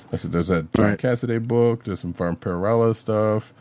Like 0.08 0.16
I 0.16 0.18
said, 0.18 0.32
there's 0.34 0.50
that 0.50 0.74
John 0.74 0.92
Right. 0.92 0.98
Cassaday 0.98 1.46
book. 1.48 1.86
There's 1.86 2.02
some 2.02 2.14
Vampirella 2.14 2.96
stuff, 2.96 3.54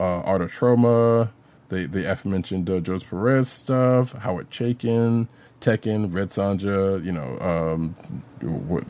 uh, 0.00 0.20
Art 0.22 0.42
of 0.42 0.52
Trauma. 0.52 1.32
The 1.70 1.86
the 1.86 2.10
aforementioned 2.10 2.70
uh, 2.70 2.80
Jose 2.86 3.06
Perez 3.06 3.50
stuff, 3.50 4.12
Howard 4.12 4.50
Chaykin, 4.50 5.28
Tekken, 5.60 6.14
Red 6.14 6.30
Sonja, 6.30 7.04
you 7.04 7.12
know, 7.12 7.38
um, 7.40 7.94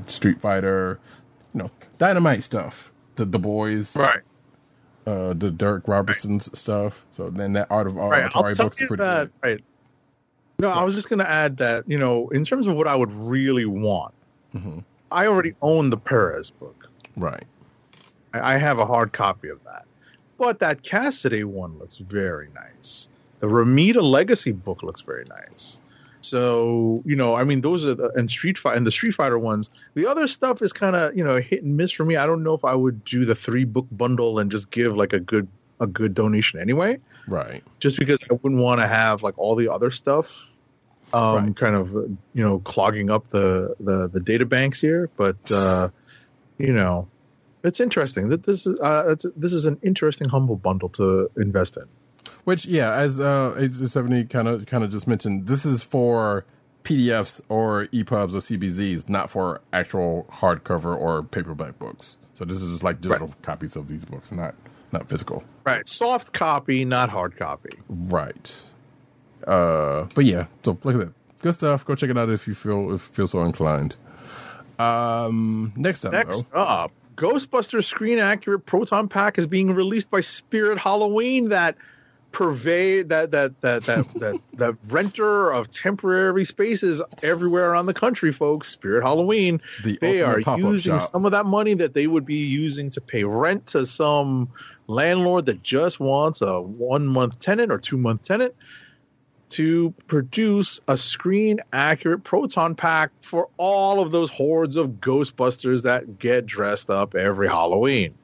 Street 0.07 0.41
Fighter, 0.41 1.01
you 1.55 1.63
know, 1.63 1.71
Dynamite 1.99 2.43
stuff. 2.45 2.93
The 3.17 3.25
the 3.27 3.39
boys, 3.41 3.97
Right. 3.97 4.23
Uh, 5.07 5.35
the 5.35 5.51
Darick 5.51 5.87
Robertson's 5.87 6.57
stuff. 6.59 7.05
So 7.11 7.29
then 7.31 7.53
that 7.55 7.67
Art 7.71 7.87
of 7.87 7.95
Right. 7.97 8.23
I'll 8.35 8.43
Atari 8.43 8.57
books 8.57 8.81
you 8.81 8.85
are 8.85 8.89
pretty 8.89 9.03
that. 9.03 9.25
good. 9.25 9.33
Right. 9.43 9.65
No, 10.59 10.69
I 10.71 10.83
was 10.85 10.95
just 10.95 11.09
going 11.09 11.19
to 11.19 11.29
add 11.29 11.57
that, 11.59 11.85
you 11.89 11.99
know, 11.99 12.29
in 12.29 12.45
terms 12.45 12.67
of 12.69 12.77
what 12.77 12.87
I 12.87 12.95
would 12.97 13.13
really 13.13 13.67
want, 13.67 14.15
Mm-hmm. 14.55 14.79
I 15.11 15.27
already 15.27 15.55
own 15.63 15.91
the 15.91 15.97
Perez 15.97 16.51
book. 16.51 16.89
Right. 17.17 17.43
I 18.33 18.55
I 18.55 18.59
have 18.59 18.79
a 18.79 18.87
hard 18.87 19.13
copy 19.13 19.49
of 19.49 19.63
that. 19.65 19.85
But 20.39 20.61
that 20.61 20.83
Cassaday 20.83 21.45
one 21.45 21.79
looks 21.79 21.97
very 21.97 22.49
nice. 22.55 23.09
The 23.41 23.47
Romita 23.49 24.03
Legacy 24.03 24.53
book 24.53 24.83
looks 24.85 25.01
very 25.01 25.25
nice. 25.25 25.81
So, 26.25 27.03
you 27.05 27.15
know, 27.15 27.35
I 27.35 27.45
mean, 27.45 27.61
those 27.61 27.85
are 27.85 27.95
the, 27.95 28.11
and 28.17 28.31
Street 28.31 28.57
Fighter 28.57 28.77
and 28.77 28.87
the 28.87 28.91
Street 28.91 29.13
Fighter 29.13 29.39
ones. 29.39 29.71
The 29.95 30.07
other 30.07 30.27
stuff 30.27 30.63
is 30.63 30.73
kind 30.73 30.97
of, 30.97 31.17
you 31.17 31.23
know, 31.23 31.37
hit 31.37 31.63
and 31.63 31.77
miss 31.77 31.93
for 31.93 32.05
me. 32.05 32.17
I 32.17 32.27
don't 32.27 32.43
know 32.43 32.55
if 32.55 32.65
I 32.65 32.75
would 32.75 33.05
do 33.05 33.25
the 33.25 33.35
three 33.35 33.65
book 33.65 33.87
bundle 33.93 34.39
and 34.39 34.51
just 34.51 34.71
give 34.71 34.97
like 34.97 35.13
a 35.13 35.21
good, 35.21 35.47
a 35.81 35.87
good 35.87 36.15
donation 36.15 36.59
anyway, 36.61 36.99
Right. 37.29 37.63
just 37.81 37.99
because 37.99 38.23
I 38.31 38.35
wouldn't 38.35 38.61
want 38.61 38.81
to 38.81 38.87
have 38.87 39.23
like 39.23 39.39
all 39.39 39.55
the 39.55 39.69
other 39.69 39.91
stuff, 39.91 40.57
um, 41.13 41.35
Right. 41.35 41.57
kind 41.57 41.77
of, 41.77 41.93
you 41.93 42.19
know, 42.43 42.61
clogging 42.61 43.11
up 43.11 43.29
the, 43.29 43.75
the, 43.81 44.09
the 44.09 44.21
data 44.21 44.47
banks 44.47 44.81
here. 44.81 45.11
But, 45.17 45.51
uh, 45.51 45.91
you 46.59 46.73
know, 46.73 47.07
it's 47.65 47.81
interesting 47.81 48.29
that 48.29 48.45
this 48.45 48.67
is 48.67 48.79
uh, 48.81 49.05
it's, 49.09 49.27
this 49.37 49.53
is 49.53 49.67
an 49.67 49.79
interesting 49.83 50.29
humble 50.29 50.57
bundle 50.57 50.89
to 50.91 51.31
invest 51.37 51.77
in. 51.77 51.85
Which, 52.45 52.67
yeah, 52.67 52.93
as 52.95 53.21
uh, 53.21 53.69
seventy 53.87 54.25
kind 54.25 54.49
of 54.49 54.67
kind 54.67 54.85
of 54.85 54.91
just 54.91 55.07
mentioned, 55.07 55.47
this 55.47 55.65
is 55.65 55.83
for 55.83 56.45
PDFs 56.85 57.41
or 57.49 57.87
EPUBs 57.87 58.35
or 58.35 58.39
CBZs, 58.39 59.09
not 59.09 59.31
for 59.31 59.63
actual 59.73 60.27
hardcover 60.31 60.97
or 60.97 61.23
paperback 61.23 61.79
books. 61.79 62.19
So 62.35 62.45
this 62.45 62.61
is 62.61 62.71
just 62.71 62.85
like 62.85 63.01
digital 63.01 63.33
copies 63.43 63.77
of 63.77 63.89
these 63.89 64.05
books, 64.05 64.31
not 64.31 64.55
not 64.93 65.09
physical. 65.09 65.43
Right, 65.65 65.89
soft 65.89 66.33
copy, 66.33 66.85
not 66.85 67.09
hard 67.09 67.37
copy. 67.37 67.79
Right. 67.89 68.65
Uh, 69.47 70.05
but 70.15 70.25
yeah, 70.25 70.47
so 70.63 70.79
like 70.85 70.97
I 70.97 70.99
said, 71.01 71.15
good 71.43 71.55
stuff. 71.55 71.85
Go 71.85 71.95
check 71.95 72.11
it 72.11 72.19
out 72.19 72.31
if 72.31 72.47
you 72.47 72.55
feel 72.55 72.95
if 72.95 73.09
you 73.09 73.15
feel 73.15 73.29
so 73.29 73.43
inclined. 73.43 73.97
Um, 74.79 75.73
next 75.77 76.05
up, 76.05 76.13
Next 76.13 76.51
though, 76.51 76.59
up, 76.59 76.93
Ghostbusters 77.17 77.85
Screen 77.85 78.19
Accurate 78.19 78.67
Proton 78.67 79.09
Pack 79.09 79.39
is 79.39 79.47
being 79.47 79.73
released 79.73 80.11
by 80.11 80.21
Spirit 80.21 80.79
Halloween. 80.79 81.51
That 81.51 81.77
pervade 82.35 83.09
that 83.09 83.31
that 83.31 83.59
that 83.63 83.85
that 83.85 84.07
that 84.17 84.37
that 84.55 84.75
renter 84.89 85.51
of 85.51 85.71
temporary 85.71 86.45
spaces 86.45 87.01
everywhere 87.23 87.71
around 87.71 87.87
the 87.87 87.95
country, 87.95 88.33
folks. 88.33 88.69
Spirit 88.69 89.05
Halloween. 89.05 89.63
The 89.85 89.97
they 90.01 90.21
are 90.21 90.41
using 90.59 90.99
shop. 90.99 91.11
some 91.11 91.25
of 91.25 91.33
that 91.33 91.47
money 91.47 91.75
that 91.75 91.95
they 91.95 92.07
would 92.07 92.27
be 92.27 92.35
using 92.35 92.91
to 92.91 93.01
pay 93.01 93.25
rent 93.25 93.67
to 93.69 93.87
some 93.87 94.51
landlord 94.89 95.47
that 95.47 95.63
just 95.63 96.01
wants 96.01 96.43
a 96.43 96.61
one 96.61 97.07
month 97.07 97.39
tenant 97.39 97.73
or 97.73 97.79
two 97.79 97.97
month 97.97 98.23
tenant 98.23 98.55
to 99.51 99.95
produce 100.09 100.81
a 100.89 100.97
screen 100.97 101.61
accurate 101.73 102.25
proton 102.25 102.75
pack 102.75 103.11
for 103.21 103.49
all 103.57 104.01
of 104.01 104.11
those 104.11 104.29
hordes 104.29 104.75
of 104.75 104.89
ghostbusters 105.01 105.83
that 105.83 106.19
get 106.19 106.45
dressed 106.45 106.91
up 106.91 107.15
every 107.15 107.47
halloween 107.47 108.15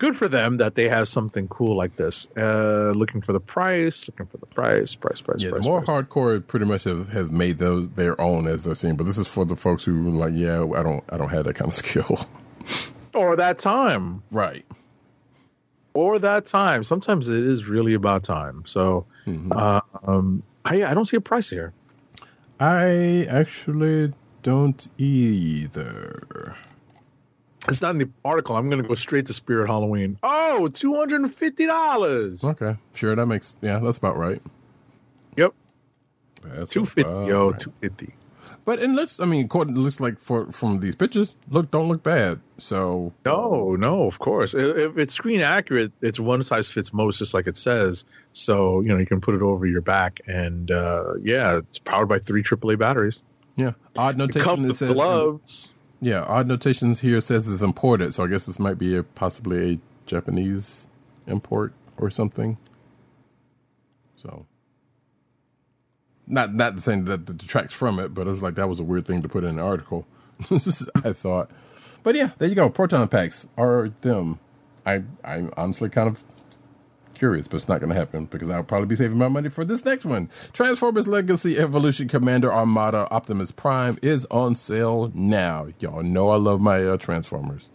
good 0.00 0.16
for 0.16 0.26
them 0.28 0.56
that 0.56 0.74
they 0.74 0.88
have 0.88 1.06
something 1.08 1.46
cool 1.48 1.76
like 1.76 1.94
this 1.96 2.26
uh 2.36 2.90
looking 2.96 3.20
for 3.20 3.32
the 3.32 3.38
price 3.40 4.08
looking 4.08 4.26
for 4.26 4.38
the 4.38 4.46
price 4.46 4.94
price 4.96 5.20
price 5.20 5.42
Yeah, 5.42 5.50
price, 5.50 5.62
the 5.62 5.68
more 5.68 5.82
price. 5.82 6.04
hardcore 6.08 6.44
pretty 6.44 6.64
much 6.66 6.84
have, 6.84 7.08
have 7.10 7.30
made 7.30 7.58
those 7.58 7.88
their 7.90 8.20
own 8.20 8.48
as 8.48 8.64
they're 8.64 8.74
seeing, 8.74 8.96
but 8.96 9.04
this 9.04 9.18
is 9.18 9.28
for 9.28 9.44
the 9.44 9.56
folks 9.56 9.84
who 9.84 9.92
are 10.08 10.10
like, 10.26 10.32
yeah, 10.34 10.62
I 10.64 10.82
don't, 10.82 11.04
I 11.12 11.16
don't 11.18 11.28
have 11.28 11.44
that 11.44 11.54
kind 11.54 11.68
of 11.70 11.74
skill. 11.84 12.18
or 13.14 13.36
that 13.36 13.58
time 13.58 14.22
right. 14.32 14.64
or 15.94 16.18
that 16.18 16.46
time 16.46 16.82
sometimes 16.84 17.28
it 17.28 17.44
is 17.44 17.66
really 17.66 17.94
about 17.94 18.22
time 18.24 18.62
so 18.66 19.06
Mm-hmm. 19.26 19.52
uh, 19.54 19.80
um 20.06 20.42
I, 20.64 20.82
I 20.84 20.94
don't 20.94 21.04
see 21.04 21.16
a 21.16 21.20
price 21.20 21.48
here 21.50 21.72
I 22.58 23.26
actually 23.30 24.12
don't 24.42 24.88
either. 24.98 26.54
It's 27.68 27.82
not 27.82 27.90
in 27.90 27.98
the 27.98 28.08
article 28.24 28.56
i'm 28.56 28.68
gonna 28.70 28.82
go 28.82 28.94
straight 28.94 29.26
to 29.26 29.32
spirit 29.32 29.66
halloween 29.66 30.16
oh 30.22 30.68
$250 30.72 32.44
Okay, 32.44 32.76
sure, 32.94 33.14
that 33.14 33.26
makes 33.26 33.56
yeah, 33.60 33.78
that's 33.78 33.98
about 33.98 34.16
right. 34.16 34.40
yep 35.36 35.52
That's 36.42 36.72
250 36.72 37.00
about 37.02 37.26
yo 37.26 37.50
right. 37.50 37.60
250 37.60 38.14
But 38.64 38.78
it 38.82 38.88
looks, 38.90 39.20
I 39.20 39.24
mean, 39.26 39.44
according, 39.44 39.76
it 39.76 39.80
looks 39.80 40.00
like 40.00 40.18
for 40.18 40.50
from 40.50 40.80
these 40.80 40.96
pictures, 40.96 41.36
look 41.50 41.70
don't 41.70 41.88
look 41.88 42.02
bad. 42.02 42.40
So 42.58 43.12
No, 43.24 43.76
no, 43.76 44.06
of 44.06 44.18
course. 44.18 44.54
If 44.54 44.76
if 44.76 44.98
it's 44.98 45.14
screen 45.14 45.40
accurate, 45.40 45.92
it's 46.02 46.18
one 46.20 46.42
size 46.42 46.68
fits 46.68 46.92
most, 46.92 47.18
just 47.18 47.32
like 47.34 47.46
it 47.46 47.56
says. 47.56 48.04
So 48.32 48.80
you 48.80 48.88
know 48.88 48.98
you 48.98 49.06
can 49.06 49.20
put 49.20 49.34
it 49.34 49.42
over 49.42 49.66
your 49.66 49.80
back, 49.82 50.20
and 50.26 50.70
uh, 50.70 51.14
yeah, 51.20 51.56
it's 51.58 51.78
powered 51.78 52.08
by 52.08 52.18
three 52.18 52.42
AAA 52.42 52.78
batteries. 52.78 53.22
yeah, 53.56 53.72
odd 53.96 54.14
It 54.16 54.18
notation 54.18 54.42
comes 54.44 54.62
that 54.62 54.68
with 54.68 54.76
says 54.78 54.92
gloves. 54.92 55.72
Yeah, 56.00 56.22
odd 56.22 56.46
notations 56.48 57.00
here 57.00 57.20
says 57.20 57.48
it's 57.48 57.62
imported. 57.62 58.14
So 58.14 58.24
I 58.24 58.26
guess 58.26 58.46
this 58.46 58.58
might 58.58 58.78
be 58.78 58.96
a 58.96 59.02
possibly 59.02 59.74
a 59.74 59.78
Japanese 60.06 60.88
import 61.26 61.72
or 61.98 62.10
something. 62.10 62.56
So 64.16 64.46
not 66.26 66.54
not 66.54 66.80
saying 66.80 67.04
that 67.06 67.26
detracts 67.26 67.74
from 67.74 67.98
it, 67.98 68.14
but 68.14 68.26
it 68.26 68.30
was 68.30 68.42
like 68.42 68.54
that 68.54 68.68
was 68.68 68.80
a 68.80 68.84
weird 68.84 69.06
thing 69.06 69.22
to 69.22 69.28
put 69.28 69.44
in 69.44 69.50
an 69.50 69.58
article. 69.58 70.06
I 71.04 71.12
thought, 71.12 71.50
but 72.02 72.14
yeah, 72.14 72.30
there 72.38 72.48
you 72.48 72.54
go. 72.54 72.70
Proton 72.70 73.06
packs 73.08 73.46
are 73.58 73.90
them. 74.00 74.38
I 74.86 75.02
I'm 75.24 75.52
honestly 75.56 75.90
kind 75.90 76.08
of 76.08 76.22
curious, 77.20 77.46
but 77.46 77.56
it's 77.56 77.68
not 77.68 77.80
going 77.80 77.90
to 77.90 77.94
happen 77.94 78.24
because 78.24 78.48
I'll 78.48 78.64
probably 78.64 78.86
be 78.86 78.96
saving 78.96 79.18
my 79.18 79.28
money 79.28 79.50
for 79.50 79.62
this 79.62 79.84
next 79.84 80.06
one. 80.06 80.30
Transformers 80.54 81.06
Legacy 81.06 81.58
Evolution 81.58 82.08
Commander 82.08 82.50
Armada 82.50 83.06
Optimus 83.10 83.52
Prime 83.52 83.98
is 84.00 84.24
on 84.30 84.54
sale 84.54 85.12
now. 85.14 85.68
Y'all 85.80 86.02
know 86.02 86.30
I 86.30 86.36
love 86.36 86.62
my 86.62 86.82
uh, 86.82 86.96
Transformers. 86.96 87.68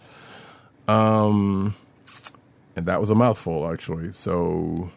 Um, 0.88 1.76
and 2.76 2.88
that 2.88 3.00
was 3.00 3.12
a 3.12 3.16
mouthful 3.16 3.72
actually. 3.72 4.12
So 4.12 4.90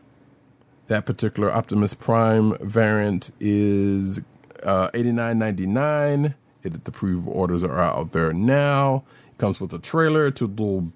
that 0.86 1.04
particular 1.04 1.52
Optimus 1.52 1.92
Prime 1.92 2.56
variant 2.66 3.30
is 3.40 4.18
uh, 4.62 4.88
eighty 4.94 5.12
nine 5.12 5.38
ninety 5.38 5.66
nine. 5.66 6.34
It 6.62 6.84
the 6.84 6.90
pre 6.90 7.14
orders 7.14 7.62
are 7.62 7.78
out 7.78 8.12
there 8.12 8.32
now. 8.32 9.04
It 9.30 9.36
comes 9.36 9.60
with 9.60 9.74
a 9.74 9.78
trailer, 9.78 10.30
two 10.30 10.48
dual 10.48 10.90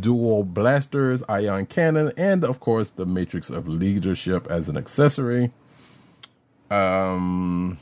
dual 0.00 0.44
blasters, 0.44 1.22
ion 1.28 1.66
cannon, 1.66 2.12
and 2.16 2.44
of 2.44 2.60
course 2.60 2.90
the 2.90 3.06
Matrix 3.06 3.50
of 3.50 3.68
Leadership 3.68 4.46
as 4.48 4.68
an 4.68 4.76
accessory. 4.76 5.52
Um, 6.70 7.78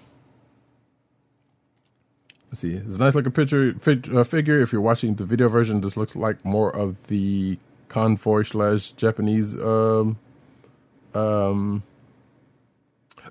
let's 2.50 2.60
see. 2.60 2.74
It's 2.74 2.96
a 2.96 2.98
nice 2.98 3.14
looking 3.14 3.32
picture 3.32 3.74
fig, 3.80 4.14
uh, 4.14 4.24
figure. 4.24 4.60
If 4.60 4.72
you're 4.72 4.82
watching 4.82 5.14
the 5.14 5.24
video 5.24 5.48
version, 5.48 5.80
this 5.80 5.96
looks 5.96 6.14
like 6.14 6.44
more 6.44 6.70
of 6.74 7.06
the 7.06 7.58
convoy 7.88 8.42
slash 8.42 8.92
Japanese. 8.92 9.56
Um, 9.56 10.18
um. 11.14 11.82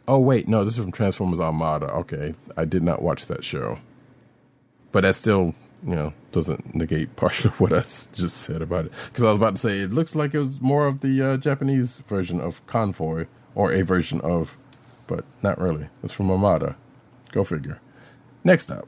Oh 0.07 0.19
wait, 0.19 0.47
no, 0.47 0.65
this 0.65 0.77
is 0.77 0.83
from 0.83 0.91
Transformers 0.91 1.39
Armada. 1.39 1.85
Okay, 1.85 2.33
I 2.57 2.65
did 2.65 2.83
not 2.83 3.01
watch 3.01 3.27
that 3.27 3.43
show, 3.43 3.79
but 4.91 5.01
that 5.01 5.15
still, 5.15 5.53
you 5.85 5.95
know, 5.95 6.13
doesn't 6.31 6.75
negate 6.75 7.15
partial 7.15 7.51
I 7.61 7.81
just 7.81 8.37
said 8.37 8.61
about 8.61 8.85
it. 8.85 8.91
Because 9.07 9.23
I 9.23 9.29
was 9.29 9.37
about 9.37 9.55
to 9.55 9.61
say 9.61 9.79
it 9.79 9.91
looks 9.91 10.15
like 10.15 10.33
it 10.33 10.39
was 10.39 10.61
more 10.61 10.87
of 10.87 11.01
the 11.01 11.21
uh, 11.21 11.37
Japanese 11.37 11.97
version 11.97 12.39
of 12.39 12.65
Convoy 12.67 13.25
or 13.55 13.71
a 13.71 13.83
version 13.83 14.21
of, 14.21 14.57
but 15.07 15.25
not 15.41 15.59
really. 15.59 15.87
It's 16.03 16.13
from 16.13 16.31
Armada. 16.31 16.75
Go 17.31 17.43
figure. 17.43 17.79
Next 18.43 18.71
up, 18.71 18.87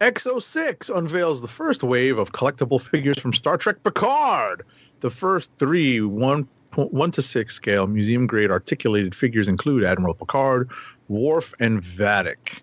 EXO-6 0.00 0.96
unveils 0.96 1.40
the 1.40 1.48
first 1.48 1.82
wave 1.82 2.18
of 2.18 2.32
collectible 2.32 2.80
figures 2.80 3.18
from 3.18 3.32
Star 3.32 3.56
Trek 3.56 3.82
Picard. 3.82 4.62
The 5.00 5.10
first 5.10 5.50
three 5.56 5.98
three 5.98 6.00
one 6.00 6.48
one 6.74 7.10
to 7.12 7.22
six 7.22 7.54
scale 7.54 7.86
museum 7.86 8.26
grade 8.26 8.50
articulated 8.50 9.14
figures 9.14 9.48
include 9.48 9.84
Admiral 9.84 10.14
Picard, 10.14 10.70
Worf, 11.08 11.54
and 11.60 11.82
Vadic. 11.82 12.60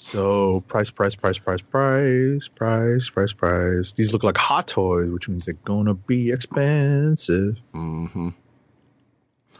So 0.00 0.62
price, 0.62 0.90
price, 0.90 1.14
price, 1.14 1.36
price, 1.36 1.60
price, 1.60 2.48
price, 2.48 3.10
price, 3.10 3.32
price. 3.34 3.92
These 3.92 4.14
look 4.14 4.22
like 4.22 4.38
hot 4.38 4.66
toys, 4.66 5.10
which 5.10 5.28
means 5.28 5.44
they're 5.44 5.54
gonna 5.64 5.92
be 5.92 6.32
expensive. 6.32 7.58
Mm-hmm. 7.74 8.30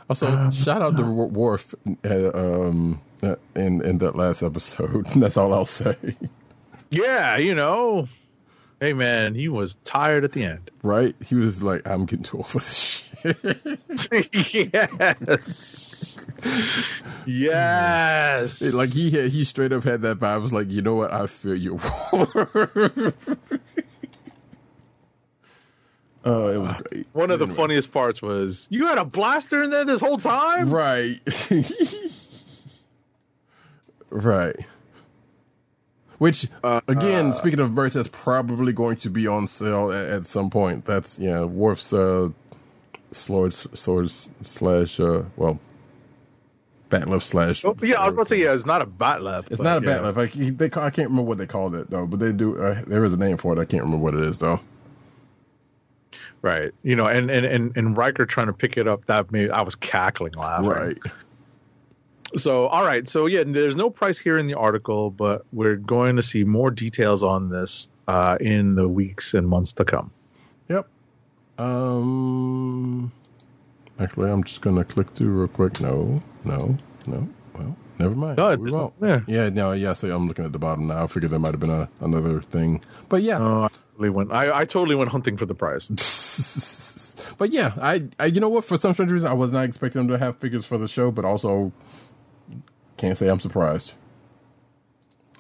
Also, 0.09 0.51
shout 0.51 0.81
out 0.81 0.97
to 0.97 1.05
Worf 1.05 1.75
uh, 2.07 2.31
um, 2.33 3.01
uh, 3.23 3.37
in 3.55 3.85
in 3.85 3.99
that 3.99 4.17
last 4.17 4.43
episode. 4.43 5.07
That's 5.17 5.37
all 5.37 5.53
I'll 5.53 5.67
say. 5.67 5.95
Yeah, 6.89 7.37
you 7.37 7.55
know. 7.55 8.09
Hey 8.81 8.95
man, 8.95 9.35
he 9.35 9.49
was 9.49 9.75
tired 9.85 10.25
at 10.25 10.33
the 10.33 10.43
end. 10.43 10.71
Right? 10.83 11.15
He 11.23 11.35
was 11.35 11.63
like, 11.63 11.87
"I'm 11.87 12.07
getting 12.07 12.23
too 12.23 12.39
old 12.39 12.47
for 12.47 12.59
this 12.59 12.79
shit." 12.79 13.11
yes. 14.73 16.19
yes. 17.27 18.75
like 18.75 18.91
he 18.91 19.11
had, 19.11 19.31
he 19.31 19.45
straight 19.45 19.73
up 19.73 19.85
had 19.85 20.01
that 20.01 20.19
vibe. 20.19 20.29
I 20.29 20.39
was 20.39 20.55
like, 20.55 20.71
"You 20.71 20.81
know 20.81 20.95
what? 20.95 21.13
I 21.13 21.27
feel 21.27 21.57
you." 21.57 21.79
Oh, 26.23 26.49
it 26.49 26.59
was 26.59 26.73
great. 26.91 27.07
One 27.13 27.31
of 27.31 27.39
the 27.39 27.47
funniest 27.47 27.93
parts 27.93 28.21
was 28.21 28.67
you 28.71 28.87
had 28.87 28.99
a 28.99 29.05
blaster 29.05 29.63
in 29.63 29.71
there 29.71 29.87
this 29.87 30.01
whole 30.01 30.19
time. 30.19 30.71
Right. 30.71 31.19
right. 34.11 34.57
Which 36.21 36.49
again, 36.63 37.33
speaking 37.33 37.61
of 37.61 37.73
merch, 37.73 37.95
that's 37.95 38.07
probably 38.13 38.75
going 38.75 38.99
to 38.99 39.09
be 39.09 39.27
on 39.27 39.47
sale 39.47 39.91
at, 39.91 40.11
at 40.11 40.27
some 40.27 40.51
point. 40.51 40.85
That's 40.85 41.19
yeah, 41.19 41.45
Worf's 41.45 41.95
uh, 41.95 42.29
sword, 43.11 43.55
sword 43.55 44.11
slash 44.11 45.01
uh, 45.01 45.23
well, 45.39 45.59
bat'leth 46.91 47.23
slash. 47.23 47.65
Oh, 47.65 47.75
yeah, 47.81 48.03
I 48.03 48.05
was 48.05 48.13
about 48.13 48.27
to 48.27 48.35
say 48.35 48.43
yeah, 48.43 48.53
it's 48.53 48.67
not 48.67 48.83
a 48.83 48.87
bat'leth. 48.87 49.51
It's 49.51 49.63
not 49.63 49.83
a 49.83 49.87
yeah. 49.87 49.97
bat'leth. 49.97 50.17
Like 50.17 50.33
they, 50.33 50.69
call, 50.69 50.83
I 50.83 50.91
can't 50.91 51.09
remember 51.09 51.27
what 51.27 51.39
they 51.39 51.47
called 51.47 51.75
it 51.75 51.89
though, 51.89 52.05
but 52.05 52.21
they 52.21 52.33
do. 52.33 52.63
Uh, 52.63 52.83
there 52.87 53.03
is 53.03 53.15
a 53.15 53.17
name 53.17 53.39
for 53.39 53.55
it. 53.55 53.59
I 53.59 53.65
can't 53.65 53.83
remember 53.83 54.05
what 54.05 54.13
it 54.13 54.23
is 54.23 54.37
though. 54.37 54.61
Right. 56.43 56.71
You 56.83 56.97
know, 56.97 57.07
and 57.07 57.31
and 57.31 57.47
and, 57.47 57.75
and 57.79 57.97
Riker 57.97 58.27
trying 58.27 58.49
to 58.49 58.53
pick 58.53 58.77
it 58.77 58.87
up, 58.87 59.07
that 59.07 59.33
made 59.33 59.51
I 59.51 59.63
was 59.63 59.75
cackling 59.75 60.35
laughing. 60.35 60.69
Right. 60.69 60.99
So, 62.37 62.67
all 62.67 62.85
right. 62.85 63.09
So, 63.09 63.27
yeah, 63.27 63.43
there's 63.45 63.77
no 63.77 63.91
price 63.91 64.19
here 64.19 64.39
in 64.39 64.47
the 64.47 64.55
article, 64.55 65.11
but 65.11 65.45
we're 65.53 65.77
going 65.77 66.17
to 66.17 66.23
see 66.23 66.45
more 66.45 66.71
details 66.71 67.23
on 67.23 67.51
this 67.51 67.91
uh, 68.09 68.39
in 68.41 68.75
the 68.75 68.89
weeks 68.89 69.35
and 69.35 69.49
months 69.49 69.73
to 69.75 69.85
come. 69.85 70.11
Yep. 70.69 70.89
Um. 71.59 73.13
Actually, 73.99 74.31
I'm 74.31 74.43
just 74.45 74.63
gonna 74.63 74.85
click 74.85 75.11
through 75.11 75.29
real 75.29 75.49
quick. 75.49 75.79
No, 75.81 76.23
no, 76.45 76.77
no. 77.07 77.29
Well, 77.55 77.77
never 77.99 78.15
mind. 78.15 78.39
No, 78.39 78.57
we 78.57 78.71
won't. 78.71 78.95
yeah. 79.03 79.21
Yeah. 79.27 79.49
No. 79.51 79.73
Yeah. 79.73 79.93
So 79.93 80.11
I'm 80.11 80.27
looking 80.27 80.47
at 80.47 80.53
the 80.53 80.59
bottom 80.59 80.87
now. 80.87 81.05
I 81.05 81.07
figured 81.07 81.33
there 81.33 81.39
might 81.39 81.51
have 81.51 81.61
been 81.61 81.69
a, 81.69 81.89
another 82.01 82.41
thing, 82.41 82.83
but 83.11 83.21
yeah. 83.23 83.37
I 83.39 83.69
totally 83.69 84.09
went. 84.09 84.33
I, 84.33 84.61
I 84.61 84.65
totally 84.65 84.95
went 84.97 85.11
hunting 85.11 85.37
for 85.37 85.45
the 85.45 85.55
price. 85.55 85.89
but 87.39 87.53
yeah, 87.53 87.75
I, 87.79 88.05
I. 88.19 88.27
You 88.27 88.41
know 88.41 88.49
what? 88.49 88.65
For 88.65 88.79
some 88.79 88.95
strange 88.95 89.13
reason, 89.13 89.29
I 89.29 89.35
was 89.35 89.53
not 89.53 89.65
expecting 89.65 90.01
them 90.01 90.09
to 90.09 90.25
have 90.25 90.39
figures 90.39 90.65
for 90.65 90.79
the 90.79 90.89
show, 90.89 91.11
but 91.11 91.27
also 91.27 91.73
can't 93.01 93.17
say 93.17 93.29
I'm 93.29 93.41
surprised. 93.41 93.95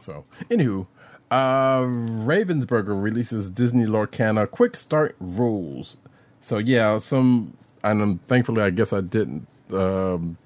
So, 0.00 0.24
anywho, 0.50 0.86
uh, 1.30 1.82
Ravensburger 1.82 3.00
releases 3.00 3.50
Disney 3.50 3.84
Lorcana 3.84 4.50
Quick 4.50 4.74
Start 4.74 5.14
Rules. 5.20 5.98
So 6.40 6.56
yeah, 6.56 6.96
some 6.98 7.56
and 7.84 8.02
um, 8.02 8.18
thankfully, 8.24 8.62
I 8.62 8.70
guess 8.70 8.94
I 8.94 9.02
didn't 9.02 9.46
um, 9.72 10.38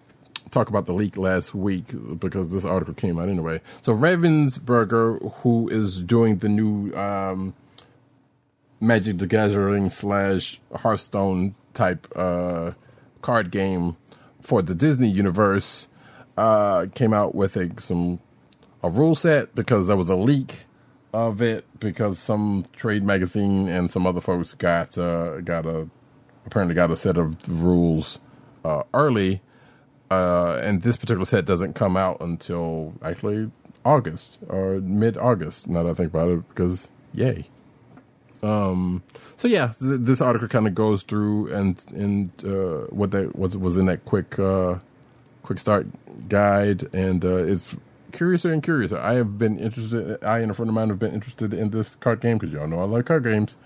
talk 0.51 0.69
about 0.69 0.87
the 0.87 0.93
leak 0.93 1.17
last 1.17 1.55
week 1.55 1.85
because 2.19 2.51
this 2.51 2.65
article 2.65 2.95
came 2.95 3.19
out 3.19 3.29
anyway. 3.29 3.61
So 3.81 3.95
Ravensburger, 3.95 5.33
who 5.37 5.69
is 5.69 6.03
doing 6.03 6.39
the 6.39 6.49
new 6.49 6.93
um, 6.95 7.55
Magic 8.81 9.19
the 9.19 9.29
Gathering 9.29 9.89
slash 9.89 10.61
Hearthstone 10.75 11.55
type 11.75 12.09
uh, 12.17 12.73
card 13.23 13.53
game 13.53 13.97
for 14.41 14.63
the 14.63 14.75
Disney 14.75 15.09
universe, 15.09 15.89
uh, 16.37 16.87
came 16.95 17.13
out 17.13 17.35
with 17.35 17.57
a 17.57 17.71
some 17.81 18.21
a 18.83 18.91
rule 18.91 19.15
set 19.15 19.55
because 19.55 19.87
there 19.87 19.97
was 19.97 20.11
a 20.11 20.17
leak 20.17 20.67
of 21.13 21.41
it 21.41 21.65
because 21.79 22.19
some 22.19 22.63
trade 22.73 23.05
magazine 23.05 23.69
and 23.69 23.91
some 23.91 24.07
other 24.07 24.21
folks 24.21 24.53
got 24.55 24.99
uh, 24.99 25.41
got 25.41 25.65
a 25.65 25.89
apparently 26.47 26.75
got 26.75 26.91
a 26.91 26.97
set 26.97 27.17
of 27.17 27.37
rules 27.49 28.19
uh, 28.65 28.83
early, 28.93 29.41
uh, 30.11 30.61
and 30.63 30.83
this 30.83 30.97
particular 30.97 31.25
set 31.25 31.45
doesn't 31.45 31.75
come 31.75 31.97
out 31.97 32.21
until 32.21 32.93
actually 33.03 33.51
August 33.85 34.39
or 34.49 34.81
mid 34.81 35.17
August. 35.17 35.69
Now 35.69 35.85
that 35.85 35.91
I 35.91 35.95
think 35.95 36.11
about 36.11 36.29
it, 36.31 36.49
because 36.49 36.91
yay. 37.13 37.47
Um. 38.43 39.03
So 39.37 39.49
yeah, 39.49 39.69
th- 39.69 40.01
this 40.01 40.21
article 40.21 40.49
kind 40.49 40.67
of 40.67 40.75
goes 40.75 41.03
through 41.03 41.53
and 41.53 41.83
and 41.95 42.31
uh, 42.45 42.87
what 42.91 43.13
that 43.13 43.37
was 43.37 43.57
was 43.57 43.77
in 43.79 43.87
that 43.87 44.05
quick 44.05 44.39
uh, 44.39 44.77
quick 45.45 45.61
start 45.61 45.87
guide, 46.29 46.85
and 46.95 47.25
uh, 47.25 47.37
it's 47.37 47.77
curiouser 48.13 48.53
and 48.53 48.63
curiouser. 48.65 48.99
I 48.99 49.15
have 49.15 49.39
been 49.39 49.59
interested. 49.61 50.23
I 50.25 50.41
and 50.41 50.51
a 50.51 50.55
friend 50.55 50.69
of 50.71 50.75
mine 50.75 50.91
have 50.91 50.99
been 51.01 51.15
interested 51.15 51.55
in 51.55 51.71
this 51.71 51.97
card 51.97 52.21
game 52.21 52.39
because 52.39 52.53
y'all 52.53 52.69
know 52.69 52.81
I 52.81 52.85
like 52.87 53.07
card 53.07 53.25
games. 53.25 53.57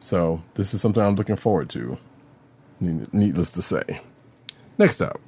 So 0.00 0.42
this 0.54 0.74
is 0.74 0.82
something 0.82 1.02
I'm 1.02 1.16
looking 1.16 1.36
forward 1.36 1.70
to. 1.70 1.98
Needless 2.80 3.50
to 3.50 3.62
say. 3.62 4.00
Next 4.78 5.02
up. 5.02 5.20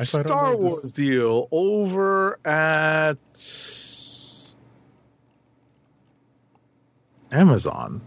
Actually, 0.00 0.20
I 0.20 0.24
Star 0.24 0.46
know 0.46 0.52
if 0.54 0.60
this- 0.60 0.72
Wars 0.72 0.92
deal 0.92 1.48
over 1.52 2.38
at 2.46 3.18
Amazon. 7.32 8.00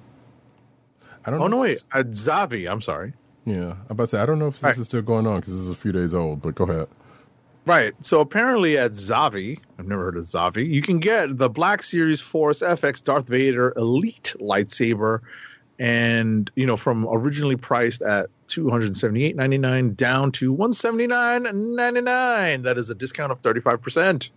I 1.26 1.32
don't 1.32 1.42
Oh 1.42 1.48
know 1.48 1.58
no, 1.58 1.62
if 1.62 1.62
wait, 1.62 1.84
at 1.94 2.08
Zavvi. 2.12 2.70
I'm 2.70 2.82
sorry. 2.82 3.14
Yeah, 3.48 3.72
I'm 3.72 3.78
about 3.92 4.04
to 4.04 4.08
say 4.08 4.20
I 4.20 4.26
don't 4.26 4.40
know 4.40 4.48
if 4.48 4.56
this 4.56 4.64
Right. 4.64 4.78
is 4.78 4.88
still 4.88 5.02
going 5.02 5.26
on 5.26 5.40
because 5.40 5.54
this 5.54 5.62
is 5.62 5.70
a 5.70 5.76
few 5.76 5.94
days 5.94 6.14
old. 6.14 6.42
But 6.42 6.56
go 6.56 6.66
ahead. 6.66 6.90
Right. 7.66 7.94
So 8.06 8.20
apparently 8.20 8.78
at 8.78 8.92
Zavvi, 8.92 9.58
I've 9.80 9.88
never 9.88 10.04
heard 10.04 10.18
of 10.18 10.26
Zavvi, 10.26 10.68
you 10.70 10.82
can 10.82 11.00
get 11.00 11.38
the 11.38 11.50
Black 11.50 11.82
Series 11.82 12.20
Force 12.20 12.62
FX 12.62 13.02
Darth 13.02 13.30
Vader 13.30 13.74
Elite 13.78 14.36
lightsaber 14.42 15.22
and 15.80 16.52
you 16.56 16.66
know 16.66 16.76
from 16.76 17.08
originally 17.10 17.56
priced 17.56 18.02
at 18.02 18.28
278.99 18.50 19.96
down 19.96 20.34
to 20.34 20.54
179.99. 20.54 22.64
That 22.64 22.78
is 22.78 22.90
a 22.90 22.96
discount 22.96 23.32
of 23.32 23.42
35%. 23.42 24.30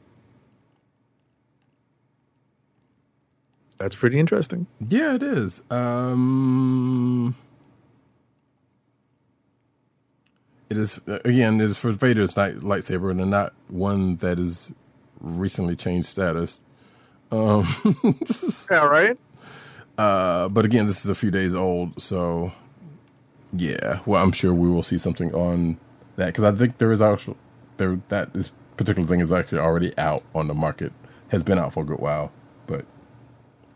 That's 3.79 3.97
pretty 3.97 4.21
interesting. 4.21 4.69
Yeah, 4.89 5.15
it 5.15 5.23
is. 5.25 5.63
Um, 5.71 7.35
it 10.71 10.79
is 10.79 11.01
again. 11.07 11.61
It 11.61 11.71
is 11.71 11.79
for 11.79 11.91
Vader's 11.93 12.37
night 12.37 12.59
lightsaber, 12.59 13.11
and 13.11 13.31
not 13.31 13.53
one 13.69 14.17
that 14.17 14.39
is 14.39 14.71
recently 15.21 15.77
changed 15.77 16.09
status. 16.09 16.61
Um, 17.33 17.67
Yeah, 18.71 18.87
right? 18.87 19.19
uh, 19.99 20.49
but 20.49 20.65
again, 20.65 20.87
this 20.87 21.05
is 21.05 21.11
a 21.11 21.15
few 21.15 21.31
days 21.31 21.55
old, 21.55 22.01
so 22.01 22.53
yeah. 23.53 24.01
Well, 24.07 24.23
I'm 24.23 24.33
sure 24.33 24.55
we 24.55 24.69
will 24.71 24.83
see 24.83 24.99
something 24.99 25.35
on 25.35 25.79
that 26.17 26.27
because 26.27 26.45
I 26.45 26.53
think 26.57 26.79
there 26.79 26.93
is 26.93 27.03
actually 27.03 27.37
there 27.77 28.01
that 28.09 28.33
this 28.33 28.51
particular 28.77 29.07
thing 29.09 29.21
is 29.21 29.33
actually 29.33 29.59
already 29.59 29.97
out 29.99 30.23
on 30.35 30.49
the 30.49 30.55
market. 30.55 30.93
Has 31.29 31.43
been 31.45 31.59
out 31.59 31.73
for 31.73 31.83
a 31.83 31.87
good 31.87 32.01
while, 32.01 32.33
but 32.67 32.85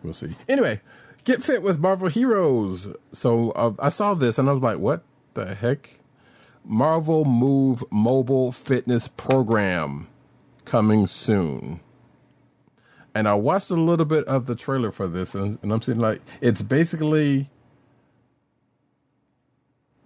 we'll 0.02 0.12
see. 0.12 0.36
Anyway, 0.48 0.80
get 1.24 1.42
fit 1.42 1.62
with 1.62 1.78
Marvel 1.78 2.08
Heroes. 2.08 2.88
So 3.12 3.52
uh, 3.52 3.74
I 3.78 3.90
saw 3.90 4.14
this 4.14 4.38
and 4.38 4.48
I 4.48 4.52
was 4.52 4.62
like, 4.62 4.78
what 4.78 5.04
the 5.34 5.54
heck? 5.54 6.00
Marvel 6.64 7.24
Move 7.24 7.84
mobile 7.90 8.50
fitness 8.50 9.08
program 9.08 10.08
coming 10.64 11.06
soon. 11.06 11.80
And 13.14 13.28
I 13.28 13.34
watched 13.34 13.70
a 13.70 13.74
little 13.74 14.06
bit 14.06 14.24
of 14.24 14.46
the 14.46 14.56
trailer 14.56 14.90
for 14.90 15.06
this, 15.06 15.34
and, 15.34 15.58
and 15.62 15.72
I'm 15.72 15.80
seeing 15.82 15.98
like 15.98 16.20
it's 16.40 16.62
basically 16.62 17.48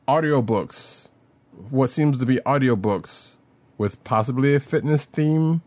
audiobooks, 0.07 1.09
what 1.71 1.89
seems 1.89 2.19
to 2.19 2.27
be 2.27 2.37
audiobooks 2.39 3.37
with 3.79 4.03
possibly 4.05 4.55
a 4.55 4.61
fitness 4.61 5.05
theme. 5.05 5.63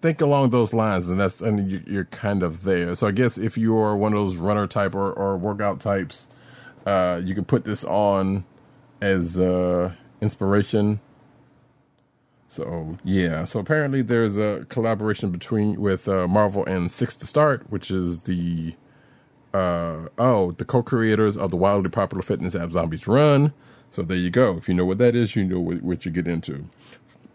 Think 0.00 0.20
along 0.20 0.50
those 0.50 0.72
lines, 0.72 1.08
and 1.08 1.18
that's 1.18 1.40
and 1.40 1.70
you, 1.70 1.82
you're 1.86 2.04
kind 2.04 2.44
of 2.44 2.62
there. 2.62 2.94
So 2.94 3.08
I 3.08 3.10
guess 3.10 3.36
if 3.36 3.58
you're 3.58 3.96
one 3.96 4.12
of 4.12 4.18
those 4.18 4.36
runner 4.36 4.68
type 4.68 4.94
or, 4.94 5.12
or 5.12 5.36
workout 5.36 5.80
types, 5.80 6.28
uh, 6.86 7.20
you 7.22 7.34
can 7.34 7.44
put 7.44 7.64
this 7.64 7.82
on 7.84 8.44
as 9.00 9.38
uh, 9.38 9.92
inspiration. 10.20 11.00
So 12.48 12.96
yeah, 13.04 13.44
so 13.44 13.60
apparently 13.60 14.00
there's 14.02 14.38
a 14.38 14.64
collaboration 14.70 15.30
between 15.30 15.80
with 15.80 16.08
uh, 16.08 16.26
Marvel 16.26 16.64
and 16.64 16.90
Six 16.90 17.16
to 17.18 17.26
Start, 17.26 17.70
which 17.70 17.90
is 17.90 18.22
the 18.22 18.74
uh, 19.52 20.08
oh 20.18 20.52
the 20.52 20.64
co-creators 20.64 21.36
of 21.36 21.50
the 21.50 21.56
wildly 21.56 21.90
popular 21.90 22.22
fitness 22.22 22.54
app 22.54 22.72
Zombies 22.72 23.06
Run. 23.06 23.52
So 23.90 24.02
there 24.02 24.16
you 24.16 24.30
go. 24.30 24.56
If 24.56 24.68
you 24.68 24.74
know 24.74 24.84
what 24.86 24.98
that 24.98 25.14
is, 25.14 25.36
you 25.36 25.44
know 25.44 25.60
what, 25.60 25.82
what 25.82 26.04
you 26.06 26.10
get 26.10 26.26
into. 26.26 26.64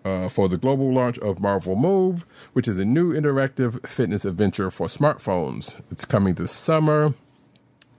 Uh, 0.06 0.28
for 0.28 0.50
the 0.50 0.58
global 0.58 0.94
launch 0.94 1.18
of 1.20 1.40
Marvel 1.40 1.78
Move, 1.78 2.26
which 2.52 2.68
is 2.68 2.78
a 2.78 2.84
new 2.84 3.14
interactive 3.14 3.88
fitness 3.88 4.26
adventure 4.26 4.70
for 4.70 4.88
smartphones. 4.88 5.82
It's 5.92 6.04
coming 6.04 6.34
this 6.34 6.52
summer. 6.52 7.14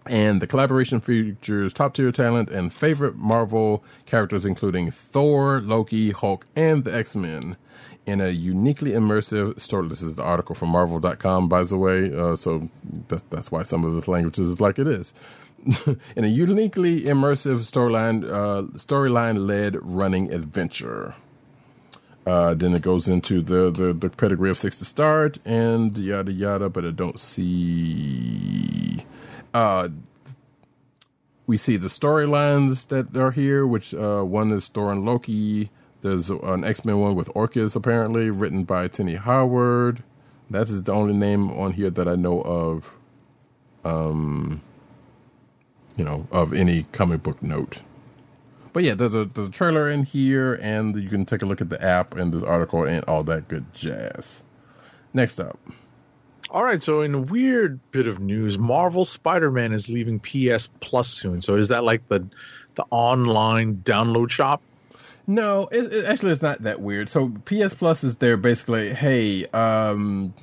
And 0.06 0.42
the 0.42 0.46
collaboration 0.46 1.00
features 1.00 1.72
top 1.72 1.94
tier 1.94 2.12
talent 2.12 2.50
and 2.50 2.72
favorite 2.72 3.16
Marvel 3.16 3.82
characters, 4.04 4.44
including 4.44 4.90
Thor, 4.90 5.60
Loki, 5.60 6.10
Hulk, 6.10 6.46
and 6.54 6.84
the 6.84 6.94
X 6.94 7.16
Men, 7.16 7.56
in 8.04 8.20
a 8.20 8.28
uniquely 8.28 8.90
immersive 8.90 9.58
story. 9.58 9.88
This 9.88 10.02
is 10.02 10.16
the 10.16 10.22
article 10.22 10.54
from 10.54 10.68
Marvel.com, 10.70 11.48
by 11.48 11.62
the 11.62 11.78
way. 11.78 12.14
Uh, 12.14 12.36
so 12.36 12.68
that's, 13.08 13.24
that's 13.30 13.50
why 13.50 13.62
some 13.62 13.84
of 13.84 13.94
this 13.94 14.06
language 14.06 14.38
is 14.38 14.60
like 14.60 14.78
it 14.78 14.86
is. 14.86 15.14
in 16.16 16.24
a 16.24 16.28
uniquely 16.28 17.02
immersive 17.02 17.58
storyline, 17.60 18.24
uh, 18.24 18.62
storyline 18.76 19.46
led 19.46 19.78
running 19.80 20.30
adventure. 20.32 21.14
Uh, 22.26 22.54
then 22.54 22.74
it 22.74 22.82
goes 22.82 23.08
into 23.08 23.42
the, 23.42 23.70
the, 23.70 23.92
the 23.92 24.08
pedigree 24.08 24.50
of 24.50 24.58
Six 24.58 24.78
to 24.78 24.84
Start 24.84 25.38
and 25.44 25.96
yada 25.96 26.32
yada, 26.32 26.68
but 26.68 26.84
I 26.84 26.90
don't 26.90 27.20
see. 27.20 29.04
Uh, 29.54 29.88
we 31.46 31.56
see 31.56 31.76
the 31.76 31.88
storylines 31.88 32.88
that 32.88 33.16
are 33.16 33.30
here, 33.30 33.66
which 33.66 33.94
uh, 33.94 34.22
one 34.22 34.50
is 34.52 34.68
Thor 34.68 34.92
and 34.92 35.04
Loki. 35.04 35.70
There's 36.02 36.28
an 36.28 36.64
X 36.64 36.84
Men 36.84 37.00
one 37.00 37.14
with 37.14 37.30
Orcus, 37.34 37.74
apparently, 37.76 38.28
written 38.30 38.64
by 38.64 38.88
Tini 38.88 39.14
Howard. 39.14 40.02
That 40.50 40.68
is 40.68 40.82
the 40.82 40.92
only 40.92 41.14
name 41.14 41.50
on 41.50 41.72
here 41.72 41.90
that 41.90 42.06
I 42.08 42.16
know 42.16 42.42
of. 42.42 42.98
Um, 43.84 44.60
you 45.96 46.04
know, 46.04 46.26
of 46.30 46.52
any 46.52 46.84
comic 46.92 47.22
book 47.22 47.42
note. 47.42 47.82
But 48.72 48.82
yeah, 48.82 48.94
there's 48.94 49.14
a 49.14 49.26
there's 49.26 49.48
a 49.48 49.52
trailer 49.52 49.88
in 49.88 50.02
here, 50.02 50.54
and 50.54 50.96
you 50.96 51.08
can 51.08 51.24
take 51.24 51.42
a 51.42 51.46
look 51.46 51.60
at 51.60 51.70
the 51.70 51.80
app 51.82 52.16
and 52.16 52.32
this 52.32 52.42
article 52.42 52.84
and 52.84 53.04
all 53.04 53.22
that 53.24 53.46
good 53.46 53.72
jazz. 53.72 54.42
Next 55.12 55.38
up, 55.38 55.58
All 56.50 56.62
right, 56.62 56.80
so 56.80 57.00
in 57.00 57.14
a 57.14 57.20
weird 57.20 57.80
bit 57.90 58.06
of 58.06 58.20
news, 58.20 58.58
Marvel 58.58 59.04
Spider-Man 59.04 59.72
is 59.72 59.88
leaving 59.88 60.20
PS 60.20 60.68
Plus 60.80 61.08
soon. 61.08 61.40
So 61.40 61.56
is 61.56 61.68
that 61.68 61.84
like 61.84 62.06
the 62.08 62.26
the 62.74 62.84
online 62.90 63.76
download 63.76 64.30
shop? 64.30 64.60
no, 65.26 65.68
it, 65.72 65.92
it, 65.92 66.04
actually 66.04 66.32
it's 66.32 66.42
not 66.42 66.62
that 66.62 66.80
weird. 66.80 67.08
So 67.08 67.30
PS 67.44 67.74
Plus 67.74 68.04
is 68.04 68.16
there 68.16 68.36
basically. 68.36 68.92
Hey, 68.92 69.46
um, 69.46 70.34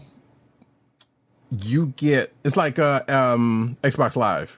you 1.51 1.87
get 1.97 2.33
it's 2.43 2.57
like 2.57 2.79
uh 2.79 3.03
um 3.07 3.77
Xbox 3.83 4.15
Live. 4.15 4.57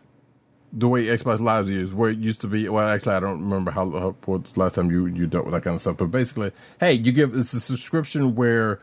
The 0.76 0.88
way 0.88 1.06
Xbox 1.06 1.40
Live 1.40 1.70
is, 1.70 1.94
where 1.94 2.10
it 2.10 2.18
used 2.18 2.42
to 2.42 2.48
be. 2.48 2.68
Well, 2.68 2.88
actually, 2.88 3.14
I 3.14 3.20
don't 3.20 3.42
remember 3.42 3.70
how, 3.70 3.92
how 3.92 4.16
what 4.26 4.56
last 4.58 4.76
time 4.76 4.90
you 4.90 5.06
you 5.06 5.28
dealt 5.28 5.46
with 5.46 5.54
that 5.54 5.64
kind 5.64 5.76
of 5.76 5.82
stuff. 5.82 5.98
But 5.98 6.10
basically, 6.10 6.52
hey, 6.80 6.94
you 6.94 7.12
give 7.12 7.36
it's 7.36 7.54
a 7.54 7.60
subscription 7.60 8.36
where 8.36 8.80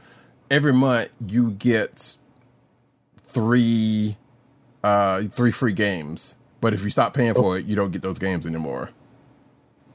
every 0.51 0.73
month 0.73 1.09
you 1.27 1.53
get 1.53 2.17
three 3.33 4.17
uh 4.83 5.23
three 5.35 5.51
free 5.51 5.73
games. 5.73 6.37
But 6.61 6.75
if 6.75 6.83
you 6.83 6.91
stop 6.91 7.15
paying 7.15 7.35
for 7.35 7.59
it, 7.59 7.65
you 7.65 7.75
don't 7.75 7.91
get 7.91 8.03
those 8.03 8.19
games 8.19 8.47
anymore. 8.47 8.91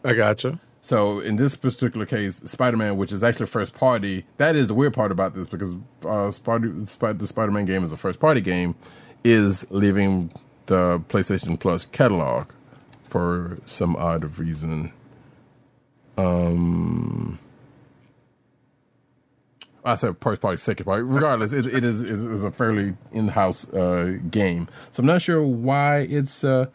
I 0.03 0.13
gotcha. 0.13 0.59
So 0.81 1.19
in 1.19 1.35
this 1.35 1.55
particular 1.55 2.05
case, 2.05 2.37
Spider-Man, 2.45 2.97
which 2.97 3.11
is 3.11 3.23
actually 3.23 3.47
first 3.47 3.73
party, 3.73 4.25
that 4.37 4.55
is 4.55 4.67
the 4.67 4.75
weird 4.75 4.93
part 4.93 5.11
about 5.11 5.33
this 5.33 5.47
because 5.47 5.75
uh, 6.05 6.29
Spider, 6.29 6.71
Sp- 6.85 7.17
the 7.17 7.25
Spider-Man 7.25 7.65
game 7.65 7.83
is 7.83 7.91
a 7.91 7.97
first 7.97 8.19
party 8.19 8.39
game, 8.41 8.75
is 9.23 9.65
leaving 9.71 10.31
the 10.67 10.99
PlayStation 11.07 11.59
Plus 11.59 11.85
catalog 11.85 12.47
for 13.03 13.57
some 13.65 13.95
odd 13.95 14.37
reason. 14.37 14.91
Um, 16.17 17.39
I 19.85 19.95
said 19.95 20.15
first 20.19 20.41
party, 20.41 20.57
second 20.57 20.85
party. 20.85 21.03
Regardless, 21.03 21.53
it, 21.53 21.67
it 21.67 21.83
is 21.83 22.01
it 22.01 22.09
is 22.09 22.43
a 22.43 22.51
fairly 22.51 22.95
in 23.11 23.29
house 23.29 23.71
uh, 23.73 24.17
game. 24.29 24.67
So 24.91 25.01
I'm 25.01 25.07
not 25.07 25.21
sure 25.21 25.43
why 25.43 25.99
it's. 25.99 26.43
Uh, 26.43 26.67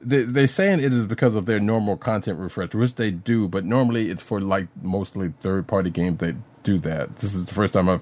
they, 0.00 0.22
they're 0.22 0.48
saying 0.48 0.80
it 0.80 0.92
is 0.92 1.06
because 1.06 1.36
of 1.36 1.46
their 1.46 1.60
normal 1.60 1.96
content 1.96 2.38
refresh, 2.38 2.74
which 2.74 2.96
they 2.96 3.10
do, 3.12 3.46
but 3.46 3.64
normally 3.64 4.10
it's 4.10 4.22
for 4.22 4.40
like 4.40 4.66
mostly 4.82 5.32
third 5.40 5.66
party 5.68 5.90
games 5.90 6.18
that 6.18 6.34
do 6.62 6.78
that. 6.78 7.16
This 7.16 7.34
is 7.34 7.44
the 7.44 7.54
first 7.54 7.74
time 7.74 7.88
I've 7.88 8.00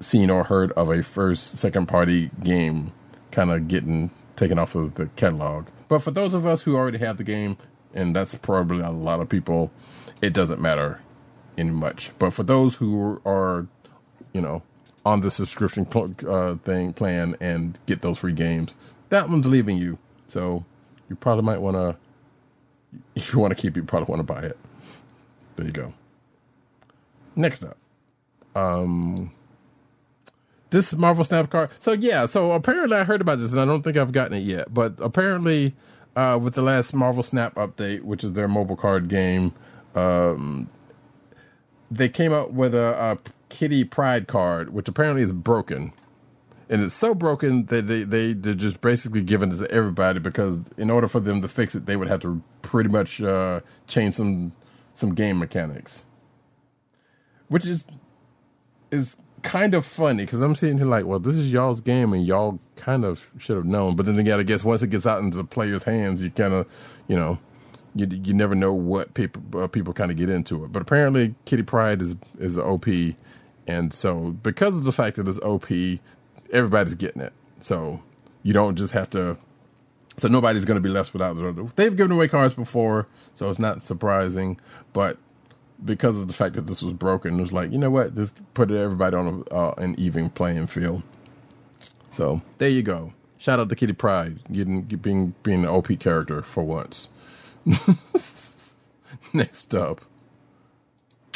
seen 0.00 0.30
or 0.30 0.44
heard 0.44 0.72
of 0.72 0.90
a 0.90 1.02
first 1.02 1.58
second 1.58 1.86
party 1.86 2.30
game 2.42 2.92
kind 3.30 3.50
of 3.50 3.68
getting 3.68 4.10
taken 4.36 4.58
off 4.58 4.74
of 4.74 4.94
the 4.94 5.06
catalog. 5.16 5.66
But 5.88 6.00
for 6.00 6.10
those 6.10 6.34
of 6.34 6.46
us 6.46 6.62
who 6.62 6.76
already 6.76 6.98
have 6.98 7.16
the 7.16 7.24
game, 7.24 7.56
and 7.94 8.14
that's 8.16 8.34
probably 8.34 8.80
a 8.80 8.90
lot 8.90 9.20
of 9.20 9.28
people, 9.28 9.70
it 10.20 10.32
doesn't 10.32 10.60
matter 10.60 11.00
any 11.56 11.70
much. 11.70 12.12
But 12.18 12.32
for 12.32 12.42
those 12.42 12.76
who 12.76 13.20
are, 13.24 13.66
you 14.32 14.40
know, 14.40 14.62
on 15.04 15.20
the 15.20 15.30
subscription 15.30 15.86
uh, 16.28 16.56
thing 16.64 16.92
plan 16.92 17.36
and 17.40 17.78
get 17.86 18.02
those 18.02 18.18
free 18.18 18.32
games, 18.32 18.74
that 19.08 19.28
one's 19.28 19.46
leaving 19.46 19.76
you. 19.76 19.98
So 20.28 20.64
you 21.08 21.16
probably 21.16 21.44
might 21.44 21.60
want 21.60 21.76
to, 21.76 21.96
if 23.14 23.32
you 23.32 23.38
want 23.38 23.56
to 23.56 23.60
keep 23.60 23.76
it, 23.76 23.80
you 23.80 23.84
probably 23.84 24.12
want 24.12 24.26
to 24.26 24.32
buy 24.34 24.42
it. 24.42 24.58
There 25.56 25.66
you 25.66 25.72
go. 25.72 25.92
Next 27.34 27.64
up, 27.64 27.76
um, 28.54 29.32
this 30.70 30.92
Marvel 30.94 31.24
Snap 31.24 31.50
card. 31.50 31.70
So 31.78 31.92
yeah, 31.92 32.26
so 32.26 32.52
apparently 32.52 32.96
I 32.96 33.04
heard 33.04 33.20
about 33.20 33.38
this, 33.38 33.52
and 33.52 33.60
I 33.60 33.64
don't 33.64 33.82
think 33.82 33.96
I've 33.96 34.12
gotten 34.12 34.36
it 34.36 34.42
yet. 34.42 34.72
But 34.72 34.94
apparently, 34.98 35.74
uh, 36.16 36.38
with 36.42 36.54
the 36.54 36.62
last 36.62 36.92
Marvel 36.94 37.22
Snap 37.22 37.54
update, 37.54 38.02
which 38.02 38.24
is 38.24 38.32
their 38.32 38.48
mobile 38.48 38.76
card 38.76 39.08
game, 39.08 39.54
um, 39.94 40.68
they 41.90 42.08
came 42.08 42.32
out 42.32 42.52
with 42.52 42.74
a, 42.74 43.12
a 43.12 43.18
Kitty 43.52 43.84
Pryde 43.84 44.26
card, 44.28 44.72
which 44.72 44.88
apparently 44.88 45.20
is 45.20 45.30
broken. 45.30 45.92
And 46.70 46.82
it's 46.82 46.94
so 46.94 47.14
broken 47.14 47.66
that 47.66 47.86
they, 47.86 48.02
they, 48.02 48.32
they're 48.32 48.54
just 48.54 48.80
basically 48.80 49.22
giving 49.22 49.52
it 49.52 49.58
to 49.58 49.70
everybody 49.70 50.20
because 50.20 50.58
in 50.78 50.90
order 50.90 51.06
for 51.06 51.20
them 51.20 51.42
to 51.42 51.48
fix 51.48 51.74
it, 51.74 51.84
they 51.84 51.96
would 51.96 52.08
have 52.08 52.20
to 52.20 52.42
pretty 52.62 52.88
much 52.88 53.20
uh, 53.20 53.60
change 53.86 54.14
some 54.14 54.52
some 54.94 55.14
game 55.14 55.38
mechanics. 55.38 56.06
Which 57.48 57.66
is 57.66 57.84
is 58.90 59.18
kind 59.42 59.74
of 59.74 59.84
funny 59.84 60.24
because 60.24 60.40
I'm 60.40 60.54
sitting 60.54 60.78
here 60.78 60.86
like, 60.86 61.04
well, 61.04 61.18
this 61.18 61.36
is 61.36 61.52
y'all's 61.52 61.82
game 61.82 62.14
and 62.14 62.24
y'all 62.26 62.58
kind 62.76 63.04
of 63.04 63.30
should 63.36 63.56
have 63.56 63.66
known. 63.66 63.96
But 63.96 64.06
then 64.06 64.18
again, 64.18 64.40
I 64.40 64.44
guess 64.44 64.64
once 64.64 64.80
it 64.80 64.88
gets 64.88 65.06
out 65.06 65.22
into 65.22 65.36
the 65.36 65.44
players' 65.44 65.84
hands, 65.84 66.22
you 66.22 66.30
kind 66.30 66.54
of, 66.54 66.66
you 67.06 67.16
know, 67.16 67.36
you 67.94 68.06
you 68.24 68.32
never 68.32 68.54
know 68.54 68.72
what 68.72 69.12
people 69.12 69.42
uh, 69.60 69.66
people 69.66 69.92
kind 69.92 70.10
of 70.10 70.16
get 70.16 70.30
into 70.30 70.64
it. 70.64 70.72
But 70.72 70.80
apparently, 70.80 71.34
Kitty 71.44 71.64
Pryde 71.64 72.00
is 72.00 72.14
is 72.38 72.56
OP, 72.56 72.86
so 73.92 74.36
because 74.42 74.78
of 74.78 74.84
the 74.84 74.92
fact 74.92 75.16
that 75.16 75.28
it's 75.28 75.38
OP, 75.40 75.68
everybody's 76.52 76.94
getting 76.94 77.22
it. 77.22 77.32
So 77.60 78.02
you 78.42 78.52
don't 78.52 78.76
just 78.76 78.92
have 78.92 79.10
to. 79.10 79.36
So 80.18 80.28
nobody's 80.28 80.64
going 80.64 80.76
to 80.76 80.80
be 80.82 80.90
left 80.90 81.12
without. 81.12 81.36
They've 81.76 81.96
given 81.96 82.12
away 82.12 82.28
cards 82.28 82.54
before, 82.54 83.06
so 83.34 83.48
it's 83.48 83.58
not 83.58 83.80
surprising. 83.80 84.60
But 84.92 85.16
because 85.84 86.18
of 86.18 86.28
the 86.28 86.34
fact 86.34 86.54
that 86.54 86.66
this 86.66 86.82
was 86.82 86.92
broken, 86.92 87.38
it 87.38 87.40
was 87.40 87.52
like 87.52 87.72
you 87.72 87.78
know 87.78 87.90
what, 87.90 88.14
just 88.14 88.34
put 88.54 88.70
everybody 88.70 89.16
on 89.16 89.44
a, 89.50 89.54
uh, 89.54 89.74
an 89.78 89.94
even 89.98 90.28
playing 90.30 90.66
field. 90.66 91.02
So 92.10 92.42
there 92.58 92.68
you 92.68 92.82
go. 92.82 93.12
Shout 93.38 93.58
out 93.58 93.68
to 93.70 93.74
Kitty 93.74 93.94
Pryde 93.94 94.38
getting 94.52 94.82
being 94.82 95.34
being 95.42 95.62
an 95.62 95.68
OP 95.68 95.98
character 95.98 96.42
for 96.42 96.62
once. 96.62 97.08
Next 99.32 99.74
up. 99.74 100.02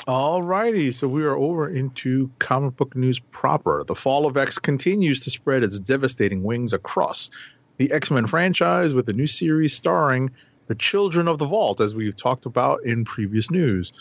All 0.07 0.41
righty, 0.41 0.93
so 0.93 1.09
we 1.09 1.25
are 1.25 1.37
over 1.37 1.69
into 1.69 2.31
comic 2.39 2.77
book 2.77 2.95
news 2.95 3.19
proper. 3.19 3.83
The 3.85 3.97
fall 3.97 4.25
of 4.25 4.37
X 4.37 4.57
continues 4.57 5.19
to 5.25 5.31
spread 5.31 5.65
its 5.65 5.81
devastating 5.81 6.45
wings 6.45 6.73
across 6.73 7.29
the 7.79 7.91
X 7.91 8.09
Men 8.13 8.25
franchise 8.29 8.95
with 8.95 9.09
a 9.09 9.13
new 9.13 9.27
series 9.27 9.75
starring 9.75 10.31
the 10.69 10.77
Children 10.77 11.27
of 11.27 11.39
the 11.39 11.47
Vault, 11.47 11.81
as 11.81 11.97
we've 11.97 12.15
talked 12.15 12.47
about 12.47 12.85
in 12.85 13.05
previous 13.05 13.51
news. 13.51 13.93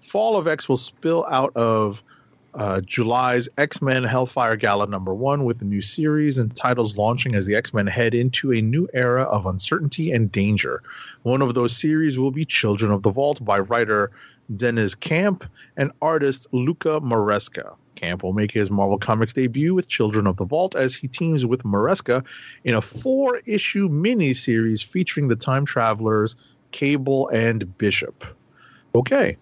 Fall 0.00 0.38
of 0.38 0.48
X 0.48 0.66
will 0.66 0.78
spill 0.78 1.26
out 1.28 1.54
of 1.54 2.02
uh, 2.54 2.80
July's 2.80 3.46
X 3.58 3.82
Men 3.82 4.02
Hellfire 4.02 4.56
Gala 4.56 4.86
number 4.86 5.12
one 5.12 5.44
with 5.44 5.60
a 5.60 5.66
new 5.66 5.82
series 5.82 6.38
and 6.38 6.56
titles 6.56 6.96
launching 6.96 7.34
as 7.34 7.44
the 7.44 7.54
X 7.54 7.74
Men 7.74 7.86
head 7.86 8.14
into 8.14 8.50
a 8.54 8.62
new 8.62 8.88
era 8.94 9.24
of 9.24 9.44
uncertainty 9.44 10.10
and 10.10 10.32
danger. 10.32 10.82
One 11.22 11.42
of 11.42 11.52
those 11.52 11.76
series 11.76 12.18
will 12.18 12.30
be 12.30 12.46
Children 12.46 12.92
of 12.92 13.02
the 13.02 13.10
Vault 13.10 13.44
by 13.44 13.58
writer 13.58 14.10
Deniz 14.56 14.94
Camp 14.98 15.44
and 15.76 15.90
artist 16.02 16.46
Luca 16.52 17.00
Maresca. 17.00 17.76
Camp 17.96 18.22
will 18.22 18.32
make 18.32 18.50
his 18.52 18.70
Marvel 18.70 18.98
Comics 18.98 19.32
debut 19.34 19.74
with 19.74 19.88
Children 19.88 20.26
of 20.26 20.36
the 20.36 20.44
Vault 20.44 20.74
as 20.74 20.94
he 20.94 21.06
teams 21.06 21.44
with 21.44 21.62
Maresca 21.64 22.24
in 22.64 22.74
a 22.74 22.80
four 22.80 23.40
issue 23.46 23.88
miniseries 23.88 24.82
featuring 24.84 25.28
the 25.28 25.36
time 25.36 25.64
travelers 25.66 26.34
Cable 26.72 27.28
and 27.28 27.76
Bishop. 27.78 28.24
Okay. 28.94 29.36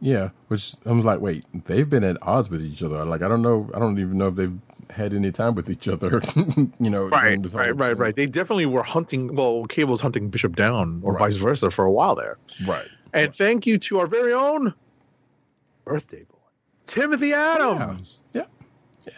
Yeah, 0.00 0.30
which 0.48 0.74
I 0.86 0.92
was 0.92 1.04
like, 1.04 1.20
wait, 1.20 1.44
they've 1.66 1.88
been 1.88 2.04
at 2.04 2.16
odds 2.22 2.48
with 2.48 2.62
each 2.62 2.82
other. 2.82 3.04
Like, 3.04 3.20
I 3.22 3.28
don't 3.28 3.42
know, 3.42 3.68
I 3.74 3.78
don't 3.78 3.98
even 3.98 4.16
know 4.16 4.28
if 4.28 4.34
they've 4.36 4.58
had 4.88 5.12
any 5.12 5.30
time 5.30 5.54
with 5.54 5.68
each 5.68 5.88
other. 5.88 6.22
you 6.56 6.88
know, 6.90 7.08
Right, 7.08 7.38
right, 7.52 7.76
right, 7.76 7.96
right. 7.98 8.16
They 8.16 8.26
definitely 8.26 8.64
were 8.66 8.82
hunting. 8.82 9.34
Well, 9.34 9.66
Cable's 9.66 10.00
hunting 10.00 10.30
Bishop 10.30 10.56
down, 10.56 11.00
or 11.04 11.12
Right. 11.12 11.18
vice 11.20 11.36
versa, 11.36 11.70
for 11.70 11.84
a 11.84 11.92
while 11.92 12.14
there. 12.14 12.38
right. 12.64 12.88
And 13.12 13.34
thank 13.34 13.66
you 13.66 13.78
to 13.78 13.98
our 13.98 14.06
very 14.06 14.32
own 14.32 14.74
birthday 15.84 16.24
boy, 16.24 16.38
Timothy 16.86 17.32
Adams. 17.32 18.22
Yeah, 18.32 18.44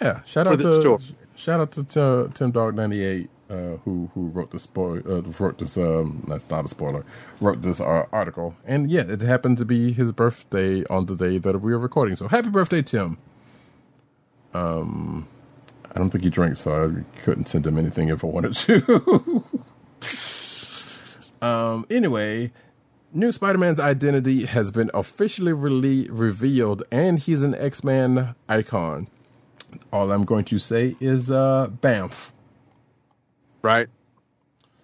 yeah. 0.01 0.23
Shout 0.25 0.47
out 0.47 0.61
to 0.61 0.73
store. 0.73 0.99
shout 1.35 1.61
out 1.61 1.73
to 1.73 2.03
uh, 2.03 2.29
Tim 2.29 2.51
Dog 2.51 2.75
ninety 2.75 3.05
eight. 3.05 3.31
Uh, 3.51 3.77
who 3.85 4.11
who 4.15 4.29
wrote 4.29 4.51
the 4.51 4.59
spoil 4.59 5.03
uh, 5.07 5.21
wrote 5.39 5.59
this 5.59 5.77
um 5.77 6.25
that's 6.27 6.49
not 6.49 6.65
a 6.65 6.69
spoiler 6.69 7.05
wrote 7.43 7.61
this 7.61 7.83
uh, 7.83 8.07
article 8.11 8.55
and 8.65 8.91
yeah 8.91 9.03
it 9.03 9.21
happened 9.21 9.59
to 9.59 9.65
be 9.67 9.93
his 9.93 10.11
birthday 10.11 10.83
on 10.89 11.05
the 11.05 11.15
day 11.15 11.37
that 11.37 11.61
we 11.61 11.71
are 11.75 11.79
recording 11.79 12.17
so 12.17 12.27
happy 12.29 12.49
birthday 12.49 12.81
Tim 12.81 13.19
um 14.55 15.29
I 15.95 15.99
don't 15.99 16.09
think 16.09 16.25
he 16.25 16.31
drinks 16.31 16.61
so 16.61 16.73
I 16.73 17.21
couldn't 17.21 17.47
send 17.47 17.67
him 17.67 17.77
anything 17.77 18.09
if 18.09 18.25
I 18.25 18.27
wanted 18.29 18.55
to 18.55 19.45
um 21.47 21.85
anyway 21.91 22.51
New 23.15 23.31
Spider-Man's 23.31 23.79
identity 23.79 24.47
has 24.47 24.71
been 24.71 24.91
officially 24.95 25.53
rele- 25.53 26.09
revealed, 26.11 26.83
and 26.91 27.19
he's 27.19 27.43
an 27.43 27.55
X-Man 27.55 28.35
icon. 28.49 29.09
All 29.93 30.11
I'm 30.11 30.25
going 30.25 30.45
to 30.47 30.59
say 30.59 30.97
is 30.99 31.31
uh, 31.31 31.69
Bamf. 31.83 32.31
Right. 33.61 33.89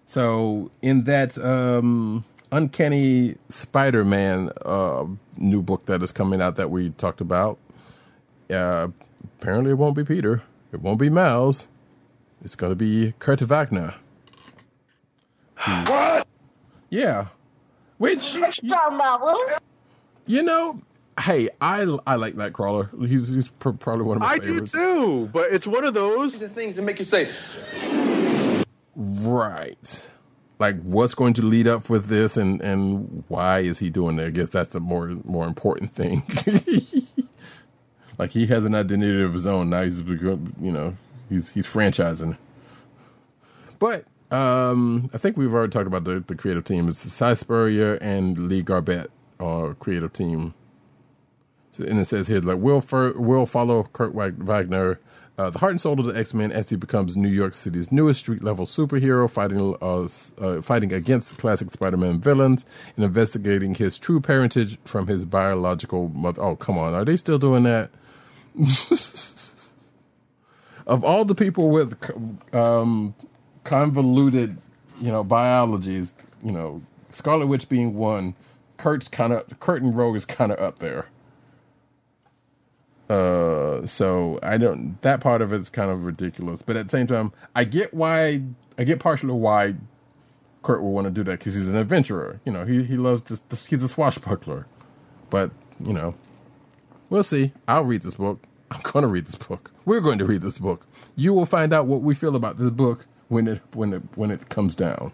So, 0.04 0.70
in 0.82 1.04
that 1.04 1.38
um, 1.38 2.24
Uncanny 2.52 3.36
Spider-Man 3.48 4.50
uh, 4.64 5.06
new 5.38 5.62
book 5.62 5.86
that 5.86 6.02
is 6.02 6.12
coming 6.12 6.40
out 6.42 6.56
that 6.56 6.70
we 6.70 6.90
talked 6.90 7.20
about, 7.20 7.58
uh, 8.50 8.88
apparently 9.40 9.70
it 9.72 9.78
won't 9.78 9.96
be 9.96 10.04
Peter. 10.04 10.42
It 10.72 10.80
won't 10.82 10.98
be 10.98 11.10
Miles. 11.10 11.68
It's 12.44 12.54
going 12.54 12.72
to 12.72 12.76
be 12.76 13.14
Kurt 13.18 13.40
Wagner. 13.40 13.94
What? 15.56 16.26
Yeah. 16.90 17.26
Which 17.98 18.34
you 20.26 20.42
know, 20.42 20.80
hey, 21.20 21.48
I 21.60 21.98
I 22.06 22.16
like 22.16 22.34
that 22.36 22.52
crawler. 22.52 22.90
He's 23.00 23.28
he's 23.28 23.48
pr- 23.48 23.70
probably 23.70 24.04
one 24.04 24.16
of 24.16 24.20
my 24.22 24.38
favorites. 24.38 24.74
I 24.74 24.78
do 24.78 24.94
too, 24.94 25.30
but 25.32 25.52
it's 25.52 25.66
one 25.66 25.84
of 25.84 25.94
those. 25.94 26.32
These 26.34 26.42
are 26.44 26.48
things 26.48 26.76
that 26.76 26.82
make 26.82 26.98
you 26.98 27.04
say, 27.04 27.30
Right. 28.94 30.06
Like 30.58 30.80
what's 30.82 31.14
going 31.14 31.34
to 31.34 31.42
lead 31.42 31.68
up 31.68 31.88
with 31.88 32.06
this 32.06 32.36
and 32.36 32.60
and 32.60 33.24
why 33.28 33.60
is 33.60 33.78
he 33.78 33.90
doing 33.90 34.18
it? 34.18 34.26
I 34.26 34.30
guess 34.30 34.48
that's 34.48 34.70
the 34.70 34.80
more 34.80 35.08
more 35.24 35.46
important 35.46 35.92
thing. 35.92 36.22
like 38.18 38.30
he 38.30 38.46
has 38.46 38.64
an 38.64 38.74
identity 38.74 39.22
of 39.22 39.32
his 39.32 39.46
own. 39.46 39.70
Now 39.70 39.82
he's 39.82 40.00
you 40.00 40.50
know, 40.60 40.96
he's 41.28 41.50
he's 41.50 41.66
franchising. 41.66 42.36
But 43.78 44.04
um 44.30 45.10
I 45.14 45.18
think 45.18 45.36
we've 45.36 45.52
already 45.52 45.70
talked 45.70 45.86
about 45.86 46.04
the, 46.04 46.20
the 46.20 46.34
creative 46.34 46.64
team. 46.64 46.88
It's 46.88 46.98
Si 46.98 47.34
Spurrier 47.34 47.94
and 47.94 48.38
Lee 48.38 48.62
Garbett 48.62 49.10
are 49.40 49.74
creative 49.74 50.12
team. 50.12 50.54
So, 51.70 51.84
and 51.84 51.98
it 52.00 52.06
says 52.06 52.28
here 52.28 52.40
like 52.40 52.58
we'll 52.58 52.84
we'll 53.16 53.46
follow 53.46 53.84
Kurt 53.84 54.12
Wagner, 54.14 55.00
uh, 55.38 55.50
the 55.50 55.58
heart 55.60 55.70
and 55.72 55.80
soul 55.80 56.00
of 56.00 56.06
the 56.06 56.18
X 56.18 56.34
Men, 56.34 56.50
as 56.50 56.70
he 56.70 56.76
becomes 56.76 57.16
New 57.16 57.28
York 57.28 57.54
City's 57.54 57.92
newest 57.92 58.20
street 58.20 58.42
level 58.42 58.66
superhero, 58.66 59.30
fighting 59.30 59.76
uh, 59.80 60.08
uh, 60.44 60.60
fighting 60.62 60.92
against 60.92 61.38
classic 61.38 61.70
Spider 61.70 61.96
Man 61.96 62.20
villains 62.20 62.66
and 62.96 63.04
investigating 63.04 63.74
his 63.74 63.98
true 63.98 64.20
parentage 64.20 64.78
from 64.84 65.06
his 65.06 65.24
biological 65.24 66.08
mother. 66.08 66.42
Oh 66.42 66.56
come 66.56 66.76
on, 66.78 66.94
are 66.94 67.04
they 67.04 67.16
still 67.16 67.38
doing 67.38 67.62
that? 67.62 67.90
of 70.88 71.04
all 71.04 71.24
the 71.24 71.34
people 71.34 71.70
with 71.70 71.96
um, 72.54 73.14
convoluted, 73.68 74.56
you 75.00 75.12
know, 75.12 75.22
biologies. 75.22 76.14
You 76.42 76.52
know, 76.52 76.82
Scarlet 77.10 77.46
Witch 77.46 77.68
being 77.68 77.94
one. 77.94 78.34
Kurt's 78.78 79.08
kind 79.08 79.32
of 79.32 79.60
Kurt 79.60 79.82
and 79.82 79.94
Rogue 79.94 80.16
is 80.16 80.24
kind 80.24 80.50
of 80.50 80.58
up 80.58 80.78
there. 80.78 81.06
Uh, 83.10 83.84
so 83.86 84.38
I 84.42 84.56
don't. 84.56 85.00
That 85.02 85.20
part 85.20 85.42
of 85.42 85.52
it's 85.52 85.70
kind 85.70 85.90
of 85.90 86.04
ridiculous, 86.04 86.62
but 86.62 86.76
at 86.76 86.86
the 86.86 86.90
same 86.90 87.06
time, 87.06 87.32
I 87.54 87.64
get 87.64 87.92
why. 87.92 88.42
I 88.78 88.84
get 88.84 89.00
partially 89.00 89.32
why 89.32 89.74
Kurt 90.62 90.82
would 90.82 90.90
want 90.90 91.06
to 91.06 91.10
do 91.10 91.24
that 91.24 91.38
because 91.38 91.54
he's 91.54 91.68
an 91.68 91.76
adventurer. 91.76 92.40
You 92.44 92.52
know, 92.52 92.64
he 92.64 92.84
he 92.84 92.96
loves 92.96 93.22
this 93.22 93.66
he's 93.66 93.82
a 93.82 93.88
swashbuckler, 93.88 94.66
but 95.30 95.50
you 95.80 95.92
know, 95.92 96.14
we'll 97.10 97.22
see. 97.22 97.52
I'll 97.66 97.84
read 97.84 98.02
this 98.02 98.14
book. 98.14 98.42
I'm 98.70 98.80
going 98.82 99.02
to 99.02 99.08
read 99.08 99.26
this 99.26 99.36
book. 99.36 99.72
We're 99.86 100.00
going 100.00 100.18
to 100.18 100.26
read 100.26 100.42
this 100.42 100.58
book. 100.58 100.86
You 101.16 101.32
will 101.32 101.46
find 101.46 101.72
out 101.72 101.86
what 101.86 102.02
we 102.02 102.14
feel 102.14 102.36
about 102.36 102.58
this 102.58 102.70
book 102.70 103.06
when 103.28 103.48
it 103.48 103.60
when 103.74 103.92
it 103.92 104.02
when 104.16 104.30
it 104.30 104.48
comes 104.48 104.74
down. 104.74 105.12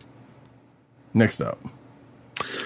Next 1.13 1.41
up, 1.41 1.59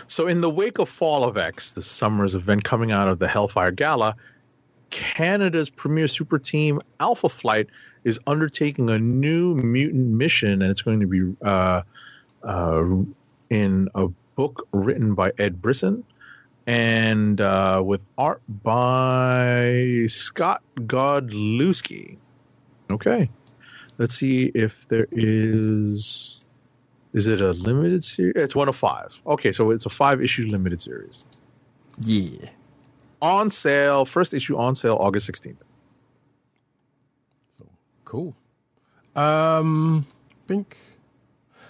So, 0.07 0.27
in 0.27 0.41
the 0.41 0.49
wake 0.49 0.79
of 0.79 0.89
Fall 0.89 1.25
of 1.25 1.37
X, 1.37 1.73
the 1.73 1.83
summer's 1.83 2.35
event 2.35 2.65
coming 2.65 2.93
out 2.93 3.09
of 3.09 3.19
the 3.19 3.29
Hellfire 3.29 3.70
Gala, 3.70 4.16
Canada's 4.91 5.69
premier 5.69 6.09
super 6.09 6.39
team, 6.39 6.81
Alpha 7.01 7.29
Flight, 7.29 7.69
is 8.05 8.19
undertaking 8.27 8.89
a 8.89 8.99
new 8.99 9.55
mutant 9.57 10.09
mission, 10.09 10.62
and 10.62 10.70
it's 10.70 10.81
going 10.81 11.01
to 11.01 11.07
be 11.07 11.37
uh, 11.45 11.83
uh, 12.43 12.85
in 13.51 13.89
a 13.95 14.09
book 14.35 14.66
written 14.73 15.15
by 15.15 15.33
Ed 15.39 15.61
Brisson 15.61 16.05
and 16.66 17.41
uh, 17.41 17.83
with 17.85 18.01
art 18.19 18.43
by 18.62 20.05
Scott 20.07 20.62
Godlewski. 20.77 22.19
Okay, 22.91 23.29
let's 23.99 24.15
see 24.15 24.47
if 24.55 24.89
there 24.89 25.07
is. 25.12 26.45
Is 27.12 27.27
it 27.27 27.41
a 27.41 27.53
limited 27.53 28.05
series? 28.05 28.35
It's 28.37 28.55
one 28.55 28.69
of 28.69 28.77
five. 28.77 29.20
Okay, 29.27 29.53
so 29.53 29.70
it's 29.70 29.87
a 29.87 29.91
five 29.91 30.23
issue 30.23 30.47
limited 30.47 30.81
series 30.81 31.25
yeah. 32.01 32.49
on 33.23 33.51
sale. 33.51 34.05
First 34.05 34.35
issue 34.35 34.57
on 34.57 34.75
sale 34.75 34.97
August 35.01 35.27
sixteenth. 35.27 35.62
So 37.59 37.66
Cool. 38.05 38.35
Um, 39.16 40.07
think. 40.47 40.77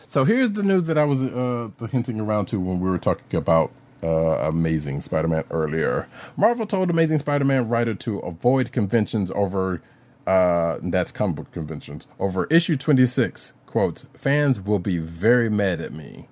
So 0.06 0.24
here's 0.24 0.52
the 0.52 0.62
news 0.62 0.84
that 0.84 0.98
I 0.98 1.04
was 1.04 1.22
uh 1.22 1.68
hinting 1.90 2.20
around 2.20 2.46
to 2.46 2.60
when 2.60 2.80
we 2.80 2.90
were 2.90 2.98
talking 2.98 3.38
about 3.38 3.70
uh 4.02 4.48
Amazing 4.48 5.02
Spider-Man 5.02 5.44
earlier. 5.50 6.08
Marvel 6.36 6.66
told 6.66 6.90
Amazing 6.90 7.18
Spider-Man 7.18 7.68
writer 7.68 7.94
to 7.94 8.18
avoid 8.20 8.72
conventions 8.72 9.30
over 9.34 9.80
uh 10.28 10.78
that's 10.82 11.12
comic 11.12 11.36
book 11.36 11.52
conventions 11.52 12.06
over 12.18 12.44
issue 12.46 12.76
26. 12.76 13.54
Quotes, 13.66 14.06
fans 14.14 14.60
will 14.60 14.78
be 14.78 14.98
very 14.98 15.50
mad 15.50 15.80
at 15.80 15.92
me. 15.92 16.28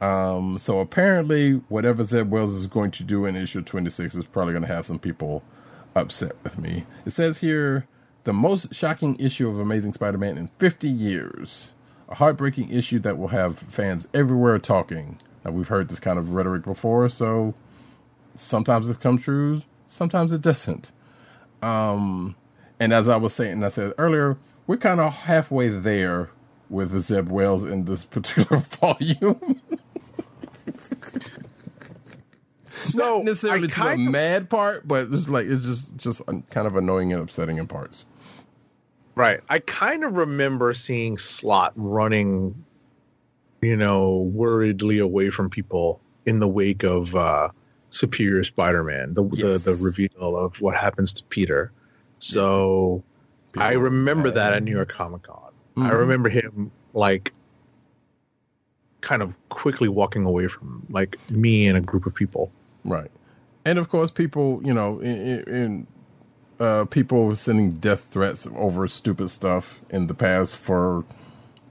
Um, 0.00 0.58
so 0.58 0.80
apparently, 0.80 1.54
whatever 1.68 2.04
Zeb 2.04 2.30
Wells 2.30 2.54
is 2.54 2.66
going 2.66 2.90
to 2.92 3.04
do 3.04 3.24
in 3.26 3.36
issue 3.36 3.62
26 3.62 4.14
is 4.14 4.24
probably 4.26 4.52
going 4.52 4.66
to 4.66 4.72
have 4.74 4.86
some 4.86 4.98
people 4.98 5.42
upset 5.96 6.32
with 6.44 6.58
me. 6.58 6.86
It 7.06 7.10
says 7.10 7.38
here 7.38 7.86
the 8.24 8.32
most 8.32 8.74
shocking 8.74 9.16
issue 9.18 9.48
of 9.48 9.58
Amazing 9.58 9.94
Spider 9.94 10.18
Man 10.18 10.38
in 10.38 10.48
50 10.58 10.88
years. 10.88 11.72
A 12.08 12.14
heartbreaking 12.16 12.70
issue 12.70 12.98
that 13.00 13.18
will 13.18 13.28
have 13.28 13.58
fans 13.58 14.06
everywhere 14.14 14.58
talking. 14.58 15.18
Now, 15.44 15.50
we've 15.52 15.68
heard 15.68 15.88
this 15.88 16.00
kind 16.00 16.18
of 16.18 16.32
rhetoric 16.34 16.62
before, 16.64 17.08
so 17.08 17.54
sometimes 18.34 18.88
it 18.88 19.00
comes 19.00 19.22
true, 19.24 19.62
sometimes 19.86 20.32
it 20.32 20.40
doesn't. 20.42 20.90
Um, 21.62 22.36
and 22.80 22.92
as 22.92 23.08
I 23.08 23.16
was 23.16 23.32
saying, 23.34 23.62
I 23.64 23.68
said 23.68 23.92
earlier, 23.98 24.36
we're 24.66 24.76
kind 24.76 25.00
of 25.00 25.12
halfway 25.12 25.68
there 25.68 26.30
with 26.70 26.90
the 26.92 27.00
Zeb 27.00 27.30
Wells 27.30 27.64
in 27.64 27.84
this 27.84 28.04
particular 28.06 28.58
volume. 28.80 29.60
So 32.72 33.16
Not 33.16 33.24
necessarily 33.24 33.68
to 33.68 33.80
the 33.80 33.92
of- 33.92 33.98
mad 33.98 34.48
part, 34.50 34.86
but 34.86 35.08
it's 35.12 35.28
like 35.28 35.46
it's 35.46 35.66
just 35.66 35.96
just 35.96 36.22
kind 36.26 36.66
of 36.66 36.76
annoying 36.76 37.12
and 37.12 37.20
upsetting 37.22 37.58
in 37.58 37.66
parts. 37.66 38.04
Right. 39.16 39.40
I 39.48 39.58
kind 39.58 40.04
of 40.04 40.14
remember 40.16 40.72
seeing 40.74 41.18
Slott 41.18 41.72
running, 41.74 42.64
you 43.60 43.76
know, 43.76 44.18
worriedly 44.32 45.00
away 45.00 45.30
from 45.30 45.50
people 45.50 46.00
in 46.24 46.38
the 46.38 46.46
wake 46.46 46.84
of 46.84 47.16
uh, 47.16 47.48
Superior 47.90 48.44
Spider-Man, 48.44 49.14
the, 49.14 49.24
Yes. 49.32 49.64
the 49.64 49.72
the 49.72 49.76
reveal 49.82 50.36
of 50.36 50.54
what 50.60 50.76
happens 50.76 51.12
to 51.14 51.24
Peter. 51.24 51.72
So 52.18 53.02
I 53.56 53.72
remember 53.72 54.30
that 54.30 54.52
at 54.52 54.62
New 54.62 54.72
York 54.72 54.92
Comic 54.92 55.22
Con. 55.22 55.36
I 55.76 55.90
Mhm. 55.90 55.98
remember 55.98 56.28
him 56.28 56.70
like 56.92 57.32
kind 59.00 59.22
of 59.22 59.36
quickly 59.48 59.88
walking 59.88 60.24
away 60.24 60.48
from 60.48 60.84
like 60.90 61.16
me 61.30 61.66
and 61.68 61.78
a 61.78 61.80
group 61.80 62.04
of 62.04 62.14
people. 62.14 62.50
Right. 62.84 63.10
And 63.64 63.78
of 63.78 63.88
course, 63.88 64.10
people, 64.10 64.60
you 64.64 64.74
know, 64.74 64.98
in, 65.00 65.40
in, 65.44 65.86
uh, 66.58 66.84
people 66.86 67.34
sending 67.36 67.72
death 67.78 68.00
threats 68.00 68.48
over 68.56 68.88
stupid 68.88 69.28
stuff 69.30 69.80
in 69.90 70.06
the 70.08 70.14
past 70.14 70.56
for 70.56 71.04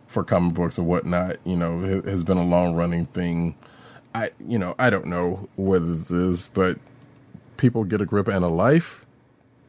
for 0.07 0.23
comic 0.23 0.53
books 0.53 0.80
or 0.80 0.84
whatnot, 0.84 1.35
you 1.44 1.57
know, 1.57 1.84
it 1.84 2.06
has 2.06 2.23
been 2.23 2.38
a 2.38 2.45
long 2.45 2.73
running 2.76 3.06
thing. 3.06 3.53
I, 4.18 4.31
you 4.48 4.57
know, 4.57 4.73
I 4.80 4.89
don't 4.89 5.06
know 5.06 5.48
what 5.57 5.85
this 5.85 6.10
is, 6.10 6.49
but 6.53 6.80
people 7.57 7.84
get 7.84 8.02
a 8.02 8.06
grip 8.06 8.27
and 8.27 8.44
a 8.44 8.48
life, 8.48 9.06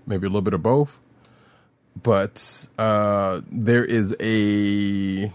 maybe 0.07 0.27
a 0.27 0.31
little 0.31 0.41
bit 0.41 0.55
of 0.55 0.63
both. 0.63 0.99
But 2.03 2.69
uh, 2.79 3.43
there 3.53 3.85
is 3.85 4.17
a 4.21 5.31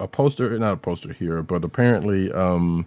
a 0.00 0.08
poster, 0.08 0.58
not 0.58 0.72
a 0.72 0.76
poster 0.78 1.12
here, 1.12 1.42
but 1.42 1.62
apparently. 1.62 2.32
Um, 2.32 2.86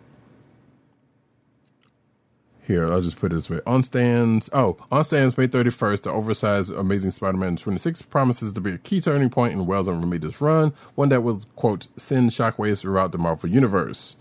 here, 2.66 2.92
I'll 2.92 3.02
just 3.02 3.18
put 3.18 3.32
it 3.32 3.36
this 3.36 3.50
way. 3.50 3.62
On 3.66 3.82
stands, 3.82 4.50
oh, 4.52 4.76
on 4.92 5.02
stands 5.06 5.38
May 5.38 5.48
31st, 5.48 6.02
the 6.02 6.12
oversized 6.12 6.70
Amazing 6.74 7.12
Spider-Man 7.12 7.56
26 7.56 8.02
promises 8.02 8.52
to 8.52 8.60
be 8.60 8.72
a 8.72 8.78
key 8.78 9.00
turning 9.00 9.30
point 9.30 9.54
in 9.54 9.66
Wells 9.66 9.88
and 9.88 10.04
Ramirez's 10.04 10.42
run, 10.42 10.74
one 10.96 11.08
that 11.08 11.22
will, 11.22 11.42
quote, 11.56 11.88
send 11.96 12.32
shockwaves 12.32 12.82
throughout 12.82 13.14
the 13.14 13.18
Marvel 13.18 13.50
Universe. 13.50 14.18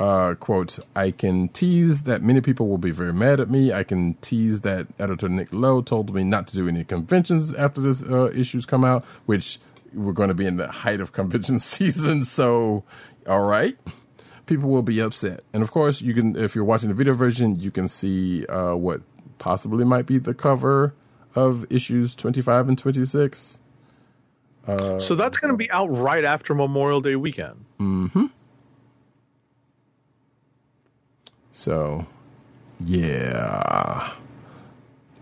Uh, 0.00 0.34
quote, 0.34 0.78
I 0.96 1.12
can 1.12 1.48
tease 1.48 2.02
that 2.02 2.20
many 2.22 2.40
people 2.40 2.68
will 2.68 2.78
be 2.78 2.90
very 2.90 3.12
mad 3.12 3.38
at 3.38 3.48
me. 3.48 3.72
I 3.72 3.84
can 3.84 4.14
tease 4.14 4.62
that 4.62 4.88
editor 4.98 5.28
Nick 5.28 5.52
Lowe 5.52 5.82
told 5.82 6.12
me 6.12 6.24
not 6.24 6.48
to 6.48 6.56
do 6.56 6.66
any 6.66 6.84
conventions 6.84 7.54
after 7.54 7.80
this 7.80 8.02
uh, 8.02 8.30
issues 8.34 8.66
come 8.66 8.84
out, 8.84 9.04
which 9.26 9.60
we're 9.92 10.12
going 10.12 10.28
to 10.28 10.34
be 10.34 10.46
in 10.46 10.56
the 10.56 10.68
height 10.68 11.00
of 11.00 11.12
convention 11.12 11.60
season. 11.60 12.24
So, 12.24 12.82
all 13.26 13.42
right 13.46 13.78
people 14.46 14.68
will 14.70 14.82
be 14.82 15.00
upset. 15.00 15.42
And 15.52 15.62
of 15.62 15.70
course, 15.70 16.00
you 16.00 16.14
can 16.14 16.36
if 16.36 16.54
you're 16.54 16.64
watching 16.64 16.88
the 16.88 16.94
video 16.94 17.14
version, 17.14 17.58
you 17.58 17.70
can 17.70 17.88
see 17.88 18.46
uh, 18.46 18.74
what 18.74 19.00
possibly 19.38 19.84
might 19.84 20.06
be 20.06 20.18
the 20.18 20.34
cover 20.34 20.94
of 21.34 21.66
issues 21.70 22.14
25 22.14 22.68
and 22.68 22.78
26. 22.78 23.58
so 24.98 25.14
that's 25.14 25.36
going 25.36 25.52
to 25.52 25.56
be 25.56 25.70
out 25.70 25.86
right 25.86 26.24
after 26.24 26.54
Memorial 26.54 27.00
Day 27.00 27.16
weekend. 27.16 27.64
So, 31.54 32.04
yeah. 32.80 34.10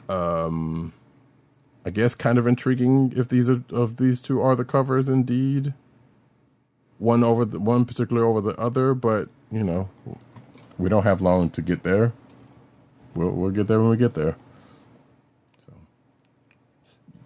Um 0.09 0.95
I 1.85 1.91
guess 1.91 2.15
kind 2.15 2.39
of 2.39 2.47
intriguing 2.47 3.13
if 3.15 3.29
these 3.29 3.51
are 3.51 3.63
of 3.71 3.99
these 3.99 4.21
two 4.21 4.41
are 4.41 4.57
the 4.57 4.65
covers 4.65 5.11
indeed. 5.11 5.75
One 6.99 7.23
over 7.23 7.45
the 7.45 7.61
one 7.61 7.85
particular 7.85 8.25
over 8.25 8.41
the 8.41 8.57
other, 8.59 8.95
but 8.95 9.29
you 9.51 9.63
know, 9.63 9.91
we 10.79 10.89
don't 10.89 11.03
have 11.03 11.21
long 11.21 11.51
to 11.51 11.61
get 11.61 11.83
there. 11.83 12.13
We'll 13.15 13.31
we'll 13.31 13.51
get 13.51 13.67
there 13.67 13.79
when 13.81 13.91
we 13.91 13.99
get 13.99 14.15
there. 14.15 14.37
So 15.67 15.75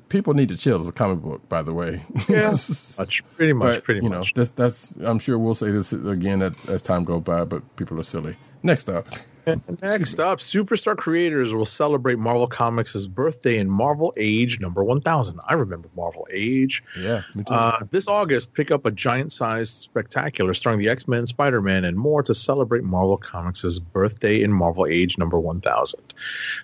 people 0.09 0.35
need 0.35 0.49
to 0.49 0.57
chill 0.57 0.81
It's 0.81 0.89
a 0.89 0.93
comic 0.93 1.21
book, 1.21 1.49
by 1.49 1.63
the 1.63 1.73
way. 1.73 2.03
Yeah, 2.29 2.51
much, 2.99 3.23
pretty 3.37 3.53
much, 3.53 3.77
but 3.77 3.85
pretty 3.85 4.01
you 4.01 4.09
much. 4.11 4.35
know, 4.35 4.43
that's 4.43 4.51
that's. 4.51 4.95
I'm 5.05 5.21
sure 5.21 5.39
we'll 5.39 5.55
say 5.55 5.71
this 5.71 5.93
again 5.93 6.43
as, 6.43 6.67
as 6.67 6.83
time 6.83 7.05
goes 7.05 7.23
by, 7.23 7.45
but 7.45 7.77
people 7.77 8.01
are 8.01 8.05
silly. 8.05 8.35
Next 8.67 8.91
up, 8.91 9.07
Next 9.47 10.19
up, 10.19 10.41
Superstar 10.41 10.97
Creators 10.97 11.55
will 11.55 11.67
celebrate 11.67 12.19
Marvel 12.19 12.49
Comics' 12.49 13.07
birthday 13.07 13.59
in 13.59 13.71
Marvel 13.71 14.13
Age 14.17 14.59
number 14.59 14.83
1000. 14.83 15.39
I 15.47 15.55
remember 15.55 15.89
Marvel 15.95 16.27
Age. 16.33 16.83
yeah. 16.99 17.23
Uh, 17.47 17.85
this 17.93 18.09
August, 18.09 18.55
pick 18.55 18.73
up 18.73 18.87
a 18.87 18.91
giant 18.91 19.33
sized 19.33 19.75
spectacular 19.75 20.53
starring 20.53 20.81
the 20.81 20.89
X 20.89 21.07
Men, 21.07 21.27
Spider 21.27 21.63
Man, 21.63 21.85
and 21.85 21.97
more 21.97 22.25
to 22.25 22.35
celebrate 22.35 22.83
Marvel 22.83 23.19
Comics' 23.19 23.79
birthday 23.79 24.43
in 24.43 24.53
Marvel 24.53 24.85
Age 24.85 25.17
number 25.17 25.39
1000. 25.39 26.01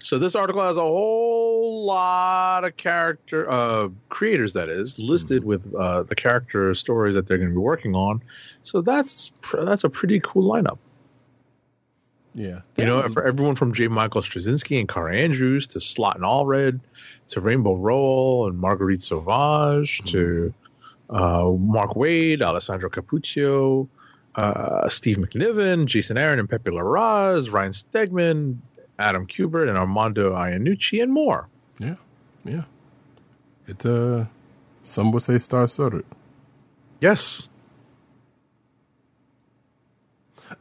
So, 0.01 0.19
this 0.19 0.35
article 0.35 0.62
has 0.62 0.77
a 0.77 0.81
whole 0.81 1.87
lot 1.87 2.65
of 2.65 2.77
character 2.77 3.49
uh, 3.49 3.91
creators, 4.09 4.55
that 4.55 4.69
is, 4.69 4.99
listed 4.99 5.45
with 5.45 5.73
uh, 5.74 6.03
the 6.03 6.16
character 6.16 6.74
stories 6.74 7.15
that 7.15 7.29
they're 7.29 7.39
going 7.39 7.51
to 7.51 7.55
be 7.55 7.61
working 7.61 7.95
on. 7.95 8.23
So, 8.65 8.81
that's 8.81 9.31
pr- 9.41 9.62
that's 9.62 9.85
a 9.85 9.89
pretty 9.89 10.19
cool 10.19 10.53
lineup. 10.53 10.79
Yeah, 12.34 12.60
You 12.76 12.86
know, 12.86 13.02
for 13.09 13.26
everyone 13.26 13.56
from 13.56 13.74
J. 13.74 13.88
Michael 13.88 14.22
Straczynski 14.22 14.78
and 14.78 14.88
Kaare 14.88 15.14
Andrews 15.14 15.66
to 15.68 15.80
Slott 15.80 16.16
and 16.16 16.24
Allred 16.24 16.80
to 17.28 17.40
Rainbow 17.40 17.74
Rowell 17.74 18.48
and 18.48 18.59
Marguerite 18.59 19.02
Sauvage 19.02 20.02
to 20.10 20.54
uh, 21.10 21.50
Mark 21.50 21.90
Waid, 21.90 22.40
Alessandro 22.40 22.88
Cappuccio, 22.88 23.86
uh, 24.36 24.88
Steve 24.88 25.18
McNiven, 25.18 25.84
Jason 25.86 26.16
Aaron, 26.16 26.38
and 26.38 26.48
Pepe 26.48 26.70
Larraz, 26.70 27.52
Ryan 27.52 27.72
Stegman, 27.72 28.56
Adam 28.98 29.26
Kubert, 29.26 29.68
and 29.68 29.76
Armando 29.76 30.32
Iannucci, 30.32 31.02
and 31.02 31.12
more. 31.12 31.48
Yeah, 31.78 31.96
yeah. 32.44 32.64
It 33.66 33.84
uh, 33.84 34.24
some 34.82 35.12
would 35.12 35.22
say 35.22 35.38
star 35.38 35.68
studded. 35.68 36.04
Yes. 37.00 37.48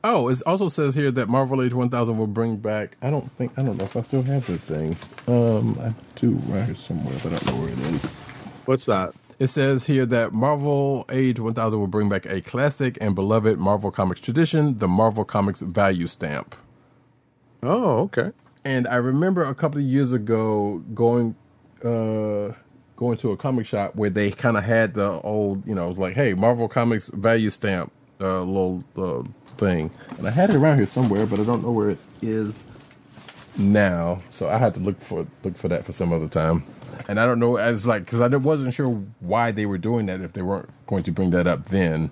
Oh, 0.03 0.29
it 0.29 0.41
also 0.45 0.67
says 0.67 0.95
here 0.95 1.11
that 1.11 1.29
Marvel 1.29 1.61
Age 1.61 1.73
1000 1.73 2.17
will 2.17 2.27
bring 2.27 2.57
back. 2.57 2.97
I 3.01 3.09
don't 3.09 3.31
think 3.37 3.51
I 3.57 3.63
don't 3.63 3.77
know 3.77 3.85
if 3.85 3.95
I 3.95 4.01
still 4.01 4.23
have 4.23 4.45
the 4.47 4.57
thing. 4.57 4.97
Um, 5.27 5.79
I 5.81 5.93
do 6.19 6.31
right 6.47 6.65
here 6.65 6.75
somewhere, 6.75 7.15
but 7.23 7.33
I 7.33 7.37
don't 7.37 7.45
know 7.47 7.61
where 7.63 7.69
it 7.69 7.79
is. 7.95 8.15
What's 8.65 8.85
that? 8.85 9.13
It 9.39 9.47
says 9.47 9.87
here 9.87 10.05
that 10.05 10.33
Marvel 10.33 11.05
Age 11.09 11.39
1000 11.39 11.79
will 11.79 11.87
bring 11.87 12.09
back 12.09 12.27
a 12.27 12.41
classic 12.41 12.97
and 13.01 13.15
beloved 13.15 13.57
Marvel 13.57 13.89
Comics 13.89 14.19
tradition, 14.19 14.77
the 14.77 14.87
Marvel 14.87 15.25
Comics 15.25 15.61
value 15.61 16.05
stamp. 16.05 16.55
Oh, 17.63 18.01
okay. 18.01 18.31
And 18.63 18.87
I 18.87 18.97
remember 18.97 19.43
a 19.43 19.55
couple 19.55 19.79
of 19.79 19.85
years 19.85 20.13
ago 20.13 20.83
going 20.93 21.35
uh 21.83 22.53
going 22.95 23.17
to 23.17 23.31
a 23.31 23.37
comic 23.37 23.65
shop 23.65 23.95
where 23.95 24.11
they 24.11 24.29
kind 24.29 24.57
of 24.57 24.63
had 24.63 24.93
the 24.93 25.19
old, 25.21 25.65
you 25.67 25.73
know, 25.73 25.85
it 25.85 25.87
was 25.87 25.97
like, 25.97 26.13
hey, 26.13 26.35
Marvel 26.35 26.67
Comics 26.67 27.09
value 27.09 27.49
stamp 27.49 27.91
uh 28.19 28.41
little 28.41 28.83
uh, 28.95 29.23
thing. 29.57 29.91
And 30.17 30.27
I 30.27 30.31
had 30.31 30.49
it 30.49 30.55
around 30.55 30.77
here 30.77 30.87
somewhere, 30.87 31.25
but 31.25 31.39
I 31.39 31.43
don't 31.43 31.63
know 31.63 31.71
where 31.71 31.91
it 31.91 31.99
is 32.21 32.65
now. 33.57 34.21
So 34.29 34.49
I 34.49 34.57
had 34.57 34.73
to 34.75 34.79
look 34.79 34.99
for 35.01 35.27
look 35.43 35.57
for 35.57 35.67
that 35.67 35.85
for 35.85 35.91
some 35.91 36.13
other 36.13 36.27
time. 36.27 36.63
And 37.07 37.19
I 37.19 37.25
don't 37.25 37.39
know 37.39 37.57
as 37.57 37.87
like 37.87 38.07
cuz 38.07 38.21
I 38.21 38.27
wasn't 38.29 38.73
sure 38.73 39.03
why 39.19 39.51
they 39.51 39.65
were 39.65 39.77
doing 39.77 40.05
that 40.07 40.21
if 40.21 40.33
they 40.33 40.41
weren't 40.41 40.69
going 40.87 41.03
to 41.03 41.11
bring 41.11 41.31
that 41.31 41.47
up 41.47 41.65
then. 41.65 42.11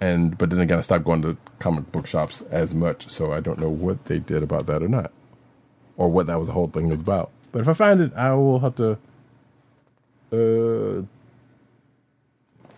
And 0.00 0.36
but 0.36 0.50
then 0.50 0.60
again, 0.60 0.78
I 0.78 0.82
stopped 0.82 1.04
going 1.04 1.22
to 1.22 1.36
comic 1.60 1.92
book 1.92 2.06
shops 2.06 2.42
as 2.50 2.74
much, 2.74 3.08
so 3.08 3.32
I 3.32 3.40
don't 3.40 3.60
know 3.60 3.70
what 3.70 4.06
they 4.06 4.18
did 4.18 4.42
about 4.42 4.66
that 4.66 4.82
or 4.82 4.88
not, 4.88 5.12
or 5.96 6.08
what 6.10 6.26
that 6.26 6.38
was 6.38 6.48
the 6.48 6.54
whole 6.54 6.68
thing 6.68 6.88
was 6.88 6.98
about. 6.98 7.30
But 7.52 7.60
if 7.60 7.68
I 7.68 7.74
find 7.74 8.00
it, 8.00 8.12
I 8.16 8.32
will 8.34 8.58
have 8.60 8.74
to. 8.76 8.92
Uh. 10.32 11.04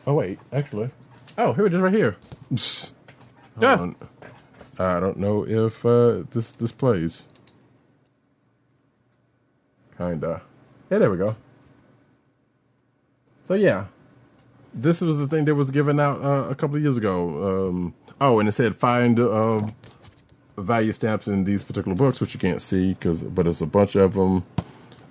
Oh 0.06 0.14
wait, 0.14 0.39
actually, 0.52 0.90
oh 1.39 1.55
here 1.55 1.66
it 1.66 1.74
is 1.74 1.81
right 1.81 1.94
here. 1.94 2.16
Hold 2.51 2.94
Yeah. 3.60 3.90
I 4.78 4.98
don't 5.01 5.18
know 5.18 5.47
if 5.47 5.85
uh, 5.86 6.22
this 6.31 6.51
this 6.52 6.72
plays. 6.72 7.22
Kinda. 9.97 10.43
Yeah, 10.90 10.98
there 10.98 11.10
we 11.10 11.16
go. 11.16 11.36
So 13.44 13.55
yeah, 13.55 13.86
this 14.72 15.01
was 15.01 15.18
the 15.18 15.28
thing 15.28 15.44
that 15.44 15.55
was 15.55 15.70
given 15.70 16.01
out 16.01 16.22
uh, 16.22 16.48
a 16.48 16.55
couple 16.55 16.76
of 16.76 16.82
years 16.82 16.97
ago. 16.97 17.68
Um, 17.68 17.94
oh, 18.20 18.40
and 18.40 18.48
it 18.48 18.52
said 18.52 18.74
find 18.74 19.20
uh, 19.20 19.60
value 20.56 20.93
stamps 20.93 21.28
in 21.28 21.44
these 21.44 21.62
particular 21.62 21.97
books, 21.97 22.20
which 22.20 22.35
you 22.35 22.40
can't 22.40 22.60
see 22.60 22.94
because, 22.94 23.22
but 23.22 23.47
it's 23.47 23.60
a 23.60 23.66
bunch 23.66 23.94
of 23.94 24.14
them. 24.14 24.44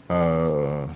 Uh, 0.10 0.88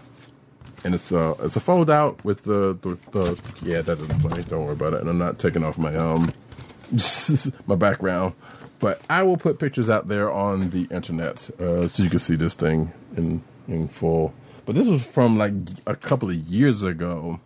and 0.84 0.94
it's 0.94 1.12
a 1.12 1.36
it's 1.42 1.56
a 1.56 1.60
fold 1.60 1.90
out 1.90 2.24
with 2.26 2.44
the, 2.44 2.78
the 2.82 2.98
the 3.12 3.42
yeah 3.64 3.82
that 3.82 3.98
doesn't 3.98 4.20
play. 4.20 4.42
Don't 4.44 4.66
worry 4.66 4.74
about 4.74 4.94
it. 4.94 5.02
And 5.02 5.10
I'm 5.10 5.18
not 5.18 5.40
taking 5.40 5.64
off 5.64 5.78
my 5.78 5.96
um 5.96 6.32
my 7.68 7.76
background, 7.76 8.34
but 8.80 9.02
I 9.10 9.24
will 9.24 9.38
put 9.38 9.60
pictures 9.60 9.90
out 9.90 10.08
there 10.08 10.32
on 10.32 10.70
the 10.70 10.88
internet 10.92 11.50
uh, 11.60 11.88
so 11.88 12.04
you 12.04 12.10
can 12.10 12.20
see 12.20 12.36
this 12.36 12.54
thing 12.54 12.92
in 13.16 13.44
in 13.68 13.88
full. 13.88 14.34
But 14.66 14.76
this 14.76 14.88
was 14.88 15.06
from 15.06 15.38
like 15.38 15.54
a 15.86 15.96
couple 15.96 16.30
of 16.30 16.36
years 16.36 16.84
ago. 16.84 17.40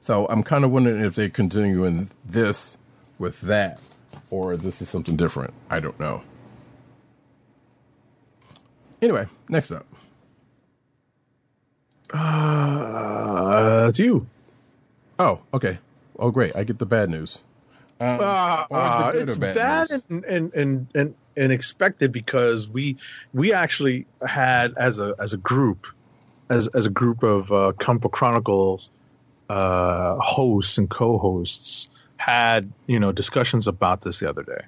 So 0.00 0.26
I'm 0.28 0.42
kind 0.42 0.64
of 0.64 0.70
wondering 0.70 1.00
if 1.00 1.14
they're 1.14 1.28
continuing 1.28 2.10
this 2.24 2.78
with 3.18 3.40
that, 3.42 3.80
or 4.30 4.56
this 4.56 4.80
is 4.80 4.88
something 4.88 5.16
different. 5.16 5.52
I 5.70 5.80
don't 5.80 5.98
know. 5.98 6.22
Anyway, 9.02 9.26
next 9.48 9.70
up. 9.70 9.86
Uh, 12.12 13.86
it's 13.88 13.98
you. 13.98 14.26
Oh, 15.18 15.40
okay. 15.52 15.78
Oh, 16.18 16.30
great. 16.30 16.56
I 16.56 16.64
get 16.64 16.78
the 16.78 16.86
bad 16.86 17.10
news. 17.10 17.42
Um, 18.00 18.20
Uh, 18.20 18.66
uh, 18.70 19.12
it's 19.14 19.36
bad 19.36 19.54
bad 19.54 20.02
and, 20.08 20.24
and 20.24 20.54
and 20.54 20.86
and 20.94 21.14
and 21.36 21.52
expected 21.52 22.12
because 22.12 22.68
we 22.68 22.96
we 23.34 23.52
actually 23.52 24.06
had 24.26 24.74
as 24.76 24.98
a 24.98 25.14
as 25.18 25.32
a 25.32 25.36
group 25.36 25.86
as 26.50 26.68
as 26.68 26.86
a 26.86 26.90
group 26.90 27.22
of 27.22 27.50
uh, 27.52 27.72
Book 27.72 28.12
Chronicles 28.12 28.90
uh, 29.48 30.16
hosts 30.18 30.78
and 30.78 30.88
co-hosts 30.88 31.88
had 32.18 32.70
you 32.86 33.00
know 33.00 33.12
discussions 33.12 33.66
about 33.66 34.02
this 34.02 34.20
the 34.20 34.28
other 34.28 34.42
day. 34.42 34.60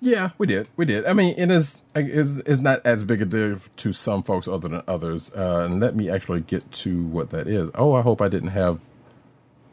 Yeah, 0.00 0.30
we 0.36 0.46
did. 0.46 0.68
We 0.76 0.84
did. 0.84 1.06
I 1.06 1.12
mean, 1.14 1.34
it 1.38 1.50
is 1.50 1.80
is 1.96 2.38
is 2.40 2.58
not 2.58 2.84
as 2.84 3.04
big 3.04 3.22
a 3.22 3.24
deal 3.24 3.58
to 3.76 3.92
some 3.92 4.22
folks 4.22 4.46
other 4.46 4.68
than 4.68 4.82
others. 4.86 5.32
Uh, 5.32 5.62
and 5.64 5.80
let 5.80 5.96
me 5.96 6.10
actually 6.10 6.42
get 6.42 6.70
to 6.72 7.04
what 7.04 7.30
that 7.30 7.46
is. 7.46 7.70
Oh, 7.74 7.94
I 7.94 8.02
hope 8.02 8.20
I 8.20 8.28
didn't 8.28 8.50
have. 8.50 8.78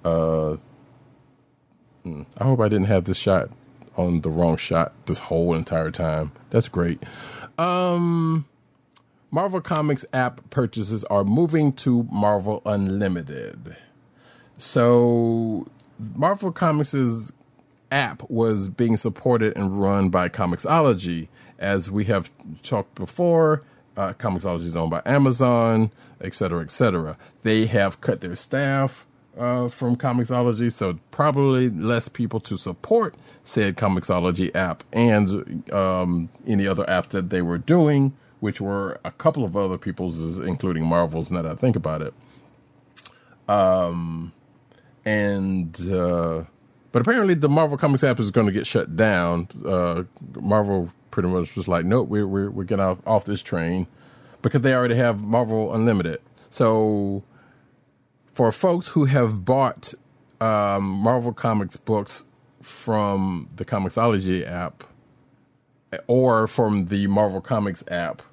Uh, 0.03 0.57
I 2.05 2.43
hope 2.43 2.59
I 2.59 2.69
didn't 2.69 2.87
have 2.87 3.05
this 3.05 3.17
shot 3.17 3.49
on 3.97 4.21
the 4.21 4.29
wrong 4.29 4.57
shot 4.57 4.93
this 5.05 5.19
whole 5.19 5.53
entire 5.53 5.91
time. 5.91 6.31
That's 6.49 6.67
great. 6.67 7.01
Um, 7.57 8.45
Marvel 9.29 9.61
Comics 9.61 10.05
app 10.13 10.49
purchases 10.49 11.03
are 11.05 11.23
moving 11.23 11.73
to 11.73 12.03
Marvel 12.11 12.61
Unlimited. 12.65 13.75
So, 14.57 15.67
Marvel 16.15 16.51
Comics' 16.51 17.31
app 17.91 18.29
was 18.29 18.67
being 18.69 18.97
supported 18.97 19.55
and 19.55 19.79
run 19.79 20.09
by 20.09 20.29
Comixology. 20.29 21.27
As 21.59 21.91
we 21.91 22.05
have 22.05 22.31
talked 22.63 22.95
before, 22.95 23.63
uh, 23.95 24.13
Comixology 24.13 24.65
is 24.65 24.75
owned 24.75 24.91
by 24.91 25.01
Amazon, 25.05 25.91
et 26.19 26.33
cetera, 26.33 26.61
et 26.61 26.71
cetera. 26.71 27.15
They 27.43 27.67
have 27.67 28.01
cut 28.01 28.21
their 28.21 28.35
staff 28.35 29.05
uh, 29.37 29.67
from 29.67 29.95
Comixology, 29.95 30.71
so 30.71 30.99
probably 31.11 31.69
less 31.69 32.07
people 32.09 32.39
to 32.41 32.57
support 32.57 33.15
said 33.43 33.77
Comixology 33.77 34.53
app 34.55 34.83
and 34.91 35.71
um, 35.71 36.29
any 36.45 36.67
other 36.67 36.83
apps 36.85 37.09
that 37.09 37.29
they 37.29 37.41
were 37.41 37.57
doing, 37.57 38.13
which 38.39 38.59
were 38.59 38.99
a 39.05 39.11
couple 39.11 39.43
of 39.43 39.55
other 39.55 39.77
people's, 39.77 40.37
including 40.39 40.85
Marvel's. 40.85 41.31
Now 41.31 41.43
that 41.43 41.51
I 41.51 41.55
think 41.55 41.75
about 41.75 42.01
it, 42.01 42.13
um, 43.47 44.33
and 45.05 45.75
uh, 45.89 46.43
but 46.91 47.01
apparently 47.01 47.33
the 47.33 47.49
Marvel 47.49 47.77
Comics 47.77 48.03
app 48.03 48.19
is 48.19 48.31
going 48.31 48.47
to 48.47 48.53
get 48.53 48.67
shut 48.67 48.95
down. 48.95 49.47
Uh, 49.65 50.03
Marvel 50.39 50.91
pretty 51.09 51.29
much 51.29 51.55
was 51.55 51.67
like, 51.67 51.85
nope, 51.85 52.09
we're 52.09 52.27
we're 52.27 52.51
we're 52.51 52.63
getting 52.63 52.83
off, 52.83 52.99
off 53.05 53.25
this 53.25 53.41
train 53.41 53.87
because 54.41 54.61
they 54.61 54.73
already 54.73 54.95
have 54.95 55.23
Marvel 55.23 55.73
Unlimited. 55.73 56.21
So 56.49 57.23
for 58.41 58.51
folks 58.51 58.87
who 58.87 59.05
have 59.05 59.45
bought 59.45 59.93
um, 60.39 60.81
Marvel 60.81 61.31
Comics 61.31 61.77
books 61.77 62.23
from 62.59 63.47
the 63.55 63.63
Comixology 63.63 64.43
app 64.49 64.83
or 66.07 66.47
from 66.47 66.87
the 66.87 67.05
Marvel 67.05 67.39
Comics 67.39 67.83
app, 67.89 68.23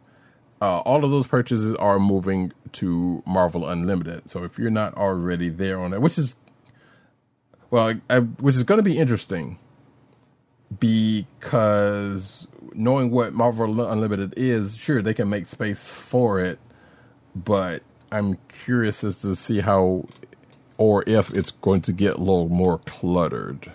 uh, 0.62 0.78
all 0.78 1.04
of 1.04 1.10
those 1.10 1.26
purchases 1.26 1.74
are 1.74 1.98
moving 1.98 2.54
to 2.72 3.22
Marvel 3.26 3.68
Unlimited. 3.68 4.30
So 4.30 4.44
if 4.44 4.58
you're 4.58 4.70
not 4.70 4.94
already 4.94 5.50
there 5.50 5.78
on 5.78 5.92
it, 5.92 6.00
which 6.00 6.16
is 6.16 6.36
well, 7.70 7.88
I, 7.88 8.00
I, 8.08 8.20
which 8.20 8.56
is 8.56 8.62
going 8.62 8.78
to 8.78 8.82
be 8.82 8.96
interesting 8.96 9.58
because 10.80 12.48
knowing 12.72 13.10
what 13.10 13.34
Marvel 13.34 13.86
Unlimited 13.86 14.32
is, 14.38 14.74
sure 14.74 15.02
they 15.02 15.12
can 15.12 15.28
make 15.28 15.44
space 15.44 15.86
for 15.86 16.40
it, 16.40 16.58
but 17.36 17.82
I'm 18.10 18.38
curious 18.48 19.04
as 19.04 19.18
to 19.18 19.36
see 19.36 19.60
how 19.60 20.06
or 20.78 21.04
if 21.06 21.30
it's 21.34 21.50
going 21.50 21.82
to 21.82 21.92
get 21.92 22.14
a 22.14 22.18
little 22.18 22.48
more 22.48 22.78
cluttered. 22.78 23.72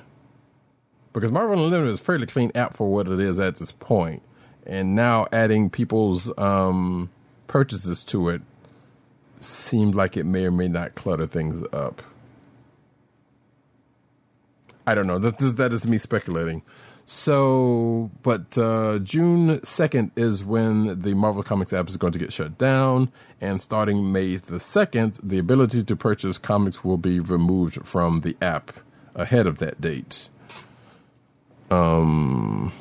Because 1.12 1.32
Marvel 1.32 1.64
Unlimited 1.64 1.94
is 1.94 2.00
a 2.00 2.04
fairly 2.04 2.26
clean 2.26 2.52
app 2.56 2.76
for 2.76 2.92
what 2.92 3.08
it 3.08 3.20
is 3.20 3.38
at 3.38 3.58
this 3.58 3.72
point, 3.72 4.24
and 4.66 4.96
now 4.96 5.28
adding 5.32 5.70
people's 5.70 6.36
um, 6.40 7.12
purchases 7.48 8.04
to 8.06 8.30
it 8.30 8.42
seemed 9.40 9.94
like 9.94 10.18
it 10.18 10.24
may 10.24 10.46
or 10.46 10.52
may 10.52 10.68
not 10.68 10.96
clutter 10.96 11.28
things 11.28 11.64
up. 11.72 12.02
I 14.88 14.96
don't 14.96 15.08
know. 15.08 15.20
That, 15.20 15.38
that 15.58 15.72
is 15.74 15.88
me 15.88 15.98
speculating. 15.98 16.64
So, 17.06 18.10
but 18.22 18.58
uh, 18.58 19.00
June 19.00 19.60
2nd 19.60 20.12
is 20.16 20.44
when 20.44 21.02
the 21.02 21.14
Marvel 21.14 21.44
Comics 21.44 21.74
app 21.74 21.90
is 21.90 21.98
going 21.98 22.14
to 22.14 22.20
get 22.20 22.32
shut 22.32 22.58
down. 22.58 23.12
And 23.42 23.60
starting 23.60 24.12
May 24.12 24.38
the 24.38 24.56
2nd, 24.56 25.20
the 25.22 25.38
ability 25.38 25.84
to 25.84 25.96
purchase 25.96 26.38
comics 26.38 26.84
will 26.84 26.98
be 26.98 27.20
removed 27.20 27.86
from 27.86 28.22
the 28.22 28.38
app 28.42 28.72
ahead 29.16 29.48
of 29.48 29.58
that 29.58 29.82
date. 29.82 30.30
Um, 31.70 32.72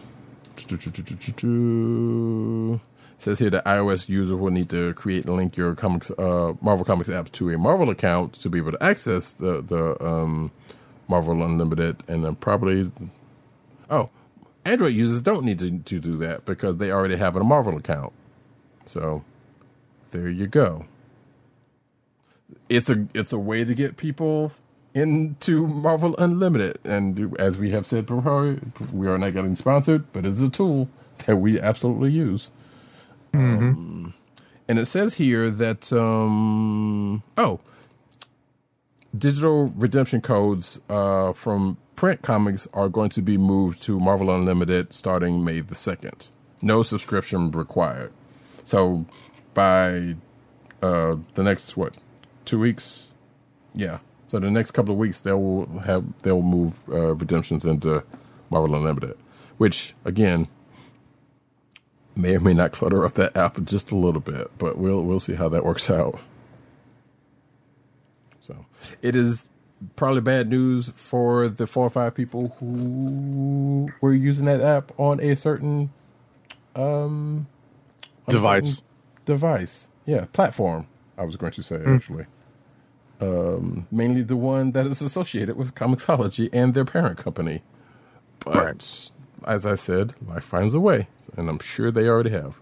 says 3.19 3.39
here 3.39 3.51
that 3.51 3.65
iOS 3.65 4.09
user 4.09 4.36
will 4.36 4.51
need 4.51 4.69
to 4.70 4.94
create 4.94 5.27
and 5.27 5.36
link 5.36 5.57
your 5.57 5.74
comics, 5.74 6.11
uh, 6.12 6.53
Marvel 6.61 6.85
Comics 6.85 7.11
app 7.11 7.31
to 7.32 7.51
a 7.51 7.59
Marvel 7.59 7.90
account 7.90 8.35
to 8.35 8.49
be 8.49 8.59
able 8.59 8.73
to 8.73 8.82
access 8.82 9.32
the 9.32 9.62
the 9.62 10.05
um, 10.05 10.51
Marvel 11.09 11.43
Unlimited, 11.43 12.03
and 12.09 12.24
then 12.24 12.35
probably 12.36 12.90
oh, 13.93 14.10
Android 14.64 14.94
users 14.94 15.20
don't 15.20 15.44
need 15.44 15.59
to, 15.60 15.78
to 15.78 16.01
do 16.01 16.16
that 16.16 16.44
because 16.44 16.78
they 16.78 16.90
already 16.90 17.16
have 17.16 17.36
a 17.36 17.44
Marvel 17.44 17.77
account. 17.77 18.12
So 18.86 19.23
there 20.10 20.28
you 20.28 20.47
go. 20.47 20.86
It's 22.69 22.89
a 22.90 23.06
it's 23.14 23.32
a 23.32 23.39
way 23.39 23.64
to 23.64 23.74
get 23.74 23.97
people 23.97 24.52
into 24.94 25.66
Marvel 25.66 26.14
Unlimited, 26.19 26.78
and 26.85 27.35
as 27.39 27.59
we 27.59 27.70
have 27.70 27.86
said 27.86 28.06
before, 28.06 28.59
we 28.93 29.06
are 29.09 29.19
not 29.19 29.32
getting 29.35 29.56
sponsored, 29.56 30.10
but 30.12 30.27
it's 30.27 30.40
a 30.40 30.51
tool 30.51 30.89
that 31.27 31.36
we 31.36 31.60
absolutely 31.60 32.10
use. 32.10 32.51
Um, 33.35 34.14
and 34.69 34.78
it 34.78 34.86
says 34.86 35.14
here 35.14 35.51
that 35.51 35.93
um, 35.93 37.23
oh, 37.39 37.60
digital 39.16 39.66
redemption 39.76 40.20
codes 40.20 40.80
uh, 40.89 41.32
from 41.32 41.76
print 41.97 42.22
comics 42.22 42.66
are 42.72 42.89
going 42.89 43.10
to 43.10 43.22
be 43.22 43.36
moved 43.36 43.82
to 43.82 44.01
Marvel 44.01 44.34
Unlimited 44.34 44.93
starting 44.93 45.44
May 45.44 45.60
the 45.60 45.74
second. 45.74 46.28
No 46.60 46.82
subscription 46.82 47.51
required. 47.51 48.12
So 48.64 49.05
by 49.55 50.16
uh, 50.82 51.16
the 51.34 51.43
next 51.43 51.76
what 51.76 51.97
two 52.44 52.59
weeks, 52.59 53.09
yeah. 53.74 53.98
So 54.28 54.39
the 54.39 54.51
next 54.51 54.70
couple 54.70 54.94
of 54.94 54.98
weeks 54.98 55.20
they 55.20 55.32
will 55.32 55.66
have 55.84 56.05
they'll 56.22 56.43
move 56.43 56.80
uh, 56.89 57.14
redemptions 57.14 57.64
into 57.64 58.02
Marvel 58.51 58.74
Unlimited, 58.74 59.16
which 59.59 59.94
again 60.05 60.47
may 62.14 62.36
or 62.36 62.40
may 62.40 62.55
not 62.55 62.72
clutter 62.72 63.05
up 63.05 63.14
that 63.14 63.36
app 63.36 63.62
just 63.64 63.90
a 63.90 63.97
little 63.97 64.20
bit, 64.20 64.51
but 64.59 64.78
we'll 64.78 65.02
we'll 65.02 65.20
see 65.20 65.34
how 65.34 65.48
that 65.48 65.64
works 65.64 65.90
out. 65.90 66.18
So 68.43 68.66
it 69.02 69.16
is 69.16 69.48
probably 69.97 70.20
bad 70.20 70.48
news 70.51 70.90
for 70.94 71.48
the 71.48 71.66
four 71.66 71.86
or 71.86 71.90
five 71.90 72.14
people 72.14 72.55
who 72.60 73.90
were 74.02 74.12
using 74.12 74.44
that 74.47 74.60
app 74.60 74.93
on 74.98 75.19
a 75.20 75.35
certain 75.36 75.90
um 76.77 77.47
on 78.28 78.32
Device. 78.32 78.69
certain 78.74 78.85
device. 79.24 79.89
Yeah, 80.06 80.27
platform. 80.32 80.86
I 81.16 81.24
was 81.24 81.36
going 81.36 81.52
to 81.52 81.62
say 81.62 81.82
actually. 81.86 82.27
Um, 83.20 83.86
mainly 83.93 84.23
the 84.23 84.36
one 84.36 84.73
that 84.73 84.85
is 84.86 85.01
associated 85.01 85.56
with 85.56 85.77
Comixology 85.77 86.48
and 86.52 86.74
their 86.74 86.85
parent 86.85 87.19
company. 87.19 87.62
But 88.40 88.56
Right. 88.56 89.10
as 89.47 89.64
I 89.64 89.77
said, 89.77 90.14
life 90.27 90.44
finds 90.44 90.74
a 90.74 90.81
way, 90.81 91.06
and 91.36 91.48
I'm 91.48 91.60
sure 91.60 91.93
they 91.93 92.09
already 92.09 92.31
have. 92.31 92.59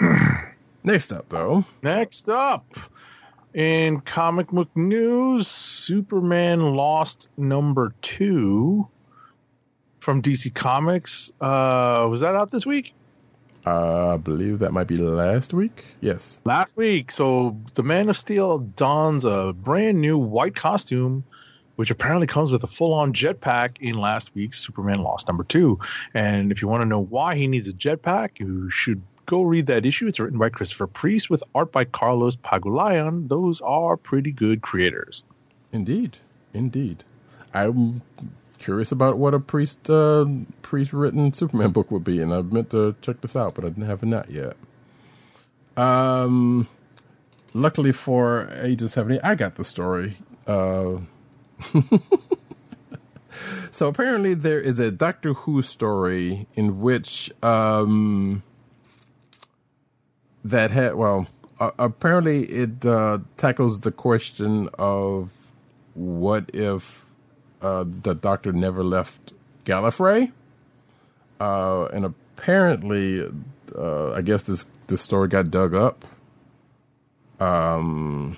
Next 0.84 1.12
up, 1.12 1.28
though, 1.28 1.64
Next 1.82 2.28
up, 2.28 2.66
in 3.54 4.00
comic 4.00 4.48
book 4.48 4.70
news, 4.74 5.48
Superman 5.48 6.74
Lost 6.74 7.28
number 7.36 7.94
two 8.02 8.88
from 10.00 10.22
DC 10.22 10.54
Comics. 10.54 11.32
Uh, 11.40 12.06
was 12.10 12.20
that 12.20 12.34
out 12.34 12.50
this 12.50 12.66
week? 12.66 12.94
I 13.64 14.16
believe 14.16 14.58
that 14.58 14.72
might 14.72 14.88
be 14.88 14.96
last 14.96 15.54
week. 15.54 15.84
Yes. 16.00 16.40
Last 16.44 16.76
week. 16.76 17.12
So 17.12 17.56
the 17.74 17.82
Man 17.82 18.08
of 18.08 18.16
Steel 18.16 18.58
dons 18.58 19.24
a 19.24 19.52
brand 19.52 20.00
new 20.00 20.18
white 20.18 20.56
costume, 20.56 21.22
which 21.76 21.90
apparently 21.90 22.26
comes 22.26 22.50
with 22.50 22.64
a 22.64 22.66
full 22.66 22.92
on 22.92 23.12
jetpack 23.12 23.76
in 23.80 23.94
last 23.94 24.34
week's 24.34 24.58
Superman 24.58 25.02
Lost 25.02 25.28
number 25.28 25.44
two. 25.44 25.78
And 26.12 26.50
if 26.50 26.60
you 26.60 26.66
want 26.66 26.82
to 26.82 26.86
know 26.86 27.00
why 27.00 27.36
he 27.36 27.46
needs 27.46 27.68
a 27.68 27.72
jetpack, 27.72 28.40
you 28.40 28.68
should 28.68 29.00
go 29.32 29.42
read 29.42 29.64
that 29.64 29.86
issue. 29.86 30.06
It's 30.06 30.20
written 30.20 30.38
by 30.38 30.50
Christopher 30.50 30.86
Priest 30.86 31.30
with 31.30 31.42
art 31.54 31.72
by 31.72 31.86
Carlos 31.86 32.36
Pagulayan. 32.36 33.30
Those 33.30 33.62
are 33.62 33.96
pretty 33.96 34.30
good 34.30 34.60
creators. 34.60 35.24
Indeed, 35.72 36.18
indeed. 36.52 37.02
I'm 37.54 38.02
curious 38.58 38.92
about 38.92 39.16
what 39.16 39.32
a 39.32 39.40
priest 39.40 39.88
uh, 39.88 40.26
priest 40.60 40.92
written 40.92 41.32
Superman 41.32 41.70
book 41.70 41.90
would 41.90 42.04
be, 42.04 42.20
and 42.20 42.32
I 42.34 42.42
meant 42.42 42.68
to 42.70 42.94
check 43.00 43.22
this 43.22 43.34
out, 43.34 43.54
but 43.54 43.64
I 43.64 43.68
didn't 43.68 43.86
have 43.86 44.04
not 44.04 44.30
yet. 44.30 44.54
Um, 45.78 46.68
luckily 47.54 47.92
for 47.92 48.50
Agent 48.60 48.90
Seventy, 48.90 49.18
I 49.22 49.34
got 49.34 49.54
the 49.54 49.64
story. 49.64 50.14
Uh, 50.46 50.98
so 53.70 53.88
apparently, 53.88 54.34
there 54.34 54.60
is 54.60 54.78
a 54.78 54.90
Doctor 54.90 55.32
Who 55.32 55.62
story 55.62 56.46
in 56.54 56.82
which 56.82 57.32
um, 57.42 58.42
that 60.44 60.70
had 60.70 60.94
well, 60.94 61.26
uh, 61.60 61.70
apparently 61.78 62.44
it 62.44 62.84
uh, 62.84 63.18
tackles 63.36 63.80
the 63.80 63.92
question 63.92 64.68
of 64.78 65.30
what 65.94 66.50
if 66.52 67.04
uh, 67.60 67.84
the 67.86 68.14
Doctor 68.14 68.52
never 68.52 68.82
left 68.82 69.32
Gallifrey, 69.64 70.32
uh, 71.40 71.84
and 71.86 72.04
apparently, 72.04 73.28
uh, 73.76 74.12
I 74.12 74.22
guess 74.22 74.42
this 74.42 74.66
this 74.88 75.00
story 75.00 75.28
got 75.28 75.50
dug 75.50 75.74
up, 75.74 76.04
um, 77.40 78.36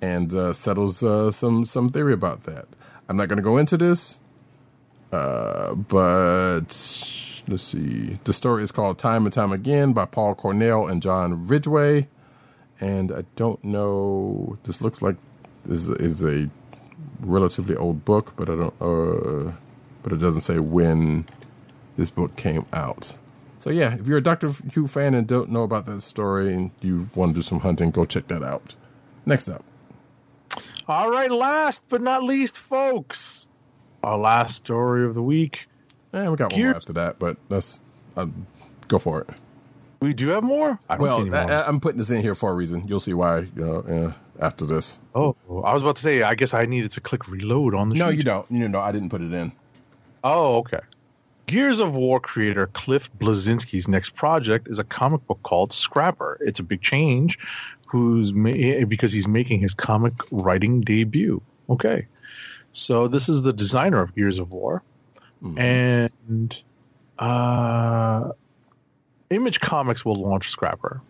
and 0.00 0.32
uh, 0.34 0.52
settles 0.52 0.98
some 1.34 1.66
some 1.66 1.90
theory 1.90 2.12
about 2.12 2.44
that. 2.44 2.68
I'm 3.08 3.16
not 3.16 3.28
going 3.28 3.38
to 3.38 3.42
go 3.42 3.58
into 3.58 3.76
this, 3.76 4.20
uh, 5.10 5.74
but 5.74 6.72
let's 7.48 7.62
see. 7.62 8.18
The 8.24 8.32
story 8.32 8.62
is 8.62 8.72
called 8.72 8.98
"Time 8.98 9.24
and 9.24 9.32
Time 9.32 9.52
Again" 9.52 9.92
by 9.92 10.06
Paul 10.06 10.34
Cornell 10.34 10.86
and 10.86 11.02
John 11.02 11.46
Ridgway, 11.46 12.08
and 12.80 13.12
I 13.12 13.24
don't 13.36 13.62
know. 13.64 14.58
This 14.64 14.80
looks 14.80 15.02
like 15.02 15.16
this 15.64 15.88
is 15.88 16.22
a 16.24 16.50
relatively 17.20 17.76
old 17.76 18.04
book, 18.04 18.34
but 18.36 18.48
I 18.50 18.56
don't. 18.56 18.74
Uh, 18.82 19.52
but 20.02 20.12
it 20.12 20.18
doesn't 20.18 20.42
say 20.42 20.58
when 20.58 21.26
this 21.96 22.10
book 22.10 22.36
came 22.36 22.66
out. 22.72 23.14
So 23.58 23.70
yeah, 23.70 23.94
if 23.94 24.06
you're 24.06 24.18
a 24.18 24.22
Doctor 24.22 24.48
Who 24.48 24.86
fan 24.88 25.14
and 25.14 25.26
don't 25.26 25.50
know 25.50 25.62
about 25.62 25.86
that 25.86 26.00
story 26.02 26.52
and 26.52 26.70
you 26.80 27.10
want 27.14 27.30
to 27.30 27.34
do 27.34 27.42
some 27.42 27.60
hunting, 27.60 27.90
go 27.92 28.04
check 28.04 28.28
that 28.28 28.42
out. 28.42 28.74
Next 29.26 29.48
up, 29.48 29.64
All 30.88 31.10
right, 31.10 31.30
last 31.30 31.84
but 31.88 32.02
not 32.02 32.24
least, 32.24 32.58
folks, 32.58 33.48
our 34.02 34.18
last 34.18 34.56
story 34.56 35.06
of 35.06 35.14
the 35.14 35.22
week. 35.22 35.68
Eh, 36.12 36.28
we 36.28 36.36
got 36.36 36.52
one 36.52 36.58
Gears- 36.60 36.72
more 36.72 36.76
after 36.76 36.92
that, 36.94 37.18
but 37.18 37.36
let's 37.48 37.80
um, 38.16 38.46
go 38.88 38.98
for 38.98 39.20
it. 39.22 39.30
We 40.00 40.12
do 40.12 40.28
have 40.30 40.42
more. 40.42 40.80
I 40.88 40.96
don't 40.96 41.06
see 41.08 41.12
Well, 41.14 41.20
any 41.20 41.30
more. 41.30 41.38
I, 41.52 41.62
I'm 41.62 41.78
putting 41.80 41.98
this 41.98 42.10
in 42.10 42.20
here 42.22 42.34
for 42.34 42.50
a 42.50 42.54
reason. 42.54 42.88
You'll 42.88 42.98
see 43.00 43.14
why 43.14 43.46
uh, 43.58 43.78
uh, 43.78 44.12
after 44.40 44.66
this. 44.66 44.98
oh, 45.14 45.36
I 45.64 45.72
was 45.72 45.82
about 45.82 45.94
to 45.96 46.02
say. 46.02 46.22
I 46.22 46.34
guess 46.34 46.52
I 46.54 46.66
needed 46.66 46.90
to 46.92 47.00
click 47.00 47.28
reload 47.28 47.74
on 47.74 47.88
the. 47.88 47.94
No, 47.96 48.10
sheet. 48.10 48.16
you 48.18 48.22
don't. 48.24 48.50
You 48.50 48.68
know, 48.68 48.80
I 48.80 48.90
didn't 48.90 49.10
put 49.10 49.20
it 49.22 49.32
in. 49.32 49.52
Oh, 50.24 50.56
okay. 50.58 50.80
Gears 51.46 51.78
of 51.78 51.94
War 51.96 52.18
creator 52.20 52.66
Cliff 52.68 53.10
Bleszinski's 53.18 53.86
next 53.88 54.14
project 54.14 54.68
is 54.68 54.78
a 54.78 54.84
comic 54.84 55.24
book 55.26 55.40
called 55.44 55.72
Scrapper. 55.72 56.36
It's 56.40 56.58
a 56.60 56.62
big 56.62 56.80
change, 56.82 57.38
who's 57.86 58.32
ma- 58.32 58.84
because 58.88 59.12
he's 59.12 59.28
making 59.28 59.60
his 59.60 59.74
comic 59.74 60.14
writing 60.32 60.80
debut. 60.80 61.40
Okay, 61.70 62.06
so 62.72 63.06
this 63.06 63.28
is 63.28 63.42
the 63.42 63.52
designer 63.52 64.00
of 64.00 64.14
Gears 64.14 64.38
of 64.38 64.52
War, 64.52 64.82
and 65.42 66.62
uh, 67.18 68.30
Image 69.30 69.60
Comics 69.60 70.04
will 70.04 70.16
launch 70.16 70.48
Scrapper. 70.48 71.00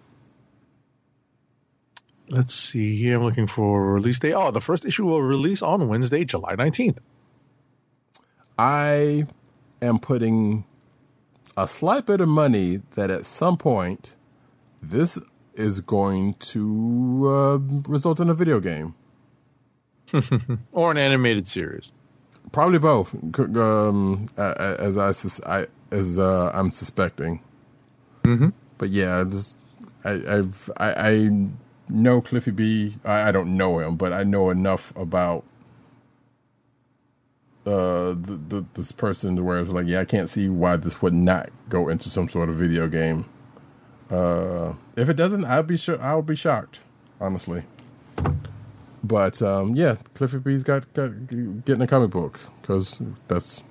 Let's 2.28 2.54
see 2.54 2.96
here. 2.96 3.16
I'm 3.16 3.24
looking 3.24 3.46
for 3.46 3.92
release 3.92 4.18
date. 4.18 4.32
Oh, 4.32 4.50
the 4.50 4.60
first 4.60 4.86
issue 4.86 5.04
will 5.04 5.22
release 5.22 5.60
on 5.60 5.88
Wednesday, 5.88 6.24
July 6.24 6.56
19th. 6.56 6.98
I 8.58 9.26
am 9.82 9.98
putting 9.98 10.64
a 11.56 11.68
slight 11.68 12.06
bit 12.06 12.20
of 12.20 12.28
money 12.28 12.80
that 12.94 13.10
at 13.10 13.26
some 13.26 13.58
point 13.58 14.16
this 14.80 15.18
is 15.54 15.80
going 15.80 16.34
to 16.34 17.28
uh, 17.28 17.90
result 17.90 18.20
in 18.20 18.30
a 18.30 18.34
video 18.34 18.60
game. 18.60 18.94
or 20.72 20.90
an 20.90 20.98
animated 20.98 21.46
series. 21.46 21.92
Probably 22.50 22.78
both. 22.78 23.14
Um, 23.38 24.26
as 24.36 24.98
I, 24.98 25.12
sus- 25.12 25.40
I 25.42 25.66
as 25.90 26.18
uh, 26.18 26.50
I'm 26.52 26.70
suspecting. 26.70 27.40
Mm-hmm. 28.24 28.48
But 28.78 28.90
yeah, 28.90 29.24
just 29.28 29.56
I 30.04 30.20
I've, 30.28 30.70
I 30.76 31.10
I 31.10 31.30
know 31.88 32.20
Cliffy 32.20 32.50
B. 32.50 32.96
I, 33.04 33.28
I 33.28 33.32
don't 33.32 33.56
know 33.56 33.78
him, 33.78 33.96
but 33.96 34.12
I 34.12 34.24
know 34.24 34.50
enough 34.50 34.92
about 34.96 35.44
uh 37.64 38.10
the, 38.18 38.40
the, 38.48 38.64
this 38.74 38.90
person 38.90 39.36
to 39.36 39.42
where 39.44 39.60
it's 39.60 39.70
like, 39.70 39.86
yeah, 39.86 40.00
I 40.00 40.04
can't 40.04 40.28
see 40.28 40.48
why 40.48 40.76
this 40.76 41.00
would 41.00 41.14
not 41.14 41.50
go 41.68 41.88
into 41.88 42.10
some 42.10 42.28
sort 42.28 42.48
of 42.48 42.56
video 42.56 42.88
game. 42.88 43.24
Uh, 44.10 44.74
if 44.96 45.08
it 45.08 45.14
doesn't, 45.14 45.44
I'll 45.44 45.62
be 45.62 45.76
sure 45.76 46.00
I'll 46.02 46.22
be 46.22 46.36
shocked, 46.36 46.80
honestly. 47.20 47.62
But 49.04 49.42
um, 49.42 49.74
yeah, 49.74 49.96
Cliffy 50.14 50.38
B's 50.38 50.62
got, 50.62 50.92
got 50.94 51.26
getting 51.64 51.82
a 51.82 51.86
comic 51.86 52.10
book 52.10 52.38
because 52.60 53.00
that's 53.28 53.62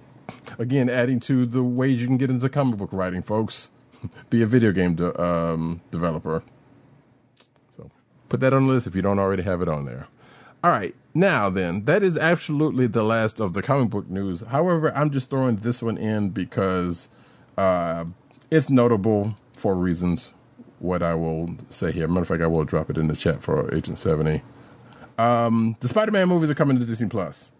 again, 0.60 0.90
adding 0.90 1.20
to 1.22 1.46
the 1.46 1.64
ways 1.64 2.02
you 2.02 2.08
can 2.08 2.18
get 2.18 2.30
into 2.30 2.50
comic 2.50 2.78
book 2.78 2.90
writing, 2.92 3.22
folks. 3.22 3.70
Be 4.30 4.42
a 4.42 4.48
video 4.48 4.72
game 4.72 4.96
de- 4.96 5.22
um, 5.22 5.82
developer. 5.92 6.44
So 7.78 7.90
put 8.30 8.40
that 8.40 8.54
on 8.54 8.68
the 8.68 8.74
list 8.74 8.88
if 8.88 8.96
you 8.96 9.02
don't 9.02 9.20
already 9.20 9.44
have 9.44 9.62
it 9.62 9.68
on 9.68 9.86
there. 9.86 10.08
All 10.64 10.72
right, 10.72 10.94
now 11.14 11.50
then, 11.50 11.86
that 11.86 12.04
is 12.04 12.18
absolutely 12.18 12.86
the 12.86 13.04
last 13.04 13.40
of 13.40 13.54
the 13.54 13.64
comic 13.64 13.90
book 13.90 14.10
news. 14.10 14.42
However, 14.42 14.96
I'm 14.96 15.10
just 15.10 15.30
throwing 15.30 15.56
this 15.56 15.82
one 15.82 15.98
in 15.98 16.30
because 16.30 17.10
uh, 17.58 18.06
it's 18.52 18.70
notable 18.70 19.36
for 19.54 19.76
reasons. 19.76 20.34
What 20.78 21.04
I 21.04 21.14
will 21.14 21.58
say 21.70 21.92
here. 21.92 22.08
Matter 22.08 22.22
of 22.22 22.28
fact, 22.28 22.42
I 22.42 22.48
will 22.48 22.64
drop 22.64 22.90
it 22.90 22.98
in 22.98 23.08
the 23.08 23.16
chat 23.16 23.42
for 23.44 23.72
Agent 23.76 24.00
70. 24.00 24.42
Um, 25.22 25.78
the 25.80 25.88
Spider-Man 25.88 26.28
movies 26.28 26.50
are 26.50 26.56
coming 26.56 26.80
to 26.80 26.86
Disney 26.86 27.08
Plus. 27.08 27.52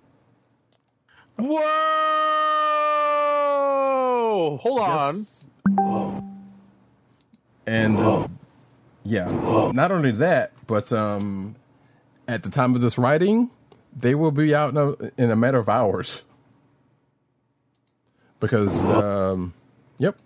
Whoa! 1.38 1.60
Hold 4.62 4.80
on. 4.80 5.28
And 7.68 8.00
uh, 8.00 8.28
yeah, 9.04 9.72
not 9.74 9.92
only 9.92 10.10
that, 10.14 10.54
but 10.66 10.92
um, 10.92 11.56
at 12.28 12.42
the 12.42 12.50
time 12.50 12.74
of 12.74 12.82
this 12.82 12.98
writing, 12.98 13.52
they 13.96 14.16
will 14.16 14.32
be 14.32 14.56
out 14.56 14.72
in 14.72 14.78
a, 14.78 14.94
in 15.22 15.30
a 15.30 15.36
matter 15.36 15.60
of 15.60 15.70
hours. 15.70 16.24
Because, 18.40 18.84
um, 18.86 19.54
yep, 20.00 20.18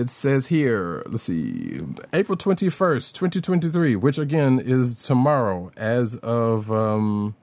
it 0.00 0.10
says 0.10 0.46
here. 0.48 1.02
Let's 1.06 1.24
see, 1.24 1.80
April 2.12 2.36
twenty 2.36 2.68
first, 2.70 3.14
twenty 3.14 3.40
twenty 3.40 3.68
three, 3.70 3.96
which 3.96 4.18
again 4.18 4.58
is 4.64 5.02
tomorrow, 5.02 5.70
as 5.76 6.14
of 6.16 6.70
um, 6.72 7.34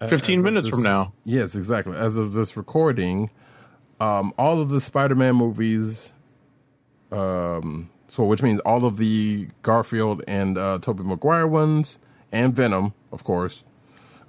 as 0.00 0.10
15 0.10 0.38
of 0.40 0.44
minutes 0.44 0.66
this- 0.66 0.74
from 0.74 0.82
now. 0.82 1.12
Yes, 1.24 1.54
exactly. 1.54 1.96
As 1.96 2.16
of 2.16 2.32
this 2.32 2.56
recording, 2.56 3.30
um, 4.00 4.34
all 4.36 4.60
of 4.60 4.68
the 4.70 4.80
Spider-Man 4.80 5.36
movies, 5.36 6.12
um, 7.10 7.88
so 8.08 8.24
which 8.24 8.42
means 8.42 8.60
all 8.60 8.84
of 8.84 8.96
the 8.96 9.48
Garfield 9.62 10.22
and 10.26 10.58
uh, 10.58 10.78
Tobey 10.82 11.04
Maguire 11.04 11.46
ones, 11.46 11.98
and 12.32 12.54
Venom, 12.54 12.94
of 13.12 13.24
course, 13.24 13.62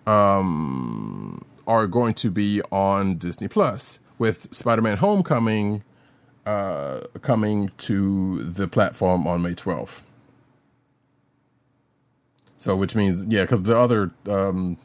um, 0.06 1.44
are 1.68 1.88
going 1.88 2.14
to 2.16 2.30
be 2.30 2.62
on 2.72 3.18
Disney 3.18 3.48
Plus. 3.48 4.00
With 4.20 4.54
Spider-Man: 4.56 4.98
Homecoming 4.98 5.84
uh, 6.46 7.02
coming 7.22 7.70
to 7.80 8.44
the 8.44 8.68
platform 8.68 9.28
on 9.28 9.42
May 9.42 9.54
twelfth. 9.54 10.04
So, 12.58 12.76
which 12.76 12.96
means, 12.96 13.26
yeah, 13.26 13.42
because 13.42 13.64
the 13.64 13.78
other 13.78 14.12
um, 14.28 14.78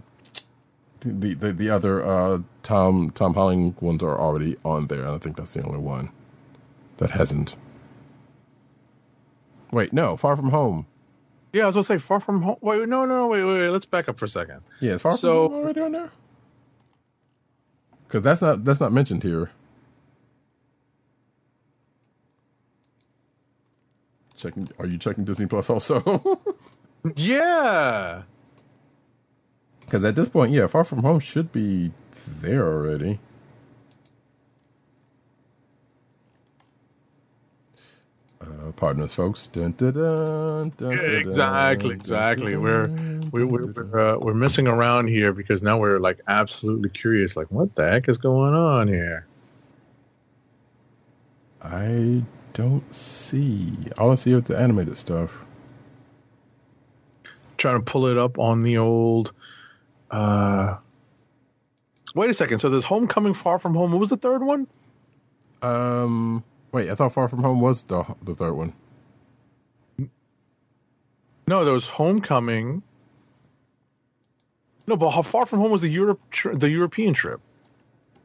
the, 1.01 1.35
the 1.35 1.53
the 1.53 1.71
other 1.71 2.05
uh, 2.05 2.39
Tom 2.63 3.11
Tom 3.11 3.35
Holland 3.35 3.77
ones 3.81 4.03
are 4.03 4.19
already 4.19 4.57
on 4.65 4.89
there, 4.89 5.03
and 5.05 5.11
I 5.15 5.19
think 5.19 5.37
that's 5.37 5.55
the 5.55 5.63
only 5.63 5.79
one 5.79 6.11
that 6.99 7.11
hasn't. 7.11 7.57
Wait, 9.71 9.93
no, 9.93 10.17
Far 10.17 10.35
From 10.37 10.51
Home. 10.51 10.87
Yeah, 11.53 11.63
I 11.63 11.67
was 11.67 11.77
gonna 11.77 11.85
say 11.85 11.99
far 11.99 12.21
from 12.21 12.43
home. 12.43 12.57
Wait, 12.61 12.87
no, 12.89 13.07
no, 13.07 13.27
wait, 13.27 13.43
wait, 13.43 13.59
wait. 13.61 13.69
Let's 13.71 13.87
back 13.87 14.09
up 14.09 14.19
for 14.19 14.27
a 14.27 14.29
second. 14.29 14.61
Yeah, 14.81 14.99
Far 14.99 15.13
So- 15.13 15.47
From 15.49 15.53
Home 15.55 15.63
already 15.65 15.81
on 15.81 15.93
there? 15.93 16.11
Because 18.07 18.23
that's 18.23 18.41
not 18.43 18.65
that's 18.65 18.81
not 18.81 18.93
mentioned 18.93 19.23
here. 19.23 19.51
Checking, 24.39 24.69
are 24.78 24.86
you 24.86 24.97
checking 24.98 25.24
Disney 25.24 25.47
Plus 25.47 25.69
also? 25.69 26.40
Yeah. 27.16 28.23
Because 29.81 30.05
at 30.05 30.16
this 30.16 30.28
point, 30.28 30.52
yeah, 30.52 30.66
Far 30.66 30.85
From 30.85 31.02
Home 31.02 31.20
should 31.20 31.52
be 31.52 31.93
there 32.27 32.66
already. 32.66 33.20
Uh, 38.40 38.73
pardon 38.77 39.02
us, 39.02 39.12
folks. 39.15 39.47
Dun, 39.47 39.73
dun, 39.73 40.73
dun, 40.77 40.93
Exactly, 40.98 41.94
exactly. 41.94 42.56
We're 42.56 42.89
we're 43.31 43.47
we're, 43.47 43.60
dun, 43.60 43.73
dun. 43.73 43.90
we're, 43.90 44.15
uh, 44.15 44.19
we're 44.19 44.35
messing 44.35 44.66
around 44.66 45.09
here 45.09 45.32
because 45.32 45.62
now 45.62 45.78
we're 45.78 46.01
like 46.01 46.20
absolutely 46.28 46.90
curious. 46.90 47.36
Like, 47.36 47.51
what 47.51 47.74
the 47.77 47.89
heck 47.89 48.09
is 48.09 48.19
going 48.19 48.55
on 48.55 48.89
here? 48.89 49.27
I 51.62 52.23
don't 52.59 52.93
see. 52.93 53.73
All 53.99 54.11
I 54.11 54.17
see 54.17 54.33
is 54.33 54.43
the 54.43 54.59
animated 54.59 54.99
stuff. 54.99 55.47
Trying 57.57 57.77
to 57.77 57.85
pull 57.85 58.07
it 58.07 58.19
up 58.19 58.37
on 58.39 58.63
the 58.63 58.79
old. 58.79 59.33
uh 60.11 60.77
Wait 62.17 62.31
a 62.31 62.35
second. 62.35 62.59
So 62.59 62.69
there's 62.69 62.85
Homecoming, 62.85 63.35
Far 63.35 63.61
From 63.61 63.75
Home. 63.77 63.93
What 63.93 64.01
was 64.01 64.09
the 64.09 64.17
third 64.17 64.43
one? 64.43 64.67
Um, 65.63 66.43
wait, 66.73 66.91
I 66.91 66.97
thought 66.97 67.13
Far 67.13 67.29
From 67.29 67.43
Home 67.45 67.61
was 67.61 67.83
the 67.83 68.03
the 68.23 68.35
third 68.35 68.55
one. 68.55 68.73
No, 71.47 71.65
there 71.65 71.73
was 71.73 71.87
Homecoming. 71.87 72.83
No, 74.89 74.97
but 74.97 75.11
how 75.11 75.23
Far 75.23 75.47
From 75.47 75.61
Home 75.61 75.71
was 75.71 75.81
the 75.81 75.89
Europe 75.89 76.21
tri- 76.31 76.55
the 76.55 76.69
European 76.69 77.15
trip 77.15 77.41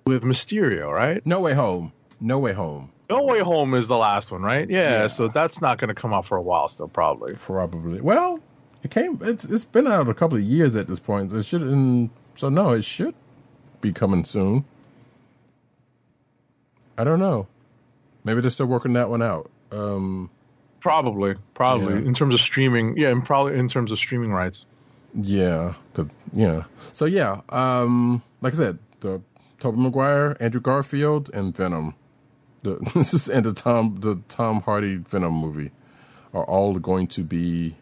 with 0.07 0.23
Mysterio, 0.23 0.91
right? 0.91 1.23
No 1.23 1.39
Way 1.39 1.53
Home. 1.53 1.93
No 2.19 2.39
Way 2.39 2.53
Home. 2.53 2.91
No 3.17 3.23
Way 3.23 3.39
Home 3.39 3.73
is 3.73 3.87
the 3.87 3.97
last 3.97 4.31
one, 4.31 4.41
right? 4.41 4.69
Yeah. 4.69 5.01
Yeah. 5.01 5.07
So 5.07 5.27
that's 5.27 5.61
not 5.61 5.77
going 5.77 5.89
to 5.89 5.93
come 5.93 6.13
out 6.13 6.25
for 6.25 6.37
a 6.37 6.41
while 6.41 6.67
still, 6.67 6.87
probably. 6.87 7.35
Probably. 7.35 8.01
Well, 8.01 8.39
it 8.83 8.91
came. 8.91 9.19
It's 9.21 9.45
it's 9.45 9.65
been 9.65 9.87
out 9.87 10.07
a 10.09 10.13
couple 10.13 10.37
of 10.37 10.43
years 10.43 10.75
at 10.75 10.87
this 10.87 10.99
point. 10.99 11.31
It 11.33 11.43
should. 11.43 11.61
not 11.61 12.09
So 12.35 12.49
no, 12.49 12.71
it 12.71 12.83
should 12.83 13.15
be 13.81 13.91
coming 13.93 14.25
soon. 14.25 14.65
I 16.97 17.03
don't 17.03 17.19
know. 17.19 17.47
Maybe 18.23 18.41
they're 18.41 18.49
still 18.49 18.67
working 18.67 18.93
that 18.93 19.09
one 19.09 19.21
out. 19.21 19.49
Um, 19.71 20.29
Probably, 20.79 21.35
probably 21.53 21.93
Yeah. 21.93 21.99
in 22.07 22.13
terms 22.13 22.33
of 22.33 22.41
streaming. 22.41 22.97
Yeah, 22.97 23.09
and 23.09 23.23
probably 23.25 23.57
in 23.57 23.67
terms 23.69 23.91
of 23.91 23.97
streaming 23.97 24.31
rights. 24.31 24.65
yeah, 25.15 25.73
because 25.93 26.11
yeah. 26.33 26.63
So 26.91 27.05
yeah. 27.05 27.39
Um, 27.49 28.21
like 28.41 28.53
I 28.53 28.57
said, 28.57 28.79
the 28.99 29.21
Tobey 29.59 29.79
Maguire, 29.79 30.35
Andrew 30.41 30.59
Garfield, 30.59 31.29
and 31.33 31.55
Venom. 31.55 31.95
The 32.63 32.79
this 32.95 33.13
is 33.13 33.29
and 33.29 33.45
the 33.45 33.53
Tom 33.53 33.97
the 33.99 34.19
Tom 34.27 34.61
Hardy 34.61 34.95
Venom 34.95 35.33
movie 35.33 35.71
are 36.33 36.45
all 36.45 36.79
going 36.79 37.07
to 37.07 37.23
be. 37.23 37.75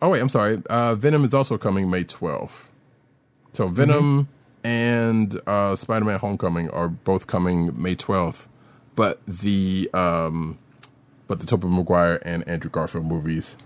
Oh 0.00 0.10
wait, 0.10 0.20
I'm 0.20 0.28
sorry. 0.28 0.62
Uh, 0.68 0.94
Venom 0.94 1.24
is 1.24 1.34
also 1.34 1.58
coming 1.58 1.90
May 1.90 2.04
12th. 2.04 2.64
So 3.52 3.68
Venom 3.68 4.28
and 4.62 5.40
uh, 5.46 5.74
Spider-Man: 5.74 6.18
Homecoming 6.18 6.70
are 6.70 6.88
both 6.88 7.26
coming 7.26 7.80
May 7.80 7.96
12th, 7.96 8.46
but 8.94 9.20
the 9.26 9.88
um, 9.94 10.58
but 11.26 11.40
the 11.40 11.46
Tobey 11.46 11.68
Maguire 11.68 12.20
and 12.22 12.46
Andrew 12.48 12.70
Garfield 12.70 13.06
movies 13.06 13.56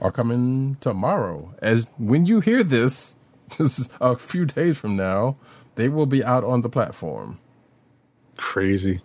are 0.00 0.12
coming 0.12 0.76
tomorrow. 0.80 1.54
As 1.62 1.86
when 1.98 2.26
you 2.26 2.40
hear 2.40 2.62
this, 2.62 3.16
just 3.50 3.90
a 4.00 4.16
few 4.16 4.44
days 4.44 4.78
from 4.78 4.96
now, 4.96 5.36
they 5.76 5.88
will 5.88 6.06
be 6.06 6.24
out 6.24 6.44
on 6.44 6.62
the 6.62 6.68
platform. 6.68 7.38
Crazy. 8.36 9.00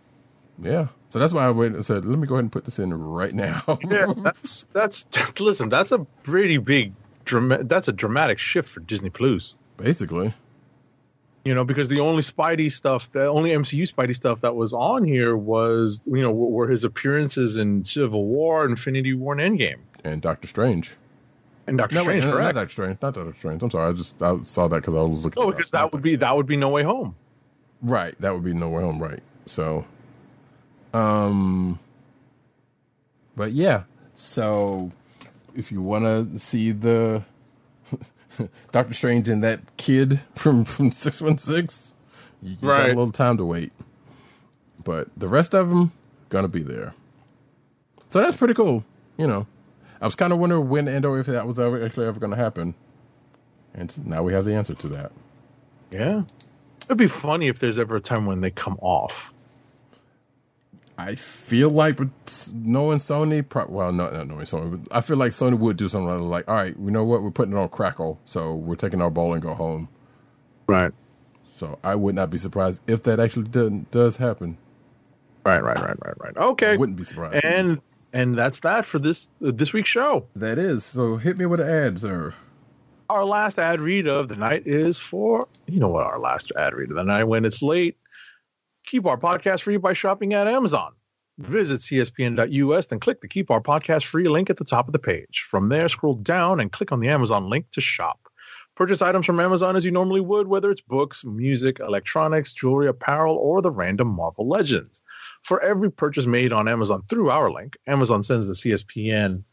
Yeah. 0.61 0.88
So 1.09 1.19
that's 1.19 1.33
why 1.33 1.45
I 1.45 1.49
went 1.49 1.75
and 1.75 1.85
said, 1.85 2.05
let 2.05 2.17
me 2.19 2.27
go 2.27 2.35
ahead 2.35 2.43
and 2.45 2.51
put 2.51 2.65
this 2.65 2.79
in 2.79 2.93
right 2.93 3.33
now. 3.33 3.63
Yeah, 3.89 4.13
that's 4.15 4.63
that's 4.73 5.05
listen. 5.39 5.69
That's 5.69 5.91
a 5.91 5.99
pretty 6.23 6.57
big 6.57 6.93
drama- 7.25 7.63
That's 7.63 7.88
a 7.88 7.91
dramatic 7.93 8.39
shift 8.39 8.69
for 8.69 8.79
Disney 8.79 9.09
Plus. 9.09 9.55
Basically. 9.77 10.33
You 11.43 11.55
know, 11.55 11.63
because 11.63 11.89
the 11.89 11.99
only 12.01 12.21
Spidey 12.21 12.71
stuff, 12.71 13.11
the 13.11 13.25
only 13.25 13.49
MCU 13.49 13.91
Spidey 13.91 14.15
stuff 14.15 14.41
that 14.41 14.55
was 14.55 14.73
on 14.73 15.03
here 15.03 15.35
was, 15.35 15.99
you 16.05 16.21
know, 16.21 16.31
were 16.31 16.67
his 16.67 16.83
appearances 16.83 17.55
in 17.57 17.83
Civil 17.83 18.25
War, 18.25 18.63
Infinity 18.65 19.15
War, 19.15 19.35
and 19.38 19.57
Endgame, 19.59 19.77
And 20.03 20.21
Doctor 20.21 20.47
Strange. 20.47 20.95
and 21.65 21.79
Doctor 21.79 21.95
No, 21.95 22.01
Strange. 22.03 22.23
wait, 22.25 22.29
no, 22.29 22.35
not 22.35 22.41
correct? 22.43 22.55
Doctor 22.55 22.71
Strange. 22.71 23.01
Not 23.01 23.13
Doctor 23.15 23.33
Strange. 23.35 23.63
I'm 23.63 23.69
sorry. 23.71 23.89
I 23.89 23.93
just 23.93 24.21
I 24.21 24.38
saw 24.43 24.67
that 24.67 24.75
because 24.81 24.93
I 24.93 25.01
was 25.01 25.25
looking. 25.25 25.41
No, 25.41 25.49
it 25.49 25.53
because 25.57 25.71
that 25.71 25.91
would 25.91 26.03
be 26.03 26.15
that 26.17 26.38
would 26.38 26.45
be 26.45 26.57
No 26.57 26.69
Way 26.69 26.83
Home. 26.83 27.15
Right, 27.81 28.13
that 28.21 28.31
would 28.35 28.43
be 28.43 28.53
No 28.53 28.69
Way 28.69 28.83
Home, 28.83 28.99
right? 28.99 29.23
So, 29.47 29.83
um, 30.93 31.80
but 33.35 33.51
yeah, 33.51 33.84
so 34.15 34.91
if 35.55 35.72
you 35.72 35.81
want 35.81 36.05
to 36.05 36.39
see 36.39 36.72
the 36.72 37.23
Doctor 38.72 38.93
Strange 38.93 39.27
and 39.27 39.43
that 39.43 39.77
kid 39.77 40.19
from 40.35 40.65
from 40.65 40.91
Six 40.91 41.22
One 41.22 41.38
Six, 41.38 41.93
you 42.41 42.55
got 42.55 42.85
a 42.85 42.88
little 42.89 43.11
time 43.11 43.38
to 43.38 43.45
wait. 43.45 43.72
But 44.84 45.09
the 45.15 45.27
rest 45.27 45.53
of 45.53 45.69
them 45.69 45.91
gonna 46.30 46.47
be 46.47 46.63
there, 46.63 46.93
so 48.09 48.19
that's 48.19 48.38
pretty 48.38 48.53
cool. 48.53 48.84
You 49.18 49.27
know, 49.27 49.47
I 50.01 50.05
was 50.05 50.15
kind 50.15 50.34
of 50.34 50.39
wondering 50.39 50.68
when 50.68 50.88
and 50.88 51.05
or 51.05 51.19
if 51.19 51.27
that 51.27 51.45
was 51.45 51.59
ever 51.59 51.84
actually 51.85 52.07
ever 52.07 52.19
going 52.19 52.31
to 52.31 52.38
happen, 52.38 52.73
and 53.73 54.05
now 54.05 54.23
we 54.23 54.34
have 54.34 54.45
the 54.45 54.55
answer 54.55 54.73
to 54.73 54.88
that. 54.89 55.11
Yeah, 55.91 56.23
it'd 56.85 56.97
be 56.97 57.07
funny 57.07 57.47
if 57.47 57.59
there's 57.59 57.77
ever 57.77 57.97
a 57.97 58.01
time 58.01 58.26
when 58.26 58.41
they 58.41 58.49
come 58.49 58.77
off. 58.81 59.34
I 61.07 61.15
feel 61.15 61.69
like 61.69 61.99
knowing 62.53 62.98
Sony, 62.99 63.48
pro- 63.48 63.68
well, 63.68 63.91
not, 63.91 64.14
not 64.14 64.28
knowing 64.28 64.45
Sony, 64.45 64.84
but 64.84 64.95
I 64.95 65.02
feel 65.02 65.18
like 65.18 65.32
Sony 65.32 65.57
would 65.57 65.78
do 65.78 65.90
something 65.90 66.30
like, 66.30 66.48
all 66.48 66.56
right, 66.56 66.76
you 66.78 66.91
know 66.91 67.03
what, 67.03 67.23
we're 67.23 67.32
putting 67.32 67.56
it 67.56 67.57
on 67.57 67.69
Crackle, 67.69 68.19
so 68.26 68.53
we're 68.53 68.76
taking 68.76 69.02
our 69.02 69.10
ball 69.10 69.34
and 69.34 69.41
go 69.41 69.53
home. 69.53 69.90
Right. 70.68 70.91
So 71.53 71.80
I 71.84 71.95
would 71.95 72.15
not 72.15 72.30
be 72.30 72.38
surprised 72.38 72.82
if 72.88 73.03
that 73.03 73.19
actually 73.19 73.48
do, 73.48 73.86
does 73.91 74.18
happen. 74.18 74.57
Right, 75.45 75.64
right, 75.64 75.80
right, 75.80 75.98
right, 76.06 76.14
right. 76.18 76.38
Okay. 76.38 76.73
I 76.73 76.78
Wouldn't 76.78 76.98
be 76.98 77.03
surprised. 77.03 77.44
And 77.44 77.82
and 78.14 78.36
that's 78.38 78.60
that 78.61 78.86
for 78.86 78.99
this 78.99 79.30
uh, 79.45 79.52
this 79.53 79.73
week's 79.73 79.90
show. 79.90 80.26
that 80.36 80.57
is. 80.57 80.84
So 80.86 81.18
hit 81.18 81.38
me 81.38 81.45
with 81.45 81.60
an 81.60 81.69
ad, 81.69 81.99
sir. 81.99 82.34
Our 83.10 83.26
last 83.26 83.60
ad 83.60 83.82
read 83.82 84.07
of 84.07 84.28
the 84.28 84.36
night 84.36 84.68
is 84.68 84.99
for 84.99 85.48
you 85.68 85.80
know 85.80 85.90
what 85.90 86.06
our 86.06 86.19
last 86.19 86.52
ad 86.56 86.73
read 86.73 86.90
of 86.90 86.95
the 86.95 87.03
night 87.03 87.26
when 87.26 87.45
it's 87.45 87.61
late. 87.61 87.98
Keep 88.86 89.06
our 89.06 89.18
podcast 89.18 89.62
free 89.62 89.78
by 89.78 89.94
shopping 89.94 90.34
at 90.34 90.48
Amazon. 90.48 90.94
Visit 91.38 91.80
cspn.us, 91.82 92.86
then 92.88 92.99
click 92.99 93.22
the 93.22 93.28
Keep 93.28 93.49
Our 93.49 93.62
Podcast 93.62 94.06
Free 94.06 94.28
link 94.28 94.49
at 94.49 94.58
the 94.58 94.66
top 94.66 94.88
of 94.88 94.94
the 94.94 94.99
page. 94.99 95.45
From 95.49 95.70
there, 95.70 95.90
scroll 95.90 96.14
down 96.14 96.60
and 96.60 96.72
click 96.72 96.91
on 96.91 96.99
the 96.99 97.10
Amazon 97.10 97.49
link 97.49 97.68
to 97.72 97.82
shop. 97.82 98.28
Purchase 98.76 99.02
items 99.02 99.26
from 99.26 99.40
Amazon 99.40 99.76
as 99.76 99.84
you 99.84 99.91
normally 99.91 100.22
would, 100.22 100.48
whether 100.48 100.72
it's 100.72 100.82
books, 100.82 101.26
music, 101.26 101.80
electronics, 101.80 102.53
jewelry, 102.53 102.88
apparel, 102.88 103.36
or 103.36 103.62
the 103.62 103.72
random 103.72 104.08
Marvel 104.08 104.48
Legends. 104.48 105.02
For 105.44 105.62
every 105.62 105.91
purchase 105.91 106.26
made 106.26 106.53
on 106.53 106.68
Amazon 106.68 107.02
through 107.03 107.32
our 107.32 107.52
link, 107.52 107.78
Amazon 107.88 108.24
sends 108.24 108.48
the 108.48 108.53
CSPN 108.53 109.44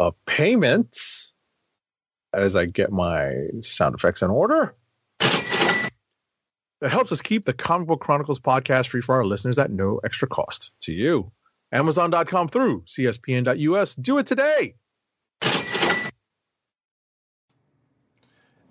a 0.00 0.04
uh, 0.04 0.10
payment 0.26 0.98
as 2.32 2.56
I 2.56 2.66
get 2.66 2.90
my 2.90 3.32
sound 3.60 3.94
effects 3.94 4.22
in 4.22 4.30
order. 4.30 4.74
That 6.84 6.92
helps 6.92 7.10
us 7.12 7.22
keep 7.22 7.46
the 7.46 7.54
Comic 7.54 7.88
Book 7.88 8.00
Chronicles 8.00 8.38
podcast 8.38 8.88
free 8.88 9.00
for 9.00 9.14
our 9.14 9.24
listeners 9.24 9.56
at 9.56 9.70
no 9.70 10.02
extra 10.04 10.28
cost 10.28 10.72
to 10.80 10.92
you. 10.92 11.32
Amazon.com 11.72 12.48
through 12.48 12.82
CSPN.us. 12.82 13.94
Do 13.94 14.18
it 14.18 14.26
today. 14.26 14.74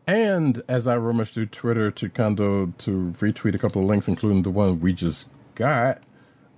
And 0.06 0.62
as 0.68 0.86
I 0.86 0.96
rummaged 0.96 1.34
through 1.34 1.48
Twitter 1.48 1.90
to 1.90 2.08
kind 2.08 2.40
of 2.40 2.78
to 2.78 3.16
retweet 3.20 3.56
a 3.56 3.58
couple 3.58 3.82
of 3.82 3.88
links, 3.88 4.08
including 4.08 4.44
the 4.44 4.52
one 4.52 4.80
we 4.80 4.94
just 4.94 5.28
got, 5.56 6.04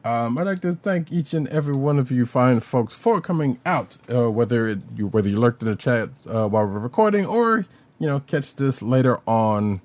um, 0.04 0.38
I'd 0.38 0.48
like 0.48 0.62
to 0.64 0.76
thank 0.76 1.10
each 1.10 1.34
and 1.34 1.48
every 1.48 1.76
one 1.76 2.00
of 2.00 2.12
you 2.12 2.26
fine 2.26 2.60
folks 2.60 2.94
for 2.94 3.22
coming 3.22 3.62
out. 3.66 3.96
Uh, 4.14 4.30
whether 4.30 4.68
it, 4.68 4.80
you 4.98 5.08
whether 5.08 5.30
you 5.30 5.40
lurked 5.40 5.62
in 5.62 5.70
the 5.70 5.78
chat 5.78 6.10
uh, 6.28 6.50
while 6.50 6.66
we're 6.66 6.80
recording, 6.80 7.26
or 7.26 7.66
you 7.98 8.08
know 8.08 8.20
catch 8.20 8.56
this 8.56 8.82
later 8.82 9.22
on 9.26 9.80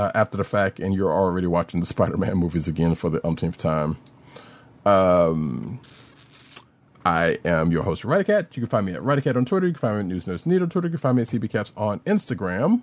uh, 0.00 0.10
after 0.14 0.38
the 0.38 0.44
fact, 0.44 0.80
and 0.80 0.94
you're 0.94 1.12
already 1.12 1.46
watching 1.46 1.80
the 1.80 1.86
Spider-Man 1.94 2.36
movies 2.36 2.66
again 2.66 2.94
for 2.94 3.10
the 3.10 3.24
umpteenth 3.26 3.58
time. 3.58 3.98
Um, 4.86 5.80
I 7.04 7.38
am 7.44 7.70
your 7.70 7.82
host, 7.82 8.04
Roddykat. 8.04 8.56
You 8.56 8.62
can 8.62 8.70
find 8.70 8.86
me 8.86 8.92
at 8.92 9.02
Roddykat 9.02 9.36
on 9.36 9.44
Twitter. 9.44 9.66
You 9.66 9.74
can 9.74 9.80
find 9.80 9.94
me 9.96 10.00
at 10.00 10.06
News 10.06 10.26
Nurse 10.26 10.46
Needle 10.46 10.68
Twitter. 10.68 10.88
You 10.88 10.92
can 10.92 10.98
find 11.00 11.16
me 11.16 11.22
at 11.22 11.28
CBCaps 11.28 11.72
on 11.76 12.00
Instagram. 12.00 12.80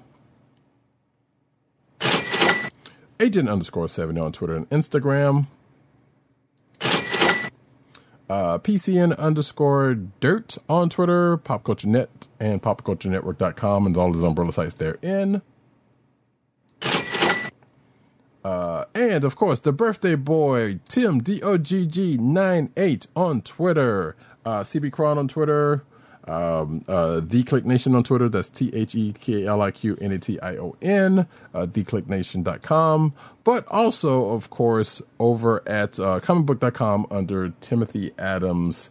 Agent 3.19 3.49
underscore 3.49 3.89
70 3.89 4.21
on 4.21 4.31
Twitter 4.31 4.55
and 4.55 4.69
Instagram. 4.69 5.47
Uh, 8.29 8.59
PCN 8.59 9.17
underscore 9.17 9.95
dirt 10.19 10.57
on 10.69 10.89
Twitter, 10.89 11.37
Pop 11.37 11.63
Culture 11.63 11.87
Net, 11.87 12.27
and 12.39 12.61
popculturenetwork.com, 12.61 13.87
and 13.87 13.97
all 13.97 14.11
those 14.11 14.23
umbrella 14.23 14.51
sites 14.51 14.75
therein. 14.75 15.41
Uh, 18.43 18.85
and 18.95 19.23
of 19.23 19.35
course, 19.35 19.59
the 19.59 19.73
birthday 19.73 20.15
boy, 20.15 20.79
Tim 20.87 21.21
DOGG98 21.21 23.07
on 23.15 23.41
Twitter, 23.41 24.15
uh, 24.45 24.61
CB 24.61 24.91
Cron 24.91 25.17
on 25.17 25.27
Twitter, 25.27 25.83
um, 26.27 26.83
uh, 26.87 27.19
The 27.21 27.43
Kliq 27.43 27.65
Nation 27.65 27.93
on 27.95 28.03
Twitter. 28.03 28.29
That's 28.29 28.49
T 28.49 28.69
H 28.73 28.95
E 28.95 29.11
K 29.13 29.45
L 29.45 29.61
I 29.61 29.71
Q 29.71 29.97
N 29.99 30.11
A 30.11 30.19
T 30.19 30.39
I 30.39 30.55
O 30.57 30.75
N, 30.81 31.27
uh, 31.53 31.65
thekliqnation.com. 31.65 33.13
But 33.43 33.65
also, 33.67 34.29
of 34.29 34.49
course, 34.49 35.01
over 35.19 35.61
at 35.67 35.99
uh, 35.99 36.19
comicbook.com 36.21 37.07
under 37.11 37.49
Timothy 37.61 38.11
Adams 38.17 38.89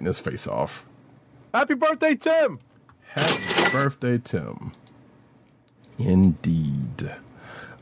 his 0.00 0.18
face 0.18 0.46
off. 0.46 0.84
Happy 1.54 1.74
birthday, 1.74 2.14
Tim. 2.14 2.58
Happy 3.12 3.70
birthday, 3.70 4.18
Tim. 4.18 4.72
Indeed. 5.98 7.10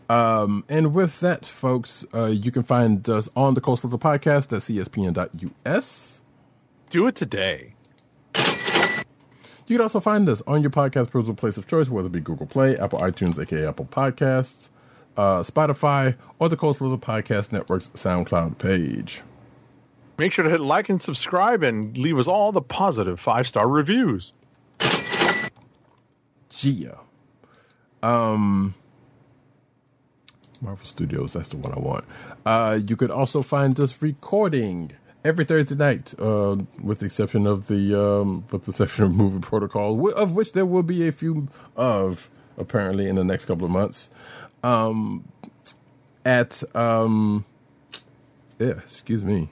Um, 0.08 0.64
and 0.68 0.94
with 0.94 1.20
that, 1.20 1.46
folks, 1.46 2.04
uh, 2.14 2.26
you 2.26 2.50
can 2.50 2.62
find 2.62 3.08
us 3.08 3.28
on 3.36 3.54
the 3.54 3.60
Coastal 3.60 3.90
the 3.90 3.98
Podcast 3.98 4.52
at 4.52 4.62
cspn.us. 4.62 6.22
Do 6.90 7.06
it 7.08 7.16
today. 7.16 7.74
You 9.68 9.76
can 9.76 9.80
also 9.80 9.98
find 9.98 10.28
us 10.28 10.42
on 10.46 10.62
your 10.62 10.70
podcast 10.70 11.10
personal 11.10 11.34
place 11.34 11.56
of 11.56 11.66
choice, 11.66 11.88
whether 11.88 12.06
it 12.06 12.12
be 12.12 12.20
Google 12.20 12.46
Play, 12.46 12.78
Apple 12.78 13.00
iTunes, 13.00 13.36
aka 13.36 13.66
Apple 13.66 13.86
Podcasts, 13.86 14.68
uh, 15.16 15.40
Spotify, 15.40 16.16
or 16.38 16.48
the 16.48 16.56
Coastal 16.56 16.88
the 16.88 16.98
Podcast 16.98 17.52
Network's 17.52 17.88
SoundCloud 17.88 18.58
page. 18.58 19.22
Make 20.18 20.32
sure 20.32 20.44
to 20.44 20.50
hit 20.50 20.60
like 20.60 20.88
and 20.88 21.02
subscribe 21.02 21.64
and 21.64 21.98
leave 21.98 22.16
us 22.18 22.28
all 22.28 22.52
the 22.52 22.62
positive 22.62 23.18
five 23.18 23.48
star 23.48 23.68
reviews. 23.68 24.32
Gia. 26.48 26.98
Um, 28.04 28.74
Marvel 30.66 30.84
Studios, 30.84 31.34
that's 31.34 31.50
the 31.50 31.58
one 31.58 31.72
I 31.72 31.78
want. 31.78 32.04
Uh, 32.44 32.80
you 32.84 32.96
could 32.96 33.12
also 33.12 33.40
find 33.40 33.78
us 33.78 34.02
recording 34.02 34.90
every 35.24 35.44
Thursday 35.44 35.76
night, 35.76 36.12
uh, 36.18 36.56
with 36.82 36.98
the 36.98 37.06
exception 37.06 37.46
of 37.46 37.68
the 37.68 37.94
um, 37.96 38.44
with 38.50 38.64
the 38.64 38.70
exception 38.70 39.04
of 39.04 39.14
movie 39.14 39.38
protocol, 39.38 40.10
of 40.10 40.34
which 40.34 40.54
there 40.54 40.66
will 40.66 40.82
be 40.82 41.06
a 41.06 41.12
few 41.12 41.46
of 41.76 42.28
apparently 42.58 43.06
in 43.06 43.14
the 43.14 43.22
next 43.22 43.44
couple 43.44 43.64
of 43.64 43.70
months. 43.70 44.10
Um, 44.64 45.22
at 46.24 46.64
um, 46.74 47.44
yeah, 48.58 48.78
excuse 48.78 49.24
me. 49.24 49.48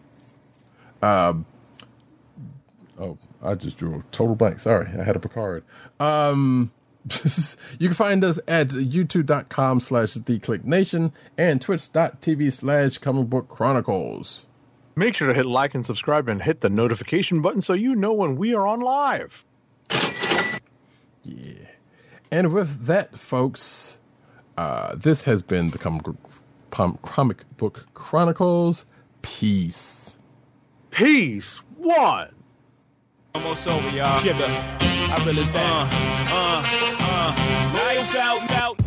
Um, 1.00 1.46
oh, 2.98 3.18
I 3.40 3.54
just 3.54 3.78
drew 3.78 4.00
a 4.00 4.02
total 4.10 4.34
blank. 4.34 4.58
Sorry, 4.58 4.88
I 4.88 5.04
had 5.04 5.14
a 5.14 5.20
Picard. 5.20 5.62
Um, 6.00 6.72
you 7.78 7.88
can 7.88 7.94
find 7.94 8.24
us 8.24 8.38
at 8.48 8.68
youtube.com 8.68 9.80
slash 9.80 10.14
the 10.14 10.38
kliq 10.38 10.64
nation 10.64 11.12
and 11.36 11.60
twitch.tv 11.60 12.52
slash 12.52 12.98
comic 12.98 13.28
book 13.28 13.48
chronicles. 13.48 14.46
Make 14.96 15.14
sure 15.14 15.28
to 15.28 15.34
hit 15.34 15.46
like 15.46 15.74
and 15.74 15.84
subscribe 15.84 16.28
and 16.28 16.40
hit 16.40 16.60
the 16.60 16.70
notification 16.70 17.42
button 17.42 17.60
so 17.60 17.72
you 17.72 17.94
know 17.94 18.12
when 18.12 18.36
we 18.36 18.54
are 18.54 18.66
on 18.66 18.80
live. 18.80 19.44
Yeah. 21.24 21.54
And 22.30 22.52
with 22.52 22.86
that, 22.86 23.18
folks, 23.18 23.98
uh, 24.56 24.94
this 24.94 25.24
has 25.24 25.42
been 25.42 25.70
the 25.70 25.78
comic 25.78 26.04
book, 26.04 26.16
pom- 26.70 26.98
comic 27.02 27.44
book 27.56 27.86
chronicles. 27.94 28.86
Peace. 29.22 30.16
Peace. 30.90 31.56
One. 31.76 32.32
Almost 33.34 33.66
over, 33.66 33.90
y'all. 33.90 34.20
Jigga. 34.20 34.93
I 35.14 35.24
realize 35.24 35.48
uh, 35.50 35.52
that. 35.52 35.64
Uh, 36.32 36.58
uh, 36.58 37.06
uh. 37.06 37.86
Lights 37.86 38.16
out, 38.16 38.50
out. 38.50 38.84